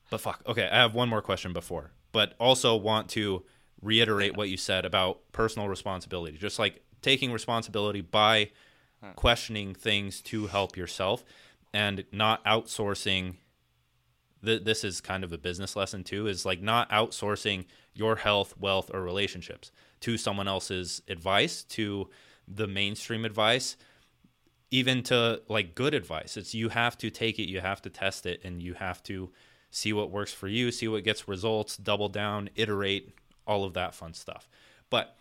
But 0.10 0.22
fuck. 0.22 0.42
Okay, 0.48 0.68
I 0.72 0.78
have 0.78 0.94
one 0.94 1.10
more 1.10 1.22
question 1.22 1.54
before. 1.54 1.92
But 2.12 2.34
also 2.40 2.76
want 2.76 3.10
to 3.10 3.44
reiterate 3.82 4.36
what 4.36 4.50
you 4.50 4.58
said 4.58 4.86
about 4.86 5.20
personal 5.32 5.68
responsibility. 5.68 6.38
Just 6.38 6.60
like 6.60 6.82
taking 7.02 7.32
responsibility 7.32 8.02
by 8.02 8.50
hmm. 9.04 9.12
questioning 9.12 9.74
things 9.74 10.22
to 10.22 10.48
help 10.48 10.76
yourself 10.76 11.24
and 11.74 12.04
not 12.12 12.44
outsourcing 12.46 13.36
th- 14.44 14.64
this 14.64 14.84
is 14.84 15.02
kind 15.02 15.24
of 15.24 15.34
a 15.34 15.38
business 15.38 15.76
lesson 15.76 16.04
too 16.04 16.28
is 16.28 16.46
like 16.46 16.62
not 16.62 16.90
outsourcing 16.90 17.66
your 17.94 18.16
health 18.16 18.56
wealth 18.60 18.90
or 18.94 19.02
relationships 19.02 19.72
to 20.00 20.18
someone 20.18 20.48
else's 20.48 21.02
advice 21.08 21.64
to 21.64 22.10
the 22.48 22.68
mainstream 22.68 23.26
advice 23.26 23.78
even 24.72 25.04
to 25.04 25.42
like 25.48 25.76
good 25.76 25.94
advice 25.94 26.38
it's 26.38 26.54
you 26.54 26.70
have 26.70 26.98
to 26.98 27.10
take 27.10 27.40
it 27.40 27.50
you 27.50 27.60
have 27.60 27.82
to 27.82 27.90
test 27.90 28.26
it 28.26 28.42
and 28.44 28.62
you 28.62 28.74
have 28.74 29.02
to 29.04 29.32
see 29.72 29.94
what 29.94 30.12
works 30.12 30.34
for 30.34 30.48
you 30.48 30.72
see 30.72 30.88
what 30.88 31.04
gets 31.04 31.28
results 31.28 31.78
double 31.78 32.10
down 32.10 32.50
iterate 32.56 33.14
all 33.50 33.64
of 33.64 33.74
that 33.74 33.96
fun 33.96 34.14
stuff. 34.14 34.48
But 34.90 35.16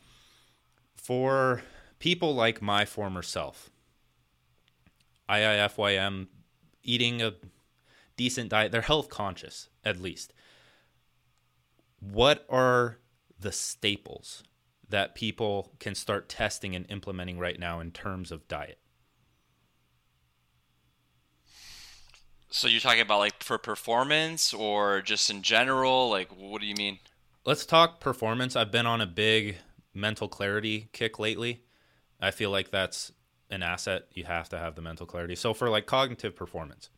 for 0.94 1.62
people 1.99 2.34
like 2.34 2.61
my 2.61 2.84
former 2.84 3.22
self 3.22 3.70
iifym 5.28 6.28
eating 6.82 7.22
a 7.22 7.34
decent 8.16 8.51
diet 8.51 8.70
they're 8.70 8.82
health 8.82 9.09
conscious 9.09 9.68
at 9.84 10.01
least. 10.01 10.34
What 12.01 12.44
are 12.49 12.99
the 13.40 13.53
staples 13.53 14.44
that 14.88 15.14
people 15.14 15.72
can 15.78 15.94
start 15.94 16.28
testing 16.28 16.74
and 16.74 16.86
implementing 16.90 17.38
right 17.38 17.59
now 17.59 17.80
in 17.80 17.90
terms 17.90 18.30
of 18.30 18.46
diet 18.49 18.78
So 22.51 22.66
you're 22.66 22.80
talking 22.80 23.01
about 23.01 23.18
like 23.18 23.42
for 23.42 23.59
performance 23.59 24.55
or 24.55 25.03
just 25.03 25.30
in 25.30 25.42
general? 25.42 26.09
Like, 26.09 26.28
what 26.36 26.61
do 26.61 26.66
you 26.66 26.74
mean? 26.74 26.99
Let's 27.44 27.66
talk 27.66 28.01
performance. 28.01 28.57
I've 28.57 28.70
been 28.70 28.86
on 28.86 29.01
a 29.01 29.07
big 29.07 29.57
mental 29.94 30.28
clarity 30.28 30.88
kick 30.92 31.18
lately. 31.18 31.62
I 32.20 32.30
feel 32.30 32.51
like 32.51 32.70
that's 32.70 33.12
an 33.51 33.62
asset. 33.62 34.07
You 34.12 34.24
have 34.24 34.49
to 34.51 34.59
have 34.59 34.74
the 34.74 34.82
mental 34.82 35.07
clarity. 35.07 35.34
So 35.34 35.55
for 35.55 35.68
like 35.68 35.86
cognitive 35.86 36.34
performance. 36.34 36.90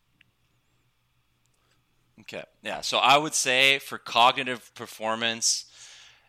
Okay. 2.21 2.43
Yeah. 2.63 2.81
So 2.81 2.97
I 2.97 3.17
would 3.17 3.33
say 3.33 3.79
for 3.79 3.97
cognitive 3.97 4.73
performance, 4.75 5.65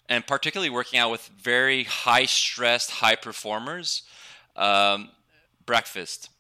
and 0.09 0.27
particularly 0.27 0.71
working 0.71 0.99
out 0.99 1.11
with 1.11 1.27
very 1.41 1.85
high 1.85 2.27
stressed 2.27 2.91
high 2.91 3.17
performers, 3.17 4.03
um, 4.57 5.11
breakfast 5.65 6.31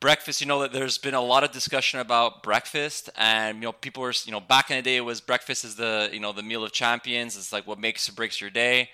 breakfast 0.00 0.40
you 0.40 0.46
know 0.46 0.60
that 0.60 0.72
there's 0.72 0.98
been 0.98 1.14
a 1.14 1.20
lot 1.20 1.44
of 1.44 1.50
discussion 1.50 2.00
about 2.00 2.42
breakfast 2.42 3.08
and 3.16 3.58
you 3.58 3.64
know 3.64 3.72
people 3.72 4.02
were 4.02 4.12
you 4.24 4.32
know 4.32 4.40
back 4.40 4.70
in 4.70 4.76
the 4.76 4.82
day 4.82 4.96
it 4.96 5.00
was 5.00 5.20
breakfast 5.20 5.64
is 5.64 5.76
the 5.76 6.10
you 6.12 6.20
know 6.20 6.32
the 6.32 6.42
meal 6.42 6.64
of 6.64 6.72
champions. 6.72 7.36
It's 7.36 7.52
like 7.52 7.66
what 7.66 7.78
makes 7.78 8.08
or 8.08 8.12
breaks 8.12 8.40
your 8.40 8.50
day. 8.50 8.90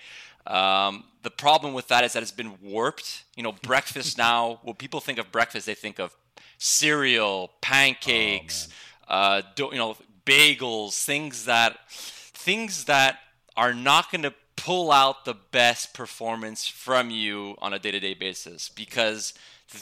Um, 0.46 1.04
the 1.22 1.30
problem 1.30 1.74
with 1.74 1.88
that 1.88 2.04
is 2.04 2.14
that 2.14 2.22
it's 2.22 2.32
been 2.32 2.58
warped. 2.62 3.24
You 3.36 3.42
know 3.42 3.52
breakfast 3.52 4.18
now 4.30 4.60
when 4.62 4.76
people 4.76 5.00
think 5.00 5.18
of 5.18 5.32
breakfast 5.32 5.66
they 5.66 5.74
think 5.74 5.98
of 5.98 6.14
cereal 6.58 7.52
pancakes 7.62 8.68
oh, 9.08 9.14
uh, 9.14 9.42
you 9.58 9.78
know 9.78 9.96
bagels 10.26 11.04
things 11.04 11.46
that 11.46 11.78
things 11.88 12.84
that 12.84 13.18
are 13.56 13.74
not 13.74 14.12
going 14.12 14.22
to 14.22 14.34
pull 14.56 14.92
out 14.92 15.24
the 15.24 15.34
best 15.34 15.94
performance 15.94 16.66
from 16.66 17.10
you 17.10 17.56
on 17.62 17.72
a 17.72 17.78
day-to-day 17.78 18.12
basis 18.12 18.68
because 18.68 19.32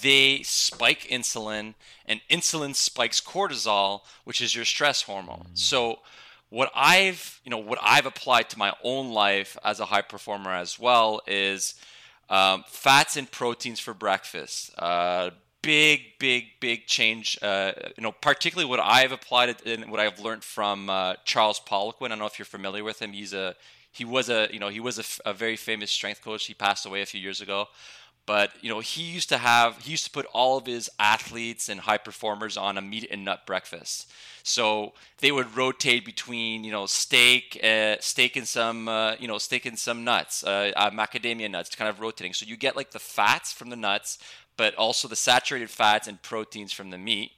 they 0.03 0.43
spike 0.43 1.09
insulin, 1.11 1.75
and 2.07 2.21
insulin 2.31 2.75
spikes 2.75 3.21
cortisol, 3.21 4.01
which 4.25 4.41
is 4.41 4.55
your 4.55 4.65
stress 4.65 5.03
hormone. 5.03 5.47
Mm. 5.53 5.59
So 5.59 5.99
what 6.51 6.71
I've 6.75 7.41
you 7.45 7.51
know 7.51 7.59
what 7.59 7.79
I've 7.83 8.07
applied 8.07 8.51
to 8.51 8.59
my 8.59 8.73
own 8.83 9.13
life 9.13 9.57
as 9.65 9.81
a 9.81 9.85
high 9.87 10.03
performer 10.03 10.53
as 10.53 10.79
well 10.79 11.21
is 11.27 11.75
um, 12.31 12.65
fats 12.69 13.17
and 13.17 13.31
proteins 13.31 13.81
for 13.81 13.95
breakfast. 13.95 14.71
Uh, 14.79 15.31
big, 15.63 16.19
big, 16.19 16.45
big 16.61 16.87
change. 16.87 17.39
Uh, 17.43 17.73
you 17.97 18.03
know, 18.03 18.13
particularly 18.13 18.69
what 18.69 18.81
I've 18.81 19.13
applied 19.13 19.57
and 19.67 19.91
what 19.91 20.01
I've 20.01 20.21
learned 20.21 20.45
from 20.45 20.89
uh, 20.91 21.15
Charles 21.25 21.61
Poliquin. 21.61 22.07
I 22.07 22.09
don't 22.09 22.19
know 22.19 22.27
if 22.27 22.39
you're 22.39 22.47
familiar 22.47 22.85
with 22.85 23.01
him. 23.01 23.13
He's 23.13 23.33
a 23.33 23.55
he 23.93 24.05
was 24.05 24.29
a 24.29 24.49
you 24.53 24.59
know 24.59 24.69
he 24.69 24.81
was 24.81 24.99
a, 24.99 25.31
a 25.31 25.33
very 25.33 25.57
famous 25.57 25.91
strength 25.91 26.23
coach. 26.23 26.47
He 26.47 26.55
passed 26.55 26.87
away 26.87 27.03
a 27.03 27.07
few 27.07 27.21
years 27.21 27.41
ago. 27.41 27.69
But 28.29 28.51
you 28.61 28.69
know, 28.69 28.81
he 28.81 29.05
used 29.05 29.31
to 29.31 29.39
have 29.39 29.79
he 29.79 29.91
used 29.91 30.05
to 30.05 30.11
put 30.11 30.27
all 30.35 30.59
of 30.59 30.67
his 30.67 30.91
athletes 30.99 31.71
and 31.71 31.81
high 31.81 31.97
performers 31.97 32.59
on 32.59 32.77
a 32.77 32.83
meat 32.83 33.09
and 33.11 33.25
nut 33.25 33.47
breakfast. 33.47 34.13
So 34.43 34.93
they 35.21 35.33
would 35.33 35.57
rotate 35.57 36.05
between 36.05 36.63
you 36.63 36.71
know 36.71 36.85
steak, 36.85 37.59
uh, 37.65 37.97
steak 38.01 38.37
and 38.37 38.47
some 38.47 38.87
uh, 38.87 39.15
you 39.19 39.29
know 39.29 39.39
steak 39.39 39.65
and 39.65 39.79
some 39.79 40.05
nuts, 40.05 40.45
uh, 40.45 40.73
uh, 40.77 40.91
macadamia 40.91 41.51
nuts, 41.51 41.75
kind 41.75 41.89
of 41.89 42.01
rotating. 42.01 42.35
So 42.35 42.45
you 42.45 42.59
get 42.59 42.77
like 42.77 42.91
the 42.91 42.99
fats 42.99 43.51
from 43.51 43.71
the 43.71 43.77
nuts, 43.77 44.19
but 44.59 44.75
also 44.75 45.09
the 45.09 45.17
saturated 45.17 45.71
fats 45.71 46.07
and 46.07 46.21
proteins 46.21 46.71
from 46.71 46.91
the 46.91 46.99
meat. 46.99 47.33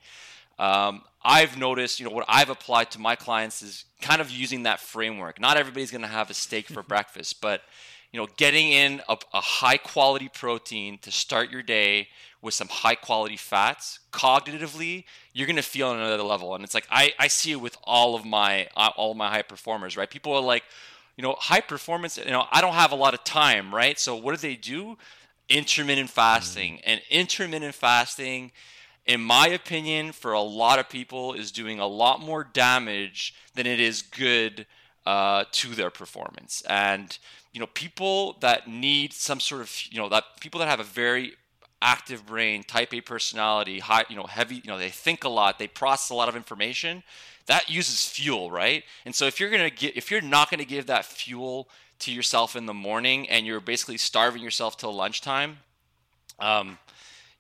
Um, 0.59 1.03
I've 1.23 1.57
noticed, 1.57 2.01
you 2.01 2.07
know, 2.07 2.13
what 2.13 2.25
I've 2.29 2.51
applied 2.51 2.91
to 2.91 2.99
my 2.99 3.15
clients 3.15 3.63
is 3.63 3.85
kind 4.03 4.21
of 4.21 4.29
using 4.29 4.65
that 4.65 4.81
framework. 4.81 5.41
Not 5.41 5.57
everybody's 5.57 5.93
going 5.93 6.03
to 6.03 6.09
have 6.09 6.31
a 6.31 6.35
steak 6.35 6.67
for 6.67 6.83
breakfast, 6.95 7.41
but 7.41 7.63
you 8.13 8.21
know, 8.21 8.27
getting 8.37 8.71
in 8.71 9.01
a, 9.09 9.17
a, 9.33 9.41
high 9.41 9.77
quality 9.77 10.29
protein 10.29 10.99
to 10.99 11.11
start 11.11 11.51
your 11.51 11.63
day 11.63 12.09
with 12.43 12.55
some 12.55 12.69
high 12.69 12.95
quality 12.95 13.37
fats, 13.37 14.01
cognitively, 14.13 15.05
you're 15.33 15.47
gonna 15.47 15.63
feel 15.63 15.89
on 15.89 15.99
another 15.99 16.23
level. 16.23 16.55
And 16.55 16.65
it's 16.65 16.75
like 16.75 16.87
I, 16.91 17.13
I 17.19 17.29
see 17.29 17.53
it 17.53 17.61
with 17.61 17.77
all 17.85 18.15
of 18.15 18.25
my 18.25 18.69
uh, 18.77 18.91
all 18.97 19.13
of 19.13 19.17
my 19.17 19.29
high 19.29 19.43
performers, 19.43 19.97
right? 19.97 20.11
People 20.11 20.33
are 20.33 20.43
like, 20.43 20.65
you 21.17 21.23
know, 21.23 21.35
high 21.39 21.61
performance. 21.61 22.19
You 22.19 22.31
know, 22.31 22.47
I 22.51 22.61
don't 22.61 22.75
have 22.75 22.93
a 22.93 22.97
lot 22.97 23.15
of 23.15 23.23
time, 23.25 23.75
right? 23.75 23.99
So 23.99 24.17
what 24.17 24.33
do 24.33 24.39
they 24.39 24.57
do? 24.57 24.97
Intermittent 25.49 26.11
fasting, 26.11 26.75
mm-hmm. 26.75 26.91
and 26.91 27.01
intermittent 27.11 27.75
fasting 27.75 28.53
in 29.07 29.21
my 29.21 29.49
opinion, 29.49 30.13
for 30.13 30.33
a 30.33 30.41
lot 30.41 30.79
of 30.79 30.89
people, 30.89 31.33
is 31.33 31.51
doing 31.51 31.81
a 31.81 31.87
lot 31.87 32.21
more 32.21 32.45
damage 32.45 33.35
than 33.55 33.67
it 33.67 33.81
is 33.81 34.03
good 34.03 34.67
uh, 35.07 35.45
to 35.53 35.69
their 35.69 35.91
performance. 35.91 36.63
And 36.69 37.17
you 37.53 37.61
know, 37.61 37.67
people 37.67 38.37
that 38.41 38.69
need 38.69 39.13
some 39.13 39.41
sort 39.41 39.61
of, 39.61 39.77
you 39.91 39.99
know, 39.99 40.09
that 40.09 40.25
people 40.41 40.61
that 40.61 40.69
have 40.69 40.81
a 40.81 40.85
very 40.85 41.35
active 41.83 42.27
brain, 42.27 42.63
type 42.63 42.93
A 42.95 43.01
personality, 43.01 43.79
high, 43.81 44.05
you 44.09 44.17
know, 44.17 44.25
heavy, 44.25 44.57
you 44.57 44.69
know, 44.69 44.79
they 44.79 44.91
think 44.91 45.25
a 45.25 45.29
lot, 45.29 45.59
they 45.59 45.67
process 45.67 46.11
a 46.11 46.15
lot 46.15 46.29
of 46.29 46.37
information. 46.37 47.03
That 47.47 47.69
uses 47.69 48.07
fuel, 48.07 48.51
right? 48.51 48.85
And 49.05 49.15
so 49.15 49.27
if 49.27 49.41
you're 49.41 49.51
gonna 49.51 49.71
get, 49.71 49.97
if 49.97 50.11
you're 50.11 50.21
not 50.21 50.51
gonna 50.51 50.65
give 50.65 50.87
that 50.87 51.05
fuel 51.05 51.69
to 52.01 52.13
yourself 52.13 52.55
in 52.55 52.67
the 52.67 52.75
morning, 52.75 53.29
and 53.29 53.47
you're 53.47 53.61
basically 53.61 53.97
starving 53.97 54.43
yourself 54.43 54.77
till 54.77 54.95
lunchtime, 54.95 55.59
um, 56.39 56.79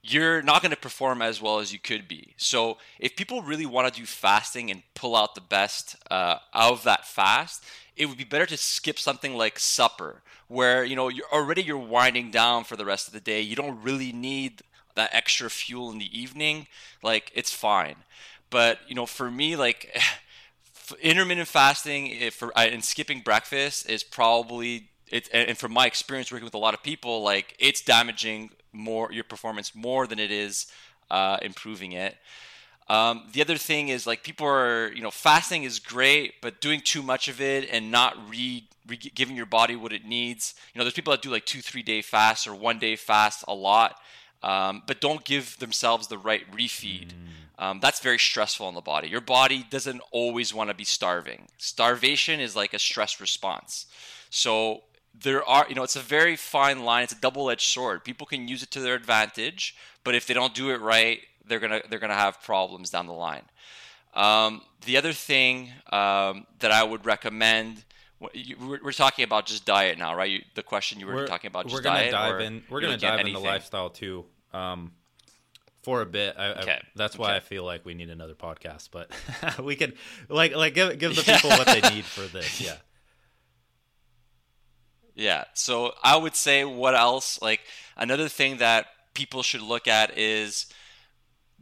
you're 0.03 0.43
not 0.43 0.63
going 0.63 0.71
to 0.71 0.77
perform 0.77 1.21
as 1.21 1.43
well 1.43 1.59
as 1.59 1.73
you 1.73 1.79
could 1.79 2.09
be. 2.09 2.35
So, 2.37 2.79
if 2.99 3.17
people 3.17 3.43
really 3.43 3.67
want 3.67 3.93
to 3.93 4.01
do 4.01 4.07
fasting 4.07 4.71
and 4.71 4.83
pull 4.95 5.15
out 5.15 5.35
the 5.35 5.41
best 5.41 5.97
uh, 6.11 6.39
of 6.55 6.85
that 6.85 7.07
fast, 7.07 7.65
it 7.97 8.07
would 8.07 8.19
be 8.19 8.25
better 8.25 8.47
to 8.47 8.57
skip 8.57 8.99
something 8.99 9.35
like 9.37 9.59
supper, 9.59 10.23
where 10.49 10.85
you 10.85 10.97
know 10.97 11.09
you're 11.09 11.31
already 11.33 11.63
you're 11.63 11.79
winding 11.79 12.31
down 12.31 12.65
for 12.65 12.77
the 12.77 12.85
rest 12.85 13.09
of 13.09 13.13
the 13.13 13.21
day. 13.21 13.41
You 13.41 13.57
don't 13.57 13.83
really 13.83 14.13
need 14.13 14.63
that 14.95 15.11
extra 15.13 15.51
fuel 15.51 15.91
in 15.91 15.99
the 15.99 16.19
evening. 16.19 16.67
Like 17.03 17.31
it's 17.35 17.53
fine, 17.53 17.97
but 18.49 18.79
you 18.89 18.95
know, 18.95 19.07
for 19.07 19.31
me, 19.31 19.55
like 19.55 20.01
intermittent 21.03 21.49
fasting 21.49 22.31
for, 22.31 22.57
uh, 22.57 22.63
and 22.63 22.85
skipping 22.85 23.21
breakfast 23.21 23.89
is 23.89 24.03
probably 24.03 24.89
it. 25.09 25.29
And 25.33 25.59
from 25.59 25.73
my 25.73 25.87
experience 25.87 26.33
working 26.33 26.47
with 26.47 26.55
a 26.55 26.59
lot 26.59 26.73
of 26.73 26.83
people, 26.83 27.23
like 27.23 27.55
it's 27.59 27.83
damaging 27.83 28.51
more 28.73 29.13
your 29.13 29.25
performance 29.25 29.75
more 29.75 30.07
than 30.07 30.19
it 30.19 30.31
is 30.31 30.67
uh, 31.11 31.39
improving 31.43 31.93
it. 31.93 32.17
Um, 32.89 33.29
the 33.33 33.41
other 33.41 33.57
thing 33.57 33.89
is 33.89 34.05
like 34.05 34.25
people 34.25 34.47
are, 34.49 34.93
you 34.93 35.01
know, 35.01 35.13
fasting 35.13 35.63
is 35.63 35.79
great, 35.79 36.41
but 36.43 36.61
doing 36.61 36.81
too 36.81 37.03
much 37.03 37.29
of 37.29 37.41
it 37.41 37.69
and 37.71 37.91
not 37.91 38.17
re, 38.29 38.65
re 38.89 38.97
giving 38.97 39.37
your 39.37 39.47
body 39.47 39.77
what 39.77 39.93
it 39.93 40.05
needs. 40.05 40.55
You 40.75 40.81
know, 40.81 40.85
there's 40.85 40.95
people 40.95 41.13
that 41.13 41.23
do 41.23 41.31
like 41.31 41.47
two, 41.47 41.61
three 41.61 41.83
day 41.83 42.03
fast 42.03 42.49
or 42.49 42.55
one 42.55 42.81
day 42.81 42.97
fast 42.97 43.45
a 43.47 43.55
lot, 43.55 43.97
um, 44.43 44.83
but 44.89 45.01
don't 45.01 45.25
give 45.25 45.57
themselves 45.61 46.09
the 46.09 46.19
right 46.19 46.51
refeed. 46.51 47.13
Mm. 47.13 47.65
Um, 47.65 47.81
that's 47.81 48.01
very 48.01 48.19
stressful 48.19 48.67
on 48.67 48.75
the 48.75 48.81
body. 48.81 49.09
Your 49.09 49.21
body 49.21 49.65
doesn't 49.71 50.01
always 50.11 50.53
want 50.53 50.71
to 50.71 50.75
be 50.75 50.85
starving. 50.85 51.47
Starvation 51.59 52.41
is 52.41 52.57
like 52.57 52.75
a 52.75 52.79
stress 52.79 53.21
response. 53.21 53.87
So 54.31 54.83
there 55.23 55.45
are, 55.45 55.67
you 55.69 55.75
know, 55.75 55.83
it's 55.83 55.97
a 55.97 56.01
very 56.01 56.37
fine 56.37 56.85
line. 56.85 57.05
It's 57.05 57.13
a 57.13 57.21
double 57.21 57.51
edged 57.51 57.67
sword. 57.67 58.05
People 58.05 58.27
can 58.27 58.49
use 58.49 58.63
it 58.63 58.71
to 58.73 58.81
their 58.81 58.95
advantage, 58.95 59.77
but 60.05 60.15
if 60.15 60.27
they 60.27 60.35
don't 60.35 60.55
do 60.55 60.71
it 60.71 60.81
right, 60.81 61.21
they're 61.47 61.61
gonna 61.61 61.83
they're 61.89 61.99
gonna 61.99 62.15
have 62.15 62.43
problems 62.43 62.91
down 62.91 63.07
the 63.07 63.13
line. 63.13 63.43
Um, 64.15 64.63
the 64.85 64.97
other 64.97 65.13
thing 65.13 65.71
um, 65.93 66.47
that 66.61 66.73
I 66.73 66.83
would 66.83 67.07
recommend. 67.07 67.85
We're, 68.61 68.93
talking 68.93 69.25
about 69.25 69.47
just 69.47 69.65
diet 69.65 69.97
now, 69.97 70.15
right? 70.15 70.31
You, 70.31 70.43
the 70.55 70.63
question 70.63 71.01
you 71.01 71.07
were 71.07 71.15
we're, 71.15 71.27
talking 71.27 71.49
about 71.49 71.65
just 71.65 71.75
we're 71.75 71.81
gonna 71.81 72.11
diet. 72.11 72.13
Dive 72.13 72.41
in, 72.43 72.63
we're 72.69 72.83
going 72.83 72.93
to 72.93 72.99
dive 72.99 73.21
into 73.21 73.39
lifestyle 73.39 73.89
too 73.89 74.27
um, 74.53 74.93
for 75.83 76.03
a 76.03 76.07
bit. 76.07 76.37
I, 76.39 76.49
okay. 76.61 76.73
I, 76.73 76.81
that's 76.95 77.17
why 77.17 77.29
okay. 77.29 77.37
I 77.37 77.41
feel 77.41 77.65
like 77.65 77.87
we 77.87 77.95
need 77.95 78.11
another 78.11 78.35
podcast, 78.35 78.91
but 78.93 79.11
we 79.65 79.75
could 79.75 79.97
like 80.29 80.55
like 80.55 80.75
give 80.75 80.99
give 80.99 81.17
the 81.17 81.23
people 81.23 81.49
what 81.49 81.67
they 81.67 81.81
need 81.95 82.05
for 82.05 82.27
this. 82.27 82.61
Yeah. 82.61 82.75
Yeah. 85.21 85.45
So 85.53 85.93
I 86.03 86.17
would 86.17 86.35
say 86.35 86.65
what 86.65 86.95
else? 86.95 87.41
Like 87.43 87.61
another 87.95 88.27
thing 88.29 88.57
that 88.57 88.87
people 89.13 89.43
should 89.43 89.61
look 89.61 89.87
at 89.87 90.17
is 90.17 90.65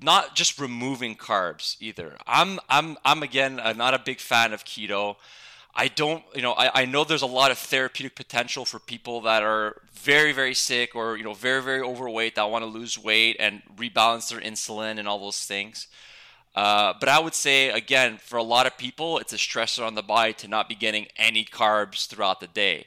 not 0.01 0.37
just 0.37 0.61
removing 0.61 1.17
carbs 1.17 1.77
either. 1.81 2.17
I'm 2.25 2.61
I'm 2.69 2.97
I'm 3.05 3.25
again 3.25 3.59
uh, 3.59 3.73
not 3.73 3.95
a 3.95 3.99
big 3.99 4.21
fan 4.21 4.53
of 4.53 4.65
keto. 4.65 5.17
I 5.75 5.89
don't, 5.89 6.25
you 6.35 6.43
know, 6.43 6.53
I, 6.53 6.83
I 6.83 6.85
know 6.87 7.05
there's 7.05 7.23
a 7.23 7.27
lot 7.27 7.53
of 7.53 7.59
therapeutic 7.59 8.17
potential 8.17 8.65
for 8.65 8.81
people 8.81 9.21
that 9.23 9.45
are 9.45 9.81
very, 9.93 10.33
very 10.33 10.55
sick 10.55 10.97
or, 10.97 11.17
you 11.17 11.23
know, 11.23 11.35
very, 11.35 11.63
very 11.63 11.81
overweight 11.81 12.35
that 12.35 12.51
want 12.51 12.65
to 12.65 12.71
lose 12.71 12.99
weight 12.99 13.37
and 13.39 13.63
rebalance 13.77 14.31
their 14.31 14.41
insulin 14.41 14.99
and 14.99 15.07
all 15.07 15.21
those 15.21 15.45
things. 15.45 15.87
Uh, 16.57 16.95
but 16.99 17.09
I 17.09 17.21
would 17.21 17.35
say, 17.35 17.71
again, 17.71 18.19
for 18.21 18.39
a 18.39 18.43
lot 18.43 18.67
of 18.67 18.77
people, 18.77 19.19
it's 19.19 19.33
a 19.33 19.37
stressor 19.37 19.87
on 19.87 19.95
the 19.95 20.03
body 20.03 20.33
to 20.33 20.49
not 20.49 20.69
be 20.69 20.75
getting 20.75 21.07
any 21.17 21.45
carbs 21.45 22.09
throughout 22.09 22.41
the 22.41 22.49
day 22.49 22.87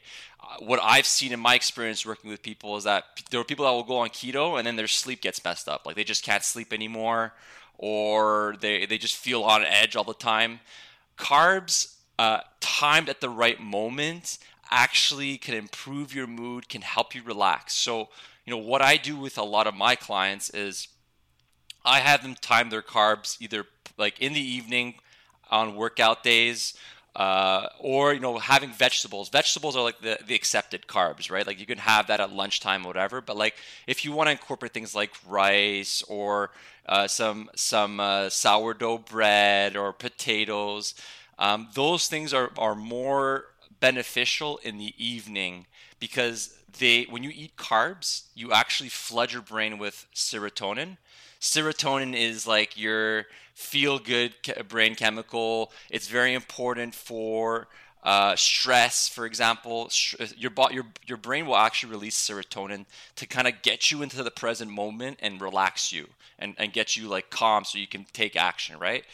what 0.59 0.79
I've 0.83 1.05
seen 1.05 1.31
in 1.31 1.39
my 1.39 1.55
experience 1.55 2.05
working 2.05 2.29
with 2.29 2.41
people 2.41 2.77
is 2.77 2.83
that 2.83 3.05
there 3.29 3.39
are 3.39 3.43
people 3.43 3.65
that 3.65 3.71
will 3.71 3.83
go 3.83 3.97
on 3.97 4.09
keto 4.09 4.57
and 4.57 4.65
then 4.65 4.75
their 4.75 4.87
sleep 4.87 5.21
gets 5.21 5.43
messed 5.43 5.67
up. 5.67 5.85
Like 5.85 5.95
they 5.95 6.03
just 6.03 6.23
can't 6.23 6.43
sleep 6.43 6.73
anymore 6.73 7.33
or 7.77 8.55
they, 8.59 8.85
they 8.85 8.97
just 8.97 9.15
feel 9.15 9.43
on 9.43 9.63
edge 9.63 9.95
all 9.95 10.03
the 10.03 10.13
time. 10.13 10.59
Carbs, 11.17 11.95
uh, 12.19 12.41
timed 12.59 13.09
at 13.09 13.21
the 13.21 13.29
right 13.29 13.59
moment, 13.59 14.37
actually 14.69 15.37
can 15.37 15.55
improve 15.55 16.13
your 16.13 16.27
mood, 16.27 16.69
can 16.69 16.81
help 16.81 17.15
you 17.15 17.23
relax. 17.23 17.73
So, 17.73 18.09
you 18.45 18.51
know, 18.51 18.57
what 18.57 18.81
I 18.81 18.97
do 18.97 19.17
with 19.17 19.37
a 19.37 19.43
lot 19.43 19.67
of 19.67 19.75
my 19.75 19.95
clients 19.95 20.49
is 20.51 20.87
I 21.83 21.99
have 21.99 22.21
them 22.21 22.35
time 22.35 22.69
their 22.69 22.81
carbs 22.81 23.37
either 23.41 23.65
like 23.97 24.19
in 24.19 24.33
the 24.33 24.41
evening 24.41 24.95
on 25.49 25.75
workout 25.75 26.23
days 26.23 26.75
uh, 27.15 27.67
or 27.79 28.13
you 28.13 28.19
know 28.19 28.37
having 28.37 28.71
vegetables. 28.71 29.29
Vegetables 29.29 29.75
are 29.75 29.83
like 29.83 29.99
the, 30.01 30.19
the 30.25 30.35
accepted 30.35 30.87
carbs 30.87 31.29
right? 31.31 31.45
Like 31.45 31.59
you 31.59 31.65
can 31.65 31.79
have 31.79 32.07
that 32.07 32.19
at 32.19 32.31
lunchtime 32.31 32.85
or 32.85 32.87
whatever 32.87 33.21
but 33.21 33.37
like 33.37 33.55
if 33.87 34.05
you 34.05 34.11
want 34.11 34.27
to 34.27 34.31
incorporate 34.31 34.73
things 34.73 34.95
like 34.95 35.11
rice 35.27 36.03
or 36.07 36.51
uh, 36.87 37.07
some 37.07 37.49
some 37.55 37.99
uh, 37.99 38.29
sourdough 38.29 38.99
bread 38.99 39.75
or 39.75 39.93
potatoes 39.93 40.95
um, 41.39 41.67
those 41.73 42.07
things 42.07 42.33
are, 42.33 42.51
are 42.57 42.75
more 42.75 43.45
beneficial 43.79 44.59
in 44.63 44.77
the 44.77 44.93
evening 44.97 45.65
because 45.99 46.55
they 46.79 47.03
when 47.03 47.23
you 47.23 47.31
eat 47.33 47.55
carbs 47.57 48.23
you 48.35 48.51
actually 48.53 48.89
flood 48.89 49.31
your 49.33 49.41
brain 49.41 49.77
with 49.77 50.05
serotonin. 50.13 50.97
Serotonin 51.39 52.15
is 52.15 52.45
like 52.45 52.79
your 52.79 53.25
feel 53.53 53.99
good 53.99 54.33
brain 54.67 54.95
chemical. 54.95 55.71
It's 55.89 56.07
very 56.07 56.33
important 56.33 56.95
for 56.95 57.67
uh, 58.03 58.35
stress, 58.35 59.07
for 59.07 59.25
example. 59.25 59.89
Your, 60.37 60.51
your, 60.71 60.85
your 61.05 61.17
brain 61.17 61.45
will 61.45 61.55
actually 61.55 61.91
release 61.91 62.17
serotonin 62.17 62.85
to 63.15 63.27
kind 63.27 63.47
of 63.47 63.61
get 63.61 63.91
you 63.91 64.01
into 64.01 64.23
the 64.23 64.31
present 64.31 64.71
moment 64.71 65.19
and 65.21 65.39
relax 65.41 65.91
you 65.91 66.07
and, 66.39 66.55
and 66.57 66.73
get 66.73 66.97
you 66.97 67.07
like 67.07 67.29
calm 67.29 67.63
so 67.63 67.77
you 67.77 67.87
can 67.87 68.05
take 68.13 68.35
action, 68.35 68.77
right? 68.79 69.05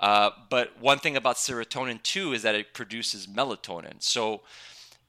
Uh, 0.00 0.30
but 0.50 0.78
one 0.80 0.98
thing 0.98 1.16
about 1.16 1.36
serotonin 1.36 2.02
too 2.02 2.32
is 2.32 2.42
that 2.42 2.56
it 2.56 2.74
produces 2.74 3.26
melatonin. 3.28 4.02
So 4.02 4.40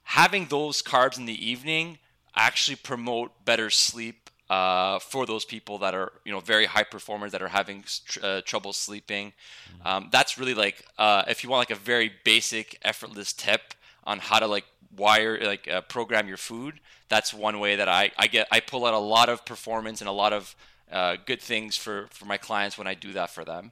having 0.04 0.46
those 0.48 0.84
carbs 0.84 1.18
in 1.18 1.26
the 1.26 1.50
evening 1.50 1.98
actually 2.36 2.76
promote 2.76 3.46
better 3.46 3.70
sleep 3.70 4.23
uh, 4.50 5.00
for 5.00 5.26
those 5.26 5.46
people 5.46 5.78
that 5.80 5.94
are 5.94 6.12
you 6.26 6.32
know 6.32 6.40
very 6.40 6.66
high 6.66 6.84
performers 6.84 7.32
that 7.32 7.42
are 7.42 7.48
having 7.48 7.84
tr- 8.06 8.20
uh, 8.22 8.42
trouble 8.42 8.74
sleeping. 8.74 9.34
Mm-hmm. 9.78 9.88
Um, 9.88 10.10
that's 10.12 10.38
really 10.38 10.54
like 10.54 10.86
uh, 10.98 11.24
if 11.28 11.44
you 11.44 11.50
want 11.50 11.62
like 11.62 11.78
a 11.78 11.82
very 11.82 12.12
basic 12.24 12.78
effortless 12.84 13.34
tip 13.34 13.74
on 14.04 14.20
how 14.20 14.40
to 14.40 14.48
like 14.48 14.66
wire 14.98 15.40
like 15.44 15.68
uh, 15.68 15.82
program 15.82 16.28
your 16.28 16.38
food. 16.38 16.80
That's 17.10 17.34
one 17.34 17.60
way 17.60 17.76
that 17.76 17.88
I, 17.88 18.12
I 18.18 18.28
get 18.28 18.48
I 18.52 18.60
pull 18.60 18.86
out 18.86 18.94
a 18.94 19.00
lot 19.00 19.30
of 19.30 19.46
performance 19.46 20.02
and 20.02 20.10
a 20.10 20.14
lot 20.14 20.34
of 20.34 20.56
uh, 20.92 21.18
good 21.26 21.42
things 21.42 21.78
for 21.78 22.08
for 22.12 22.26
my 22.26 22.38
clients 22.38 22.78
when 22.78 22.88
I 22.88 22.94
do 22.94 23.14
that 23.14 23.30
for 23.30 23.46
them. 23.46 23.72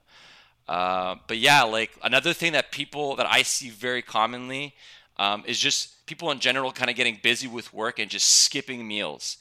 Uh, 0.68 1.16
but 1.28 1.38
yeah, 1.38 1.64
like 1.64 1.92
another 2.04 2.34
thing 2.34 2.54
that 2.54 2.72
people 2.72 3.16
that 3.18 3.28
I 3.30 3.42
see 3.42 3.70
very 3.70 4.02
commonly 4.02 4.74
um, 5.18 5.44
is 5.46 5.60
just 5.60 6.06
people 6.06 6.32
in 6.32 6.40
general 6.40 6.72
kind 6.72 6.90
of 6.90 6.96
getting 6.96 7.20
busy 7.22 7.48
with 7.48 7.74
work 7.74 8.00
and 8.00 8.10
just 8.10 8.28
skipping 8.44 8.88
meals 8.88 9.38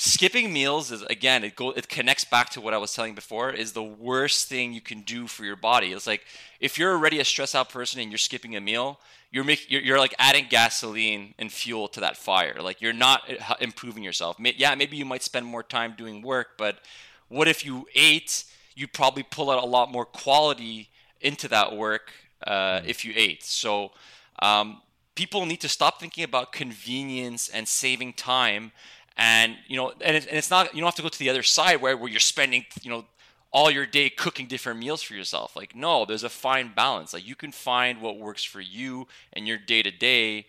skipping 0.00 0.52
meals 0.52 0.92
is 0.92 1.02
again 1.02 1.42
it 1.42 1.56
go 1.56 1.72
it 1.72 1.88
connects 1.88 2.24
back 2.24 2.48
to 2.50 2.60
what 2.60 2.72
I 2.72 2.78
was 2.78 2.94
telling 2.94 3.16
before 3.16 3.50
is 3.50 3.72
the 3.72 3.82
worst 3.82 4.48
thing 4.48 4.72
you 4.72 4.80
can 4.80 5.02
do 5.02 5.26
for 5.26 5.44
your 5.44 5.56
body. 5.56 5.92
It's 5.92 6.06
like 6.06 6.24
if 6.60 6.78
you're 6.78 6.92
already 6.92 7.18
a 7.18 7.24
stressed 7.24 7.56
out 7.56 7.68
person 7.68 8.00
and 8.00 8.08
you're 8.10 8.18
skipping 8.18 8.54
a 8.54 8.60
meal, 8.60 9.00
you're 9.32 9.42
making 9.42 9.66
you're, 9.70 9.82
you're, 9.82 9.98
like 9.98 10.14
adding 10.18 10.46
gasoline 10.48 11.34
and 11.36 11.50
fuel 11.50 11.88
to 11.88 12.00
that 12.00 12.16
fire. 12.16 12.62
Like 12.62 12.80
you're 12.80 12.92
not 12.92 13.22
uh, 13.28 13.54
improving 13.60 14.04
yourself. 14.04 14.36
Yeah, 14.38 14.74
maybe 14.76 14.96
you 14.96 15.04
might 15.04 15.24
spend 15.24 15.44
more 15.44 15.64
time 15.64 15.94
doing 15.98 16.22
work, 16.22 16.50
but 16.56 16.78
what 17.26 17.48
if 17.48 17.66
you 17.66 17.88
ate? 17.96 18.44
You'd 18.76 18.92
probably 18.92 19.24
pull 19.24 19.50
out 19.50 19.62
a 19.62 19.66
lot 19.66 19.90
more 19.90 20.04
quality 20.04 20.90
into 21.20 21.48
that 21.48 21.76
work 21.76 22.12
uh, 22.46 22.80
if 22.86 23.04
you 23.04 23.12
ate. 23.16 23.42
So. 23.42 23.90
Um, 24.40 24.82
people 25.16 25.44
need 25.46 25.60
to 25.60 25.68
stop 25.68 25.98
thinking 25.98 26.22
about 26.22 26.52
convenience 26.52 27.48
and 27.48 27.66
saving 27.66 28.12
time 28.12 28.70
and 29.18 29.56
you 29.66 29.76
know 29.76 29.90
and, 30.00 30.16
and 30.16 30.26
it's 30.30 30.50
not 30.50 30.74
you 30.74 30.80
don't 30.80 30.86
have 30.86 30.94
to 30.94 31.02
go 31.02 31.08
to 31.08 31.18
the 31.18 31.28
other 31.28 31.42
side 31.42 31.82
where, 31.82 31.96
where 31.96 32.08
you're 32.08 32.20
spending 32.20 32.64
you 32.82 32.90
know 32.90 33.04
all 33.50 33.70
your 33.70 33.86
day 33.86 34.08
cooking 34.10 34.46
different 34.46 34.78
meals 34.78 35.02
for 35.02 35.14
yourself. 35.14 35.56
Like 35.56 35.74
no 35.74 36.04
there's 36.04 36.22
a 36.22 36.28
fine 36.30 36.72
balance. 36.74 37.12
Like 37.12 37.26
you 37.26 37.34
can 37.34 37.52
find 37.52 38.00
what 38.00 38.18
works 38.18 38.44
for 38.44 38.60
you 38.60 39.08
and 39.32 39.46
your 39.46 39.58
day 39.58 39.82
to 39.82 39.90
day 39.90 40.46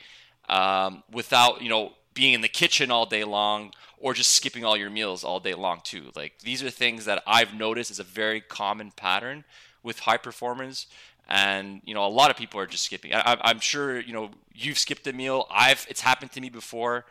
without 1.11 1.61
you 1.61 1.69
know 1.69 1.93
being 2.13 2.33
in 2.33 2.41
the 2.41 2.49
kitchen 2.49 2.91
all 2.91 3.05
day 3.05 3.23
long 3.23 3.71
or 3.97 4.13
just 4.13 4.31
skipping 4.31 4.63
all 4.63 4.77
your 4.77 4.89
meals 4.89 5.23
all 5.23 5.39
day 5.39 5.53
long 5.53 5.81
too. 5.83 6.11
Like 6.15 6.39
these 6.39 6.63
are 6.63 6.69
things 6.69 7.05
that 7.05 7.23
i've 7.25 7.53
noticed 7.53 7.91
is 7.91 7.99
a 7.99 8.03
very 8.03 8.39
common 8.39 8.91
pattern 8.91 9.43
with 9.81 9.99
high 9.99 10.17
performers. 10.17 10.87
And 11.27 11.81
you 11.85 11.95
know 11.95 12.05
a 12.05 12.09
lot 12.09 12.29
of 12.29 12.37
people 12.37 12.59
are 12.59 12.67
just 12.67 12.83
skipping. 12.83 13.13
I, 13.15 13.37
i'm 13.41 13.59
sure 13.59 13.99
you 13.99 14.13
know 14.13 14.29
you've 14.53 14.77
skipped 14.77 15.07
a 15.07 15.13
meal. 15.13 15.47
I've 15.49 15.87
it's 15.89 16.01
happened 16.01 16.31
to 16.33 16.41
me 16.41 16.49
before 16.49 17.05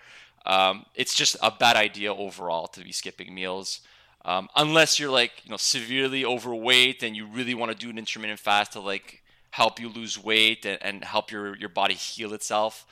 um, 0.46 0.86
it's 0.94 1.14
just 1.14 1.36
a 1.42 1.50
bad 1.50 1.76
idea 1.76 2.12
overall 2.12 2.66
to 2.68 2.80
be 2.82 2.92
skipping 2.92 3.34
meals. 3.34 3.80
Um, 4.24 4.48
unless 4.56 4.98
you're 4.98 5.10
like 5.10 5.32
you 5.44 5.50
know 5.50 5.56
severely 5.56 6.24
overweight 6.24 7.02
and 7.02 7.16
you 7.16 7.26
really 7.26 7.54
want 7.54 7.72
to 7.72 7.78
do 7.78 7.88
an 7.88 7.98
intermittent 7.98 8.40
fast 8.40 8.72
to 8.72 8.80
like 8.80 9.22
help 9.50 9.80
you 9.80 9.88
lose 9.88 10.22
weight 10.22 10.66
and, 10.66 10.78
and 10.82 11.04
help 11.04 11.30
your, 11.30 11.56
your 11.56 11.68
body 11.68 11.94
heal 11.94 12.34
itself. 12.34 12.86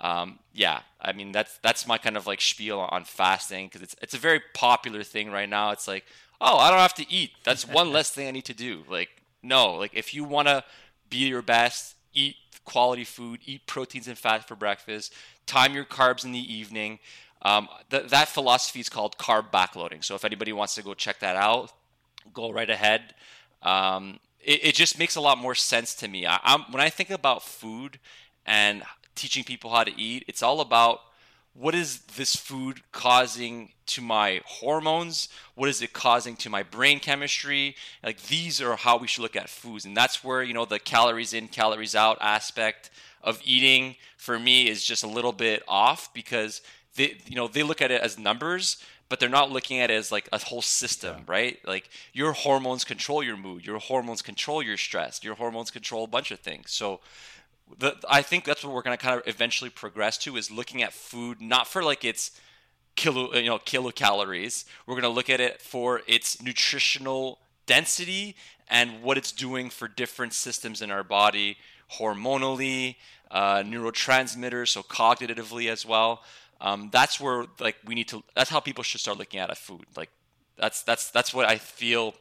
Um, 0.00 0.38
yeah, 0.52 0.80
I 1.00 1.12
mean 1.12 1.32
that's 1.32 1.58
that's 1.58 1.86
my 1.86 1.98
kind 1.98 2.16
of 2.16 2.26
like 2.26 2.40
spiel 2.40 2.80
on 2.80 3.04
fasting 3.04 3.66
because 3.66 3.82
it's 3.82 3.94
it's 4.02 4.14
a 4.14 4.18
very 4.18 4.40
popular 4.54 5.02
thing 5.02 5.30
right 5.30 5.48
now. 5.48 5.70
It's 5.70 5.86
like, 5.86 6.04
oh, 6.40 6.58
I 6.58 6.70
don't 6.70 6.80
have 6.80 6.94
to 6.94 7.10
eat. 7.10 7.30
That's 7.44 7.66
one 7.66 7.92
less 7.96 8.10
thing 8.10 8.26
I 8.26 8.32
need 8.32 8.46
to 8.46 8.54
do. 8.54 8.82
Like, 8.88 9.10
no, 9.42 9.74
like 9.74 9.92
if 9.94 10.12
you 10.12 10.24
want 10.24 10.48
to 10.48 10.64
be 11.08 11.28
your 11.28 11.42
best, 11.42 11.94
eat 12.14 12.36
quality 12.64 13.04
food, 13.04 13.40
eat 13.44 13.66
proteins 13.66 14.08
and 14.08 14.16
fat 14.16 14.46
for 14.46 14.54
breakfast, 14.54 15.12
time 15.46 15.74
your 15.74 15.84
carbs 15.84 16.24
in 16.24 16.32
the 16.32 16.54
evening. 16.54 16.98
Um, 17.42 17.68
th- 17.90 18.08
that 18.10 18.28
philosophy 18.28 18.80
is 18.80 18.88
called 18.88 19.18
carb 19.18 19.50
backloading. 19.50 20.04
So 20.04 20.14
if 20.14 20.24
anybody 20.24 20.52
wants 20.52 20.74
to 20.76 20.82
go 20.82 20.94
check 20.94 21.18
that 21.20 21.36
out, 21.36 21.72
go 22.32 22.52
right 22.52 22.70
ahead. 22.70 23.14
Um, 23.62 24.20
it, 24.40 24.64
it 24.66 24.74
just 24.74 24.98
makes 24.98 25.16
a 25.16 25.20
lot 25.20 25.38
more 25.38 25.54
sense 25.54 25.94
to 25.96 26.08
me. 26.08 26.26
I, 26.26 26.64
when 26.70 26.80
I 26.80 26.88
think 26.88 27.10
about 27.10 27.42
food 27.42 27.98
and 28.46 28.82
teaching 29.14 29.44
people 29.44 29.70
how 29.70 29.84
to 29.84 30.00
eat, 30.00 30.24
it's 30.28 30.42
all 30.42 30.60
about 30.60 31.00
what 31.54 31.74
is 31.74 32.00
this 32.16 32.34
food 32.34 32.80
causing 32.92 33.72
to 33.86 34.00
my 34.00 34.40
hormones? 34.46 35.28
What 35.54 35.68
is 35.68 35.82
it 35.82 35.92
causing 35.92 36.34
to 36.36 36.50
my 36.50 36.62
brain 36.62 36.98
chemistry? 36.98 37.76
Like 38.02 38.22
these 38.22 38.60
are 38.60 38.76
how 38.76 38.96
we 38.96 39.06
should 39.06 39.22
look 39.22 39.36
at 39.36 39.50
foods. 39.50 39.84
And 39.84 39.96
that's 39.96 40.24
where 40.24 40.42
you 40.42 40.54
know 40.54 40.64
the 40.64 40.78
calories 40.78 41.34
in 41.34 41.48
calories 41.48 41.94
out 41.94 42.18
aspect 42.20 42.90
of 43.22 43.40
eating 43.44 43.96
for 44.16 44.38
me 44.38 44.68
is 44.68 44.84
just 44.84 45.04
a 45.04 45.08
little 45.08 45.32
bit 45.32 45.62
off 45.68 46.12
because 46.14 46.62
they 46.96 47.16
you 47.26 47.36
know 47.36 47.48
they 47.48 47.62
look 47.62 47.82
at 47.82 47.90
it 47.90 48.00
as 48.00 48.18
numbers 48.18 48.82
but 49.12 49.20
they're 49.20 49.28
not 49.28 49.50
looking 49.50 49.78
at 49.78 49.90
it 49.90 49.94
as 49.94 50.10
like 50.10 50.26
a 50.32 50.38
whole 50.38 50.62
system 50.62 51.16
yeah. 51.18 51.24
right? 51.26 51.58
Like 51.66 51.90
your 52.14 52.32
hormones 52.32 52.82
control 52.82 53.22
your 53.22 53.36
mood. 53.36 53.66
Your 53.66 53.78
hormones 53.78 54.22
control 54.22 54.62
your 54.62 54.78
stress. 54.78 55.22
Your 55.22 55.34
hormones 55.34 55.70
control 55.70 56.04
a 56.04 56.06
bunch 56.06 56.30
of 56.30 56.40
things. 56.40 56.70
So 56.70 57.00
the, 57.78 57.96
I 58.08 58.22
think 58.22 58.44
that's 58.44 58.64
what 58.64 58.74
we're 58.74 58.82
going 58.82 58.96
to 58.96 59.02
kind 59.02 59.18
of 59.20 59.26
eventually 59.26 59.70
progress 59.70 60.18
to 60.18 60.36
is 60.36 60.50
looking 60.50 60.82
at 60.82 60.92
food 60.92 61.40
not 61.40 61.66
for 61.66 61.82
like 61.82 62.04
its 62.04 62.32
kilo 62.96 63.34
you 63.34 63.48
know 63.48 63.58
kilocalories. 63.58 64.64
We're 64.86 64.94
going 64.94 65.02
to 65.02 65.08
look 65.08 65.30
at 65.30 65.40
it 65.40 65.60
for 65.62 66.02
its 66.06 66.42
nutritional 66.42 67.38
density 67.66 68.36
and 68.68 69.02
what 69.02 69.18
it's 69.18 69.32
doing 69.32 69.70
for 69.70 69.88
different 69.88 70.32
systems 70.32 70.80
in 70.82 70.90
our 70.90 71.04
body, 71.04 71.58
hormonally, 71.98 72.96
uh, 73.30 73.58
neurotransmitters, 73.58 74.68
so 74.68 74.82
cognitively 74.82 75.70
as 75.70 75.84
well. 75.84 76.22
Um, 76.60 76.90
that's 76.92 77.20
where 77.20 77.46
like 77.58 77.76
we 77.84 77.94
need 77.94 78.08
to. 78.08 78.22
That's 78.34 78.50
how 78.50 78.60
people 78.60 78.84
should 78.84 79.00
start 79.00 79.18
looking 79.18 79.40
at 79.40 79.50
a 79.50 79.54
food. 79.54 79.84
Like 79.96 80.10
that's 80.56 80.82
that's 80.82 81.10
that's 81.10 81.34
what 81.34 81.48
I 81.48 81.56
feel. 81.56 82.14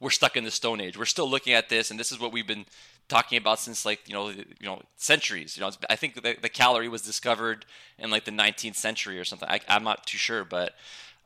We're 0.00 0.10
stuck 0.10 0.36
in 0.36 0.42
the 0.42 0.50
Stone 0.50 0.80
Age. 0.80 0.98
We're 0.98 1.04
still 1.04 1.30
looking 1.30 1.52
at 1.52 1.68
this, 1.68 1.90
and 1.90 2.00
this 2.00 2.10
is 2.10 2.18
what 2.18 2.32
we've 2.32 2.46
been 2.46 2.66
talking 3.12 3.36
about 3.36 3.60
since 3.60 3.84
like 3.84 4.00
you 4.08 4.14
know 4.14 4.30
you 4.30 4.44
know 4.62 4.80
centuries. 4.96 5.56
You 5.56 5.60
know, 5.62 5.70
I 5.90 5.96
think 5.96 6.14
the, 6.14 6.36
the 6.40 6.48
calorie 6.48 6.88
was 6.88 7.02
discovered 7.02 7.66
in 7.98 8.10
like 8.10 8.24
the 8.24 8.30
19th 8.30 8.76
century 8.76 9.18
or 9.18 9.24
something. 9.24 9.48
I, 9.48 9.60
am 9.68 9.84
not 9.84 10.06
too 10.06 10.18
sure, 10.18 10.44
but 10.44 10.74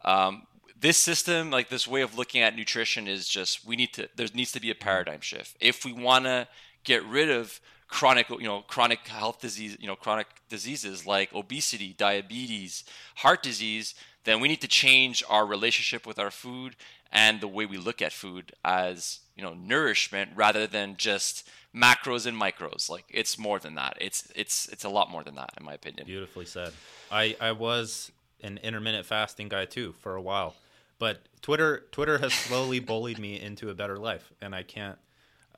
um, 0.04 0.46
this 0.78 0.98
system, 0.98 1.50
like 1.50 1.68
this 1.68 1.86
way 1.86 2.02
of 2.02 2.18
looking 2.18 2.42
at 2.42 2.56
nutrition, 2.56 3.06
is 3.06 3.28
just 3.28 3.64
we 3.64 3.76
need 3.76 3.92
to. 3.94 4.08
There 4.16 4.26
needs 4.34 4.52
to 4.52 4.60
be 4.60 4.70
a 4.70 4.74
paradigm 4.74 5.20
shift 5.20 5.56
if 5.60 5.84
we 5.84 5.92
want 5.92 6.24
to 6.24 6.48
get 6.82 7.04
rid 7.04 7.30
of 7.30 7.60
chronic 7.88 8.28
you 8.28 8.48
know 8.50 8.62
chronic 8.62 9.06
health 9.06 9.40
disease 9.40 9.76
you 9.78 9.86
know 9.86 9.94
chronic 9.94 10.26
diseases 10.48 11.06
like 11.06 11.32
obesity 11.32 11.94
diabetes 11.96 12.82
heart 13.16 13.44
disease 13.44 13.94
then 14.24 14.40
we 14.40 14.48
need 14.48 14.60
to 14.60 14.66
change 14.66 15.22
our 15.30 15.46
relationship 15.46 16.04
with 16.04 16.18
our 16.18 16.32
food 16.32 16.74
and 17.12 17.40
the 17.40 17.46
way 17.46 17.64
we 17.64 17.76
look 17.76 18.02
at 18.02 18.12
food 18.12 18.52
as 18.64 19.20
you 19.36 19.42
know 19.44 19.54
nourishment 19.54 20.30
rather 20.34 20.66
than 20.66 20.96
just 20.96 21.48
macros 21.76 22.26
and 22.26 22.40
micros. 22.40 22.88
Like 22.88 23.04
it's 23.10 23.38
more 23.38 23.58
than 23.58 23.74
that. 23.74 23.98
It's 24.00 24.30
it's 24.34 24.68
it's 24.68 24.84
a 24.84 24.88
lot 24.88 25.10
more 25.10 25.22
than 25.22 25.34
that, 25.34 25.50
in 25.58 25.64
my 25.64 25.74
opinion. 25.74 26.06
Beautifully 26.06 26.46
said. 26.46 26.72
I 27.10 27.36
I 27.40 27.52
was 27.52 28.10
an 28.42 28.58
intermittent 28.62 29.06
fasting 29.06 29.48
guy 29.48 29.66
too 29.66 29.92
for 30.00 30.16
a 30.16 30.22
while, 30.22 30.54
but 30.98 31.20
Twitter 31.42 31.84
Twitter 31.92 32.18
has 32.18 32.32
slowly 32.32 32.80
bullied 32.90 33.18
me 33.18 33.40
into 33.40 33.70
a 33.70 33.74
better 33.74 33.98
life, 33.98 34.32
and 34.40 34.54
I 34.54 34.62
can't 34.62 34.98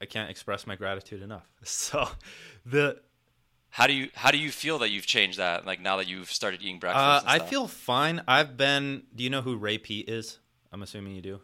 I 0.01 0.07
can't 0.07 0.31
express 0.31 0.66
my 0.66 0.77
gratitude 0.77 1.23
enough. 1.23 1.47
So 1.65 2.09
the 2.66 3.01
how 3.70 3.86
do 3.86 3.93
you 3.93 4.09
how 4.15 4.31
do 4.31 4.39
you 4.39 4.51
feel 4.51 4.78
that 4.78 4.90
you've 4.90 5.07
changed 5.07 5.39
that? 5.39 5.66
Like 5.66 5.81
now 5.81 5.99
that 5.99 6.09
you've 6.09 6.32
started 6.32 6.62
eating 6.62 6.78
breakfast? 6.78 7.27
Uh, 7.27 7.28
I 7.28 7.39
feel 7.39 7.69
fine. 7.69 8.23
I've 8.27 8.57
been. 8.57 9.03
Do 9.15 9.23
you 9.23 9.31
know 9.31 9.43
who 9.43 9.57
Ray 9.57 9.78
Peat 9.78 10.09
is? 10.09 10.39
I'm 10.73 10.82
assuming 10.82 11.15
you 11.15 11.23
do. 11.23 11.40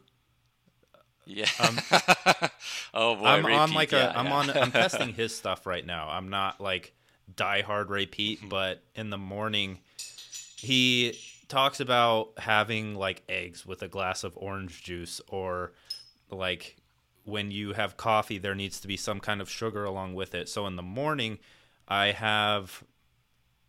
Yeah. 1.27 1.47
Um, 1.61 1.79
oh 2.95 3.17
boy, 3.17 3.27
I'm 3.27 3.73
like 3.75 3.93
yeah, 3.93 4.13
a. 4.15 4.19
I'm 4.19 4.27
yeah. 4.27 4.35
on. 4.35 4.51
I'm 4.51 4.73
testing 4.73 5.09
his 5.15 5.35
stuff 5.35 5.67
right 5.67 5.85
now. 5.85 6.09
I'm 6.11 6.29
not 6.29 6.61
like 6.61 6.95
diehard 7.35 7.89
Ray 7.89 8.07
Peat, 8.07 8.41
Mm-hmm. 8.41 8.49
but 8.49 8.83
in 8.95 9.11
the 9.11 9.19
morning, 9.19 9.79
he 10.57 11.19
talks 11.49 11.81
about 11.81 12.33
having 12.39 12.95
like 12.95 13.23
eggs 13.29 13.65
with 13.67 13.83
a 13.83 13.89
glass 13.89 14.25
of 14.25 14.37
orange 14.37 14.83
juice, 14.83 15.21
or 15.29 15.73
like 16.31 16.77
when 17.25 17.51
you 17.51 17.73
have 17.73 17.97
coffee, 17.97 18.39
there 18.39 18.55
needs 18.55 18.81
to 18.81 18.89
be 18.89 18.97
some 18.97 19.21
kind 19.21 19.41
of 19.41 19.49
sugar 19.49 19.85
along 19.85 20.15
with 20.15 20.35
it. 20.35 20.49
So 20.49 20.67
in 20.67 20.77
the 20.77 20.83
morning, 20.83 21.39
I 21.89 22.07
have 22.13 22.85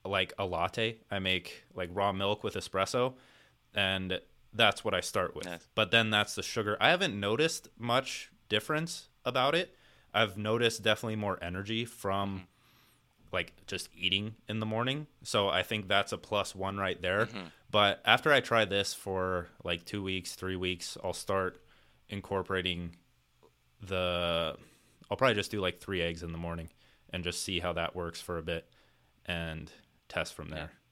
like 0.04 0.34
a 0.38 0.46
latte. 0.46 0.98
I 1.10 1.20
make 1.20 1.64
like 1.74 1.90
raw 1.94 2.12
milk 2.12 2.44
with 2.44 2.56
espresso, 2.56 3.14
and 3.74 4.20
that's 4.56 4.84
what 4.84 4.94
I 4.94 5.02
start 5.02 5.36
with. 5.36 5.46
Nice. 5.46 5.68
But 5.76 5.92
then 5.92 6.10
that's 6.10 6.36
the 6.36 6.44
sugar. 6.44 6.78
I 6.80 6.90
haven't 6.90 7.20
noticed 7.20 7.70
much 7.78 8.32
difference 8.50 9.10
about 9.24 9.56
it. 9.56 9.76
I've 10.14 10.38
noticed 10.38 10.84
definitely 10.84 11.18
more 11.18 11.38
energy 11.42 11.86
from 11.86 12.30
mm-hmm. 12.30 12.46
like 13.32 13.54
just 13.68 13.90
eating 13.96 14.36
in 14.48 14.60
the 14.60 14.66
morning. 14.66 15.08
So 15.24 15.50
I 15.50 15.64
think 15.64 15.88
that's 15.88 16.14
a 16.14 16.18
plus 16.18 16.56
one 16.56 16.78
right 16.78 17.02
there. 17.02 17.26
Mm-hmm. 17.26 17.48
But 17.70 18.02
after 18.06 18.32
I 18.32 18.40
try 18.40 18.64
this 18.66 18.94
for 18.94 19.50
like 19.64 19.84
two 19.84 20.02
weeks, 20.02 20.36
three 20.36 20.56
weeks, 20.56 20.98
I'll 21.04 21.14
start 21.14 21.62
incorporating 22.10 22.96
the. 23.82 24.56
I'll 25.12 25.18
probably 25.18 25.36
just 25.36 25.52
do 25.52 25.60
like 25.60 25.80
three 25.80 26.02
eggs 26.02 26.24
in 26.24 26.32
the 26.32 26.38
morning 26.38 26.70
and 27.12 27.24
just 27.24 27.44
see 27.44 27.60
how 27.60 27.74
that 27.74 27.96
works 27.96 28.20
for 28.20 28.38
a 28.38 28.42
bit 28.42 28.68
and 29.26 29.72
test 30.08 30.34
from 30.34 30.50
there. 30.50 30.72
Yeah. 30.74 30.85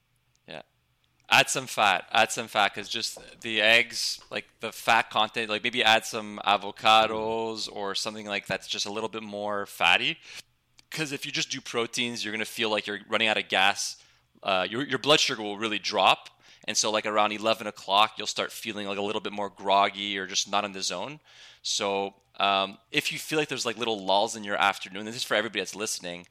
Add 1.34 1.50
some 1.50 1.66
fat. 1.66 2.06
Add 2.12 2.30
some 2.30 2.46
fat 2.46 2.72
because 2.72 2.88
just 2.88 3.18
the 3.40 3.60
eggs, 3.60 4.20
like 4.30 4.44
the 4.60 4.70
fat 4.70 5.10
content, 5.10 5.50
like 5.50 5.64
maybe 5.64 5.82
add 5.82 6.04
some 6.04 6.40
avocados 6.46 7.68
or 7.72 7.96
something 7.96 8.24
like 8.24 8.46
that's 8.46 8.68
just 8.68 8.86
a 8.86 8.92
little 8.92 9.08
bit 9.08 9.24
more 9.24 9.66
fatty. 9.66 10.16
Because 10.88 11.10
if 11.10 11.26
you 11.26 11.32
just 11.32 11.50
do 11.50 11.60
proteins, 11.60 12.24
you're 12.24 12.32
gonna 12.32 12.44
feel 12.44 12.70
like 12.70 12.86
you're 12.86 13.00
running 13.08 13.26
out 13.26 13.36
of 13.36 13.48
gas. 13.48 13.96
Uh, 14.44 14.64
your 14.70 14.84
your 14.84 15.00
blood 15.00 15.18
sugar 15.18 15.42
will 15.42 15.58
really 15.58 15.80
drop, 15.80 16.30
and 16.68 16.76
so 16.76 16.92
like 16.92 17.04
around 17.04 17.32
11 17.32 17.66
o'clock, 17.66 18.12
you'll 18.16 18.28
start 18.28 18.52
feeling 18.52 18.86
like 18.86 18.98
a 18.98 19.02
little 19.02 19.20
bit 19.20 19.32
more 19.32 19.50
groggy 19.50 20.16
or 20.16 20.28
just 20.28 20.48
not 20.48 20.64
in 20.64 20.70
the 20.70 20.82
zone. 20.82 21.18
So 21.62 22.14
um, 22.38 22.78
if 22.92 23.10
you 23.10 23.18
feel 23.18 23.40
like 23.40 23.48
there's 23.48 23.66
like 23.66 23.76
little 23.76 24.06
lulls 24.06 24.36
in 24.36 24.44
your 24.44 24.56
afternoon, 24.56 25.04
this 25.04 25.16
is 25.16 25.24
for 25.24 25.34
everybody 25.34 25.58
that's 25.58 25.74
listening. 25.74 26.28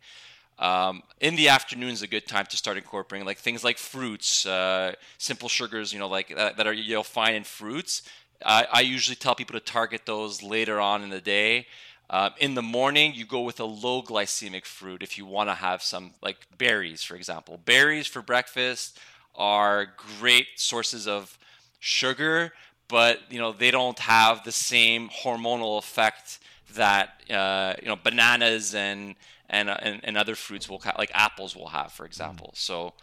Um, 0.60 1.04
in 1.20 1.36
the 1.36 1.50
afternoon 1.50 1.90
is 1.90 2.02
a 2.02 2.08
good 2.08 2.28
time 2.28 2.46
to 2.48 2.58
start 2.58 2.78
incorporating 2.78 3.26
like 3.26 3.40
things 3.40 3.64
like 3.64 3.78
fruits, 3.78 4.46
uh, 4.46 4.94
simple 5.18 5.50
sugars, 5.50 5.92
you 5.92 6.00
know, 6.00 6.08
like 6.08 6.32
uh, 6.36 6.54
that 6.54 6.68
are 6.68 6.74
you'll 6.74 7.04
find 7.04 7.36
in 7.36 7.44
fruits. 7.44 8.04
I, 8.46 8.68
I 8.72 8.82
usually 8.82 9.16
tell 9.16 9.36
people 9.36 9.60
to 9.60 9.66
target 9.66 10.06
those 10.06 10.44
later 10.44 10.80
on 10.80 11.04
in 11.04 11.10
the 11.10 11.22
day. 11.22 11.68
Um, 12.10 12.32
in 12.38 12.54
the 12.54 12.62
morning, 12.62 13.14
you 13.16 13.26
go 13.26 13.42
with 13.42 13.60
a 13.60 13.66
low 13.66 14.04
glycemic 14.04 14.66
fruit 14.66 15.02
if 15.02 15.18
you 15.18 15.26
want 15.26 15.50
to 15.50 15.56
have 15.56 15.82
some, 15.82 16.12
like 16.22 16.38
berries, 16.58 17.02
for 17.02 17.16
example. 17.16 17.60
Berries 17.66 18.06
for 18.06 18.22
breakfast 18.22 19.00
are 19.36 19.88
great 20.20 20.48
sources 20.56 21.08
of 21.08 21.38
sugar, 21.80 22.54
but 22.88 23.20
you 23.30 23.40
know 23.40 23.52
they 23.52 23.72
don't 23.72 24.00
have 24.00 24.44
the 24.44 24.52
same 24.52 25.10
hormonal 25.10 25.78
effect 25.80 26.40
that 26.76 27.22
uh, 27.30 27.74
you 27.82 27.88
know 27.88 27.96
bananas 27.96 28.76
and 28.76 29.16
and, 29.50 29.70
uh, 29.70 29.78
and 29.82 30.02
and 30.04 30.18
other 30.18 30.36
fruits 30.36 30.70
will 30.70 30.82
like 30.98 31.12
apples 31.14 31.56
will 31.56 31.70
have, 31.70 31.92
for 31.92 32.06
example. 32.06 32.52
So. 32.56 32.94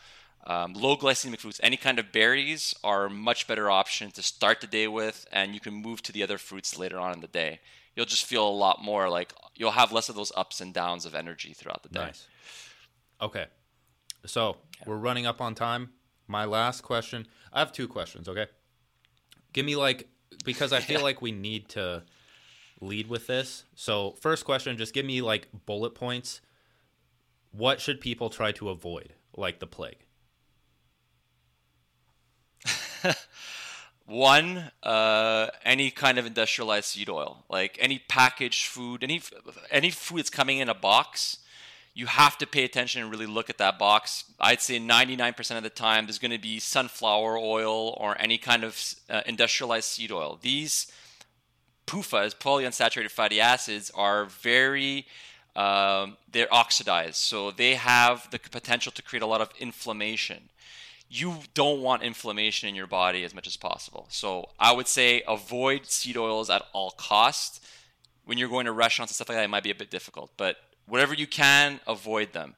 Um, 0.46 0.72
low 0.72 0.96
glycemic 0.96 1.40
fruits, 1.40 1.60
any 1.62 1.76
kind 1.76 1.98
of 1.98 2.12
berries 2.12 2.74
are 2.82 3.04
a 3.04 3.10
much 3.10 3.46
better 3.46 3.70
option 3.70 4.10
to 4.12 4.22
start 4.22 4.62
the 4.62 4.66
day 4.66 4.88
with, 4.88 5.26
and 5.30 5.52
you 5.52 5.60
can 5.60 5.74
move 5.74 6.00
to 6.04 6.12
the 6.12 6.22
other 6.22 6.38
fruits 6.38 6.78
later 6.78 6.98
on 6.98 7.12
in 7.12 7.20
the 7.20 7.26
day. 7.26 7.60
You'll 7.94 8.06
just 8.06 8.24
feel 8.24 8.48
a 8.48 8.50
lot 8.50 8.82
more 8.82 9.10
like 9.10 9.34
you'll 9.54 9.72
have 9.72 9.92
less 9.92 10.08
of 10.08 10.14
those 10.14 10.32
ups 10.34 10.62
and 10.62 10.72
downs 10.72 11.04
of 11.04 11.14
energy 11.14 11.52
throughout 11.52 11.82
the 11.82 11.90
day. 11.90 12.00
Nice. 12.00 12.26
Okay. 13.20 13.46
So 14.24 14.56
we're 14.86 14.96
running 14.96 15.26
up 15.26 15.40
on 15.42 15.54
time. 15.54 15.90
My 16.26 16.44
last 16.44 16.82
question. 16.82 17.26
I 17.52 17.58
have 17.58 17.72
two 17.72 17.88
questions, 17.88 18.28
okay? 18.28 18.46
Give 19.52 19.66
me 19.66 19.76
like 19.76 20.08
because 20.44 20.72
I 20.72 20.80
feel 20.90 21.02
like 21.02 21.20
we 21.20 21.32
need 21.32 21.68
to 21.70 22.02
lead 22.80 23.08
with 23.08 23.26
this. 23.26 23.64
So 23.74 24.16
first 24.20 24.44
question, 24.44 24.76
just 24.76 24.94
give 24.94 25.06
me 25.06 25.22
like 25.22 25.48
bullet 25.66 25.94
points. 25.94 26.40
What 27.52 27.80
should 27.80 28.00
people 28.00 28.30
try 28.30 28.52
to 28.52 28.70
avoid, 28.70 29.14
like 29.36 29.58
the 29.58 29.66
plague? 29.66 30.04
One, 34.06 34.70
uh, 34.82 35.48
any 35.64 35.90
kind 35.90 36.18
of 36.18 36.26
industrialized 36.26 36.86
seed 36.86 37.08
oil, 37.08 37.44
like 37.48 37.76
any 37.80 38.00
packaged 38.08 38.66
food, 38.66 39.04
any 39.04 39.22
any 39.70 39.90
food 39.90 40.18
that's 40.18 40.30
coming 40.30 40.58
in 40.58 40.68
a 40.68 40.74
box, 40.74 41.38
you 41.94 42.06
have 42.06 42.38
to 42.38 42.46
pay 42.46 42.64
attention 42.64 43.02
and 43.02 43.10
really 43.10 43.26
look 43.26 43.50
at 43.50 43.58
that 43.58 43.78
box. 43.78 44.24
I'd 44.40 44.60
say 44.60 44.78
99% 44.78 45.56
of 45.56 45.62
the 45.62 45.70
time, 45.70 46.06
there's 46.06 46.18
going 46.18 46.30
to 46.30 46.38
be 46.38 46.58
sunflower 46.58 47.38
oil 47.38 47.96
or 48.00 48.20
any 48.20 48.38
kind 48.38 48.64
of 48.64 48.94
uh, 49.08 49.22
industrialized 49.26 49.88
seed 49.88 50.10
oil. 50.12 50.38
These 50.40 50.90
PUFAs, 51.90 52.36
polyunsaturated 52.36 53.10
fatty 53.10 53.40
acids, 53.40 53.90
are 53.94 54.24
very 54.26 55.06
um, 55.56 56.16
they're 56.30 56.52
oxidized, 56.54 57.16
so 57.16 57.50
they 57.50 57.74
have 57.74 58.30
the 58.30 58.38
potential 58.38 58.92
to 58.92 59.02
create 59.02 59.22
a 59.22 59.26
lot 59.26 59.40
of 59.40 59.50
inflammation 59.58 60.50
you 61.10 61.38
don't 61.54 61.82
want 61.82 62.04
inflammation 62.04 62.68
in 62.68 62.76
your 62.76 62.86
body 62.86 63.24
as 63.24 63.34
much 63.34 63.48
as 63.48 63.56
possible. 63.56 64.06
So 64.10 64.48
I 64.60 64.72
would 64.72 64.86
say 64.86 65.22
avoid 65.26 65.86
seed 65.86 66.16
oils 66.16 66.48
at 66.48 66.62
all 66.72 66.92
costs. 66.92 67.60
when 68.24 68.38
you're 68.38 68.48
going 68.48 68.66
to 68.66 68.72
restaurants 68.72 69.10
and 69.10 69.16
stuff 69.16 69.28
like 69.28 69.38
that, 69.38 69.44
it 69.44 69.50
might 69.50 69.64
be 69.64 69.72
a 69.72 69.74
bit 69.74 69.90
difficult. 69.90 70.30
But 70.36 70.56
whatever 70.86 71.14
you 71.14 71.26
can, 71.26 71.80
avoid 71.84 72.32
them. 72.32 72.54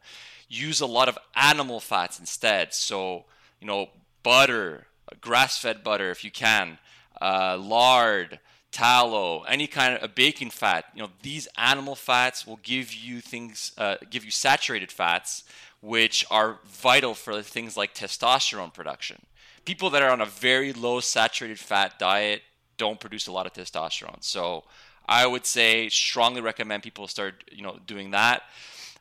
Use 0.46 0.82
a 0.82 0.86
lot 0.86 1.08
of 1.08 1.16
animal 1.34 1.80
fats 1.80 2.20
instead. 2.20 2.74
So, 2.74 3.24
you 3.58 3.66
know, 3.66 3.88
butter, 4.22 4.86
grass 5.22 5.56
fed 5.56 5.82
butter 5.82 6.10
if 6.10 6.24
you 6.24 6.30
can, 6.30 6.76
uh, 7.22 7.56
lard, 7.58 8.38
tallow, 8.72 9.42
any 9.42 9.66
kind 9.66 9.94
of 9.94 10.02
a 10.02 10.08
baking 10.08 10.50
fat. 10.50 10.86
You 10.94 11.02
know, 11.02 11.10
these 11.22 11.46
animal 11.56 11.94
fats 11.94 12.46
will 12.46 12.58
give 12.62 12.92
you 12.92 13.20
things, 13.20 13.72
uh, 13.78 13.96
give 14.10 14.24
you 14.24 14.30
saturated 14.30 14.90
fats, 14.90 15.44
which 15.80 16.24
are 16.30 16.58
vital 16.64 17.14
for 17.14 17.42
things 17.42 17.76
like 17.76 17.94
testosterone 17.94 18.72
production. 18.72 19.22
People 19.64 19.90
that 19.90 20.02
are 20.02 20.10
on 20.10 20.20
a 20.20 20.26
very 20.26 20.72
low 20.72 21.00
saturated 21.00 21.58
fat 21.58 21.98
diet 21.98 22.42
don't 22.78 22.98
produce 22.98 23.26
a 23.26 23.32
lot 23.32 23.46
of 23.46 23.52
testosterone. 23.52 24.22
So 24.24 24.64
I 25.06 25.26
would 25.26 25.46
say 25.46 25.88
strongly 25.88 26.40
recommend 26.40 26.82
people 26.82 27.06
start, 27.06 27.44
you 27.52 27.62
know, 27.62 27.78
doing 27.86 28.12
that. 28.12 28.42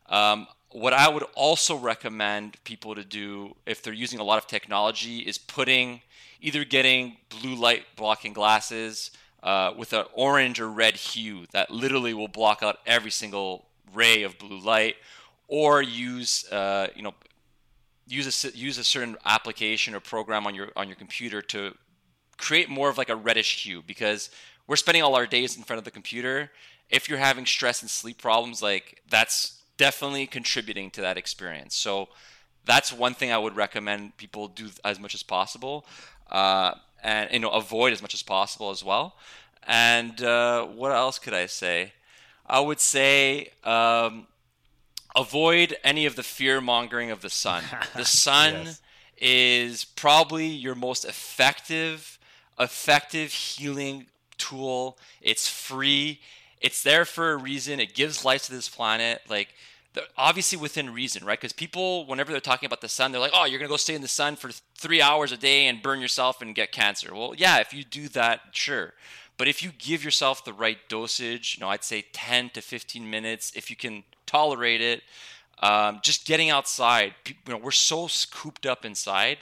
Um, 0.09 0.47
what 0.69 0.93
I 0.93 1.09
would 1.09 1.23
also 1.35 1.75
recommend 1.75 2.57
people 2.63 2.95
to 2.95 3.03
do 3.03 3.55
if 3.65 3.81
they're 3.81 3.93
using 3.93 4.19
a 4.19 4.23
lot 4.23 4.37
of 4.37 4.47
technology 4.47 5.19
is 5.19 5.37
putting 5.37 6.01
either 6.41 6.63
getting 6.63 7.17
blue 7.29 7.55
light 7.55 7.85
blocking 7.95 8.33
glasses 8.33 9.11
uh, 9.43 9.73
with 9.77 9.93
an 9.93 10.05
orange 10.13 10.59
or 10.59 10.69
red 10.69 10.95
hue 10.95 11.45
that 11.51 11.71
literally 11.71 12.13
will 12.13 12.27
block 12.27 12.61
out 12.61 12.77
every 12.85 13.11
single 13.11 13.65
ray 13.93 14.23
of 14.23 14.37
blue 14.37 14.59
light, 14.59 14.95
or 15.47 15.81
use 15.81 16.49
uh, 16.51 16.87
you 16.95 17.03
know 17.03 17.13
use 18.07 18.45
a 18.45 18.57
use 18.57 18.77
a 18.77 18.83
certain 18.83 19.17
application 19.25 19.95
or 19.95 19.99
program 19.99 20.45
on 20.45 20.55
your 20.55 20.69
on 20.75 20.87
your 20.87 20.95
computer 20.95 21.41
to 21.41 21.73
create 22.37 22.69
more 22.69 22.89
of 22.89 22.97
like 22.97 23.09
a 23.09 23.15
reddish 23.15 23.63
hue 23.63 23.83
because 23.85 24.29
we're 24.67 24.75
spending 24.75 25.03
all 25.03 25.15
our 25.15 25.27
days 25.27 25.57
in 25.57 25.63
front 25.63 25.77
of 25.77 25.85
the 25.85 25.91
computer. 25.91 26.51
If 26.89 27.07
you're 27.07 27.19
having 27.19 27.45
stress 27.45 27.81
and 27.81 27.89
sleep 27.89 28.21
problems, 28.21 28.61
like 28.61 29.01
that's 29.09 29.61
definitely 29.77 30.27
contributing 30.27 30.91
to 30.91 31.01
that 31.01 31.17
experience. 31.17 31.75
So 31.75 32.09
that's 32.65 32.91
one 32.91 33.13
thing 33.13 33.31
I 33.31 33.37
would 33.37 33.55
recommend 33.55 34.17
people 34.17 34.47
do 34.47 34.69
as 34.83 34.99
much 34.99 35.15
as 35.15 35.23
possible, 35.23 35.85
uh, 36.29 36.73
and 37.03 37.31
you 37.31 37.39
know 37.39 37.49
avoid 37.49 37.93
as 37.93 38.01
much 38.01 38.13
as 38.13 38.23
possible 38.23 38.69
as 38.69 38.83
well. 38.83 39.15
And 39.67 40.21
uh, 40.23 40.65
what 40.65 40.91
else 40.91 41.19
could 41.19 41.33
I 41.33 41.45
say? 41.45 41.93
I 42.45 42.59
would 42.59 42.79
say 42.79 43.49
um, 43.63 44.27
avoid 45.15 45.75
any 45.83 46.05
of 46.05 46.15
the 46.15 46.23
fear 46.23 46.61
mongering 46.61 47.11
of 47.11 47.21
the 47.21 47.29
sun. 47.29 47.63
The 47.95 48.05
sun 48.05 48.53
yes. 48.53 48.81
is 49.17 49.85
probably 49.85 50.47
your 50.47 50.75
most 50.75 51.05
effective, 51.05 52.19
effective 52.59 53.31
healing 53.31 54.07
tool. 54.37 54.97
It's 55.21 55.47
free. 55.47 56.19
It's 56.59 56.83
there 56.83 57.05
for 57.05 57.31
a 57.31 57.37
reason. 57.37 57.79
It 57.79 57.93
gives 57.93 58.25
life 58.25 58.45
to 58.45 58.51
this 58.51 58.69
planet. 58.69 59.21
Like 59.29 59.49
obviously 60.17 60.57
within 60.57 60.93
reason, 60.93 61.25
right? 61.25 61.39
Because 61.39 61.53
people, 61.53 62.05
whenever 62.05 62.31
they're 62.31 62.41
talking 62.41 62.67
about 62.67 62.81
the 62.81 62.89
sun, 62.89 63.11
they're 63.11 63.21
like, 63.21 63.31
"Oh, 63.33 63.45
you're 63.45 63.59
gonna 63.59 63.69
go 63.69 63.77
stay 63.77 63.95
in 63.95 64.01
the 64.01 64.07
sun 64.07 64.35
for 64.35 64.51
three 64.75 65.01
hours 65.01 65.31
a 65.31 65.37
day 65.37 65.67
and 65.67 65.81
burn 65.81 65.99
yourself 65.99 66.41
and 66.41 66.55
get 66.55 66.71
cancer." 66.71 67.13
Well, 67.13 67.33
yeah, 67.37 67.59
if 67.59 67.73
you 67.73 67.83
do 67.83 68.07
that, 68.09 68.41
sure. 68.51 68.93
But 69.37 69.47
if 69.47 69.63
you 69.63 69.71
give 69.77 70.03
yourself 70.03 70.45
the 70.45 70.53
right 70.53 70.77
dosage, 70.87 71.55
you 71.55 71.61
know, 71.61 71.69
I'd 71.69 71.83
say 71.83 72.05
10 72.13 72.51
to 72.51 72.61
15 72.61 73.09
minutes, 73.09 73.51
if 73.55 73.69
you 73.69 73.75
can 73.75 74.03
tolerate 74.25 74.81
it, 74.81 75.03
um, 75.63 75.99
just 76.03 76.25
getting 76.25 76.49
outside. 76.49 77.15
You 77.25 77.35
know, 77.47 77.57
we're 77.57 77.71
so 77.71 78.07
cooped 78.31 78.65
up 78.65 78.85
inside. 78.85 79.39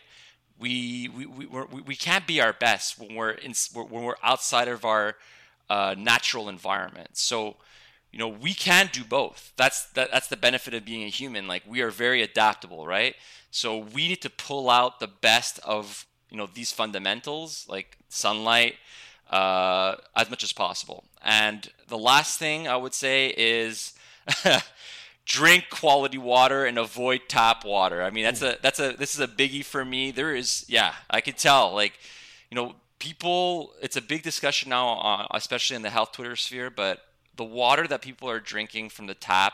We 0.57 1.09
we, 1.09 1.26
we, 1.26 1.45
we, 1.45 1.81
we 1.81 1.95
can't 1.95 2.26
be 2.26 2.41
our 2.41 2.53
best 2.53 2.99
when 2.99 3.15
we're 3.15 3.31
in, 3.31 3.53
when 3.73 4.03
we're 4.03 4.15
outside 4.23 4.67
of 4.67 4.85
our 4.85 5.15
uh, 5.69 5.95
natural 5.97 6.49
environment. 6.49 7.09
So 7.13 7.57
you 8.11 8.19
know 8.19 8.27
we 8.27 8.53
can 8.53 8.90
do 8.91 9.03
both. 9.03 9.53
That's 9.57 9.86
that, 9.91 10.11
that's 10.11 10.27
the 10.27 10.38
benefit 10.38 10.73
of 10.73 10.86
being 10.86 11.03
a 11.03 11.10
human. 11.10 11.48
Like 11.48 11.64
we 11.68 11.81
are 11.81 11.91
very 11.91 12.22
adaptable 12.22 12.88
right? 12.88 13.15
So 13.52 13.77
we 13.77 14.07
need 14.07 14.22
to 14.22 14.30
pull 14.30 14.69
out 14.69 14.99
the 14.99 15.07
best 15.07 15.60
of 15.64 16.06
you 16.30 16.38
know 16.38 16.48
these 16.53 16.72
fundamentals 16.72 17.65
like 17.69 17.98
sunlight 18.10 18.76
uh, 19.30 19.95
as 20.15 20.30
much 20.30 20.44
as 20.44 20.53
possible. 20.53 21.03
And 21.23 21.69
the 21.88 21.98
last 21.98 22.40
thing 22.40 22.68
i 22.68 22.76
would 22.76 22.94
say 22.94 23.34
is 23.36 23.94
drink 25.26 25.65
quality 25.69 26.18
water 26.18 26.65
and 26.65 26.77
avoid 26.77 27.22
tap 27.27 27.65
water. 27.65 28.02
I 28.02 28.10
mean 28.10 28.23
that's 28.23 28.41
a 28.41 28.57
that's 28.61 28.80
a 28.80 28.94
this 28.94 29.14
is 29.14 29.19
a 29.22 29.27
biggie 29.27 29.65
for 29.65 29.86
me. 29.86 30.11
There 30.11 30.36
is 30.36 30.65
yeah 30.68 30.94
i 31.10 31.22
could 31.22 31.38
tell. 31.38 31.73
Like 31.73 31.94
you 32.49 32.56
know 32.56 32.76
people 32.99 33.73
it's 33.81 33.95
a 33.95 34.02
big 34.02 34.23
discussion 34.23 34.69
now 34.69 34.99
uh, 34.99 35.27
especially 35.31 35.76
in 35.76 35.81
the 35.81 35.90
health 35.90 36.11
twitter 36.11 36.36
sphere 36.36 36.69
but 36.69 36.99
the 37.39 37.45
water 37.45 37.87
that 37.87 38.01
people 38.01 38.29
are 38.29 38.41
drinking 38.41 38.89
from 38.89 39.07
the 39.07 39.13
tap, 39.13 39.53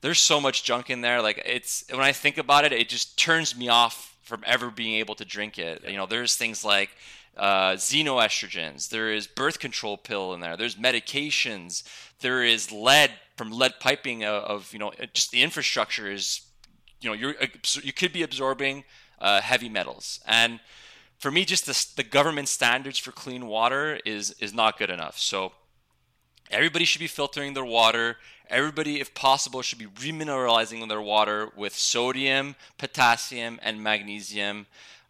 there's 0.00 0.20
so 0.20 0.40
much 0.40 0.62
junk 0.62 0.90
in 0.90 1.00
there. 1.00 1.20
Like 1.20 1.42
it's 1.44 1.84
when 1.90 2.00
I 2.00 2.12
think 2.12 2.38
about 2.38 2.64
it, 2.64 2.72
it 2.72 2.88
just 2.88 3.18
turns 3.18 3.56
me 3.56 3.68
off 3.68 4.16
from 4.22 4.44
ever 4.46 4.70
being 4.70 4.94
able 4.94 5.16
to 5.16 5.24
drink 5.24 5.58
it. 5.58 5.82
You 5.88 5.96
know, 5.96 6.06
there's 6.06 6.36
things 6.36 6.64
like 6.64 6.90
uh, 7.36 7.72
xenoestrogens. 7.72 8.90
There 8.90 9.12
is 9.12 9.26
birth 9.26 9.58
control 9.58 9.96
pill 9.96 10.34
in 10.34 10.40
there. 10.40 10.56
There's 10.56 10.76
medications. 10.76 11.82
There 12.20 12.44
is 12.44 12.70
lead 12.70 13.10
from 13.36 13.50
lead 13.50 13.74
piping 13.80 14.22
of, 14.22 14.44
of 14.44 14.72
you 14.72 14.78
know 14.78 14.92
just 15.14 15.32
the 15.32 15.42
infrastructure 15.42 16.08
is 16.08 16.42
you 17.00 17.10
know 17.10 17.14
you're 17.14 17.34
you 17.82 17.92
could 17.92 18.12
be 18.12 18.22
absorbing 18.22 18.84
uh, 19.18 19.40
heavy 19.40 19.68
metals 19.68 20.20
and 20.26 20.60
for 21.18 21.32
me 21.32 21.44
just 21.44 21.66
the, 21.66 21.86
the 21.96 22.08
government 22.08 22.48
standards 22.48 22.98
for 22.98 23.10
clean 23.10 23.48
water 23.48 23.98
is 24.04 24.30
is 24.38 24.54
not 24.54 24.78
good 24.78 24.90
enough 24.90 25.18
so 25.18 25.52
Everybody 26.50 26.84
should 26.84 27.00
be 27.00 27.06
filtering 27.06 27.54
their 27.54 27.64
water. 27.64 28.16
Everybody, 28.48 29.00
if 29.00 29.14
possible, 29.14 29.62
should 29.62 29.78
be 29.78 29.86
remineralizing 29.86 30.86
their 30.88 31.00
water 31.00 31.50
with 31.56 31.74
sodium, 31.74 32.56
potassium, 32.78 33.58
and 33.62 33.82
magnesium. 33.82 34.66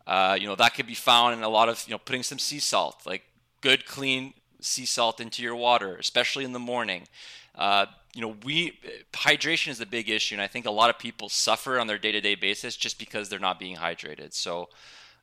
Uh, 0.06 0.36
you 0.38 0.46
know 0.46 0.54
that 0.54 0.74
could 0.74 0.86
be 0.86 0.94
found 0.94 1.34
in 1.34 1.42
a 1.42 1.48
lot 1.48 1.68
of 1.68 1.82
you 1.86 1.92
know 1.92 1.98
putting 1.98 2.22
some 2.22 2.38
sea 2.38 2.58
salt, 2.58 3.02
like 3.06 3.22
good 3.60 3.86
clean 3.86 4.34
sea 4.60 4.86
salt 4.86 5.20
into 5.20 5.42
your 5.42 5.56
water, 5.56 5.96
especially 5.96 6.44
in 6.44 6.52
the 6.52 6.58
morning. 6.58 7.06
Uh, 7.54 7.86
you 8.14 8.20
know, 8.20 8.36
we 8.44 8.78
hydration 9.12 9.68
is 9.68 9.80
a 9.80 9.86
big 9.86 10.08
issue, 10.08 10.34
and 10.34 10.42
I 10.42 10.46
think 10.46 10.66
a 10.66 10.70
lot 10.70 10.90
of 10.90 10.98
people 10.98 11.28
suffer 11.28 11.80
on 11.80 11.86
their 11.86 11.98
day-to-day 11.98 12.36
basis 12.36 12.76
just 12.76 12.98
because 12.98 13.28
they're 13.28 13.38
not 13.38 13.58
being 13.58 13.76
hydrated. 13.76 14.32
So, 14.34 14.68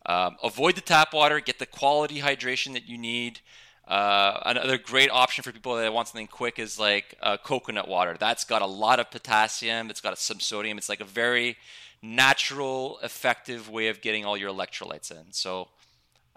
um, 0.06 0.36
avoid 0.44 0.76
the 0.76 0.82
tap 0.82 1.14
water. 1.14 1.40
Get 1.40 1.60
the 1.60 1.66
quality 1.66 2.20
hydration 2.20 2.74
that 2.74 2.88
you 2.88 2.98
need. 2.98 3.40
Uh, 3.88 4.40
another 4.46 4.78
great 4.78 5.10
option 5.10 5.44
for 5.44 5.52
people 5.52 5.76
that 5.76 5.92
want 5.94 6.08
something 6.08 6.28
quick 6.28 6.60
is 6.60 6.80
like 6.80 7.16
uh, 7.22 7.38
coconut 7.38 7.88
water. 7.88 8.16
That's 8.18 8.44
got 8.44 8.62
a 8.62 8.68
lot 8.68 9.00
of 9.00 9.12
potassium. 9.12 9.90
It's 9.90 10.02
got 10.02 10.18
some 10.18 10.40
sodium. 10.40 10.78
It's 10.78 10.88
like 10.88 11.02
a 11.02 11.06
very 11.06 11.58
natural, 12.02 13.00
effective 13.04 13.70
way 13.70 13.88
of 13.88 14.02
getting 14.02 14.26
all 14.26 14.38
your 14.38 14.52
electrolytes 14.52 15.12
in. 15.12 15.32
So 15.32 15.70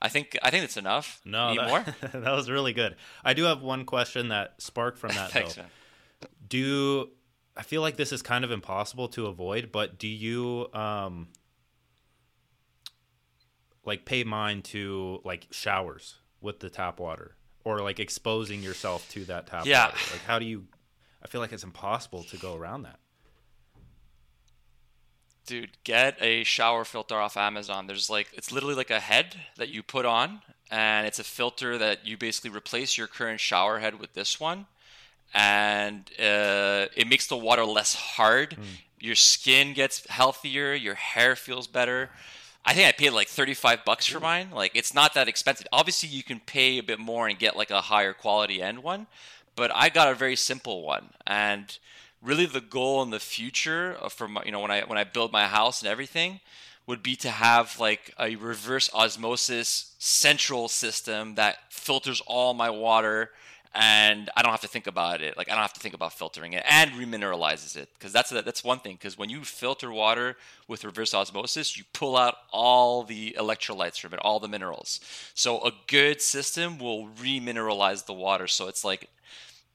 I 0.01 0.09
think 0.09 0.37
I 0.43 0.51
think 0.51 0.63
that's 0.63 0.77
enough. 0.77 1.21
No, 1.25 1.51
Need 1.51 1.59
that, 1.59 1.69
more? 1.69 2.21
that 2.23 2.33
was 2.33 2.51
really 2.51 2.73
good. 2.73 2.97
I 3.25 3.35
do 3.35 3.45
have 3.45 3.63
one 3.63 3.85
question 3.85 4.29
that 4.29 4.55
sparked 4.59 4.99
from 4.99 5.15
that. 5.15 5.31
Thanks, 5.33 5.55
though. 5.55 5.63
man. 5.63 5.71
Do 6.49 7.11
I 7.57 7.63
feel 7.63 7.83
like 7.83 7.97
this 7.97 8.13
is 8.13 8.21
kind 8.23 8.45
of 8.45 8.51
impossible 8.51 9.09
to 9.09 9.27
avoid? 9.27 9.71
But 9.71 9.99
do 9.99 10.09
you 10.09 10.69
um 10.73 11.29
like 13.85 14.05
pay 14.05 14.25
mind 14.25 14.65
to 14.65 15.21
like 15.25 15.47
showers? 15.51 16.17
With 16.45 16.61
the 16.61 16.71
tap 16.71 17.01
water 17.01 17.35
or 17.65 17.81
like 17.81 17.99
exposing 17.99 18.63
yourself 18.63 19.09
to 19.11 19.25
that 19.25 19.49
tap 19.49 19.67
yeah. 19.67 19.87
water? 19.87 19.99
Like 20.13 20.25
how 20.25 20.39
do 20.39 20.45
you 20.45 20.67
I 21.25 21.27
feel 21.27 21.41
like 21.41 21.53
it's 21.53 21.65
impossible 21.65 22.23
to 22.25 22.37
go 22.37 22.55
around 22.55 22.83
that. 22.83 22.99
Dude, 25.47 25.71
get 25.83 26.17
a 26.23 26.45
shower 26.45 26.85
filter 26.85 27.17
off 27.17 27.37
Amazon. 27.37 27.87
There's 27.87 28.09
like 28.09 28.29
it's 28.35 28.53
literally 28.53 28.75
like 28.77 28.91
a 28.91 29.01
head 29.01 29.35
that 29.57 29.71
you 29.71 29.83
put 29.83 30.05
on 30.05 30.43
and 30.71 31.07
it's 31.07 31.19
a 31.19 31.25
filter 31.25 31.79
that 31.79 32.07
you 32.07 32.17
basically 32.17 32.51
replace 32.51 32.97
your 32.97 33.07
current 33.07 33.41
shower 33.41 33.79
head 33.79 33.99
with 33.99 34.13
this 34.13 34.39
one 34.39 34.67
and 35.35 36.11
uh, 36.19 36.87
it 36.97 37.09
makes 37.09 37.27
the 37.27 37.37
water 37.37 37.65
less 37.65 37.95
hard. 37.95 38.51
Mm. 38.51 38.65
Your 39.01 39.17
skin 39.17 39.75
gets 39.75 40.07
healthier, 40.09 40.73
your 40.73 40.95
hair 40.95 41.37
feels 41.37 41.67
better. 41.67 42.11
I 42.65 42.73
think 42.73 42.89
I 42.89 42.93
paid 42.93 43.11
like 43.11 43.29
35 43.29 43.85
bucks 43.85 44.07
for 44.07 44.21
mine. 44.21 44.49
Like 44.51 44.73
it's 44.75 44.95
not 44.95 45.15
that 45.15 45.29
expensive. 45.29 45.67
Obviously, 45.73 46.09
you 46.09 46.23
can 46.23 46.41
pay 46.41 46.79
a 46.79 46.83
bit 46.83 46.99
more 46.99 47.29
and 47.29 47.39
get 47.39 47.57
like 47.57 47.71
a 47.71 47.83
higher 47.83 48.13
quality 48.13 48.63
end 48.63 48.83
one, 48.83 49.07
but 49.55 49.71
I 49.75 49.91
got 49.91 50.11
a 50.11 50.15
very 50.15 50.37
simple 50.37 50.83
one. 50.83 51.11
And 51.27 51.77
really, 52.23 52.47
the 52.47 52.61
goal 52.63 53.03
in 53.03 53.11
the 53.11 53.21
future 53.21 53.97
uh, 54.01 54.09
for 54.09 54.29
my, 54.29 54.43
you 54.45 54.53
know 54.53 54.61
when 54.61 54.71
I 54.71 54.83
when 54.83 54.99
I 54.99 55.05
build 55.05 55.31
my 55.31 55.47
house 55.47 55.83
and 55.83 55.91
everything 55.91 56.41
would 56.87 57.03
be 57.03 57.17
to 57.17 57.31
have 57.31 57.79
like 57.79 58.15
a 58.19 58.37
reverse 58.37 58.91
osmosis 58.93 59.95
central 59.99 60.69
system 60.69 61.35
that 61.35 61.73
filters 61.73 62.21
all 62.27 62.55
my 62.55 62.71
water 62.71 63.31
and 63.75 64.31
I 64.37 64.43
don't 64.43 64.53
have 64.53 64.61
to 64.61 64.69
think 64.69 64.87
about 64.87 65.21
it. 65.21 65.37
Like 65.37 65.49
I 65.49 65.53
don't 65.53 65.63
have 65.63 65.73
to 65.73 65.81
think 65.81 65.95
about 65.95 66.13
filtering 66.13 66.53
it 66.53 66.65
and 66.69 66.93
remineralizes 66.93 67.77
it 67.77 67.89
because 67.95 68.13
that's 68.13 68.31
that's 68.31 68.63
one 68.63 68.79
thing. 68.79 68.95
Because 68.95 69.19
when 69.19 69.31
you 69.31 69.45
filter 69.45 69.91
water 69.91 70.37
with 70.69 70.85
reverse 70.85 71.13
osmosis, 71.13 71.77
you 71.77 71.85
pull 71.93 72.17
out 72.17 72.37
all 72.53 73.03
the 73.03 73.37
electrolytes 73.39 74.01
from 74.01 74.15
it, 74.15 74.21
all 74.21 74.39
the 74.39 74.49
minerals. 74.49 75.01
So 75.35 75.61
a 75.65 75.73
good 75.89 76.21
system 76.21 76.79
will 76.79 77.09
remineralize 77.09 78.07
the 78.07 78.13
water. 78.13 78.47
So 78.47 78.69
it's 78.69 78.85
like 78.85 79.09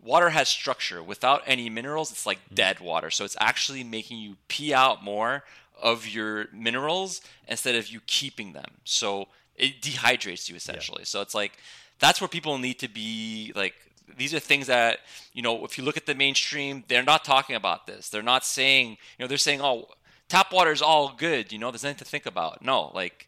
water 0.02 0.30
has 0.30 0.48
structure. 0.48 1.04
Without 1.04 1.44
any 1.46 1.70
minerals, 1.70 2.12
it's 2.12 2.26
like 2.26 2.40
mm. 2.50 2.56
dead 2.56 2.80
water. 2.80 3.12
So 3.12 3.26
it's 3.26 3.38
actually 3.40 3.84
making 3.84 4.20
you 4.20 4.38
pee 4.48 4.74
out 4.74 5.04
more 5.04 5.44
of 5.82 6.08
your 6.08 6.48
minerals 6.54 7.22
instead 7.48 7.76
of 7.76 7.90
you 7.90 8.00
keeping 8.08 8.54
them. 8.54 8.72
So 8.86 9.28
it 9.56 9.82
dehydrates 9.82 10.50
you 10.50 10.56
essentially. 10.56 11.02
Yeah. 11.02 11.06
So 11.06 11.22
it's 11.22 11.36
like 11.36 11.58
that's 12.00 12.22
where 12.22 12.28
people 12.28 12.58
need 12.58 12.80
to 12.80 12.88
be 12.88 13.52
like 13.56 13.76
these 14.18 14.34
are 14.34 14.40
things 14.40 14.68
that 14.68 15.00
you 15.34 15.42
know 15.42 15.66
if 15.66 15.78
you 15.78 15.84
look 15.84 15.98
at 15.98 16.06
the 16.06 16.16
mainstream 16.16 16.84
they're 16.88 17.04
not 17.04 17.24
talking 17.24 17.56
about 17.56 17.88
this. 17.88 18.10
They're 18.10 18.22
not 18.22 18.46
saying 18.46 18.90
you 18.90 19.24
know 19.24 19.28
they're 19.28 19.38
saying 19.38 19.62
oh 19.62 19.88
tap 20.28 20.52
water 20.52 20.72
is 20.72 20.82
all 20.82 21.14
good 21.18 21.52
you 21.52 21.60
know 21.60 21.72
there's 21.72 21.84
nothing 21.84 21.98
to 21.98 22.06
think 22.06 22.26
about. 22.26 22.64
No 22.64 22.92
like 22.94 23.28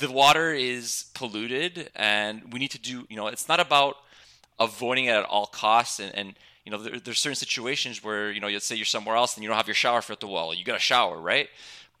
the 0.00 0.10
water 0.10 0.52
is 0.52 1.06
polluted 1.14 1.90
and 1.94 2.52
we 2.52 2.58
need 2.58 2.70
to 2.72 2.78
do 2.78 3.06
you 3.08 3.16
know 3.16 3.26
it's 3.28 3.48
not 3.48 3.60
about 3.60 3.96
avoiding 4.60 5.06
it 5.06 5.10
at 5.10 5.24
all 5.24 5.46
costs 5.46 6.00
and, 6.00 6.14
and 6.14 6.34
you 6.64 6.72
know 6.72 6.78
there, 6.78 7.00
there's 7.00 7.18
certain 7.18 7.36
situations 7.36 8.04
where 8.04 8.30
you 8.30 8.40
know 8.40 8.48
you'll 8.48 8.60
say 8.60 8.76
you're 8.76 8.84
somewhere 8.84 9.16
else 9.16 9.36
and 9.36 9.42
you 9.42 9.48
don't 9.48 9.56
have 9.56 9.68
your 9.68 9.74
shower 9.74 10.02
at 10.08 10.20
the 10.20 10.26
wall. 10.26 10.54
You 10.54 10.64
got 10.64 10.76
a 10.76 10.80
shower 10.80 11.18
right? 11.18 11.48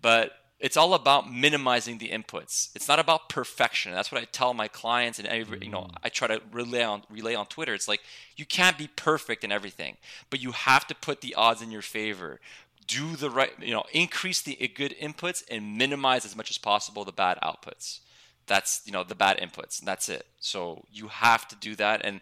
But 0.00 0.32
it's 0.60 0.76
all 0.76 0.94
about 0.94 1.32
minimizing 1.32 1.98
the 1.98 2.08
inputs. 2.08 2.70
It's 2.74 2.88
not 2.88 2.98
about 2.98 3.28
perfection. 3.28 3.92
That's 3.92 4.10
what 4.10 4.20
I 4.20 4.24
tell 4.24 4.54
my 4.54 4.66
clients, 4.66 5.18
and 5.18 5.28
every, 5.28 5.60
you 5.62 5.70
know, 5.70 5.82
mm. 5.82 5.94
I 6.02 6.08
try 6.08 6.26
to 6.28 6.40
relay 6.52 6.82
on 6.82 7.02
relay 7.08 7.34
on 7.34 7.46
Twitter. 7.46 7.74
It's 7.74 7.88
like 7.88 8.00
you 8.36 8.44
can't 8.44 8.76
be 8.76 8.88
perfect 8.96 9.44
in 9.44 9.52
everything, 9.52 9.96
but 10.30 10.40
you 10.40 10.52
have 10.52 10.86
to 10.88 10.94
put 10.94 11.20
the 11.20 11.34
odds 11.34 11.62
in 11.62 11.70
your 11.70 11.82
favor. 11.82 12.40
Do 12.86 13.16
the 13.16 13.30
right, 13.30 13.52
you 13.60 13.72
know, 13.72 13.84
increase 13.92 14.40
the 14.40 14.56
good 14.74 14.94
inputs 15.00 15.44
and 15.50 15.76
minimize 15.76 16.24
as 16.24 16.34
much 16.34 16.50
as 16.50 16.58
possible 16.58 17.04
the 17.04 17.12
bad 17.12 17.38
outputs. 17.42 18.00
That's 18.46 18.82
you 18.84 18.92
know 18.92 19.04
the 19.04 19.14
bad 19.14 19.38
inputs, 19.38 19.78
and 19.78 19.86
that's 19.86 20.08
it. 20.08 20.26
So 20.40 20.84
you 20.90 21.08
have 21.08 21.46
to 21.48 21.56
do 21.56 21.76
that, 21.76 22.00
and 22.02 22.20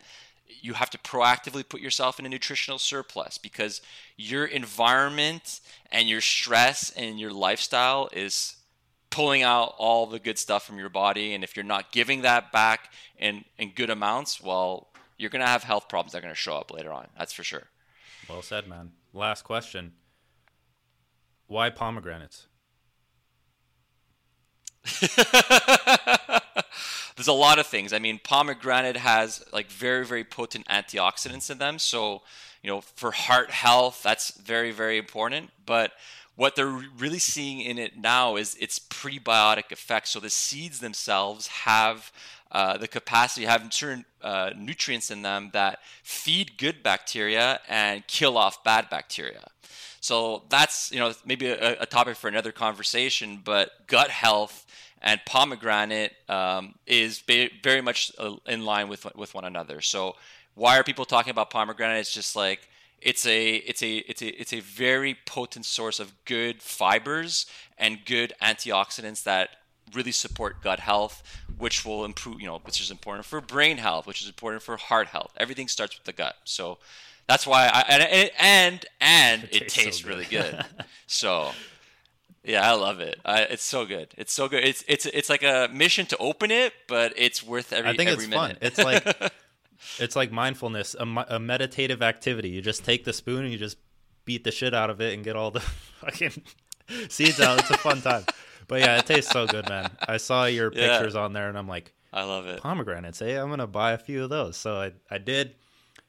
you 0.48 0.74
have 0.74 0.90
to 0.90 0.98
proactively 0.98 1.68
put 1.68 1.80
yourself 1.80 2.18
in 2.18 2.26
a 2.26 2.28
nutritional 2.28 2.78
surplus 2.78 3.38
because 3.38 3.80
your 4.16 4.44
environment 4.44 5.60
and 5.92 6.08
your 6.08 6.20
stress 6.20 6.90
and 6.90 7.18
your 7.20 7.32
lifestyle 7.32 8.08
is 8.12 8.56
pulling 9.10 9.42
out 9.42 9.74
all 9.78 10.06
the 10.06 10.18
good 10.18 10.38
stuff 10.38 10.66
from 10.66 10.78
your 10.78 10.88
body. 10.88 11.34
And 11.34 11.44
if 11.44 11.56
you're 11.56 11.64
not 11.64 11.92
giving 11.92 12.22
that 12.22 12.52
back 12.52 12.92
in 13.18 13.44
in 13.58 13.70
good 13.70 13.90
amounts 13.90 14.42
well 14.42 14.88
you're 15.18 15.30
going 15.30 15.40
to 15.40 15.48
have 15.48 15.62
health 15.62 15.88
problems 15.88 16.12
that 16.12 16.18
are 16.18 16.22
going 16.22 16.34
to 16.34 16.38
show 16.38 16.56
up 16.56 16.70
later 16.70 16.92
on. 16.92 17.06
That's 17.18 17.32
for 17.32 17.42
sure. 17.42 17.68
Well 18.28 18.42
said 18.42 18.68
man. 18.68 18.92
Last 19.14 19.42
question. 19.42 19.92
Why 21.46 21.70
pomegranates 21.70 22.48
there's 27.16 27.28
a 27.28 27.32
lot 27.32 27.58
of 27.58 27.66
things. 27.66 27.92
I 27.92 27.98
mean, 27.98 28.20
pomegranate 28.22 28.98
has 28.98 29.44
like 29.52 29.70
very 29.70 30.04
very 30.04 30.24
potent 30.24 30.66
antioxidants 30.68 31.50
in 31.50 31.58
them, 31.58 31.78
so 31.78 32.22
you 32.62 32.70
know 32.70 32.80
for 32.80 33.10
heart 33.12 33.50
health 33.50 34.02
that's 34.02 34.32
very 34.32 34.70
very 34.70 34.98
important. 34.98 35.50
But 35.64 35.92
what 36.36 36.54
they're 36.54 36.66
really 36.66 37.18
seeing 37.18 37.60
in 37.60 37.78
it 37.78 37.96
now 37.96 38.36
is 38.36 38.54
its 38.56 38.78
prebiotic 38.78 39.72
effects. 39.72 40.10
So 40.10 40.20
the 40.20 40.30
seeds 40.30 40.80
themselves 40.80 41.46
have 41.46 42.12
uh, 42.52 42.76
the 42.76 42.86
capacity 42.86 43.46
have 43.46 43.66
certain 43.72 44.04
uh, 44.22 44.50
nutrients 44.56 45.10
in 45.10 45.22
them 45.22 45.50
that 45.52 45.80
feed 46.02 46.58
good 46.58 46.82
bacteria 46.82 47.60
and 47.68 48.06
kill 48.06 48.36
off 48.36 48.62
bad 48.62 48.88
bacteria. 48.90 49.48
So 50.00 50.44
that's 50.50 50.92
you 50.92 50.98
know 50.98 51.12
maybe 51.24 51.48
a, 51.48 51.82
a 51.82 51.86
topic 51.86 52.16
for 52.16 52.28
another 52.28 52.52
conversation. 52.52 53.40
But 53.42 53.86
gut 53.86 54.10
health 54.10 54.66
and 55.06 55.20
pomegranate 55.24 56.12
um, 56.28 56.74
is 56.84 57.20
ba- 57.20 57.48
very 57.62 57.80
much 57.80 58.10
uh, 58.18 58.34
in 58.46 58.64
line 58.64 58.88
with 58.88 59.06
with 59.14 59.32
one 59.34 59.44
another. 59.44 59.80
So 59.80 60.16
why 60.54 60.76
are 60.78 60.82
people 60.82 61.04
talking 61.04 61.30
about 61.30 61.48
pomegranate? 61.48 62.00
It's 62.00 62.12
just 62.12 62.34
like 62.34 62.68
it's 63.00 63.24
a 63.24 63.54
it's 63.54 63.82
a 63.82 63.98
it's 63.98 64.20
a 64.20 64.40
it's 64.40 64.52
a 64.52 64.60
very 64.60 65.16
potent 65.24 65.64
source 65.64 66.00
of 66.00 66.12
good 66.24 66.60
fibers 66.60 67.46
and 67.78 68.04
good 68.04 68.34
antioxidants 68.42 69.22
that 69.22 69.50
really 69.94 70.10
support 70.10 70.60
gut 70.60 70.80
health, 70.80 71.22
which 71.56 71.84
will 71.84 72.04
improve 72.04 72.40
you 72.40 72.48
know 72.48 72.58
which 72.64 72.80
is 72.80 72.90
important 72.90 73.24
for 73.24 73.40
brain 73.40 73.78
health, 73.78 74.08
which 74.08 74.20
is 74.20 74.26
important 74.26 74.60
for 74.64 74.76
heart 74.76 75.06
health. 75.06 75.32
Everything 75.36 75.68
starts 75.68 75.96
with 75.96 76.04
the 76.04 76.12
gut. 76.12 76.34
So 76.42 76.78
that's 77.28 77.46
why 77.46 77.70
I 77.72 77.80
and 77.88 78.30
and 78.40 78.86
and 79.00 79.44
it, 79.44 79.54
it 79.54 79.60
tastes, 79.68 79.76
tastes 79.76 80.02
so 80.02 80.08
really 80.08 80.24
good. 80.24 80.64
so 81.06 81.52
yeah, 82.46 82.70
I 82.70 82.74
love 82.74 83.00
it. 83.00 83.20
I, 83.24 83.42
it's 83.42 83.64
so 83.64 83.84
good. 83.84 84.14
It's 84.16 84.32
so 84.32 84.48
good. 84.48 84.64
It's 84.64 84.84
it's 84.86 85.04
it's 85.06 85.28
like 85.28 85.42
a 85.42 85.68
mission 85.72 86.06
to 86.06 86.16
open 86.18 86.50
it, 86.50 86.72
but 86.86 87.12
it's 87.16 87.42
worth 87.42 87.72
every. 87.72 87.90
I 87.90 87.96
think 87.96 88.08
every 88.08 88.24
it's 88.24 88.30
minute. 88.30 88.58
fun. 88.58 88.58
It's 88.60 88.78
like 88.78 89.32
it's 89.98 90.14
like 90.14 90.30
mindfulness, 90.30 90.94
a, 90.94 91.26
a, 91.28 91.38
meditative 91.40 92.02
activity. 92.02 92.50
You 92.50 92.62
just 92.62 92.84
take 92.84 93.04
the 93.04 93.12
spoon 93.12 93.42
and 93.42 93.52
you 93.52 93.58
just 93.58 93.78
beat 94.24 94.44
the 94.44 94.52
shit 94.52 94.74
out 94.74 94.90
of 94.90 95.00
it 95.00 95.14
and 95.14 95.24
get 95.24 95.34
all 95.34 95.50
the 95.50 95.60
fucking 96.00 96.42
seeds 97.08 97.40
out. 97.40 97.58
It's 97.58 97.70
a 97.70 97.78
fun 97.78 98.00
time. 98.00 98.24
But 98.68 98.80
yeah, 98.80 98.98
it 98.98 99.06
tastes 99.06 99.32
so 99.32 99.46
good, 99.46 99.68
man. 99.68 99.90
I 100.08 100.16
saw 100.16 100.44
your 100.44 100.70
pictures 100.70 101.14
yeah. 101.14 101.20
on 101.20 101.32
there, 101.32 101.48
and 101.48 101.58
I'm 101.58 101.68
like, 101.68 101.92
I 102.12 102.24
love 102.24 102.46
it. 102.46 102.60
Pomegranates, 102.60 103.18
hey, 103.18 103.36
I'm 103.36 103.50
gonna 103.50 103.66
buy 103.66 103.92
a 103.92 103.98
few 103.98 104.22
of 104.22 104.30
those. 104.30 104.56
So 104.56 104.76
I 104.76 104.92
I 105.10 105.18
did, 105.18 105.56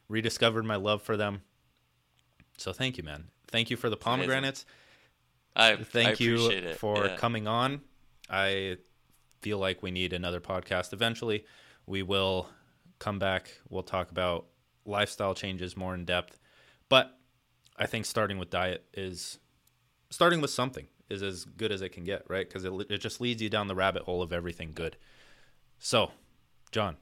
rediscovered 0.07 0.65
my 0.65 0.75
love 0.75 1.01
for 1.01 1.17
them. 1.17 1.41
So 2.57 2.73
thank 2.73 2.97
you, 2.97 3.03
man. 3.03 3.25
Thank 3.47 3.71
you 3.71 3.77
for 3.77 3.89
the 3.89 3.97
pomegranates. 3.97 4.63
Amazing 4.63 4.86
I 5.57 5.75
thank 5.75 6.21
I 6.21 6.23
you 6.23 6.73
for 6.75 7.07
yeah. 7.07 7.15
coming 7.17 7.47
on. 7.47 7.81
I 8.29 8.77
feel 9.41 9.57
like 9.57 9.81
we 9.81 9.91
need 9.91 10.13
another 10.13 10.39
podcast 10.39 10.93
eventually. 10.93 11.45
We 11.85 12.03
will 12.03 12.49
come 12.99 13.19
back. 13.19 13.51
We'll 13.69 13.83
talk 13.83 14.11
about 14.11 14.45
lifestyle 14.85 15.33
changes 15.33 15.75
more 15.75 15.93
in 15.93 16.05
depth. 16.05 16.39
But 16.89 17.17
I 17.77 17.87
think 17.87 18.05
starting 18.05 18.37
with 18.37 18.49
diet 18.49 18.85
is 18.93 19.39
starting 20.09 20.41
with 20.41 20.51
something 20.51 20.87
is 21.09 21.23
as 21.23 21.45
good 21.45 21.71
as 21.71 21.81
it 21.81 21.89
can 21.89 22.03
get, 22.03 22.23
right? 22.29 22.47
Because 22.47 22.65
it, 22.65 22.73
it 22.89 22.97
just 22.99 23.19
leads 23.21 23.41
you 23.41 23.49
down 23.49 23.67
the 23.67 23.75
rabbit 23.75 24.03
hole 24.03 24.21
of 24.21 24.33
everything 24.33 24.71
good. 24.73 24.97
So, 25.79 26.11
John, 26.71 26.97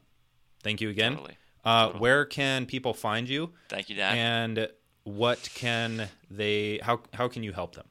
thank 0.64 0.82
you 0.82 0.90
again. 0.90 1.14
Totally. 1.15 1.38
Uh, 1.64 1.86
totally. 1.88 2.02
Where 2.02 2.26
can 2.26 2.65
people 2.65 2.94
find 2.94 3.27
you? 3.27 3.52
Thank 3.69 3.90
you, 3.90 3.95
Dan. 3.95 4.18
And 4.18 4.69
what 5.03 5.49
can 5.56 6.10
they? 6.30 6.80
How 6.82 7.02
how 7.14 7.27
can 7.27 7.44
you 7.44 7.52
help 7.52 7.76
them? 7.76 7.86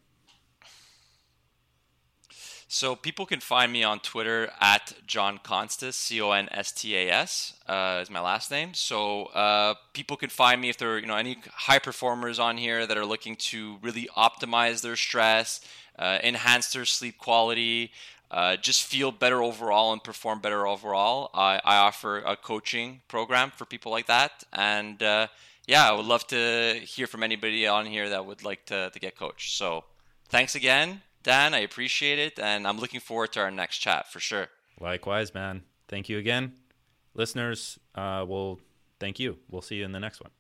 So 2.75 2.97
people 2.97 3.25
can 3.25 3.39
find 3.39 3.73
me 3.73 3.85
on 3.85 4.01
Twitter 4.01 4.51
at 4.61 4.95
John 5.07 5.39
Constas, 5.39 5.95
C 5.95 6.21
O 6.21 6.33
N 6.33 6.49
S 6.51 6.73
T 6.73 6.97
A 6.97 7.09
S 7.09 7.55
uh, 7.69 8.01
is 8.03 8.11
my 8.11 8.19
last 8.19 8.51
name. 8.51 8.75
So 8.75 9.27
uh, 9.27 9.75
people 9.93 10.17
can 10.17 10.29
find 10.29 10.61
me 10.61 10.71
if 10.71 10.79
there 10.79 10.93
are 10.93 10.99
you 10.99 11.07
know 11.07 11.15
any 11.15 11.39
high 11.53 11.79
performers 11.79 12.41
on 12.41 12.57
here 12.57 12.85
that 12.85 12.97
are 12.97 13.07
looking 13.07 13.37
to 13.53 13.77
really 13.81 14.09
optimize 14.17 14.83
their 14.83 14.97
stress, 14.97 15.61
uh, 16.01 16.19
enhance 16.25 16.73
their 16.73 16.85
sleep 16.85 17.17
quality, 17.17 17.93
uh, 18.33 18.57
just 18.57 18.83
feel 18.83 19.13
better 19.13 19.41
overall 19.41 19.93
and 19.93 20.03
perform 20.03 20.41
better 20.41 20.67
overall. 20.67 21.31
I, 21.33 21.61
I, 21.65 21.77
offer 21.77 22.19
a 22.19 22.37
coaching 22.37 23.03
program 23.07 23.53
for 23.53 23.67
people 23.67 23.93
like 23.93 24.07
that, 24.07 24.43
and 24.53 25.01
uh, 25.01 25.29
yeah, 25.69 25.89
I 25.89 25.93
would 25.93 26.07
love 26.07 26.27
to 26.27 26.81
hear 26.83 27.07
from 27.07 27.23
anybody 27.23 27.69
on 27.69 27.87
here 27.87 28.09
that 28.09 28.27
would 28.27 28.43
like 28.43 28.67
to, 28.67 28.91
to 28.91 28.99
get 28.99 29.17
coached. 29.17 29.57
So 29.57 29.85
thanks 30.29 30.57
again 30.57 31.03
Dan, 31.25 31.55
I 31.55 31.61
appreciate 31.61 32.19
it, 32.19 32.39
and 32.39 32.69
I'm 32.69 32.79
looking 32.79 33.01
forward 33.01 33.33
to 33.33 33.41
our 33.41 33.51
next 33.51 33.79
chat 33.79 34.13
for 34.13 34.21
sure. 34.21 34.49
Likewise, 34.79 35.33
man. 35.33 35.63
Thank 35.89 36.11
you 36.11 36.19
again. 36.19 36.53
Listeners, 37.15 37.79
uh, 37.95 38.27
we'll 38.29 38.61
thank 39.01 39.19
you. 39.19 39.39
We'll 39.51 39.63
see 39.63 39.77
you 39.77 39.87
in 39.87 39.93
the 39.93 40.01
next 40.01 40.21
one. 40.21 40.31